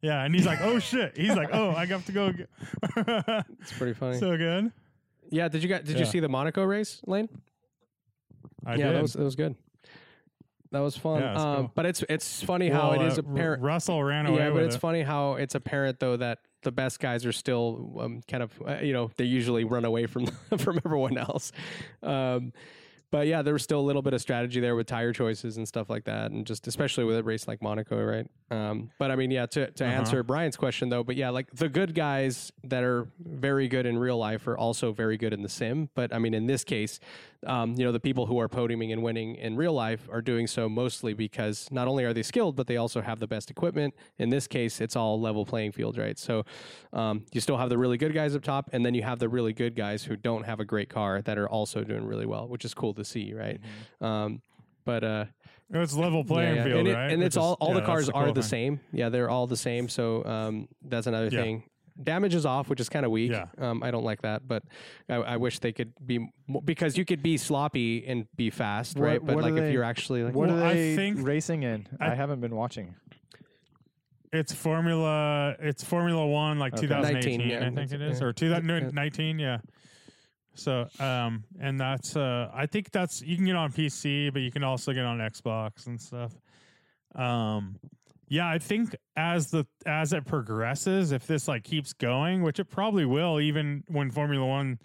yeah. 0.01 0.24
And 0.24 0.34
he's 0.34 0.45
like, 0.45 0.59
"Oh 0.61 0.80
shit!" 0.80 1.17
He's 1.17 1.36
like, 1.36 1.49
"Oh, 1.51 1.72
I 1.72 1.86
have 1.88 2.05
to 2.05 2.11
go." 2.11 2.32
It's 3.59 3.74
pretty 3.78 3.93
funny. 3.93 4.17
so 4.19 4.38
good. 4.38 4.72
yeah, 5.30 5.47
did 5.47 5.63
you 5.63 5.69
guys 5.69 5.84
did 5.84 5.93
Yeah. 5.95 5.99
you 5.99 6.05
see 6.05 6.19
the 6.22 6.30
Monaco 6.30 6.63
race, 6.63 7.01
Lane? 7.07 7.28
I 8.65 8.76
yeah, 8.76 8.88
did. 8.88 8.95
that 8.95 9.01
was 9.01 9.13
that 9.13 9.24
was 9.24 9.36
good. 9.36 9.55
That 10.72 10.80
was 10.80 10.95
fun. 10.95 11.22
Yeah, 11.22 11.34
um, 11.34 11.55
cool. 11.57 11.72
But 11.76 11.86
it's 11.86 12.03
it's 12.09 12.41
funny 12.43 12.69
how 12.69 12.91
it 12.93 12.99
Well, 12.99 13.07
is 13.07 13.19
uh, 13.19 13.24
R- 13.26 13.32
apparent. 13.34 13.63
Russell 13.63 14.03
ran 14.03 14.26
away 14.26 14.39
Yeah, 14.39 14.49
but 14.51 14.63
it's 14.63 14.76
it. 14.76 14.80
funny 14.80 15.01
how 15.03 15.34
it's 15.34 15.55
apparent 15.55 15.99
though 15.99 16.15
that 16.17 16.39
the 16.63 16.72
best 16.72 16.99
guys 16.99 17.26
are 17.26 17.32
still 17.34 17.97
um, 17.99 18.22
kind 18.28 18.43
of 18.43 18.51
uh, 18.65 18.76
you 18.82 18.93
know 18.93 19.11
they 19.17 19.26
usually 19.26 19.63
run 19.65 19.84
away 19.86 20.05
from 20.05 20.28
from 20.57 20.80
everyone 20.86 21.17
else. 21.17 21.51
Um, 22.01 22.53
but 23.09 23.28
yeah, 23.28 23.41
there 23.41 23.51
was 23.51 23.61
still 23.61 23.82
a 23.82 23.84
little 23.84 24.01
bit 24.01 24.13
of 24.13 24.22
strategy 24.22 24.61
there 24.61 24.74
with 24.78 24.88
tire 24.88 25.11
choices 25.11 25.57
and 25.57 25.67
stuff 25.67 25.89
like 25.89 26.05
that, 26.05 26.32
and 26.32 26.47
just 26.47 26.65
especially 26.67 27.03
with 27.03 27.17
a 27.17 27.24
race 27.24 27.45
like 27.45 27.61
Monaco, 27.61 28.01
right? 28.01 28.26
Um, 28.49 28.89
but 28.99 29.11
I 29.11 29.17
mean, 29.17 29.32
yeah, 29.32 29.47
to 29.47 29.69
to 29.72 29.84
Uh-huh. 29.84 29.93
answer 29.93 30.24
Brian's 30.24 30.55
question 30.55 30.88
though, 30.88 31.03
but 31.03 31.17
yeah, 31.17 31.30
like 31.32 31.51
the 31.51 31.67
good 31.67 31.93
guys 31.93 32.53
that 32.63 32.86
are 32.86 33.07
very 33.19 33.67
good 33.67 33.86
in 33.86 33.97
real 33.97 34.17
life 34.17 34.47
are 34.47 34.57
also 34.57 34.93
very 34.93 35.17
good 35.17 35.34
in 35.34 35.41
the 35.41 35.49
sim. 35.49 35.89
But 35.93 36.13
I 36.15 36.19
mean, 36.19 36.34
in 36.34 36.45
this 36.45 36.63
case, 36.63 37.01
um, 37.47 37.73
you 37.77 37.83
know, 37.85 37.91
the 37.91 37.99
people 37.99 38.25
who 38.27 38.39
are 38.39 38.47
podiuming 38.47 38.91
and 38.93 39.01
winning 39.03 39.35
in 39.35 39.55
real 39.55 39.73
life 39.73 40.07
are 40.11 40.21
doing 40.21 40.47
so 40.47 40.69
mostly 40.69 41.13
because 41.13 41.67
not 41.71 41.87
only 41.87 42.03
are 42.03 42.13
they 42.13 42.23
skilled, 42.23 42.55
but 42.55 42.67
they 42.67 42.77
also 42.77 43.01
have 43.01 43.19
the 43.19 43.27
best 43.27 43.49
equipment. 43.49 43.93
In 44.19 44.29
this 44.29 44.47
case, 44.47 44.79
it's 44.81 44.95
all 44.95 45.19
level 45.19 45.45
playing 45.45 45.71
field, 45.71 45.97
right? 45.97 46.17
So 46.19 46.45
um, 46.93 47.25
you 47.33 47.41
still 47.41 47.57
have 47.57 47.69
the 47.69 47.77
really 47.77 47.97
good 47.97 48.13
guys 48.13 48.35
up 48.35 48.43
top, 48.43 48.69
and 48.73 48.85
then 48.85 48.93
you 48.93 49.03
have 49.03 49.19
the 49.19 49.29
really 49.29 49.53
good 49.53 49.75
guys 49.75 50.03
who 50.03 50.15
don't 50.15 50.43
have 50.45 50.59
a 50.59 50.65
great 50.65 50.89
car 50.89 51.21
that 51.23 51.37
are 51.37 51.49
also 51.49 51.83
doing 51.83 52.05
really 52.05 52.25
well, 52.25 52.47
which 52.47 52.65
is 52.65 52.73
cool 52.73 52.93
to 52.93 53.03
see, 53.05 53.33
right? 53.33 53.59
Um, 54.01 54.41
but 54.85 55.03
uh, 55.03 55.25
It's 55.73 55.93
level 55.95 56.23
playing 56.23 56.55
yeah, 56.55 56.61
yeah. 56.61 56.63
field, 56.65 56.79
and, 56.79 56.87
it- 56.87 56.93
right? 56.95 57.11
and 57.11 57.19
Which 57.21 57.27
it's 57.27 57.37
all 57.37 57.57
all 57.59 57.69
yeah, 57.69 57.73
the 57.75 57.79
that's 57.81 57.87
cars 57.89 58.09
are 58.09 58.25
cool 58.25 58.33
the 58.33 58.41
thing. 58.41 58.49
same. 58.49 58.79
Yeah, 58.91 59.09
they're 59.09 59.29
all 59.29 59.47
the 59.47 59.57
same. 59.57 59.89
So 59.89 60.25
um, 60.25 60.67
that's 60.83 61.07
another 61.07 61.29
Yeah. 61.31 61.41
thing. 61.41 61.63
Damage 62.04 62.36
is 62.36 62.45
off, 62.45 62.70
which 62.70 62.80
is 62.80 62.89
kind 62.89 63.06
of 63.06 63.12
weak. 63.12 63.32
Yeah. 63.32 63.45
Um, 63.58 63.82
I 63.84 63.91
don't 63.91 64.04
like 64.04 64.22
that, 64.24 64.47
but 64.47 64.64
I, 65.10 65.16
I 65.16 65.38
wish 65.38 65.60
they 65.60 65.72
could 65.72 65.93
be 66.06 66.20
mo- 66.47 66.62
because 66.62 66.97
you 66.97 67.06
could 67.06 67.22
be 67.24 67.38
sloppy 67.38 68.06
and 68.08 68.28
be 68.36 68.49
fast, 68.49 68.97
What- 68.97 69.06
right? 69.06 69.26
But 69.26 69.36
what 69.36 69.43
are 69.45 69.49
like 69.49 69.58
if 69.60 69.66
they- 69.66 69.72
you're 69.74 69.84
actually 69.84 70.24
like, 70.24 70.34
What 70.36 70.49
Well, 70.49 70.60
are 70.64 70.68
I 70.68 70.74
they 70.74 70.95
think- 70.95 71.26
racing 71.26 71.64
in? 71.64 71.88
I, 71.99 72.12
I- 72.12 72.16
haven't 72.16 72.41
been 72.41 72.56
watching. 72.56 72.95
It's 74.34 74.54
Formula. 74.54 75.56
It's 75.60 75.84
Formula 75.84 76.26
One, 76.26 76.58
like 76.58 76.74
Okay. 76.74 76.84
2018, 76.84 77.38
19, 77.39 77.49
yeah, 77.49 77.58
I 77.58 77.60
think 77.64 77.76
that's- 77.76 77.91
it 77.91 78.02
is, 78.02 78.20
yeah. 78.22 78.26
or 78.28 78.34
2019. 78.34 79.39
Yeah. 79.39 79.58
So, 80.54 80.88
um, 80.99 81.43
and 81.60 81.80
that's 81.80 82.16
uh, 82.16 82.49
I 82.54 82.66
think 82.66 82.91
that's 82.91 83.22
you 83.22 83.36
can 83.36 83.45
get 83.45 83.56
on 83.56 83.72
PC, 83.72 84.32
but 84.32 84.41
you 84.41 84.52
can 84.52 84.64
also 84.64 84.93
get 84.93 85.04
on 85.06 85.18
Xbox 85.20 85.88
and 85.88 85.99
stuff. 85.99 86.34
Um, 87.16 87.78
yeah, 88.32 88.49
I 88.49 88.59
think 88.59 88.95
as 89.17 89.51
the 89.51 89.67
as 89.86 90.13
it 90.13 90.23
progresses, 90.23 91.11
if 91.11 91.27
this 91.27 91.49
like 91.49 91.65
keeps 91.65 91.91
going, 91.91 92.43
which 92.43 92.61
it 92.61 92.69
probably 92.69 93.03
will, 93.03 93.41
even 93.41 93.84
when 93.89 94.09
Formula 94.09 94.45
One, 94.47 94.79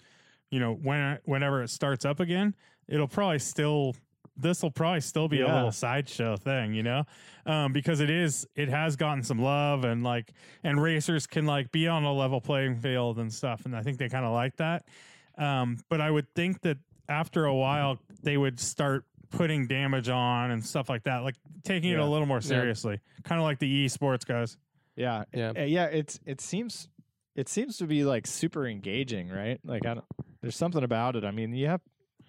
you 0.51 0.59
know, 0.59 0.75
when 0.75 1.21
whenever 1.27 1.63
it 1.63 1.71
starts 1.71 2.05
up 2.05 2.19
again, 2.19 2.57
it'll 2.89 3.07
probably 3.07 3.39
still 3.39 3.95
this 4.37 4.65
will 4.65 4.73
probably 4.73 5.01
still 5.01 5.29
be 5.29 5.43
a 5.43 5.47
little 5.47 5.71
sideshow 5.71 6.37
thing, 6.37 6.75
you 6.75 6.83
know, 6.83 7.05
um, 7.47 7.73
because 7.73 8.01
it 8.01 8.11
is 8.11 8.49
it 8.57 8.69
has 8.69 8.97
gotten 8.97 9.23
some 9.23 9.39
love 9.39 9.85
and 9.85 10.03
like 10.03 10.33
and 10.65 10.83
racers 10.83 11.29
can 11.29 11.47
like 11.47 11.71
be 11.71 11.87
on 11.87 12.03
a 12.03 12.13
level 12.13 12.41
playing 12.41 12.81
field 12.81 13.21
and 13.21 13.33
stuff, 13.33 13.65
and 13.65 13.77
I 13.77 13.83
think 13.83 13.99
they 13.99 14.09
kind 14.09 14.27
of 14.27 14.33
like 14.33 14.57
that. 14.57 14.89
Um, 15.39 15.79
but 15.89 16.01
I 16.01 16.11
would 16.11 16.35
think 16.35 16.63
that 16.63 16.79
after 17.09 17.45
a 17.45 17.55
while 17.55 18.01
they 18.25 18.37
would 18.37 18.59
start 18.59 19.05
putting 19.31 19.67
damage 19.67 20.09
on 20.09 20.51
and 20.51 20.65
stuff 20.65 20.89
like 20.89 21.05
that, 21.05 21.19
like 21.19 21.35
taking 21.65 21.91
it 21.91 21.99
a 21.99 22.05
little 22.05 22.27
more 22.27 22.41
seriously, 22.41 23.01
kind 23.25 23.41
of 23.41 23.45
like 23.45 23.59
the 23.59 23.87
esports 23.87 24.25
guys. 24.27 24.57
Yeah, 24.97 25.25
Yeah. 25.33 25.53
Uh, 25.57 25.63
yeah. 25.63 25.87
It's 25.87 26.19
it 26.25 26.41
seems 26.41 26.89
it 27.35 27.49
seems 27.49 27.77
to 27.79 27.87
be 27.87 28.05
like 28.05 28.27
super 28.27 28.67
engaging, 28.67 29.29
right? 29.29 29.61
Like 29.65 29.85
I 29.87 29.95
don't. 29.95 30.05
There's 30.41 30.57
something 30.57 30.83
about 30.85 31.17
it. 31.17 31.25
I 31.25 31.31
mean, 31.33 31.55
you 31.55 31.67
have 31.67 31.81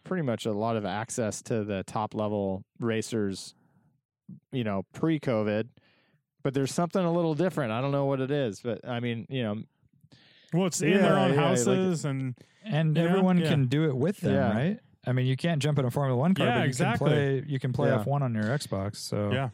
pretty 0.03 0.23
much 0.23 0.45
a 0.45 0.51
lot 0.51 0.75
of 0.75 0.85
access 0.85 1.41
to 1.43 1.63
the 1.63 1.83
top 1.83 2.13
level 2.13 2.63
racers, 2.79 3.53
you 4.51 4.63
know, 4.63 4.83
pre-COVID, 4.93 5.67
but 6.43 6.53
there's 6.53 6.73
something 6.73 7.03
a 7.03 7.11
little 7.11 7.35
different. 7.35 7.71
I 7.71 7.79
don't 7.81 7.91
know 7.91 8.05
what 8.05 8.19
it 8.21 8.31
is, 8.31 8.59
but 8.61 8.85
I 8.87 8.99
mean, 8.99 9.27
you 9.29 9.43
know, 9.43 9.63
Well, 10.53 10.65
it's 10.67 10.81
in 10.81 10.93
their 11.01 11.17
own 11.17 11.31
yeah, 11.33 11.35
like- 11.35 11.45
houses 11.45 12.05
and 12.05 12.35
and 12.65 12.97
You 12.97 13.03
know? 13.03 13.09
everyone 13.09 13.37
Yeah. 13.37 13.49
can 13.49 13.65
do 13.67 13.85
it 13.85 13.95
with 13.95 14.17
them, 14.17 14.33
Yeah. 14.33 14.53
right? 14.53 14.79
I 15.07 15.13
mean, 15.13 15.25
you 15.25 15.37
can't 15.37 15.61
jump 15.61 15.79
in 15.79 15.85
a 15.85 15.91
Formula 15.91 16.17
One 16.19 16.33
car, 16.33 16.45
Yeah, 16.47 16.53
but 16.55 16.59
you 16.61 16.65
exactly. 16.67 17.09
can 17.09 17.15
play. 17.41 17.43
You 17.47 17.59
can 17.59 17.73
play 17.73 17.89
Yeah. 17.89 18.03
F1 18.03 18.21
on 18.21 18.33
your 18.35 18.43
Xbox. 18.43 18.97
So 18.97 19.31
Yeah. 19.31 19.49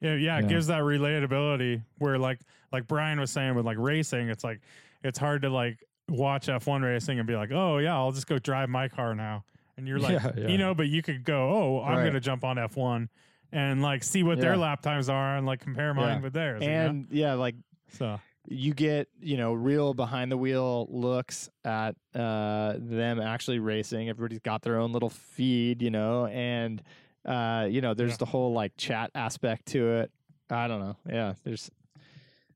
Yeah, 0.00 0.14
yeah, 0.14 0.38
it 0.38 0.42
Yeah. 0.42 0.48
gives 0.48 0.66
that 0.66 0.80
relatability 0.82 1.82
where 1.98 2.18
like 2.18 2.40
like 2.72 2.88
Brian 2.88 3.20
was 3.20 3.30
saying 3.30 3.54
with 3.54 3.66
like 3.66 3.76
racing, 3.78 4.28
it's 4.30 4.42
like 4.42 4.60
it's 5.04 5.18
hard 5.18 5.42
to 5.42 5.50
like 5.50 5.84
watch 6.08 6.48
F1 6.48 6.82
racing 6.82 7.18
and 7.18 7.26
be 7.28 7.36
like, 7.36 7.50
"Oh, 7.52 7.78
yeah, 7.78 7.94
I'll 7.94 8.12
just 8.12 8.26
go 8.26 8.38
drive 8.38 8.68
my 8.68 8.88
car 8.88 9.14
now." 9.14 9.44
And 9.76 9.86
you're 9.86 9.98
like, 10.00 10.12
Yeah, 10.12 10.32
yeah. 10.36 10.48
you 10.48 10.58
know, 10.58 10.74
but 10.74 10.88
you 10.88 11.02
could 11.02 11.22
go, 11.24 11.50
"Oh, 11.50 11.82
I'm 11.84 11.96
Right. 11.96 12.02
going 12.02 12.14
to 12.14 12.20
jump 12.20 12.44
on 12.44 12.56
F1 12.56 13.08
and 13.52 13.82
like 13.82 14.02
see 14.02 14.22
what 14.22 14.38
their 14.40 14.56
lap 14.56 14.80
times 14.82 15.08
are 15.08 15.36
and 15.36 15.46
like 15.46 15.60
compare 15.60 15.94
mine 15.94 16.16
Yeah. 16.18 16.20
with 16.20 16.32
theirs." 16.32 16.62
you 16.62 16.68
know? 16.68 16.74
and 16.74 17.06
yeah, 17.10 17.34
like 17.34 17.54
so 17.90 18.18
you 18.48 18.74
get 18.74 19.08
you 19.20 19.36
know 19.36 19.52
real 19.52 19.94
behind 19.94 20.30
the 20.32 20.36
wheel 20.36 20.86
looks 20.90 21.48
at 21.64 21.94
uh, 22.14 22.74
them 22.78 23.20
actually 23.20 23.58
racing. 23.58 24.08
Everybody's 24.08 24.40
got 24.40 24.62
their 24.62 24.78
own 24.78 24.92
little 24.92 25.10
feed, 25.10 25.80
you 25.82 25.90
know, 25.90 26.26
and 26.26 26.82
uh, 27.24 27.66
you 27.70 27.80
know 27.80 27.94
there's 27.94 28.12
Yeah. 28.12 28.16
the 28.18 28.26
whole 28.26 28.52
like 28.52 28.76
chat 28.76 29.10
aspect 29.14 29.66
to 29.66 29.92
it. 29.98 30.10
I 30.50 30.66
don't 30.68 30.80
know. 30.80 30.96
Yeah, 31.08 31.34
there's 31.44 31.70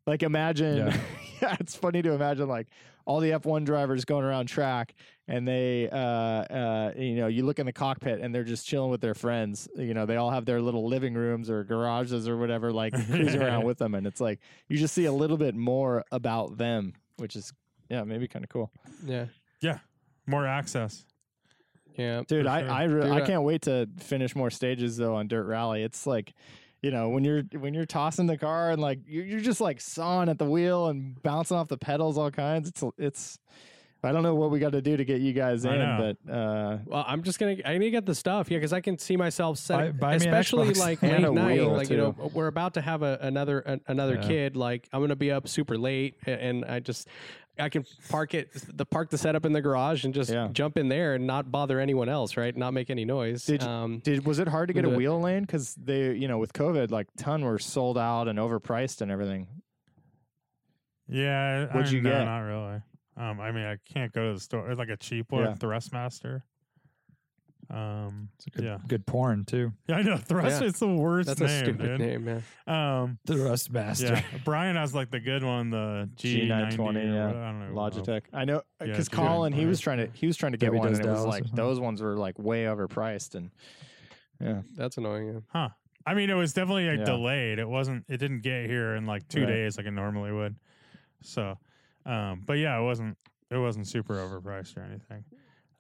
like 0.06 0.22
imagine. 0.22 0.78
Yeah. 0.78 0.96
Yeah, 1.42 1.54
it's 1.60 1.76
funny 1.76 2.00
to 2.00 2.12
imagine 2.12 2.48
like 2.48 2.68
all 3.06 3.20
the 3.20 3.30
F1 3.30 3.64
drivers 3.64 4.04
going 4.04 4.24
around 4.24 4.46
track 4.46 4.94
and 5.28 5.46
they 5.48 5.88
uh 5.88 5.96
uh 5.96 6.92
you 6.96 7.14
know 7.14 7.26
you 7.28 7.44
look 7.46 7.58
in 7.58 7.66
the 7.66 7.72
cockpit 7.72 8.20
and 8.20 8.34
they're 8.34 8.44
just 8.44 8.66
chilling 8.66 8.90
with 8.90 9.00
their 9.00 9.14
friends 9.14 9.68
you 9.76 9.94
know 9.94 10.04
they 10.06 10.16
all 10.16 10.30
have 10.30 10.44
their 10.44 10.60
little 10.60 10.86
living 10.86 11.14
rooms 11.14 11.48
or 11.48 11.64
garages 11.64 12.28
or 12.28 12.36
whatever 12.36 12.72
like 12.72 12.92
cruising 13.08 13.40
around 13.42 13.64
with 13.70 13.78
them 13.78 13.94
and 13.94 14.06
it's 14.06 14.20
like 14.20 14.38
you 14.68 14.76
just 14.76 14.94
see 14.94 15.04
a 15.06 15.12
little 15.12 15.36
bit 15.38 15.54
more 15.54 16.04
about 16.12 16.58
them 16.58 16.92
which 17.16 17.34
is 17.36 17.52
yeah 17.88 18.04
maybe 18.04 18.28
kind 18.28 18.44
of 18.44 18.48
cool 18.50 18.70
Yeah. 19.04 19.26
Yeah. 19.60 19.78
More 20.26 20.46
access. 20.46 21.04
Yeah. 21.96 22.22
dude 22.28 22.46
i 22.46 22.60
sure. 22.62 22.70
I, 22.70 22.84
re- 22.84 23.02
Dude, 23.04 23.10
I 23.12 23.16
I- 23.16 23.26
can't 23.26 23.42
wait 23.42 23.62
to 23.62 23.88
finish 24.00 24.36
more 24.36 24.50
stages 24.50 24.96
though 24.96 25.14
on 25.16 25.28
dirt 25.28 25.46
rally 25.46 25.82
it's 25.82 26.06
like 26.06 26.34
you 26.86 26.90
know 26.96 27.06
when 27.14 27.24
you're 27.24 27.42
when 27.64 27.74
you're 27.74 27.84
tossing 27.98 28.26
the 28.26 28.38
car 28.38 28.70
and 28.70 28.80
like 28.80 29.00
you're, 29.06 29.24
you're 29.30 29.40
just 29.50 29.60
like 29.60 29.80
sawing 29.80 30.28
at 30.28 30.38
the 30.38 30.44
wheel 30.54 30.86
and 30.86 31.20
bouncing 31.22 31.56
off 31.56 31.68
the 31.68 31.76
pedals 31.88 32.16
all 32.16 32.30
kinds 32.30 32.68
it's 32.68 32.82
it's 32.96 33.38
i 34.04 34.12
don't 34.12 34.22
know 34.22 34.36
what 34.36 34.50
we 34.52 34.58
got 34.60 34.70
to 34.70 34.80
do 34.80 34.96
to 34.96 35.04
get 35.04 35.20
you 35.20 35.32
guys 35.32 35.64
in 35.64 35.72
but 36.02 36.32
uh 36.32 36.78
Well, 36.86 37.04
I'm 37.08 37.22
just 37.24 37.38
gonna. 37.40 37.56
I 37.64 37.72
need 37.78 37.86
to 37.86 37.90
get 37.90 38.06
the 38.06 38.14
stuff, 38.14 38.48
yeah, 38.50 38.58
because 38.58 38.72
I 38.72 38.80
can 38.80 38.98
see 38.98 39.16
myself 39.16 39.58
setting, 39.58 39.92
buy 39.98 40.10
me 40.10 40.14
an 40.16 40.22
especially 40.22 40.68
Xbox. 40.74 40.78
like 40.78 41.02
late 41.10 41.20
night. 41.32 41.56
wheel, 41.56 41.72
Like 41.72 41.90
you 41.90 41.96
know, 41.96 42.14
we're 42.32 42.46
about 42.46 42.74
to 42.74 42.80
have 42.82 43.02
a, 43.02 43.18
another 43.20 43.58
an, 43.60 43.80
another 43.88 44.14
Yeah. 44.20 44.28
kid. 44.28 44.56
Like 44.56 44.88
I'm 44.92 45.00
gonna 45.00 45.16
be 45.16 45.32
up 45.32 45.48
super 45.48 45.76
late, 45.76 46.14
a- 46.26 46.40
and 46.48 46.64
I 46.64 46.78
just 46.78 47.08
I 47.58 47.68
can 47.68 47.84
park 48.10 48.34
it, 48.34 48.50
the 48.76 48.84
park 48.84 49.10
the 49.10 49.18
setup 49.18 49.46
in 49.46 49.52
the 49.52 49.60
garage, 49.62 50.04
and 50.04 50.12
just 50.12 50.30
Yeah. 50.30 50.48
jump 50.52 50.76
in 50.76 50.88
there 50.88 51.14
and 51.14 51.26
not 51.26 51.50
bother 51.50 51.80
anyone 51.80 52.08
else, 52.08 52.36
right? 52.36 52.54
Not 52.56 52.74
make 52.74 52.90
any 52.90 53.04
noise. 53.04 53.44
Did 53.46 53.62
um, 53.62 54.00
Did 54.00 54.26
was 54.26 54.38
it 54.38 54.48
hard 54.48 54.68
to 54.68 54.74
get 54.74 54.84
a 54.84 54.90
it. 54.92 54.96
wheel 54.96 55.20
lane? 55.20 55.42
Because 55.42 55.74
they, 55.74 56.12
you 56.14 56.28
know, 56.28 56.38
with 56.38 56.52
COVID, 56.52 56.90
like 56.90 57.06
ton 57.16 57.44
were 57.44 57.58
sold 57.58 57.96
out 57.98 58.28
and 58.28 58.38
overpriced 58.38 59.00
and 59.00 59.10
everything. 59.10 59.48
Yeah, 61.08 61.66
What'd 61.74 61.88
I, 61.88 61.90
you 61.90 62.02
no, 62.02 62.10
get? 62.10 62.24
Not 62.24 62.38
really. 62.40 62.82
Um, 63.16 63.40
I 63.40 63.52
mean, 63.52 63.64
I 63.64 63.76
can't 63.90 64.12
go 64.12 64.28
to 64.28 64.34
the 64.34 64.40
store. 64.40 64.68
It's 64.70 64.78
like 64.78 64.88
a 64.88 64.96
cheap 64.96 65.30
one, 65.32 65.44
Yeah. 65.44 65.54
Thrustmaster. 65.54 66.42
Um, 67.68 68.28
it's 68.36 68.46
a 68.46 68.50
good, 68.50 68.64
yeah, 68.64 68.78
good 68.86 69.06
porn 69.06 69.44
too. 69.44 69.72
yeah, 69.88 69.96
I 69.96 70.02
know 70.02 70.16
Thrust. 70.18 70.60
Yeah. 70.62 70.68
It's 70.68 70.78
the 70.78 70.86
worst 70.88 71.26
that's 71.28 71.40
name, 71.40 71.48
a 71.50 71.58
stupid 71.58 71.98
dude. 71.98 72.00
name, 72.00 72.24
man. 72.24 72.42
Um, 72.66 73.18
The 73.24 73.38
Rust 73.38 73.70
Master. 73.72 74.06
yeah, 74.14 74.22
Brian 74.44 74.76
has 74.76 74.94
like 74.94 75.10
the 75.10 75.18
good 75.20 75.42
one, 75.42 75.70
the 75.70 76.08
G 76.16 76.48
G920, 76.48 76.76
G920. 76.76 77.14
yeah. 77.14 77.28
I 77.28 77.32
don't 77.32 77.74
know. 77.74 77.80
Logitech. 77.80 78.22
I 78.32 78.44
know 78.44 78.62
because 78.78 79.08
G920. 79.08 79.12
Colin 79.12 79.52
he 79.52 79.66
was 79.66 79.80
trying 79.80 79.98
to 79.98 80.08
he 80.14 80.26
was 80.26 80.36
trying 80.36 80.52
to 80.52 80.58
get 80.58 80.72
Maybe 80.72 80.78
one 80.78 80.94
and 80.94 81.04
it 81.04 81.08
was 81.08 81.24
like 81.26 81.44
those 81.52 81.80
ones 81.80 82.00
were 82.00 82.16
like 82.16 82.38
way 82.38 82.64
overpriced 82.64 83.34
and 83.34 83.50
yeah 84.40 84.62
That's 84.76 84.96
annoying. 84.98 85.26
Yeah. 85.34 85.40
Huh. 85.48 85.68
I 86.06 86.14
mean, 86.14 86.30
it 86.30 86.34
was 86.34 86.52
definitely 86.52 86.88
like 86.88 87.00
Yeah. 87.00 87.04
delayed. 87.04 87.58
It 87.58 87.68
wasn't. 87.68 88.04
It 88.08 88.18
didn't 88.18 88.42
get 88.42 88.66
here 88.66 88.94
in 88.94 89.06
like 89.06 89.26
two 89.26 89.40
Right. 89.40 89.48
days 89.48 89.76
like 89.76 89.86
it 89.86 89.90
normally 89.90 90.30
would. 90.30 90.54
So, 91.22 91.58
um, 92.04 92.42
but 92.46 92.58
yeah, 92.58 92.78
it 92.78 92.84
wasn't. 92.84 93.18
It 93.50 93.56
wasn't 93.58 93.88
super 93.88 94.14
overpriced 94.14 94.76
or 94.76 94.82
anything. 94.82 95.24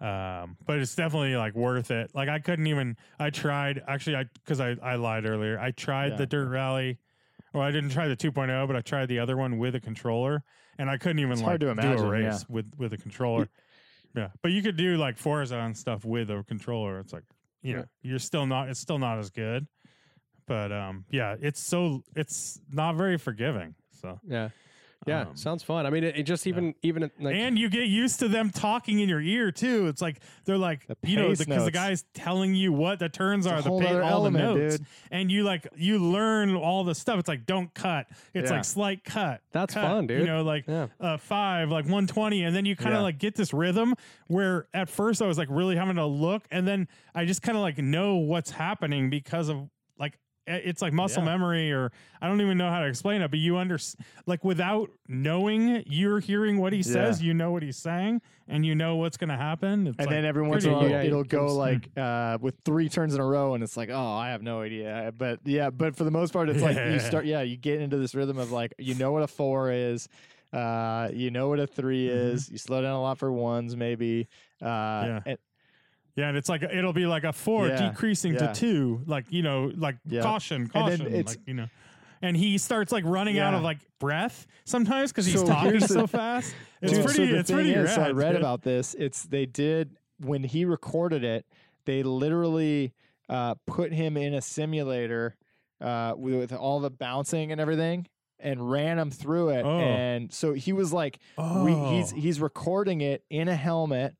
Um, 0.00 0.56
but 0.66 0.78
it's 0.78 0.94
definitely 0.94 1.36
like 1.36 1.54
worth 1.54 1.90
it. 1.90 2.10
Like 2.14 2.28
I 2.28 2.38
couldn't 2.38 2.66
even. 2.66 2.96
I 3.18 3.30
tried 3.30 3.82
actually. 3.88 4.16
I 4.16 4.24
because 4.34 4.60
I 4.60 4.76
I 4.82 4.96
lied 4.96 5.24
earlier. 5.26 5.58
I 5.58 5.70
tried 5.70 6.12
Yeah. 6.12 6.16
the 6.18 6.26
Dirt 6.26 6.48
Rally. 6.48 6.98
Well, 7.54 7.62
I 7.62 7.70
didn't 7.70 7.90
try 7.90 8.06
the 8.06 8.16
2.0, 8.16 8.66
but 8.66 8.76
I 8.76 8.82
tried 8.82 9.06
the 9.06 9.18
other 9.18 9.36
one 9.38 9.56
with 9.56 9.74
a 9.74 9.80
controller, 9.80 10.42
and 10.78 10.90
I 10.90 10.98
couldn't 10.98 11.20
even 11.20 11.32
It's 11.32 11.40
like 11.42 11.52
to 11.60 11.66
do 11.66 11.68
imagine, 11.70 12.04
a 12.04 12.18
yeah. 12.20 12.26
race 12.28 12.44
with 12.48 12.70
with 12.76 12.92
a 12.92 12.98
controller. 12.98 13.48
Yeah, 14.14 14.28
but 14.42 14.52
you 14.52 14.62
could 14.62 14.76
do 14.76 14.96
like 14.98 15.16
Forza 15.16 15.56
and 15.56 15.76
stuff 15.76 16.04
with 16.04 16.30
a 16.30 16.44
controller. 16.46 16.98
It's 17.00 17.12
like 17.14 17.24
you 17.62 17.76
know, 17.76 17.84
you're 18.02 18.18
still 18.18 18.44
not. 18.46 18.68
It's 18.68 18.80
still 18.80 18.98
not 18.98 19.18
as 19.18 19.30
good, 19.30 19.66
but 20.46 20.72
um, 20.72 21.06
yeah, 21.10 21.36
it's 21.40 21.60
so 21.62 22.02
it's 22.14 22.60
not 22.70 22.96
very 22.96 23.16
forgiving. 23.16 23.74
So 23.92 24.20
Yeah. 24.28 24.50
Yeah, 25.06 25.22
Um, 25.22 25.36
sounds 25.36 25.62
fun. 25.62 25.86
I 25.86 25.90
mean, 25.90 26.02
it, 26.02 26.16
it 26.16 26.22
just 26.24 26.46
even 26.48 26.74
even 26.82 27.10
like 27.20 27.36
and 27.36 27.56
you 27.56 27.68
get 27.68 27.86
used 27.86 28.18
to 28.20 28.28
them 28.28 28.50
talking 28.50 28.98
in 28.98 29.08
your 29.08 29.20
ear 29.20 29.52
too. 29.52 29.86
It's 29.86 30.02
like 30.02 30.20
they're 30.44 30.58
like 30.58 30.86
The 30.88 30.96
you 31.04 31.16
know 31.16 31.28
because 31.30 31.46
the 31.46 31.54
notes. 31.56 31.70
guy's 31.70 32.04
telling 32.14 32.54
you 32.56 32.72
what 32.72 32.98
the 32.98 33.08
turns 33.08 33.46
are, 33.46 33.62
the 33.62 33.68
whole 33.68 33.80
pa- 33.80 33.86
other 33.88 34.02
all 34.02 34.24
the 34.24 34.30
notes, 34.32 34.78
dude. 34.78 34.86
and 35.12 35.30
you 35.30 35.44
like 35.44 35.68
you 35.76 35.98
learn 36.00 36.56
all 36.56 36.82
the 36.82 36.94
stuff. 36.94 37.20
It's 37.20 37.28
like 37.28 37.46
don't 37.46 37.72
cut. 37.72 38.06
It's 38.34 38.50
Yeah. 38.50 38.56
like 38.56 38.64
slight 38.64 39.04
cut. 39.04 39.42
That's 39.52 39.74
cut, 39.74 39.82
fun, 39.82 40.06
dude. 40.08 40.20
You 40.22 40.26
know, 40.26 40.42
like 40.42 40.66
Yeah. 40.66 40.88
uh, 41.00 41.18
five, 41.18 41.70
like 41.70 41.84
120. 41.84 42.42
And 42.42 42.56
then 42.56 42.64
you 42.64 42.74
kind 42.74 42.94
of 42.94 42.98
Yeah. 43.00 43.04
like 43.04 43.18
get 43.18 43.36
this 43.36 43.52
rhythm 43.52 43.94
where 44.26 44.66
at 44.74 44.88
first 44.88 45.22
I 45.22 45.26
was 45.26 45.38
like 45.38 45.48
really 45.50 45.76
having 45.76 45.96
to 45.96 46.06
look. 46.06 46.44
And 46.50 46.66
then 46.66 46.88
I 47.14 47.26
just 47.26 47.42
kind 47.42 47.56
of 47.56 47.62
like 47.62 47.78
know 47.78 48.16
what's 48.16 48.50
happening 48.50 49.08
because 49.10 49.48
of 49.50 49.68
like, 50.00 50.14
i- 50.14 50.18
it's 50.46 50.80
like 50.80 50.92
muscle 50.92 51.22
Yeah. 51.22 51.30
memory 51.30 51.72
or 51.72 51.90
I 52.20 52.28
don't 52.28 52.40
even 52.40 52.56
know 52.56 52.70
how 52.70 52.80
to 52.80 52.86
explain 52.86 53.20
it, 53.22 53.30
but 53.30 53.38
you 53.40 53.56
under 53.56 53.78
like 54.26 54.44
without 54.44 54.90
knowing 55.08 55.82
you're 55.86 56.20
hearing 56.20 56.58
what 56.58 56.72
he 56.72 56.82
says, 56.82 57.22
you 57.22 57.34
know 57.34 57.50
what 57.50 57.62
he's 57.62 57.76
saying 57.76 58.22
and 58.48 58.64
you 58.64 58.74
know 58.74 58.96
what's 58.96 59.16
going 59.16 59.30
to 59.30 59.36
happen. 59.36 59.88
It's 59.88 59.96
and 59.98 60.06
like 60.06 60.14
then 60.14 60.24
every 60.24 60.46
once 60.46 60.64
in 60.64 60.70
a 60.70 60.74
while 60.74 60.82
cool. 60.88 60.92
it'll 60.92 61.24
go 61.24 61.38
Comes- 61.46 61.52
like 61.54 61.88
uh, 61.96 62.38
with 62.40 62.54
three 62.64 62.88
turns 62.88 63.14
in 63.14 63.20
a 63.20 63.26
row 63.26 63.54
and 63.54 63.64
it's 63.64 63.76
like 63.76 63.90
oh 63.90 64.12
I 64.12 64.28
have 64.30 64.42
no 64.42 64.60
idea 64.62 65.12
but 65.16 65.40
yeah 65.44 65.70
but 65.70 65.96
for 65.96 66.04
the 66.04 66.10
most 66.10 66.32
part 66.32 66.48
it's 66.48 66.62
like 66.62 66.76
you 66.76 67.00
start 67.00 67.24
yeah 67.32 67.42
you 67.42 67.56
get 67.56 67.80
into 67.80 67.96
this 67.96 68.14
rhythm 68.14 68.38
of 68.38 68.52
like 68.52 68.72
you 68.78 68.94
know 68.94 69.12
what 69.12 69.22
a 69.22 69.26
four 69.26 69.70
is 69.72 70.08
uh, 70.52 71.10
you 71.12 71.30
know 71.30 71.48
what 71.48 71.58
a 71.58 71.66
3 71.66 72.06
Mhm. 72.08 72.10
is 72.32 72.48
you 72.50 72.56
slow 72.56 72.80
down 72.80 72.92
a 72.92 73.02
lot 73.02 73.18
for 73.18 73.30
ones 73.32 73.76
maybe 73.76 74.28
uh, 74.62 74.64
Yeah. 74.64 75.20
and- 75.26 75.38
Yeah, 76.16 76.28
and 76.28 76.36
it's 76.36 76.48
like 76.48 76.62
it'll 76.62 76.92
be 76.94 77.06
like 77.06 77.24
a 77.24 77.32
four 77.32 77.68
Yeah, 77.68 77.90
decreasing 77.90 78.32
yeah. 78.34 78.48
to 78.48 78.54
two, 78.54 79.02
like 79.06 79.26
you 79.30 79.42
know, 79.42 79.70
like 79.76 79.98
Yeah. 80.06 80.22
caution, 80.22 80.66
caution, 80.68 81.12
like 81.12 81.38
you 81.46 81.54
know. 81.54 81.68
And 82.22 82.34
he 82.36 82.56
starts 82.56 82.90
like 82.90 83.04
running 83.04 83.38
out 83.38 83.52
of 83.54 83.62
like 83.62 83.78
breath 84.00 84.46
sometimes 84.64 85.12
because 85.12 85.26
he's 85.26 85.38
So 85.40 85.46
talking 85.46 85.78
the- 85.80 85.88
so 85.88 86.06
fast. 86.06 86.54
It's 86.80 86.92
Dude, 86.92 87.02
so 87.02 87.06
pretty. 87.14 87.32
the 87.32 87.38
it's 87.40 87.48
thing 87.50 87.56
pretty 87.56 87.72
is, 87.74 87.84
rad. 87.88 87.94
so 87.94 88.02
I 88.02 88.10
read 88.12 88.32
dude. 88.32 88.40
about 88.40 88.62
this. 88.62 88.94
It's 88.98 89.24
they 89.24 89.44
did 89.46 89.96
when 90.20 90.42
he 90.42 90.64
recorded 90.64 91.22
it. 91.24 91.44
They 91.84 92.02
literally 92.02 92.94
uh, 93.28 93.54
put 93.66 93.92
him 93.92 94.16
in 94.16 94.32
a 94.34 94.40
simulator 94.40 95.36
uh, 95.80 96.14
with, 96.16 96.34
with 96.34 96.52
all 96.54 96.80
the 96.80 96.90
bouncing 96.90 97.52
and 97.52 97.60
everything, 97.60 98.06
and 98.40 98.70
ran 98.70 98.98
him 98.98 99.10
through 99.10 99.50
it. 99.50 99.64
Oh. 99.66 99.78
And 99.80 100.32
so 100.32 100.54
he 100.54 100.72
was 100.72 100.92
like, 100.94 101.18
Oh, 101.36 101.64
we, 101.64 101.74
he's 101.96 102.10
he's 102.12 102.40
recording 102.40 103.02
it 103.02 103.22
in 103.28 103.48
a 103.48 103.56
helmet. 103.56 104.14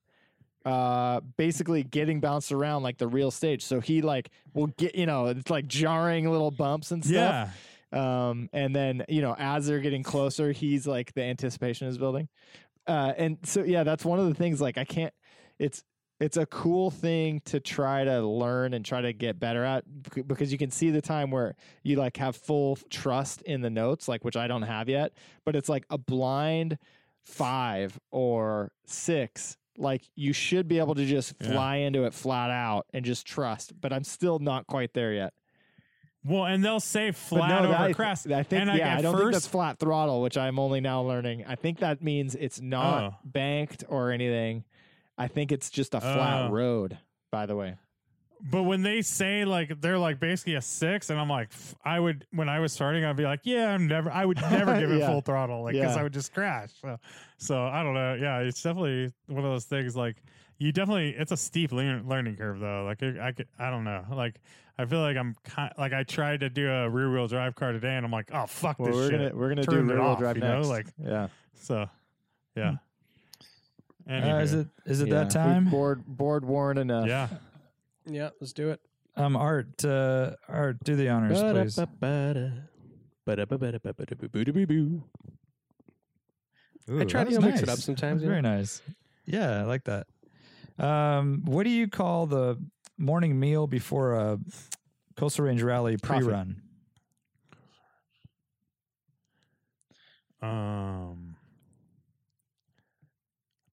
Uh, 0.67 1.21
basically 1.37 1.85
getting 1.85 2.19
bounced 2.19 2.51
around 2.51 2.83
like 2.83 2.99
the 2.99 3.07
real 3.07 3.31
stage. 3.31 3.65
So 3.65 3.79
he 3.79 4.03
like 4.03 4.31
will 4.53 4.67
get, 4.67 4.97
you 4.97 5.07
know, 5.07 5.27
it's 5.27 5.49
like 5.49 5.69
jarring 5.69 6.29
little 6.29 6.51
bumps 6.51 6.91
and 6.91 7.05
stuff. 7.05 7.51
yeah. 7.93 8.29
Um, 8.29 8.51
and 8.53 8.75
then 8.75 9.05
you 9.09 9.23
know, 9.23 9.37
as 9.39 9.69
they're 9.69 9.79
getting 9.79 10.03
closer, 10.03 10.51
he's 10.51 10.85
like 10.85 11.15
the 11.15 11.23
anticipation 11.23 11.87
is 11.87 11.99
building. 11.99 12.29
Uh, 12.85 13.13
and 13.17 13.39
so 13.45 13.63
yeah, 13.63 13.85
that's 13.85 14.05
one 14.05 14.19
of 14.19 14.27
the 14.27 14.35
things. 14.35 14.61
Like 14.61 14.77
I 14.77 14.85
can't. 14.85 15.15
It's 15.61 15.85
it's 16.19 16.37
a 16.37 16.47
cool 16.47 16.91
thing 16.91 17.43
to 17.45 17.61
try 17.61 18.05
to 18.05 18.27
learn 18.27 18.75
and 18.75 18.85
try 18.85 19.03
to 19.03 19.13
get 19.13 19.39
better 19.39 19.65
at 19.65 19.85
because 20.27 20.51
you 20.51 20.59
can 20.59 20.71
see 20.71 20.91
the 20.91 21.03
time 21.03 21.31
where 21.31 21.55
you 21.83 21.97
like 21.97 22.17
have 22.17 22.35
full 22.37 22.77
trust 22.91 23.43
in 23.43 23.61
the 23.61 23.71
notes 23.71 24.09
like 24.09 24.25
which 24.25 24.37
I 24.37 24.47
don't 24.47 24.63
have 24.63 24.89
yet 24.89 25.13
but 25.45 25.55
it's 25.55 25.69
like 25.69 25.85
a 25.91 25.99
blind 25.99 26.79
5 27.25 27.99
or 28.11 28.73
6 28.87 29.59
like 29.79 30.03
you 30.15 30.33
should 30.33 30.69
be 30.69 30.79
able 30.79 30.95
to 30.95 31.05
just 31.07 31.35
Yeah. 31.41 31.53
fly 31.53 31.77
into 31.77 32.05
it 32.05 32.15
flat 32.15 32.51
out 32.51 32.87
and 32.93 33.05
just 33.05 33.27
trust 33.27 33.79
but 33.81 33.93
I'm 33.93 34.05
still 34.05 34.39
not 34.39 34.67
quite 34.67 34.93
there 34.95 35.13
yet 35.13 35.33
Well, 36.25 36.45
and 36.47 36.65
they'll 36.65 36.81
say 36.81 37.13
flat 37.13 37.63
no, 37.63 37.69
over 37.69 37.79
I, 37.79 37.93
crest. 37.93 38.27
I 38.31 38.43
think 38.43 38.63
and 38.69 38.79
yeah 38.79 38.89
at 38.95 38.99
I 38.99 39.03
don't 39.03 39.17
think 39.17 39.33
that's 39.33 39.47
flat 39.47 39.79
throttle 39.79 40.23
which 40.23 40.37
I'm 40.37 40.59
only 40.59 40.81
now 40.81 41.03
learning 41.03 41.45
I 41.47 41.55
think 41.55 41.79
that 41.81 42.03
means 42.03 42.35
it's 42.35 42.61
not 42.61 43.03
Oh. 43.13 43.17
banked 43.25 43.85
or 43.89 44.11
anything 44.11 44.65
I 45.19 45.29
think 45.29 45.53
it's 45.53 45.71
just 45.71 45.95
a 45.95 46.01
flat 46.01 46.49
Oh. 46.51 46.53
road 46.53 46.99
by 47.31 47.47
the 47.47 47.57
way 47.57 47.77
But 48.41 48.65
when 48.65 48.83
they 48.83 49.03
say 49.03 49.45
like 49.45 49.81
they're 49.81 49.99
like 49.99 50.21
basically 50.21 50.55
a 50.55 50.61
six, 50.61 51.11
and 51.11 51.19
I'm 51.19 51.29
like, 51.29 51.49
f- 51.53 51.75
I 51.85 51.99
would 51.99 52.27
when 52.33 52.49
I 52.49 52.61
was 52.61 52.73
starting, 52.73 53.05
I'd 53.05 53.17
be 53.17 53.25
like, 53.25 53.41
yeah, 53.45 53.71
I'm 53.71 53.87
never, 53.87 54.11
I 54.11 54.25
would 54.25 54.41
never 54.41 54.79
give 54.79 54.91
it 54.93 54.99
Yeah. 54.99 55.07
full 55.09 55.21
throttle, 55.23 55.63
like 55.65 55.73
because 55.75 55.95
Yeah. 55.95 56.01
I 56.01 56.03
would 56.03 56.13
just 56.13 56.33
crash. 56.35 56.71
So, 56.81 56.99
so 57.39 57.65
I 57.67 57.83
don't 57.83 57.95
know. 57.95 58.15
Yeah, 58.15 58.39
it's 58.41 58.63
definitely 58.63 59.13
one 59.27 59.39
of 59.45 59.51
those 59.51 59.65
things. 59.65 59.97
Like 59.97 60.17
you 60.59 60.71
definitely, 60.73 61.11
it's 61.19 61.33
a 61.33 61.37
steep 61.37 61.73
learn, 61.73 62.07
learning 62.09 62.37
curve 62.37 62.61
though. 62.61 62.85
Like 62.85 63.03
I, 63.03 63.29
I 63.29 63.33
could, 63.33 63.49
I 63.59 63.71
don't 63.71 63.85
know. 63.85 64.05
Like 64.13 64.41
I 64.79 64.85
feel 64.85 65.01
like 65.01 65.17
I'm 65.17 65.35
kind, 65.45 65.73
like 65.79 65.93
I 65.95 66.03
tried 66.03 66.41
to 66.41 66.51
do 66.51 66.71
a 66.71 66.89
rear 66.91 67.11
wheel 67.11 67.27
drive 67.29 67.55
car 67.55 67.73
today, 67.73 67.97
and 67.97 68.05
I'm 68.05 68.13
like, 68.13 68.31
oh 68.35 68.47
fuck 68.47 68.79
Well, 68.79 68.89
this 68.89 68.97
we're 68.97 69.11
shit. 69.11 69.19
gonna 69.33 69.35
we're 69.35 69.49
gonna 69.49 69.63
do 69.65 69.81
rear 69.81 70.01
wheel 70.03 70.17
drive 70.17 70.37
you 70.37 70.43
know, 70.43 70.57
next. 70.57 70.69
like- 70.69 70.87
yeah, 71.03 71.29
So, 71.55 71.87
yeah. 72.55 72.75
Uh, 74.09 74.39
is 74.39 74.53
it 74.55 74.69
is 74.85 75.01
it 75.01 75.09
Yeah. 75.09 75.15
that 75.15 75.25
We've 75.25 75.33
time? 75.33 75.65
Bored 75.69 76.05
bored 76.07 76.45
Warren 76.45 76.79
enough. 76.79 77.09
Yeah. 77.09 77.29
Yeah, 78.07 78.31
let's 78.41 78.53
do 78.53 78.71
it. 78.71 78.81
Um, 79.17 79.37
Art, 79.37 79.85
uh, 79.85 80.33
Art, 80.49 80.77
do 80.85 80.95
the 80.95 81.09
honors, 81.09 81.39
please. 81.53 81.77
Ooh, 86.89 87.01
I 87.01 87.05
try 87.05 87.25
to 87.25 87.31
was 87.31 87.41
mix 87.41 87.63
it 87.63 87.69
up 87.69 87.79
sometimes, 87.79 88.01
That 88.01 88.15
was 88.15 88.23
you 88.23 88.29
Very 88.29 88.43
nice. 88.43 88.83
Yeah, 89.25 89.61
I 89.61 89.63
like 89.65 89.85
that. 89.85 90.07
Um, 90.79 91.43
what 91.45 91.65
do 91.65 91.71
you 91.71 91.89
call 91.89 92.27
the 92.27 92.63
morning 92.99 93.41
meal 93.41 93.67
before 93.67 94.15
a 94.15 94.39
Coastal 95.17 95.47
Range 95.47 95.63
Rally 95.63 95.97
pre-run? 95.97 96.63
Um. 100.43 101.37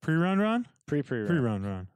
Pre-run 0.01 0.39
run. 0.39 0.67
Pre 0.85 1.01
pre 1.01 1.25
Pre-run 1.25 1.63
run. 1.63 1.87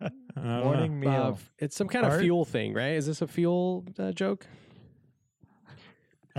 I 0.00 0.10
don't 0.36 0.44
know. 0.44 0.64
morning 0.64 1.00
meal. 1.00 1.10
Uh, 1.10 1.34
it's 1.58 1.76
some 1.76 1.88
kind 1.88 2.06
of 2.06 2.20
fuel 2.20 2.44
thing, 2.44 2.72
right? 2.74 2.92
Is 2.94 3.06
this 3.06 3.22
a 3.22 3.26
fuel 3.28 3.84
uh, 3.98 4.12
joke? 4.12 4.46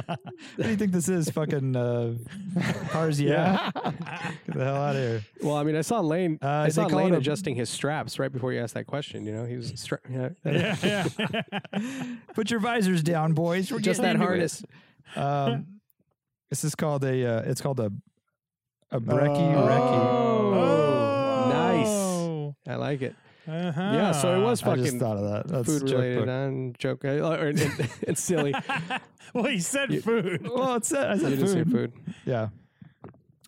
What 0.08 0.18
do 0.58 0.70
you 0.70 0.76
think 0.76 0.92
this 0.92 1.08
is? 1.08 1.30
Fucking 1.30 1.76
uh, 1.76 2.16
cars? 2.90 3.22
Yeah. 3.22 3.70
Get 3.76 3.94
the 4.48 4.64
hell 4.64 4.76
out 4.76 4.96
of 4.96 5.02
here. 5.04 5.24
Well, 5.44 5.56
I 5.56 5.64
mean, 5.64 5.76
I 5.76 5.82
saw 5.82 6.00
Lane. 6.00 6.40
Uh, 6.42 6.48
I 6.48 6.70
saw 6.70 6.90
call 6.90 6.98
it 7.00 7.04
Lane 7.04 7.14
a- 7.14 7.18
adjusting 7.20 7.54
his 7.56 7.70
straps 7.70 8.18
right 8.18 8.32
before 8.32 8.52
you 8.54 8.60
asked 8.60 8.74
that 8.74 8.88
question. 8.88 9.24
You 9.24 9.34
know, 9.34 9.46
he 9.46 9.56
was 9.56 9.72
stra- 9.76 10.00
yeah, 10.10 10.30
Yeah, 10.46 10.76
yeah. 10.84 11.86
Put 12.34 12.50
your 12.50 12.60
visors 12.60 13.04
down, 13.04 13.34
boys. 13.34 13.72
We're 13.72 13.78
just 13.80 14.02
that 14.02 14.16
into 14.16 14.26
harness. 14.26 14.64
Um, 15.16 15.68
this 16.50 16.64
is 16.64 16.74
called 16.74 17.04
a. 17.04 17.26
Uh, 17.38 17.42
it's 17.42 17.62
called 17.62 17.80
a 17.80 17.92
a 18.90 19.00
brekkie 19.00 19.56
Oh. 19.56 19.68
recce. 19.68 19.80
Oh, 19.80 20.52
nice. 20.56 21.13
I 22.68 22.76
like 22.76 23.02
it. 23.02 23.16
Uh-huh. 23.48 23.82
Yeah, 23.82 24.12
so 24.14 24.40
it 24.40 24.44
was 24.44 24.64
I 24.64 24.76
just 24.76 24.84
fucking 24.86 25.00
thought 25.00 25.18
of 25.18 25.30
that. 25.30 25.48
That's 25.50 25.68
food 25.68 25.84
related 25.92 26.20
book. 26.20 26.30
on 26.30 26.76
joke 26.80 27.04
uh, 27.04 27.10
or, 27.10 27.48
and, 27.48 27.60
and, 27.60 27.90
and 28.08 28.18
silly. 28.18 28.54
well, 29.34 29.44
he 29.46 29.60
said 29.60 29.92
You- 29.92 30.02
food. 30.02 30.48
Well, 30.48 30.76
it's 30.76 30.94
I 30.94 31.14
You 31.16 31.20
said 31.20 31.30
didn't 31.32 31.48
say 31.50 31.64
food. 31.66 31.72
food. 31.72 31.94
Yeah. 32.26 32.50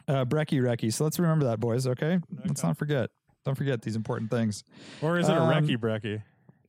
Uh, 0.08 0.26
brekkie 0.26 0.62
recce. 0.62 0.92
So 0.94 1.04
let's 1.06 1.18
remember 1.18 1.46
that, 1.46 1.60
boys. 1.60 1.88
Okay? 1.88 2.20
let's 2.46 2.62
not 2.62 2.78
forget. 2.78 3.10
Don't 3.46 3.56
forget 3.56 3.82
these 3.84 3.96
important 3.96 4.30
things. 4.32 4.64
Or 5.02 5.18
is 5.18 5.30
it 5.30 5.32
a 5.38 5.42
Um, 5.42 5.50
Recky 5.50 5.78
Brecky? 5.78 6.22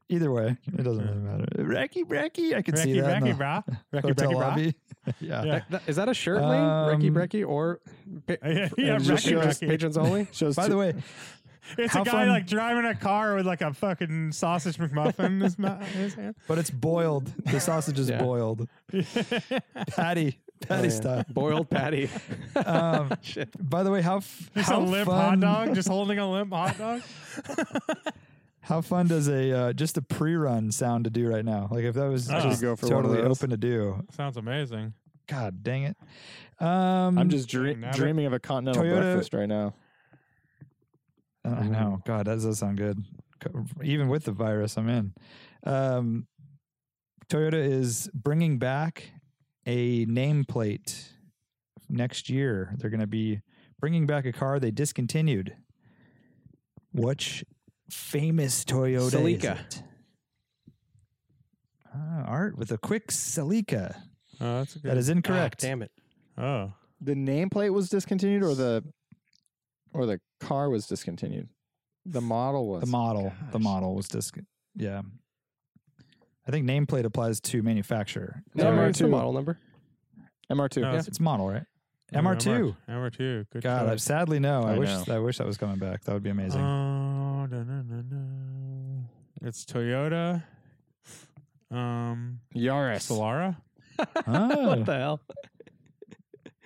Either 0.09 0.31
way, 0.31 0.57
it 0.79 0.83
doesn't 0.85 1.05
really 1.05 1.19
matter. 1.19 1.47
Recce 1.59 2.05
brekkie. 2.05 2.55
I 2.55 2.63
can 2.63 2.77
see 2.77 3.01
that. 3.01 3.23
in 3.23 3.37
Brecky, 3.37 3.39
the. 3.39 3.77
Recky 3.93 4.15
Brecky, 4.15 4.33
brah. 4.35 4.35
lobby. 4.35 4.75
yeah. 5.21 5.43
Yeah. 5.45 5.61
That- 5.71 5.83
is 5.89 5.97
that 5.97 6.09
a 6.09 6.15
shirt 6.15 6.43
lane? 6.43 6.61
Brekkie 6.63 7.09
Um, 7.09 7.15
Brekkie 7.15 7.49
or 7.49 7.81
pa- 8.27 8.35
Yeah, 8.45 8.69
yeah, 8.79 8.95
and 8.95 9.05
just 9.05 9.27
Brekkie 9.27 9.69
patrons 9.69 9.97
only? 9.99 10.29
Shows 10.31 10.55
By 10.55 10.67
two- 10.67 10.71
the 10.75 10.77
way, 10.79 10.95
It's 11.79 11.93
How 11.93 12.03
a 12.03 12.05
guy 12.05 12.11
fun- 12.13 12.29
like 12.29 12.47
driving 12.47 12.85
a 12.85 12.95
car 12.95 13.35
with 13.35 13.47
like 13.47 13.61
a 13.61 13.73
fucking 13.75 14.33
sausage 14.33 14.77
McMuffin 14.79 15.27
in 15.27 15.41
his, 15.41 15.59
mouth, 15.59 15.81
in 15.95 16.01
his 16.01 16.15
hand. 16.15 16.35
but 16.49 16.59
it's 16.59 16.71
boiled. 16.71 17.33
The 17.45 17.61
sausage 17.61 17.99
is 17.99 18.09
Yeah. 18.09 18.23
boiled. 18.23 18.69
Patty, 19.89 20.39
patty 20.61 20.71
Oh, 20.71 20.83
yeah. 20.83 20.89
style. 20.89 21.25
Boiled 21.29 21.69
patty. 21.71 22.09
Um, 22.55 23.13
Shit. 23.23 23.51
by 23.59 23.83
the 23.83 23.91
way, 23.91 24.01
how 24.03 24.19
f- 24.19 24.51
Just 24.55 24.69
how 24.71 24.81
a 24.81 24.83
limp 24.83 25.07
fun, 25.09 25.41
hot 25.43 25.67
dog, 25.67 25.75
just 25.75 25.89
holding 25.89 26.19
a 26.19 26.31
limp 26.31 26.53
hot 26.53 26.79
dog. 26.79 27.03
How 28.61 28.81
fun 28.81 29.07
does 29.07 29.29
a 29.29 29.53
uh, 29.53 29.73
just 29.75 29.97
a 29.97 30.03
pre-run 30.03 30.73
sound 30.73 31.05
to 31.05 31.11
do 31.11 31.29
right 31.29 31.45
now? 31.45 31.69
Like 31.71 31.85
if 31.85 31.95
that 31.95 32.07
was 32.09 32.29
Oh. 32.29 32.41
just 32.41 32.61
Go 32.61 32.75
for 32.75 32.87
one 32.89 32.97
of 32.97 33.03
totally 33.05 33.23
those. 33.23 33.39
open 33.39 33.51
to 33.51 33.57
do. 33.57 34.05
Sounds 34.17 34.37
amazing. 34.37 34.93
God 35.29 35.63
dang 35.63 35.85
it! 35.85 35.97
Um, 36.59 37.17
I'm 37.17 37.29
just 37.31 37.49
dream- 37.49 37.81
Nabbit. 37.83 37.95
dreaming 37.95 38.27
of 38.27 38.33
a 38.33 38.41
continental 38.41 38.83
Toyota- 38.83 39.03
breakfast 39.03 39.35
right 39.35 39.49
now. 39.49 39.75
I 41.47 41.63
know. 41.69 42.01
God, 42.05 42.27
that 42.27 42.41
does 42.41 42.59
sound 42.59 42.79
good. 42.79 43.03
Even 43.83 44.09
with 44.09 44.25
the 44.25 44.33
virus, 44.33 44.77
I'm 44.77 44.89
in. 44.89 45.15
Um, 45.65 46.27
Toyota 47.29 47.55
is 47.55 48.09
bringing 48.15 48.59
back 48.59 49.11
a 49.67 50.07
nameplate 50.07 51.09
next 51.89 52.29
year. 52.31 52.75
They're 52.79 52.91
going 52.91 53.01
to 53.01 53.07
be 53.07 53.41
bringing 53.81 54.07
back 54.07 54.25
a 54.25 54.33
car 54.33 54.59
they 54.59 54.71
discontinued. 54.71 55.57
Which 56.93 57.45
famous 57.91 58.65
Toyota 58.65 59.07
is 59.07 59.15
Celica. 59.15 59.61
it? 59.61 59.83
Ah, 61.95 62.23
Art 62.27 62.57
with 62.59 62.71
a 62.73 62.79
quick 62.79 63.09
Celica. 63.09 63.97
Oh, 64.41 64.59
that's 64.59 64.77
a 64.77 64.79
good. 64.79 64.91
That 64.91 64.97
is 64.99 65.09
incorrect. 65.09 65.57
Ah, 65.61 65.67
damn 65.67 65.83
it. 65.83 65.91
Oh, 66.39 66.73
The 67.01 67.15
nameplate 67.15 67.71
was 67.71 67.89
discontinued, 67.89 68.43
or 68.43 68.55
the 68.55 68.85
or 69.97 70.07
the 70.07 70.21
car 70.41 70.69
was 70.71 70.87
discontinued. 70.87 71.49
The 72.05 72.21
model 72.21 72.69
was 72.69 72.83
the 72.83 72.87
model. 72.87 73.33
The 73.53 73.59
model 73.59 73.95
was 73.95 74.07
disc. 74.09 74.39
Yeah. 74.77 75.03
I 76.47 76.51
think 76.53 76.67
nameplate 76.69 77.05
applies 77.05 77.41
to 77.41 77.63
manufacturer. 77.63 78.43
Is 78.51 78.55
No, 78.55 78.65
that 78.65 78.77
no, 78.77 78.83
right? 78.83 78.89
it's 78.91 79.01
model 79.01 79.33
number. 79.33 79.59
MR2. 80.53 80.77
No, 80.77 80.83
yeah. 80.83 80.89
it's- 80.91 81.09
It's 81.09 81.19
model, 81.19 81.49
right? 81.49 81.65
yeah, 82.13 82.21
MR2. 82.21 82.77
MR2. 82.89 83.47
Good 83.51 83.63
God, 83.65 83.87
I 83.87 83.91
choice. 83.95 84.05
sadly 84.05 84.39
no. 84.39 84.63
I, 84.63 84.75
I 84.75 84.79
wish 84.79 84.89
know. 85.09 85.15
I 85.17 85.19
wish 85.19 85.39
that 85.39 85.47
was 85.47 85.57
coming 85.57 85.79
back. 85.79 86.05
That 86.05 86.13
would 86.13 86.23
be 86.23 86.31
amazing. 86.31 86.61
Oh, 86.61 87.47
no, 87.47 87.63
no, 87.65 87.83
no, 87.83 88.03
no. 88.09 89.05
It's 89.43 89.65
Toyota. 89.65 90.45
Um, 91.71 92.41
Yaris. 92.55 93.11
Solara. 93.11 93.57
Oh, 94.27 94.67
What 94.77 94.85
the 94.87 94.95
hell? 94.95 95.21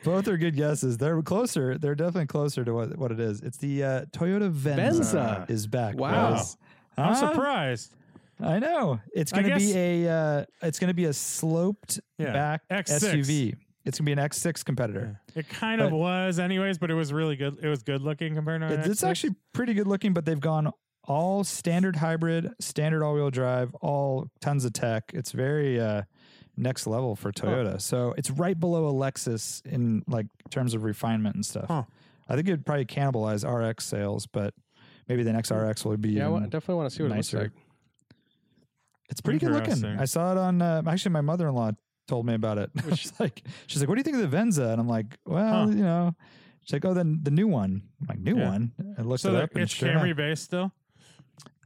Both 0.05 0.29
are 0.29 0.37
good 0.37 0.57
guesses. 0.57 0.97
They're 0.99 1.21
closer. 1.23 1.79
They're 1.79 1.95
definitely 1.95 2.27
closer 2.27 2.65
to 2.65 2.73
what, 2.75 2.97
what 2.97 3.13
it 3.13 3.21
is. 3.21 3.41
It's 3.43 3.57
the 3.59 3.83
uh, 3.85 4.05
Toyota 4.13 4.51
Venza, 4.51 4.83
Venza. 5.03 5.47
is 5.49 5.67
back. 5.67 5.97
Wow. 5.97 6.37
boys. 6.37 6.57
I'm 6.97 7.15
Huh? 7.15 7.31
surprised. 7.33 7.95
I 8.43 8.59
know. 8.59 9.01
It's 9.15 9.33
going 9.33 9.49
to 9.49 9.57
be 9.57 9.77
a 9.77 10.09
uh, 10.11 10.45
it's 10.63 10.79
going 10.79 10.89
to 10.89 10.95
be 10.95 11.05
a 11.05 11.13
sloped 11.13 12.01
Yeah, 12.19 12.33
back 12.33 12.63
X6. 12.71 12.99
SUV. 13.13 13.55
It's 13.85 13.99
going 13.99 14.05
to 14.07 14.15
be 14.17 14.23
an 14.23 14.29
X6 14.29 14.65
competitor. 14.65 15.21
It 15.35 15.49
kind 15.49 15.81
of 15.81 15.91
was, 15.93 16.39
anyways, 16.39 16.77
but 16.79 16.91
it 16.91 16.95
was 16.95 17.13
really 17.13 17.37
good. 17.37 17.59
It 17.63 17.69
was 17.69 17.83
good 17.83 18.03
looking 18.03 18.35
compared 18.35 18.61
to. 18.63 18.67
an 18.69 18.81
It's, 18.81 18.89
it's 18.89 19.03
X6. 19.03 19.09
actually 19.09 19.35
pretty 19.53 19.75
good 19.75 19.87
looking, 19.87 20.13
but 20.15 20.25
they've 20.27 20.41
gone 20.41 20.71
all 21.05 21.45
standard 21.45 21.97
hybrid, 21.97 22.51
standard 22.61 23.03
all 23.03 23.15
wheel 23.15 23.31
drive, 23.31 23.75
all 23.81 24.29
tons 24.41 24.65
of 24.65 24.73
tech. 24.75 25.05
It's 25.15 25.33
very 25.33 25.81
uh, 25.81 26.03
next 26.61 26.87
level 26.87 27.17
for 27.17 27.33
Toyota. 27.33 27.81
So 27.81 28.15
it's 28.17 28.31
right 28.31 28.59
below 28.59 28.89
a 28.89 28.93
Lexus 28.93 29.65
in 29.67 30.03
like 30.07 30.27
terms 30.51 30.75
of 30.75 30.85
refinement 30.85 31.35
and 31.35 31.45
stuff. 31.45 31.67
Huh. 31.69 31.83
I 32.29 32.37
think 32.37 32.47
it'd 32.49 32.65
probably 32.65 32.85
cannibalize 32.87 33.45
RX 33.45 33.85
sales, 33.85 34.27
but 34.27 34.55
maybe 35.09 35.23
the 35.25 35.33
next 35.33 35.51
RX 35.51 35.85
will 35.85 35.97
be. 35.97 36.11
Yeah, 36.11 36.33
I 36.33 36.41
definitely 36.41 36.77
want 36.77 36.91
to 36.91 36.97
see 36.97 37.03
what 37.03 37.11
nicer. 37.13 37.39
it 37.39 37.43
looks 37.43 37.55
like. 37.55 37.63
it's 39.11 39.21
pretty 39.21 39.39
good 39.41 39.51
looking. 39.53 39.85
I 39.85 40.05
saw 40.05 40.33
it 40.33 40.39
on. 40.39 40.63
Uh, 40.63 40.83
actually, 40.87 41.13
my 41.13 41.21
mother 41.23 41.49
in 41.49 41.55
law 41.55 41.73
told 42.07 42.27
me 42.27 42.35
about 42.35 42.59
it. 42.59 42.71
she's 42.97 43.13
like, 43.19 43.43
she's 43.67 43.81
like, 43.81 43.89
"What 43.89 43.97
do 43.97 44.01
you 44.01 44.05
think 44.05 44.17
of 44.17 44.23
the 44.23 44.29
Venza?" 44.29 44.69
And 44.69 44.81
I'm 44.81 44.89
like, 44.89 45.19
"Well, 45.27 45.67
Huh. 45.67 45.71
you 45.71 45.83
know." 45.83 46.15
She's 46.63 46.73
like, 46.75 46.85
"Oh, 46.85 46.95
then 46.95 47.21
the 47.23 47.31
new 47.31 47.49
one." 47.49 47.83
I'm 48.01 48.07
like, 48.09 48.19
"New 48.21 48.37
Yeah. 48.39 48.49
one?" 48.51 48.73
I 48.99 49.03
looked 49.03 49.23
So 49.23 49.31
it 49.31 49.33
the- 49.33 49.43
up, 49.45 49.51
and 49.55 49.63
it's 49.63 49.73
sure 49.73 49.89
enough- 49.91 50.03
Camry 50.05 50.15
based 50.17 50.45
still. 50.45 50.73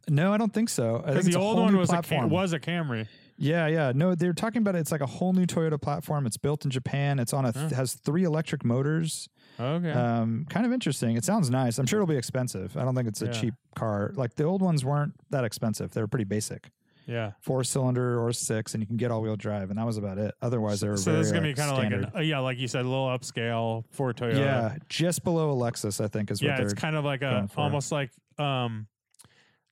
No, 0.08 0.32
I 0.32 0.36
don't 0.36 0.52
think 0.52 0.68
so. 0.68 0.96
I 1.04 1.08
Because 1.12 1.24
think 1.24 1.34
the 1.34 1.40
old 1.40 1.58
one 1.58 1.72
new 1.72 1.78
was 1.78 1.88
a 1.88 1.92
platform. 1.94 2.20
Cam- 2.22 2.30
was 2.30 2.52
a 2.52 2.60
Camry. 2.60 3.08
Yeah, 3.36 3.66
yeah. 3.66 3.92
No, 3.94 4.14
they're 4.14 4.32
talking 4.32 4.62
about 4.62 4.76
it. 4.76 4.78
It's 4.78 4.92
like 4.92 5.00
a 5.00 5.06
whole 5.06 5.32
new 5.32 5.44
Toyota 5.46 5.80
platform. 5.80 6.24
It's 6.26 6.36
built 6.36 6.64
in 6.64 6.70
Japan. 6.70 7.18
It's 7.18 7.32
on 7.32 7.44
a 7.44 7.52
th- 7.52 7.72
has 7.72 7.94
three 7.94 8.22
electric 8.24 8.64
motors. 8.64 9.28
Okay. 9.58 9.90
Um, 9.90 10.46
kind 10.48 10.64
of 10.66 10.72
interesting. 10.72 11.16
It 11.16 11.24
sounds 11.24 11.50
nice. 11.50 11.78
I'm 11.78 11.86
sure 11.86 11.98
it'll 12.00 12.06
be 12.12 12.16
expensive. 12.16 12.76
I 12.76 12.84
don't 12.84 12.94
think 12.94 13.08
it's 13.08 13.22
a 13.22 13.26
Yeah. 13.26 13.32
cheap 13.32 13.54
car. 13.74 14.12
Like 14.14 14.34
the 14.36 14.44
old 14.44 14.62
ones 14.62 14.84
weren't 14.84 15.14
that 15.30 15.44
expensive. 15.44 15.90
They 15.92 16.00
were 16.00 16.08
pretty 16.08 16.24
basic. 16.24 16.70
yeah. 17.06 17.32
Four 17.42 17.64
cylinder 17.64 18.18
or 18.18 18.32
six, 18.32 18.72
and 18.74 18.82
you 18.82 18.86
can 18.86 18.96
get 18.96 19.10
all 19.10 19.20
wheel 19.20 19.36
drive, 19.36 19.68
and 19.68 19.78
that 19.78 19.84
was 19.84 19.98
about 19.98 20.16
it. 20.16 20.34
Otherwise, 20.40 20.80
they 20.80 20.88
were 20.88 20.96
So 20.96 21.10
very, 21.10 21.18
this 21.18 21.26
is 21.26 21.32
gonna 21.32 21.42
be 21.46 21.52
kind 21.54 21.70
of 21.70 21.76
like 21.76 21.92
an 21.92 22.10
uh, 22.16 22.20
yeah, 22.22 22.38
like 22.38 22.58
you 22.58 22.66
said, 22.66 22.80
a 22.86 22.88
little 22.88 23.08
upscale 23.08 23.84
for 23.90 24.12
Toyota. 24.14 24.38
yeah, 24.38 24.76
just 24.88 25.22
below 25.22 25.50
a 25.50 25.54
Lexus, 25.54 26.02
I 26.02 26.08
think 26.08 26.30
is 26.30 26.40
what 26.40 26.48
yeah. 26.48 26.62
It's 26.62 26.72
kind 26.72 26.96
of 26.96 27.04
like 27.04 27.20
a 27.22 27.46
almost 27.56 27.92
like 27.92 28.10
um, 28.38 28.86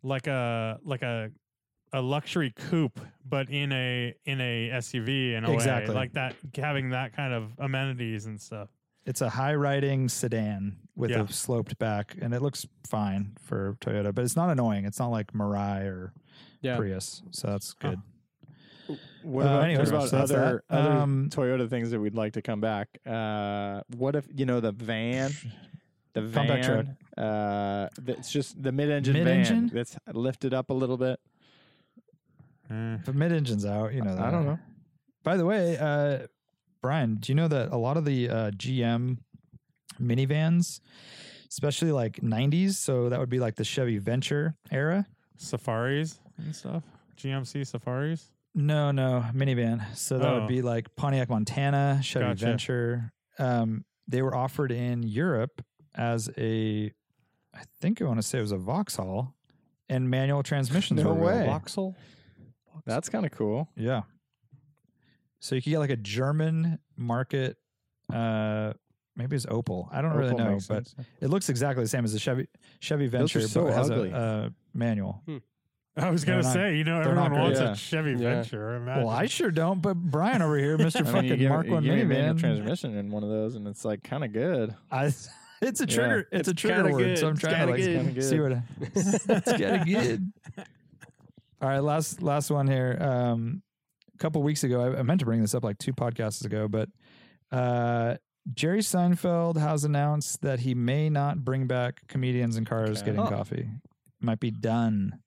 like 0.02 0.26
a 0.26 0.78
like 0.84 1.01
a 1.02 1.30
a 1.93 2.01
luxury 2.01 2.51
coupe, 2.51 3.01
but 3.28 3.51
in 3.51 3.73
a 3.73 4.14
in 4.24 4.40
a 4.40 4.70
SUV 4.70 5.35
in 5.35 5.44
a 5.44 5.52
Exactly. 5.52 5.90
way, 5.94 6.01
like 6.01 6.12
that 6.14 6.35
having 6.56 6.90
that 6.90 7.12
kind 7.14 7.32
of 7.35 7.52
amenities 7.59 8.27
and 8.27 8.40
stuff. 8.40 8.69
it's 9.05 9.20
a 9.20 9.28
high 9.28 9.55
riding 9.55 10.09
sedan 10.09 10.77
with 10.94 11.10
Yeah. 11.10 11.23
a 11.23 11.28
sloped 11.28 11.77
back, 11.78 12.16
and 12.20 12.32
it 12.32 12.40
looks 12.40 12.66
fine 12.89 13.32
for 13.40 13.77
Toyota, 13.81 14.14
but 14.14 14.23
it's 14.24 14.36
not 14.36 14.48
annoying. 14.48 14.85
It's 14.85 14.98
not 15.01 15.09
like 15.09 15.32
Mirai 15.32 15.86
or 15.86 16.12
Yeah. 16.60 16.77
Prius, 16.77 17.20
so 17.32 17.48
that's 17.48 17.74
Huh. 17.82 17.90
good. 17.90 17.98
What 19.23 19.47
Uh, 19.47 19.48
about, 19.48 19.64
anyways, 19.64 19.90
what 19.93 19.98
about 19.98 20.09
so 20.09 20.19
other, 20.19 20.64
other 20.70 20.90
Um, 20.93 21.28
Toyota 21.31 21.69
things 21.69 21.90
that 21.90 21.98
we'd 22.01 22.14
like 22.14 22.32
to 22.35 22.43
come 22.43 22.60
back? 22.60 22.98
Uh, 23.06 23.82
what 23.97 24.14
if 24.16 24.27
you 24.35 24.44
know 24.47 24.60
the 24.60 24.73
van, 24.73 25.31
the 26.12 26.23
van, 26.23 26.62
truck. 26.62 26.86
uh, 27.16 27.89
it's 28.06 28.31
just 28.31 28.60
the 28.62 28.70
mid-engine, 28.73 29.14
Mid-engine? 29.14 29.69
van 29.69 29.74
that's 29.74 29.97
lifted 30.12 30.52
up 30.55 30.70
a 30.70 30.74
little 30.74 30.97
bit. 30.97 31.19
Eh. 32.73 32.99
If 33.07 33.15
mid 33.15 33.32
engine's 33.32 33.66
out, 33.66 33.93
you 33.93 34.03
know 34.03 34.15
that. 34.16 34.24
I 34.24 34.31
don't 34.31 34.47
know. 34.47 34.59
By 35.24 35.36
the 35.36 35.44
way, 35.44 35.77
uh, 35.78 36.27
Brian, 36.81 37.16
do 37.16 37.31
you 37.31 37.36
know 37.36 37.49
that 37.49 37.70
a 37.70 37.77
lot 37.77 37.97
of 37.97 38.05
the 38.05 38.28
uh, 38.28 38.51
GM 38.53 39.19
minivans, 40.01 40.81
especially 41.49 41.93
like 41.93 42.15
90s, 42.20 42.73
so 42.74 43.09
that 43.09 43.19
would 43.20 43.28
be 43.28 43.39
like 43.39 43.57
the 43.57 43.65
Chevy 43.65 43.99
Venture 43.99 44.55
era? 44.70 45.07
Safaris 45.36 46.19
and 46.39 46.55
stuff. 46.55 46.82
GMC 47.16 47.66
Safaris. 47.66 48.32
No, 48.55 48.90
no, 48.90 49.24
minivan. 49.35 49.82
So 49.97 50.19
that 50.19 50.28
Oh. 50.28 50.40
would 50.40 50.49
be 50.49 50.62
like 50.62 50.94
Pontiac 50.97 51.28
Montana, 51.31 52.01
Chevy 52.03 52.27
Gotcha. 52.27 52.44
Venture. 52.44 53.12
Um, 53.39 53.85
they 54.09 54.23
were 54.23 54.35
offered 54.35 54.70
in 54.73 55.03
Europe 55.03 55.62
as 55.94 56.28
a, 56.36 56.93
I 57.55 57.62
think 57.81 58.01
I 58.03 58.05
want 58.05 58.19
to 58.20 58.27
say 58.27 58.39
it 58.39 58.43
was 58.43 58.53
a 58.53 58.59
Vauxhall, 58.59 59.35
and 59.89 60.09
manual 60.11 60.43
transmissions. 60.43 61.03
No 61.03 61.15
were 61.15 61.24
way. 61.27 61.47
Vauxhall. 61.47 61.94
That's 62.86 63.09
kind 63.09 63.24
of 63.26 63.32
cool. 63.32 63.68
Yeah. 63.76 64.02
So 65.40 65.54
you 65.54 65.62
could 65.62 65.70
get 65.70 65.78
like 65.80 65.90
a 65.90 65.96
German 65.96 66.78
market, 66.96 67.56
uh, 68.12 68.72
maybe 69.16 69.34
it's 69.36 69.46
Opel. 69.46 69.88
I 69.90 70.00
don't 70.02 70.12
really 70.14 70.34
know, 70.34 70.59
but 70.68 70.86
sense. 70.86 70.94
it 71.20 71.28
looks 71.30 71.48
exactly 71.48 71.82
the 71.84 71.88
same 71.88 72.04
as 72.04 72.12
the 72.12 72.18
Chevy 72.18 72.46
Chevy 72.80 73.09
Venture, 73.09 73.40
so 73.48 73.62
but 73.64 73.70
it 73.70 73.74
has 73.74 73.90
ugly. 73.90 74.10
a, 74.10 74.16
uh 74.16 74.48
manual. 74.74 75.22
I 75.96 76.09
was 76.10 76.24
gonna 76.24 76.42
not- 76.42 76.52
say, 76.52 76.76
you 76.76 76.84
know, 76.84 77.00
everyone 77.00 77.32
wants 77.32 77.59
great. 77.59 77.70
a 77.72 77.74
Chevy 77.74 78.10
Yeah. 78.12 78.16
Venture. 78.42 78.76
Imagine. 78.76 79.04
Well, 79.04 79.12
I 79.14 79.26
sure 79.26 79.50
don't, 79.50 79.82
but 79.82 79.94
Brian 79.96 80.40
over 80.42 80.56
here, 80.56 80.78
Mr. 80.78 80.96
I 81.00 81.02
mean, 81.02 81.12
fucking 81.12 81.30
you 81.30 81.36
give, 81.36 81.50
Mark 81.50 81.66
you 81.66 81.72
One 81.72 81.82
give 81.84 81.94
me 81.94 82.00
a 82.02 82.04
manual 82.06 82.34
minivan, 82.34 82.40
transmission 82.40 82.96
in 82.96 83.10
one 83.10 83.22
of 83.24 83.28
those, 83.28 83.56
and 83.56 83.66
it's 83.68 83.84
like 83.84 84.02
kind 84.04 84.24
of 84.24 84.32
good. 84.32 84.74
I, 84.90 85.12
it's 85.62 85.80
a 85.80 85.86
trigger. 85.86 86.28
It's, 86.32 86.48
a 86.48 86.54
trigger 86.54 86.84
word. 86.92 86.98
good. 86.98 87.18
So 87.18 87.26
I'm 87.26 87.32
It's 87.32 87.40
trying 87.42 87.66
to 87.66 87.72
like 87.72 88.14
good. 88.14 88.24
see 88.24 88.40
what. 88.40 88.52
I, 88.52 88.62
it's 88.80 89.26
kind 89.52 89.62
of 89.82 89.86
good. 89.86 90.32
All 91.62 91.68
right, 91.68 91.78
last 91.78 92.20
last 92.22 92.51
one 92.51 92.66
here. 92.66 92.98
Um, 93.01 93.62
a 94.14 94.18
couple 94.18 94.43
weeks 94.43 94.64
ago, 94.64 94.80
I, 94.94 94.98
I 94.98 95.02
meant 95.02 95.20
to 95.20 95.26
bring 95.26 95.40
this 95.40 95.55
up 95.55 95.62
like 95.62 95.78
two 95.78 95.93
podcasts 95.93 96.44
ago, 96.44 96.66
but 96.66 96.89
uh, 97.52 98.16
Jerry 98.52 98.80
Seinfeld 98.80 99.56
has 99.56 99.84
announced 99.84 100.43
that 100.43 100.60
he 100.60 100.74
may 100.74 101.09
not 101.09 101.44
bring 101.44 101.68
back 101.68 102.01
comedians 102.09 102.56
in 102.56 102.64
cars 102.64 102.98
Okay. 102.98 103.06
getting 103.12 103.22
Huh. 103.22 103.30
coffee. 103.30 103.68
Might 104.20 104.40
be 104.40 104.51
done, 104.51 105.20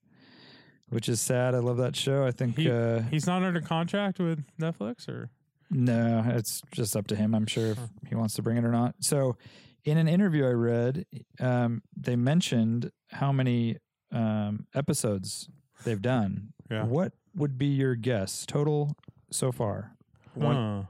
which 0.90 1.08
is 1.08 1.22
sad. 1.22 1.56
I 1.56 1.60
love 1.60 1.78
that 1.78 1.96
show. 1.96 2.26
I 2.26 2.32
think 2.32 2.58
He- 2.58 2.70
uh, 2.70 3.02
He's 3.04 3.28
not 3.28 3.42
under 3.44 3.62
contract 3.62 4.20
with 4.20 4.44
Netflix, 4.60 5.08
or 5.08 5.30
no, 5.70 6.24
it's 6.28 6.62
just 6.72 6.96
up 6.98 7.08
to 7.08 7.16
him. 7.16 7.34
I'm 7.34 7.48
sure 7.48 7.68
if 7.72 7.80
he 8.10 8.16
wants 8.16 8.34
to 8.36 8.42
bring 8.42 8.58
it 8.58 8.66
or 8.66 8.72
not. 8.72 8.96
So, 9.00 9.38
in 9.86 9.98
an 9.98 10.08
interview 10.10 10.46
I 10.46 10.52
read, 10.52 11.06
um, 11.40 11.82
they 11.96 12.16
mentioned 12.18 12.92
how 13.12 13.32
many 13.32 13.78
um, 14.12 14.68
episodes 14.74 15.50
they've 15.86 16.02
done. 16.02 16.52
Yeah. 16.70 16.84
What 16.84 17.14
would 17.36 17.58
be 17.58 17.68
your 17.68 17.96
guess 17.96 18.46
total 18.46 18.96
so 19.32 19.52
far? 19.52 19.92
Huh. 20.40 20.84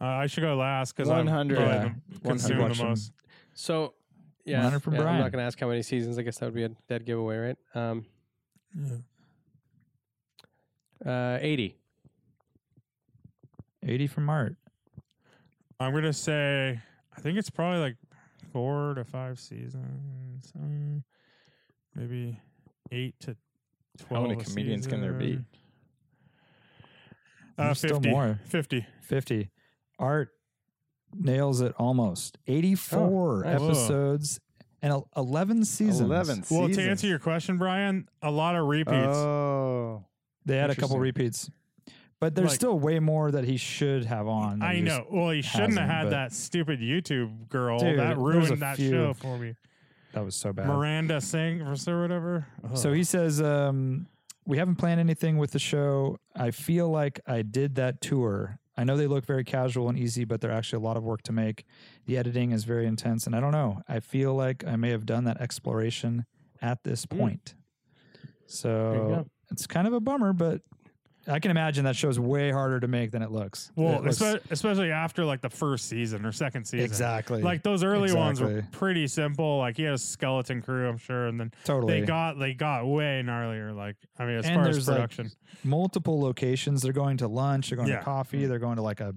Uh, 0.00 0.04
I 0.04 0.26
should 0.26 0.40
go 0.42 0.56
last 0.56 0.96
because 0.96 1.08
I'm 1.08 1.26
100. 1.26 1.58
Yeah. 1.58 1.88
the- 2.08 2.18
consume 2.20 2.58
the 2.68 2.84
most. 2.84 3.12
So, 3.54 3.94
yeah, 4.44 4.58
100 4.62 4.80
from 4.80 4.94
yeah, 4.94 5.00
I'm 5.04 5.18
not 5.20 5.30
going 5.30 5.40
to 5.42 5.46
ask 5.46 5.58
how 5.60 5.68
many 5.68 5.82
seasons. 5.82 6.18
I 6.18 6.22
guess 6.22 6.38
that 6.38 6.46
would 6.46 6.54
be 6.54 6.64
a 6.64 6.70
dead 6.88 7.04
giveaway, 7.06 7.36
right? 7.36 7.56
Um, 7.74 8.04
uh, 11.06 11.38
80. 11.40 11.76
80 13.86 14.06
from 14.08 14.28
Art. 14.30 14.56
I'm 15.80 15.92
gonna 15.92 16.12
say 16.12 16.80
I 17.16 17.20
think 17.20 17.36
it's 17.36 17.50
probably 17.50 17.80
like 17.80 17.96
four 18.52 18.94
to 18.94 19.04
five 19.04 19.38
seasons, 19.40 20.52
um, 20.56 21.02
maybe 21.94 22.40
eight 22.92 23.18
to 23.20 23.36
How 24.10 24.22
many 24.22 24.34
a 24.34 24.44
comedians 24.44 24.86
can 24.86 25.00
there 25.00 25.12
be? 25.12 25.38
Uh, 27.56 27.64
There's 27.66 27.78
still 27.78 28.00
more. 28.00 28.40
50. 28.46 28.84
50. 29.02 29.50
Art 29.98 30.30
nails 31.14 31.60
it 31.60 31.72
almost. 31.78 32.38
84 32.46 33.42
nice. 33.44 33.60
Whoa. 33.60 33.66
episodes 33.68 34.40
and 34.82 34.92
el- 34.92 35.08
11 35.16 35.64
seasons. 35.64 36.00
11 36.00 36.44
Well, 36.50 36.68
to 36.68 36.82
answer 36.82 37.06
your 37.06 37.20
question, 37.20 37.56
Brian, 37.58 38.08
a 38.22 38.30
lot 38.30 38.56
of 38.56 38.66
repeats. 38.66 38.96
Oh, 38.96 40.04
They 40.46 40.56
had 40.56 40.70
a 40.70 40.74
couple 40.74 40.96
Interesting. 40.96 41.00
repeats. 41.00 41.50
But 42.20 42.34
there's 42.34 42.48
Like- 42.50 42.54
still 42.56 42.78
way 42.78 42.98
more 42.98 43.30
that 43.30 43.44
he 43.44 43.56
should 43.56 44.04
have 44.06 44.26
on. 44.26 44.58
that 44.58 44.70
I 44.70 44.74
he 44.74 44.82
just- 44.82 44.98
know. 44.98 45.06
Well, 45.10 45.30
he 45.30 45.42
shouldn't 45.42 45.78
have 45.78 45.88
hasn't, 45.88 45.90
had 45.90 46.02
but- 46.04 46.10
that 46.10 46.32
stupid 46.32 46.80
YouTube 46.80 47.48
girl 47.48 47.78
Dude, 47.78 47.98
that 47.98 48.16
there's 48.16 48.18
a 48.18 48.20
ruined 48.20 48.62
that 48.62 48.76
few. 48.76 48.90
show 48.90 49.14
for 49.14 49.38
me. 49.38 49.54
That 50.14 50.24
was 50.24 50.36
so 50.36 50.52
bad. 50.52 50.66
Miranda 50.66 51.20
Singh 51.20 51.62
or 51.62 51.74
whatever. 52.00 52.46
So 52.74 52.92
he 52.92 53.04
says, 53.04 53.42
um, 53.42 54.06
We 54.46 54.58
haven't 54.58 54.76
planned 54.76 55.00
anything 55.00 55.38
with 55.38 55.50
the 55.50 55.58
show. 55.58 56.18
I 56.34 56.50
feel 56.52 56.88
like 56.88 57.20
I 57.26 57.42
did 57.42 57.74
that 57.74 58.00
tour. 58.00 58.58
I 58.76 58.84
know 58.84 58.96
they 58.96 59.06
look 59.06 59.24
very 59.24 59.44
casual 59.44 59.88
and 59.88 59.98
easy, 59.98 60.24
but 60.24 60.40
they're 60.40 60.52
actually 60.52 60.78
a 60.78 60.86
lot 60.86 60.96
of 60.96 61.04
work 61.04 61.22
to 61.22 61.32
make. 61.32 61.64
The 62.06 62.16
editing 62.16 62.52
is 62.52 62.64
very 62.64 62.86
intense. 62.86 63.26
And 63.26 63.34
I 63.34 63.40
don't 63.40 63.52
know. 63.52 63.82
I 63.88 64.00
feel 64.00 64.34
like 64.34 64.64
I 64.66 64.76
may 64.76 64.90
have 64.90 65.06
done 65.06 65.24
that 65.24 65.40
exploration 65.40 66.26
at 66.62 66.82
this 66.84 67.06
point. 67.06 67.54
you 68.22 68.28
So 68.46 69.26
it's 69.50 69.66
kind 69.66 69.86
of 69.86 69.92
a 69.92 70.00
bummer, 70.00 70.32
but 70.32 70.62
I 71.26 71.38
can 71.38 71.50
imagine 71.50 71.84
that 71.84 71.96
show's 71.96 72.18
way 72.18 72.50
harder 72.50 72.80
to 72.80 72.88
make 72.88 73.10
than 73.10 73.22
it 73.22 73.30
looks. 73.30 73.70
Well, 73.76 73.94
It 73.94 74.04
looks- 74.20 74.46
especially 74.50 74.90
after 74.90 75.24
like 75.24 75.40
the 75.40 75.48
first 75.50 75.86
season 75.88 76.26
or 76.26 76.32
second 76.32 76.64
season. 76.66 76.84
exactly. 76.84 77.40
Like 77.42 77.62
those 77.62 77.82
early 77.82 78.12
ones 78.12 78.40
were 78.40 78.64
pretty 78.72 79.06
simple. 79.06 79.58
Like 79.58 79.76
he 79.76 79.84
had 79.84 79.94
a 79.94 79.98
skeleton 79.98 80.60
crew, 80.62 80.88
I'm 80.88 80.98
sure, 80.98 81.26
and 81.26 81.40
then 81.40 81.52
totally. 81.64 82.00
they 82.00 82.06
got 82.06 82.38
they 82.38 82.52
got 82.54 82.86
way 82.86 83.22
gnarlier. 83.24 83.74
Like 83.74 83.96
I 84.18 84.26
mean, 84.26 84.36
as 84.36 84.46
And 84.46 84.54
far 84.54 84.68
as 84.68 84.74
there's, 84.76 84.88
like, 84.88 84.96
production, 84.96 85.30
multiple 85.64 86.20
locations. 86.20 86.82
They're 86.82 86.92
going 86.92 87.16
to 87.18 87.28
lunch. 87.28 87.70
They're 87.70 87.76
going 87.76 87.88
Yeah. 87.88 87.98
to 87.98 88.04
coffee. 88.04 88.46
They're 88.46 88.58
going 88.58 88.76
to 88.76 88.82
like 88.82 89.00
a, 89.00 89.14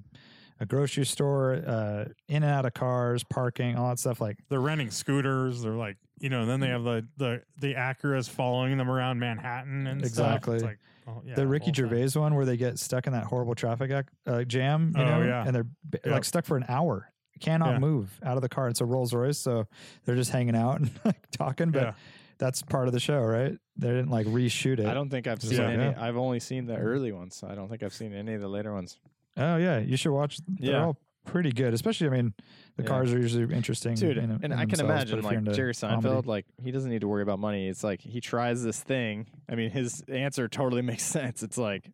a 0.59 0.65
grocery 0.65 1.05
store, 1.05 1.53
uh, 1.67 2.05
in 2.27 2.43
and 2.43 2.45
out 2.45 2.65
of 2.65 2.73
cars, 2.73 3.23
parking, 3.23 3.75
all 3.75 3.89
that 3.89 3.99
stuff. 3.99 4.19
Like, 4.21 4.37
they're 4.49 4.59
renting 4.61 4.89
scooters. 4.91 5.61
They're 5.61 5.73
like, 5.75 5.97
you 6.19 6.29
know, 6.29 6.45
then 6.45 6.59
they 6.61 6.69
have 6.69 6.83
the 6.83 7.05
the 7.17 7.41
the 7.59 7.73
Acuras 7.75 8.29
following 8.29 8.77
them 8.77 8.89
around 8.89 9.19
Manhattan 9.19 9.85
and 9.87 10.01
Exactly. 10.01 10.59
Stuff. 10.59 10.71
It's 10.71 10.79
like 10.79 10.79
oh, 11.07 11.21
yeah, 11.25 11.35
the 11.35 11.47
Ricky 11.47 11.65
whole 11.65 11.73
thing. 11.89 11.89
Gervais 11.89 12.19
one 12.19 12.35
where 12.35 12.45
they 12.45 12.57
get 12.57 12.77
stuck 12.79 13.07
in 13.07 13.13
that 13.13 13.23
horrible 13.25 13.55
traffic 13.55 13.91
ac- 13.91 14.07
uh, 14.25 14.43
jam, 14.43 14.93
you 14.95 15.01
Oh, 15.01 15.05
know, 15.05 15.25
yeah. 15.25 15.43
and 15.45 15.55
they're 15.55 15.67
Yep. 15.93 16.05
like 16.07 16.23
stuck 16.25 16.45
for 16.45 16.57
an 16.57 16.65
hour, 16.69 17.11
cannot 17.39 17.73
Yeah. 17.73 17.79
move 17.79 18.19
out 18.23 18.35
of 18.37 18.41
the 18.41 18.49
car. 18.49 18.67
It's 18.69 18.81
a 18.81 18.85
Rolls 18.85 19.13
Royce, 19.13 19.37
so 19.37 19.67
they're 20.05 20.15
just 20.15 20.31
hanging 20.31 20.55
out 20.55 20.79
and 20.81 20.89
like 21.05 21.29
talking. 21.31 21.71
But 21.71 21.81
Yeah. 21.83 21.93
that's 22.39 22.61
part 22.61 22.87
of 22.87 22.93
the 22.93 22.99
show, 22.99 23.21
right? 23.21 23.57
They 23.77 23.87
didn't 23.87 24.09
like 24.09 24.27
reshoot 24.27 24.79
it. 24.79 24.85
I 24.85 24.93
don't 24.93 25.09
think 25.09 25.27
I've 25.27 25.41
seen 25.41 25.57
like, 25.59 25.77
any. 25.77 25.95
I've 25.95 26.17
only 26.17 26.39
seen 26.39 26.65
the 26.65 26.75
early 26.77 27.11
ones. 27.11 27.43
I 27.47 27.55
don't 27.55 27.69
think 27.69 27.83
I've 27.83 27.93
seen 27.93 28.13
any 28.13 28.33
of 28.33 28.41
the 28.41 28.47
later 28.49 28.73
ones. 28.73 28.97
oh 29.37 29.57
yeah, 29.57 29.77
you 29.79 29.97
should 29.97 30.11
watch. 30.13 30.39
They're 30.47 30.71
Yeah. 30.71 30.83
all 30.85 30.97
pretty 31.27 31.51
good. 31.51 31.73
Especially, 31.73 32.07
I 32.07 32.09
mean, 32.09 32.33
the 32.77 32.83
Yeah. 32.83 32.89
cars 32.89 33.13
are 33.13 33.19
usually 33.19 33.53
interesting, 33.55 33.93
Dude, 33.95 34.17
in- 34.17 34.31
and 34.31 34.43
in 34.45 34.51
I 34.53 34.65
can 34.65 34.69
themselves, 34.69 34.81
but 34.81 34.85
imagine 34.93 35.19
if 35.19 35.25
like 35.25 35.37
into 35.37 35.53
Jerry 35.53 35.73
comedy- 35.73 36.07
Seinfeld, 36.07 36.25
like 36.25 36.45
he 36.63 36.71
doesn't 36.71 36.89
need 36.89 37.01
to 37.01 37.07
worry 37.07 37.21
about 37.23 37.39
money. 37.39 37.67
It's 37.67 37.83
like 37.83 38.01
he 38.01 38.19
tries 38.21 38.63
this 38.63 38.81
thing. 38.81 39.27
I 39.49 39.55
mean, 39.55 39.69
his 39.69 40.01
answer 40.07 40.47
totally 40.47 40.81
makes 40.91 41.03
sense. 41.03 41.43
It's 41.43 41.57
like 41.57 41.91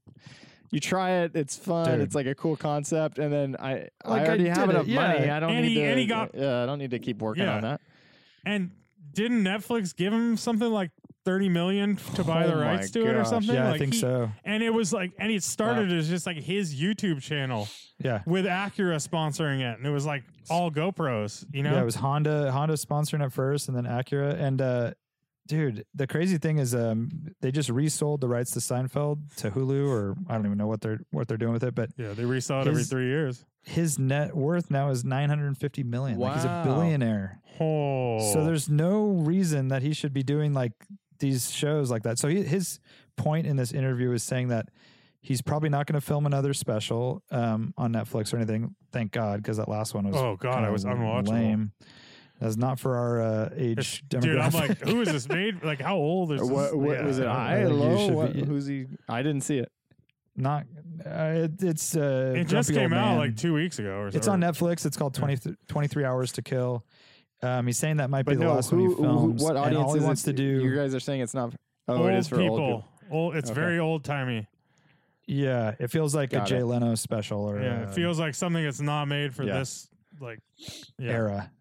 you 0.71 0.79
try 0.79 1.11
it, 1.23 1.35
it's 1.35 1.55
fun, 1.55 1.85
Dude. 1.85 2.01
it's 2.01 2.15
like 2.15 2.25
a 2.25 2.33
cool 2.35 2.55
concept, 2.55 3.19
and 3.19 3.31
then 3.31 3.55
I 3.59 3.73
Like, 3.73 3.89
I 4.05 4.17
I 4.23 4.25
already 4.27 4.43
did 4.45 4.57
have 4.57 4.69
it, 4.69 4.71
enough 4.71 4.87
money. 4.87 5.25
yeah. 5.25 5.37
I 5.37 5.39
don't 5.39 5.51
And 5.51 5.61
need 5.65 5.69
he- 5.69 5.75
to. 5.75 5.81
and 5.83 5.99
he 5.99 6.05
got- 6.07 6.33
yeah, 6.33 6.63
I 6.63 6.65
don't 6.65 6.79
need 6.79 6.91
to 6.91 6.99
keep 6.99 7.21
working 7.21 7.43
Yeah. 7.43 7.55
on 7.57 7.61
that. 7.61 7.81
And 8.45 8.71
didn't 9.13 9.43
Netflix 9.43 9.95
give 9.95 10.11
him 10.11 10.35
something 10.37 10.71
like 10.71 10.89
thirty 11.25 11.49
million 11.49 11.95
to 12.15 12.23
buy 12.23 12.45
the 12.47 12.53
Oh 12.53 12.57
my 12.57 12.75
rights 12.75 12.91
to 12.91 13.01
it 13.01 13.09
or 13.09 13.13
gosh. 13.19 13.29
something. 13.29 13.55
Yeah, 13.55 13.67
I 13.67 13.71
Like, 13.71 13.79
think 13.79 13.93
he- 13.93 13.99
so. 13.99 14.29
And 14.43 14.61
it 14.63 14.71
was 14.71 14.91
like, 14.91 15.11
and 15.17 15.31
it 15.31 15.43
started 15.43 15.91
as 15.91 16.09
just 16.09 16.25
like 16.25 16.37
his 16.37 16.75
YouTube 16.75 17.21
channel 17.21 17.67
Yeah. 17.99 18.21
with 18.25 18.45
Acura 18.45 18.97
sponsoring 19.07 19.59
it, 19.61 19.77
and 19.77 19.85
it 19.87 19.91
was 19.91 20.05
like 20.05 20.23
all 20.49 20.69
GoPros. 20.71 21.45
You 21.53 21.63
know, 21.63 21.71
Yeah, 21.73 21.81
it 21.81 21.85
was 21.85 21.95
Honda 21.95 22.51
Honda 22.51 22.73
sponsoring 22.75 23.25
it 23.25 23.31
first 23.31 23.67
and 23.69 23.77
then 23.77 23.85
Acura. 23.85 24.33
And 24.39 24.61
uh 24.61 24.91
dude, 25.47 25.85
the 25.93 26.07
crazy 26.07 26.37
thing 26.37 26.57
is 26.57 26.73
um 26.75 27.09
they 27.41 27.51
just 27.51 27.69
resold 27.69 28.21
the 28.21 28.27
rights 28.27 28.51
to 28.51 28.59
Seinfeld 28.59 29.35
to 29.37 29.51
Hulu 29.51 29.87
or 29.87 30.15
I 30.27 30.33
don't 30.35 30.45
even 30.45 30.57
know 30.57 30.67
what 30.67 30.81
they're 30.81 30.99
what 31.11 31.27
they're 31.27 31.37
doing 31.37 31.53
with 31.53 31.63
it, 31.63 31.75
but 31.75 31.89
yeah, 31.97 32.13
they 32.13 32.23
resaw 32.23 32.61
it 32.61 32.67
every 32.67 32.79
His- 32.79 32.89
three 32.89 33.07
years. 33.07 33.45
his 33.65 33.97
net 33.97 34.35
worth 34.35 34.69
now 34.69 34.89
is 34.89 35.05
950 35.05 35.83
million. 35.83 36.19
Like 36.19 36.35
he's 36.35 36.43
a 36.43 36.47
Wow. 36.47 36.63
billionaire. 36.65 37.39
Oh, 37.61 38.19
So 38.33 38.43
there's 38.43 38.67
no 38.67 39.05
reason 39.11 39.67
that 39.69 39.81
he 39.83 39.93
should 39.93 40.11
be 40.13 40.23
doing 40.23 40.53
like 40.53 40.73
these 41.23 41.51
shows 41.51 41.89
like 41.89 42.03
that. 42.03 42.19
So 42.19 42.27
he, 42.27 42.43
his 42.43 42.79
point 43.15 43.47
in 43.47 43.55
this 43.55 43.71
interview 43.71 44.11
is 44.11 44.23
saying 44.23 44.49
that 44.49 44.67
he's 45.21 45.41
probably 45.41 45.69
not 45.69 45.85
going 45.87 45.99
to 45.99 46.05
film 46.05 46.25
another 46.25 46.53
special 46.53 47.23
um, 47.31 47.73
on 47.77 47.93
Netflix 47.93 48.33
or 48.33 48.37
anything. 48.37 48.75
Thank 48.91 49.11
God, 49.13 49.41
because 49.41 49.57
that 49.57 49.69
last 49.69 49.93
one 49.93 50.05
was 50.05 50.15
Oh, 50.17 50.35
God, 50.35 50.55
kinda 50.55 50.69
it 50.69 50.71
was 50.71 50.83
unwatchable. 50.85 51.29
Lame. 51.29 51.71
That's 52.41 52.57
not 52.57 52.77
for 52.77 52.97
our 52.97 53.21
uh, 53.21 53.49
age 53.55 53.79
It's- 53.79 54.01
demographic. 54.09 54.21
dude, 54.21 54.37
I'm 54.39 54.51
like, 54.51 54.79
who 54.81 55.01
is 55.01 55.11
this 55.13 55.29
made? 55.29 55.63
Like, 55.63 55.79
how 55.79 55.95
old 55.95 56.33
is 56.33 56.41
this? 56.41 56.49
What, 56.49 56.75
what 56.75 56.97
Yeah, 56.97 57.05
was 57.05 57.19
it? 57.19 57.27
I 57.27 57.61
don't 57.61 57.79
know. 57.79 57.85
hello. 57.97 58.07
What, 58.13 58.33
be- 58.33 58.43
who's 58.45 58.65
he? 58.65 58.85
I 59.07 59.21
didn't 59.23 59.41
see 59.41 59.59
it. 59.59 59.71
not. 60.35 60.65
Uh, 61.05 61.09
it, 61.45 61.63
it's 61.63 61.95
uh, 61.95 62.33
It 62.35 62.45
just 62.45 62.71
came 62.73 62.91
out 62.93 63.09
Man. 63.11 63.17
like 63.17 63.35
two 63.37 63.53
weeks 63.53 63.79
ago 63.79 63.97
or 63.99 64.05
something. 64.11 64.17
It's 64.19 64.27
on 64.27 64.41
Netflix. 64.41 64.85
It's 64.85 64.97
called 64.97 65.13
20, 65.13 65.55
23 65.67 66.03
Hours 66.05 66.31
to 66.33 66.41
Kill. 66.41 66.83
Um, 67.43 67.65
he's 67.67 67.77
saying 67.77 67.97
that 67.97 68.09
might 68.09 68.25
be 68.25 68.31
But 68.33 68.39
the 68.39 68.45
no, 68.45 68.53
last 68.55 68.69
who, 68.69 68.77
one 68.77 68.89
he 68.89 68.95
who- 68.95 69.01
films. 69.01 69.43
what 69.43 69.49
and 69.57 69.65
audience 69.65 69.83
all 69.83 69.93
he 69.93 69.99
is 69.99 70.05
wants 70.05 70.23
it? 70.23 70.25
to 70.27 70.33
do. 70.33 70.43
You 70.63 70.75
guys 70.75 70.95
are 70.95 70.99
saying 70.99 71.21
it's 71.21 71.33
not. 71.33 71.53
Oh, 71.87 71.97
old 71.97 72.09
it 72.09 72.15
is 72.15 72.27
for 72.27 72.37
people. 72.37 72.59
old 72.59 72.83
people. 72.83 72.85
Old- 73.11 73.35
it's 73.35 73.51
Okay. 73.51 73.59
very 73.59 73.79
old 73.79 74.03
timey. 74.03 74.47
Yeah, 75.25 75.75
it 75.79 75.89
feels 75.89 76.13
like 76.15 76.31
Got 76.31 76.47
a 76.47 76.49
Jay 76.49 76.59
it. 76.59 76.65
Leno 76.65 76.95
special 76.95 77.41
or 77.45 77.61
Yeah, 77.61 77.81
uh, 77.81 77.83
it 77.83 77.89
feels 77.93 78.19
like 78.19 78.35
something 78.35 78.63
that's 78.63 78.81
not 78.81 79.05
made 79.07 79.33
for 79.33 79.43
Yeah. 79.43 79.59
this 79.59 79.87
like 80.19 80.39
yeah. 80.97 81.11
era. 81.11 81.51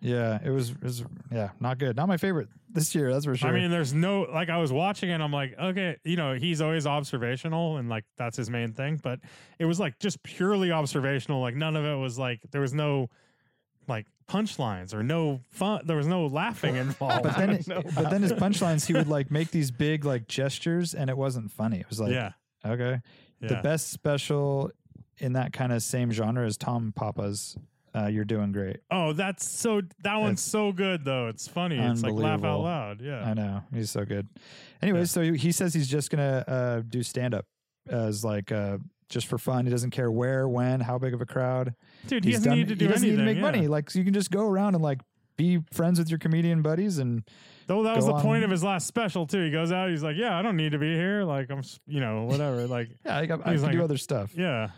Yeah, 0.00 0.40
it 0.44 0.50
was, 0.50 0.70
it 0.70 0.82
was 0.82 1.04
yeah, 1.30 1.50
not 1.60 1.78
good. 1.78 1.94
Not 1.94 2.08
my 2.08 2.16
favorite 2.16 2.48
this 2.68 2.92
year, 2.94 3.12
that's 3.12 3.24
for 3.24 3.36
sure. 3.36 3.48
I 3.48 3.52
mean, 3.52 3.70
there's 3.70 3.94
no 3.94 4.22
like 4.22 4.48
I 4.50 4.56
was 4.56 4.72
watching 4.72 5.10
it. 5.10 5.20
I'm 5.20 5.32
like, 5.32 5.56
okay, 5.56 5.96
you 6.04 6.16
know, 6.16 6.34
he's 6.34 6.60
always 6.60 6.86
observational 6.88 7.76
and 7.76 7.88
like 7.88 8.04
that's 8.16 8.36
his 8.36 8.50
main 8.50 8.72
thing. 8.72 8.98
But 9.00 9.20
it 9.60 9.64
was 9.66 9.78
like 9.78 9.98
just 10.00 10.20
purely 10.24 10.72
observational. 10.72 11.40
Like 11.40 11.54
none 11.54 11.76
of 11.76 11.84
it 11.84 11.94
was 11.94 12.18
like 12.18 12.40
there 12.50 12.60
was 12.60 12.74
no 12.74 13.08
like 13.86 14.06
punchlines 14.32 14.94
or 14.94 15.02
no 15.02 15.40
fun. 15.50 15.82
There 15.84 15.96
was 15.96 16.06
no 16.06 16.26
laughing 16.26 16.76
involved. 16.76 17.22
but 17.24 17.36
then, 17.36 17.62
but 17.94 18.10
then 18.10 18.22
his 18.22 18.32
punchlines, 18.32 18.86
he 18.86 18.92
would 18.94 19.08
like 19.08 19.30
make 19.30 19.50
these 19.50 19.70
big 19.70 20.04
like 20.04 20.26
gestures, 20.28 20.94
and 20.94 21.10
it 21.10 21.16
wasn't 21.16 21.50
funny. 21.50 21.80
It 21.80 21.88
was 21.88 22.00
like, 22.00 22.12
yeah, 22.12 22.32
okay. 22.64 23.00
The 23.40 23.60
best 23.62 23.90
special 23.90 24.70
in 25.18 25.32
that 25.32 25.52
kind 25.52 25.72
of 25.72 25.82
same 25.82 26.12
genre 26.12 26.46
is 26.46 26.56
Tom 26.56 26.92
Papa's. 26.94 27.56
Uh, 27.94 28.06
You're 28.06 28.24
doing 28.24 28.52
great. 28.52 28.78
Oh, 28.90 29.12
that's 29.12 29.44
so. 29.46 29.82
That 30.02 30.16
one's 30.16 30.40
It's 30.40 30.50
so 30.50 30.72
good 30.72 31.04
though. 31.04 31.28
It's 31.28 31.46
funny. 31.46 31.76
It's 31.78 32.02
like 32.02 32.14
laugh 32.14 32.42
out 32.42 32.60
loud. 32.62 33.00
Yeah. 33.02 33.22
I 33.22 33.34
know 33.34 33.62
he's 33.74 33.90
so 33.90 34.06
good. 34.06 34.28
Anyways, 34.80 35.10
so 35.10 35.20
he- 35.20 35.36
he 35.36 35.52
says 35.52 35.74
he's 35.74 35.88
just 35.88 36.08
gonna 36.10 36.42
uh, 36.48 36.82
do 36.88 37.02
stand 37.02 37.34
up 37.34 37.44
as 37.90 38.24
like 38.24 38.50
uh, 38.50 38.78
just 39.12 39.26
for 39.28 39.38
fun. 39.38 39.64
He 39.66 39.70
doesn't 39.70 39.90
care 39.90 40.10
where, 40.10 40.48
when, 40.48 40.80
how 40.80 40.98
big 40.98 41.14
of 41.14 41.20
a 41.20 41.26
crowd. 41.26 41.74
Dude, 42.06 42.24
he 42.24 42.30
He's 42.30 42.38
doesn't 42.40 42.50
done- 42.50 42.58
need 42.58 42.68
to 42.68 42.74
do 42.74 42.86
anything. 42.86 42.88
he 42.88 42.92
doesn't 42.92 43.08
anything. 43.08 43.24
need 43.26 43.30
to 43.30 43.34
make 43.34 43.36
yeah. 43.54 43.58
money. 43.60 43.68
Like 43.68 43.90
so 43.90 43.98
you 43.98 44.04
can 44.04 44.14
just 44.14 44.30
go 44.30 44.46
around 44.48 44.74
and 44.74 44.82
like 44.82 45.00
be 45.36 45.60
friends 45.72 45.98
with 45.98 46.08
your 46.10 46.18
comedian 46.18 46.62
buddies 46.62 46.98
and 46.98 47.22
Though 47.68 47.84
that 47.84 47.94
was 47.96 48.04
go 48.06 48.16
the 48.16 48.22
point 48.22 48.42
of 48.44 48.50
his 48.50 48.62
last 48.64 48.86
special 48.88 49.26
too. 49.26 49.44
He 49.44 49.50
goes 49.50 49.70
out. 49.72 49.88
He's 49.88 50.02
like, 50.02 50.16
"Yeah, 50.16 50.36
I 50.36 50.42
don't 50.42 50.56
need 50.56 50.72
to 50.72 50.78
be 50.78 50.94
here. 50.94 51.22
Like 51.24 51.50
I'm, 51.50 51.62
you 51.86 52.00
know, 52.00 52.24
whatever. 52.24 52.66
Like, 52.66 52.88
yeah, 53.06 53.18
I, 53.18 53.26
got, 53.26 53.40
I 53.46 53.54
can 53.54 53.62
like- 53.62 53.72
do 53.72 53.82
other 53.84 53.96
stuff. 53.96 54.32
yeah, 54.34 54.70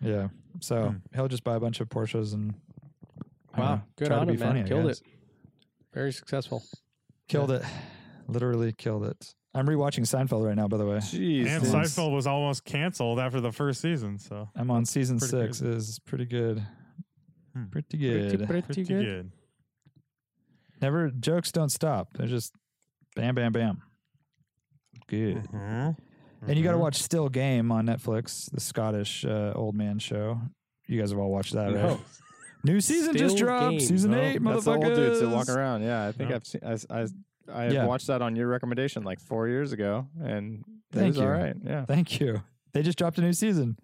Yeah. 0.00 0.28
So 0.60 0.88
Hmm. 0.90 0.96
he'll 1.14 1.28
just 1.28 1.42
buy 1.44 1.54
a 1.56 1.60
bunch 1.60 1.80
of 1.80 1.88
Porsches 1.88 2.32
and 2.34 2.54
Wow, 3.56 3.76
know, 3.76 3.82
good 3.96 4.06
try 4.08 4.16
to 4.16 4.20
on 4.22 4.26
be 4.26 4.34
him, 4.34 4.40
man. 4.40 4.48
funny, 4.50 4.60
I 4.62 4.68
Killed 4.68 4.86
it. 4.90 5.00
Very 5.94 6.12
successful. 6.12 6.62
Killed 7.28 7.50
it. 7.50 7.62
Literally 8.28 8.72
killed 8.72 9.04
it. 9.04 9.34
I'm 9.56 9.66
rewatching 9.66 10.00
Seinfeld 10.04 10.44
right 10.46 10.54
now, 10.54 10.68
by 10.68 10.76
the 10.76 10.84
way. 10.86 10.98
Jeez. 10.98 11.46
and 11.46 11.62
dude. 11.64 11.72
Seinfeld 11.72 12.12
was 12.12 12.26
almost 12.26 12.64
canceled 12.64 13.18
after 13.18 13.40
the 13.40 13.52
first 13.52 13.80
season. 13.80 14.18
So 14.18 14.48
I'm 14.54 14.70
on 14.70 14.84
season 14.84 15.18
Pretty 15.18 15.30
six. 15.46 15.60
good. 15.60 15.76
is 15.76 15.98
pretty 16.00 16.26
good. 16.26 16.64
Hmm. 17.54 17.64
Pretty 17.70 17.96
good. 17.96 18.46
Pretty, 18.46 18.62
pretty 18.62 18.84
good. 18.84 19.04
good. 19.04 19.30
Never 20.82 21.08
jokes 21.10 21.52
don't 21.52 21.70
stop. 21.70 22.08
They're 22.14 22.26
just 22.26 22.52
bam, 23.14 23.34
bam, 23.34 23.52
bam. 23.52 23.82
Good. 25.08 25.38
Mhm. 25.52 25.96
And 26.46 26.56
you 26.58 26.62
got 26.62 26.72
to 26.72 26.76
Mhm. 26.76 26.80
watch 26.80 26.96
Still 27.02 27.28
Game 27.28 27.72
on 27.72 27.86
Netflix, 27.86 28.50
the 28.50 28.60
Scottish 28.60 29.24
uh, 29.24 29.52
old 29.56 29.74
man 29.74 29.98
show. 29.98 30.38
You 30.86 31.00
guys 31.00 31.10
have 31.10 31.18
all 31.18 31.30
watched 31.30 31.54
that, 31.54 31.66
right? 31.66 31.74
No. 31.74 32.00
New 32.62 32.80
season 32.80 33.16
just 33.16 33.36
dropped. 33.38 33.70
Game. 33.70 33.80
Season 33.80 34.10
No, 34.10 34.20
eight, 34.20 34.42
That's 34.42 34.64
the 34.64 34.72
old 34.72 34.84
dudes 34.84 35.20
that 35.20 35.28
walk 35.30 35.48
around. 35.48 35.82
Yeah, 35.82 36.06
I 36.08 36.12
think 36.12 36.30
Yeah. 36.30 36.36
I've 36.36 36.46
seen. 36.46 36.60
I, 36.64 37.00
I, 37.02 37.06
I 37.52 37.68
Yeah. 37.68 37.86
watched 37.86 38.06
that 38.08 38.22
on 38.22 38.36
your 38.36 38.48
recommendation 38.48 39.02
like 39.04 39.20
four 39.20 39.48
years 39.48 39.72
ago, 39.72 40.06
and 40.22 40.60
it 40.60 40.64
Thank 40.92 41.06
was 41.08 41.16
you. 41.18 41.22
all 41.24 41.30
right. 41.30 41.54
Yeah. 41.64 41.84
Thank 41.84 42.20
you. 42.20 42.42
They 42.72 42.82
just 42.82 42.98
dropped 42.98 43.18
a 43.18 43.20
new 43.22 43.32
season. 43.32 43.78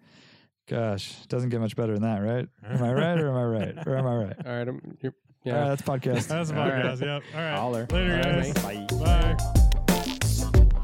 Gosh, 0.67 1.25
doesn't 1.27 1.49
get 1.49 1.59
much 1.59 1.75
better 1.75 1.93
than 1.93 2.03
that, 2.03 2.19
right? 2.19 2.47
Am 2.65 2.81
I 2.83 2.93
right 2.93 3.19
or 3.19 3.29
am 3.29 3.35
I 3.35 3.43
right? 3.43 3.87
Or 3.87 3.97
am 3.97 4.05
I 4.07 4.15
right? 4.15 4.35
All 4.45 4.51
right. 4.57 4.67
I'm, 4.67 4.97
you're, 5.01 5.13
yeah. 5.43 5.59
right, 5.59 5.67
that's 5.69 5.81
podcast. 5.81 6.27
That's 6.29 6.51
a 6.51 6.59
All 6.61 6.69
right. 6.69 6.85
podcast. 6.85 7.01
Yep. 7.01 7.23
All 7.35 7.41
right. 7.41 7.55
Holler. 7.55 7.87
Later, 7.91 8.21
All 8.25 8.31
right, 8.31 8.53
guys. 8.53 8.63
mate. 8.63 8.87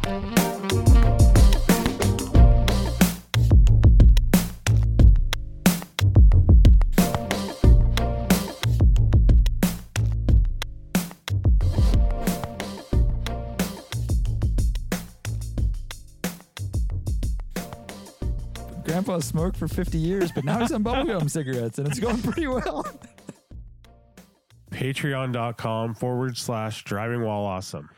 Bye. 0.03 0.35
Grandpa 19.09 19.25
smoked 19.25 19.57
for 19.57 19.67
50 19.67 19.97
years, 19.97 20.31
but 20.31 20.45
now 20.45 20.59
he's 20.59 20.71
on 20.71 20.83
bubblegum 20.83 21.31
cigarettes 21.31 21.79
and 21.79 21.87
it's 21.87 21.99
going 21.99 22.21
pretty 22.21 22.45
well. 22.45 22.85
patreon.com 24.69 25.95
forward 25.95 26.37
slash 26.37 26.83
driving 26.83 27.23
while 27.23 27.41
awesome. 27.41 27.89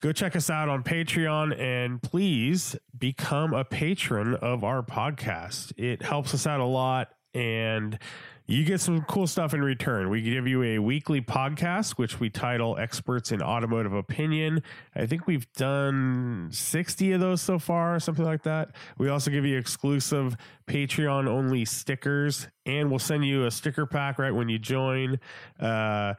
Go 0.00 0.12
check 0.12 0.36
us 0.36 0.50
out 0.50 0.68
on 0.68 0.84
Patreon 0.84 1.58
and 1.58 2.00
please 2.00 2.76
become 2.96 3.54
a 3.54 3.64
patron 3.64 4.36
of 4.36 4.62
our 4.62 4.84
podcast. 4.84 5.72
It 5.76 6.00
helps 6.00 6.32
us 6.32 6.46
out 6.46 6.60
a 6.60 6.64
lot 6.64 7.08
and 7.34 7.98
you 8.46 8.64
get 8.64 8.80
some 8.80 9.02
cool 9.02 9.26
stuff 9.26 9.54
in 9.54 9.62
return. 9.62 10.10
We 10.10 10.20
give 10.20 10.48
you 10.48 10.62
a 10.62 10.78
weekly 10.78 11.20
podcast, 11.20 11.92
which 11.92 12.18
we 12.18 12.28
title 12.28 12.76
Experts 12.76 13.30
in 13.30 13.40
Automotive 13.40 13.92
Opinion. 13.92 14.62
I 14.94 15.06
think 15.06 15.26
we've 15.26 15.50
done 15.52 16.48
60 16.50 17.12
of 17.12 17.20
those 17.20 17.40
so 17.40 17.58
far, 17.58 17.94
or 17.94 18.00
something 18.00 18.24
like 18.24 18.42
that. 18.42 18.70
We 18.98 19.08
also 19.08 19.30
give 19.30 19.44
you 19.46 19.56
exclusive 19.56 20.36
Patreon 20.66 21.28
only 21.28 21.64
stickers, 21.64 22.48
and 22.66 22.90
we'll 22.90 22.98
send 22.98 23.24
you 23.24 23.46
a 23.46 23.50
sticker 23.50 23.86
pack 23.86 24.18
right 24.18 24.34
when 24.34 24.48
you 24.48 24.58
join. 24.58 25.20
Uh, 25.60 26.14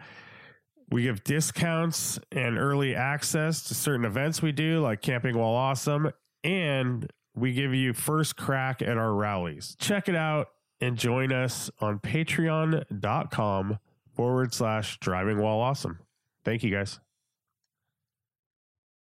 we 0.90 1.04
give 1.04 1.24
discounts 1.24 2.20
and 2.32 2.58
early 2.58 2.96
access 2.96 3.64
to 3.64 3.74
certain 3.74 4.06
events 4.06 4.42
we 4.42 4.52
do, 4.52 4.80
like 4.80 5.02
Camping 5.02 5.38
While 5.38 5.54
Awesome, 5.54 6.12
and 6.44 7.12
we 7.36 7.54
give 7.54 7.74
you 7.74 7.94
first 7.94 8.38
crack 8.38 8.82
at 8.82 8.98
our 8.98 9.14
rallies. 9.14 9.76
Check 9.80 10.08
it 10.08 10.16
out 10.16 10.50
and 10.84 10.98
join 10.98 11.32
us 11.32 11.72
on 11.80 12.00
patreon.com 12.00 13.80
forward 14.16 14.54
slash 14.54 15.00
driving 15.00 15.40
while 15.40 15.60
awesome. 15.60 16.00
Thank 16.44 16.64
you 16.64 16.72
guys. 16.72 17.00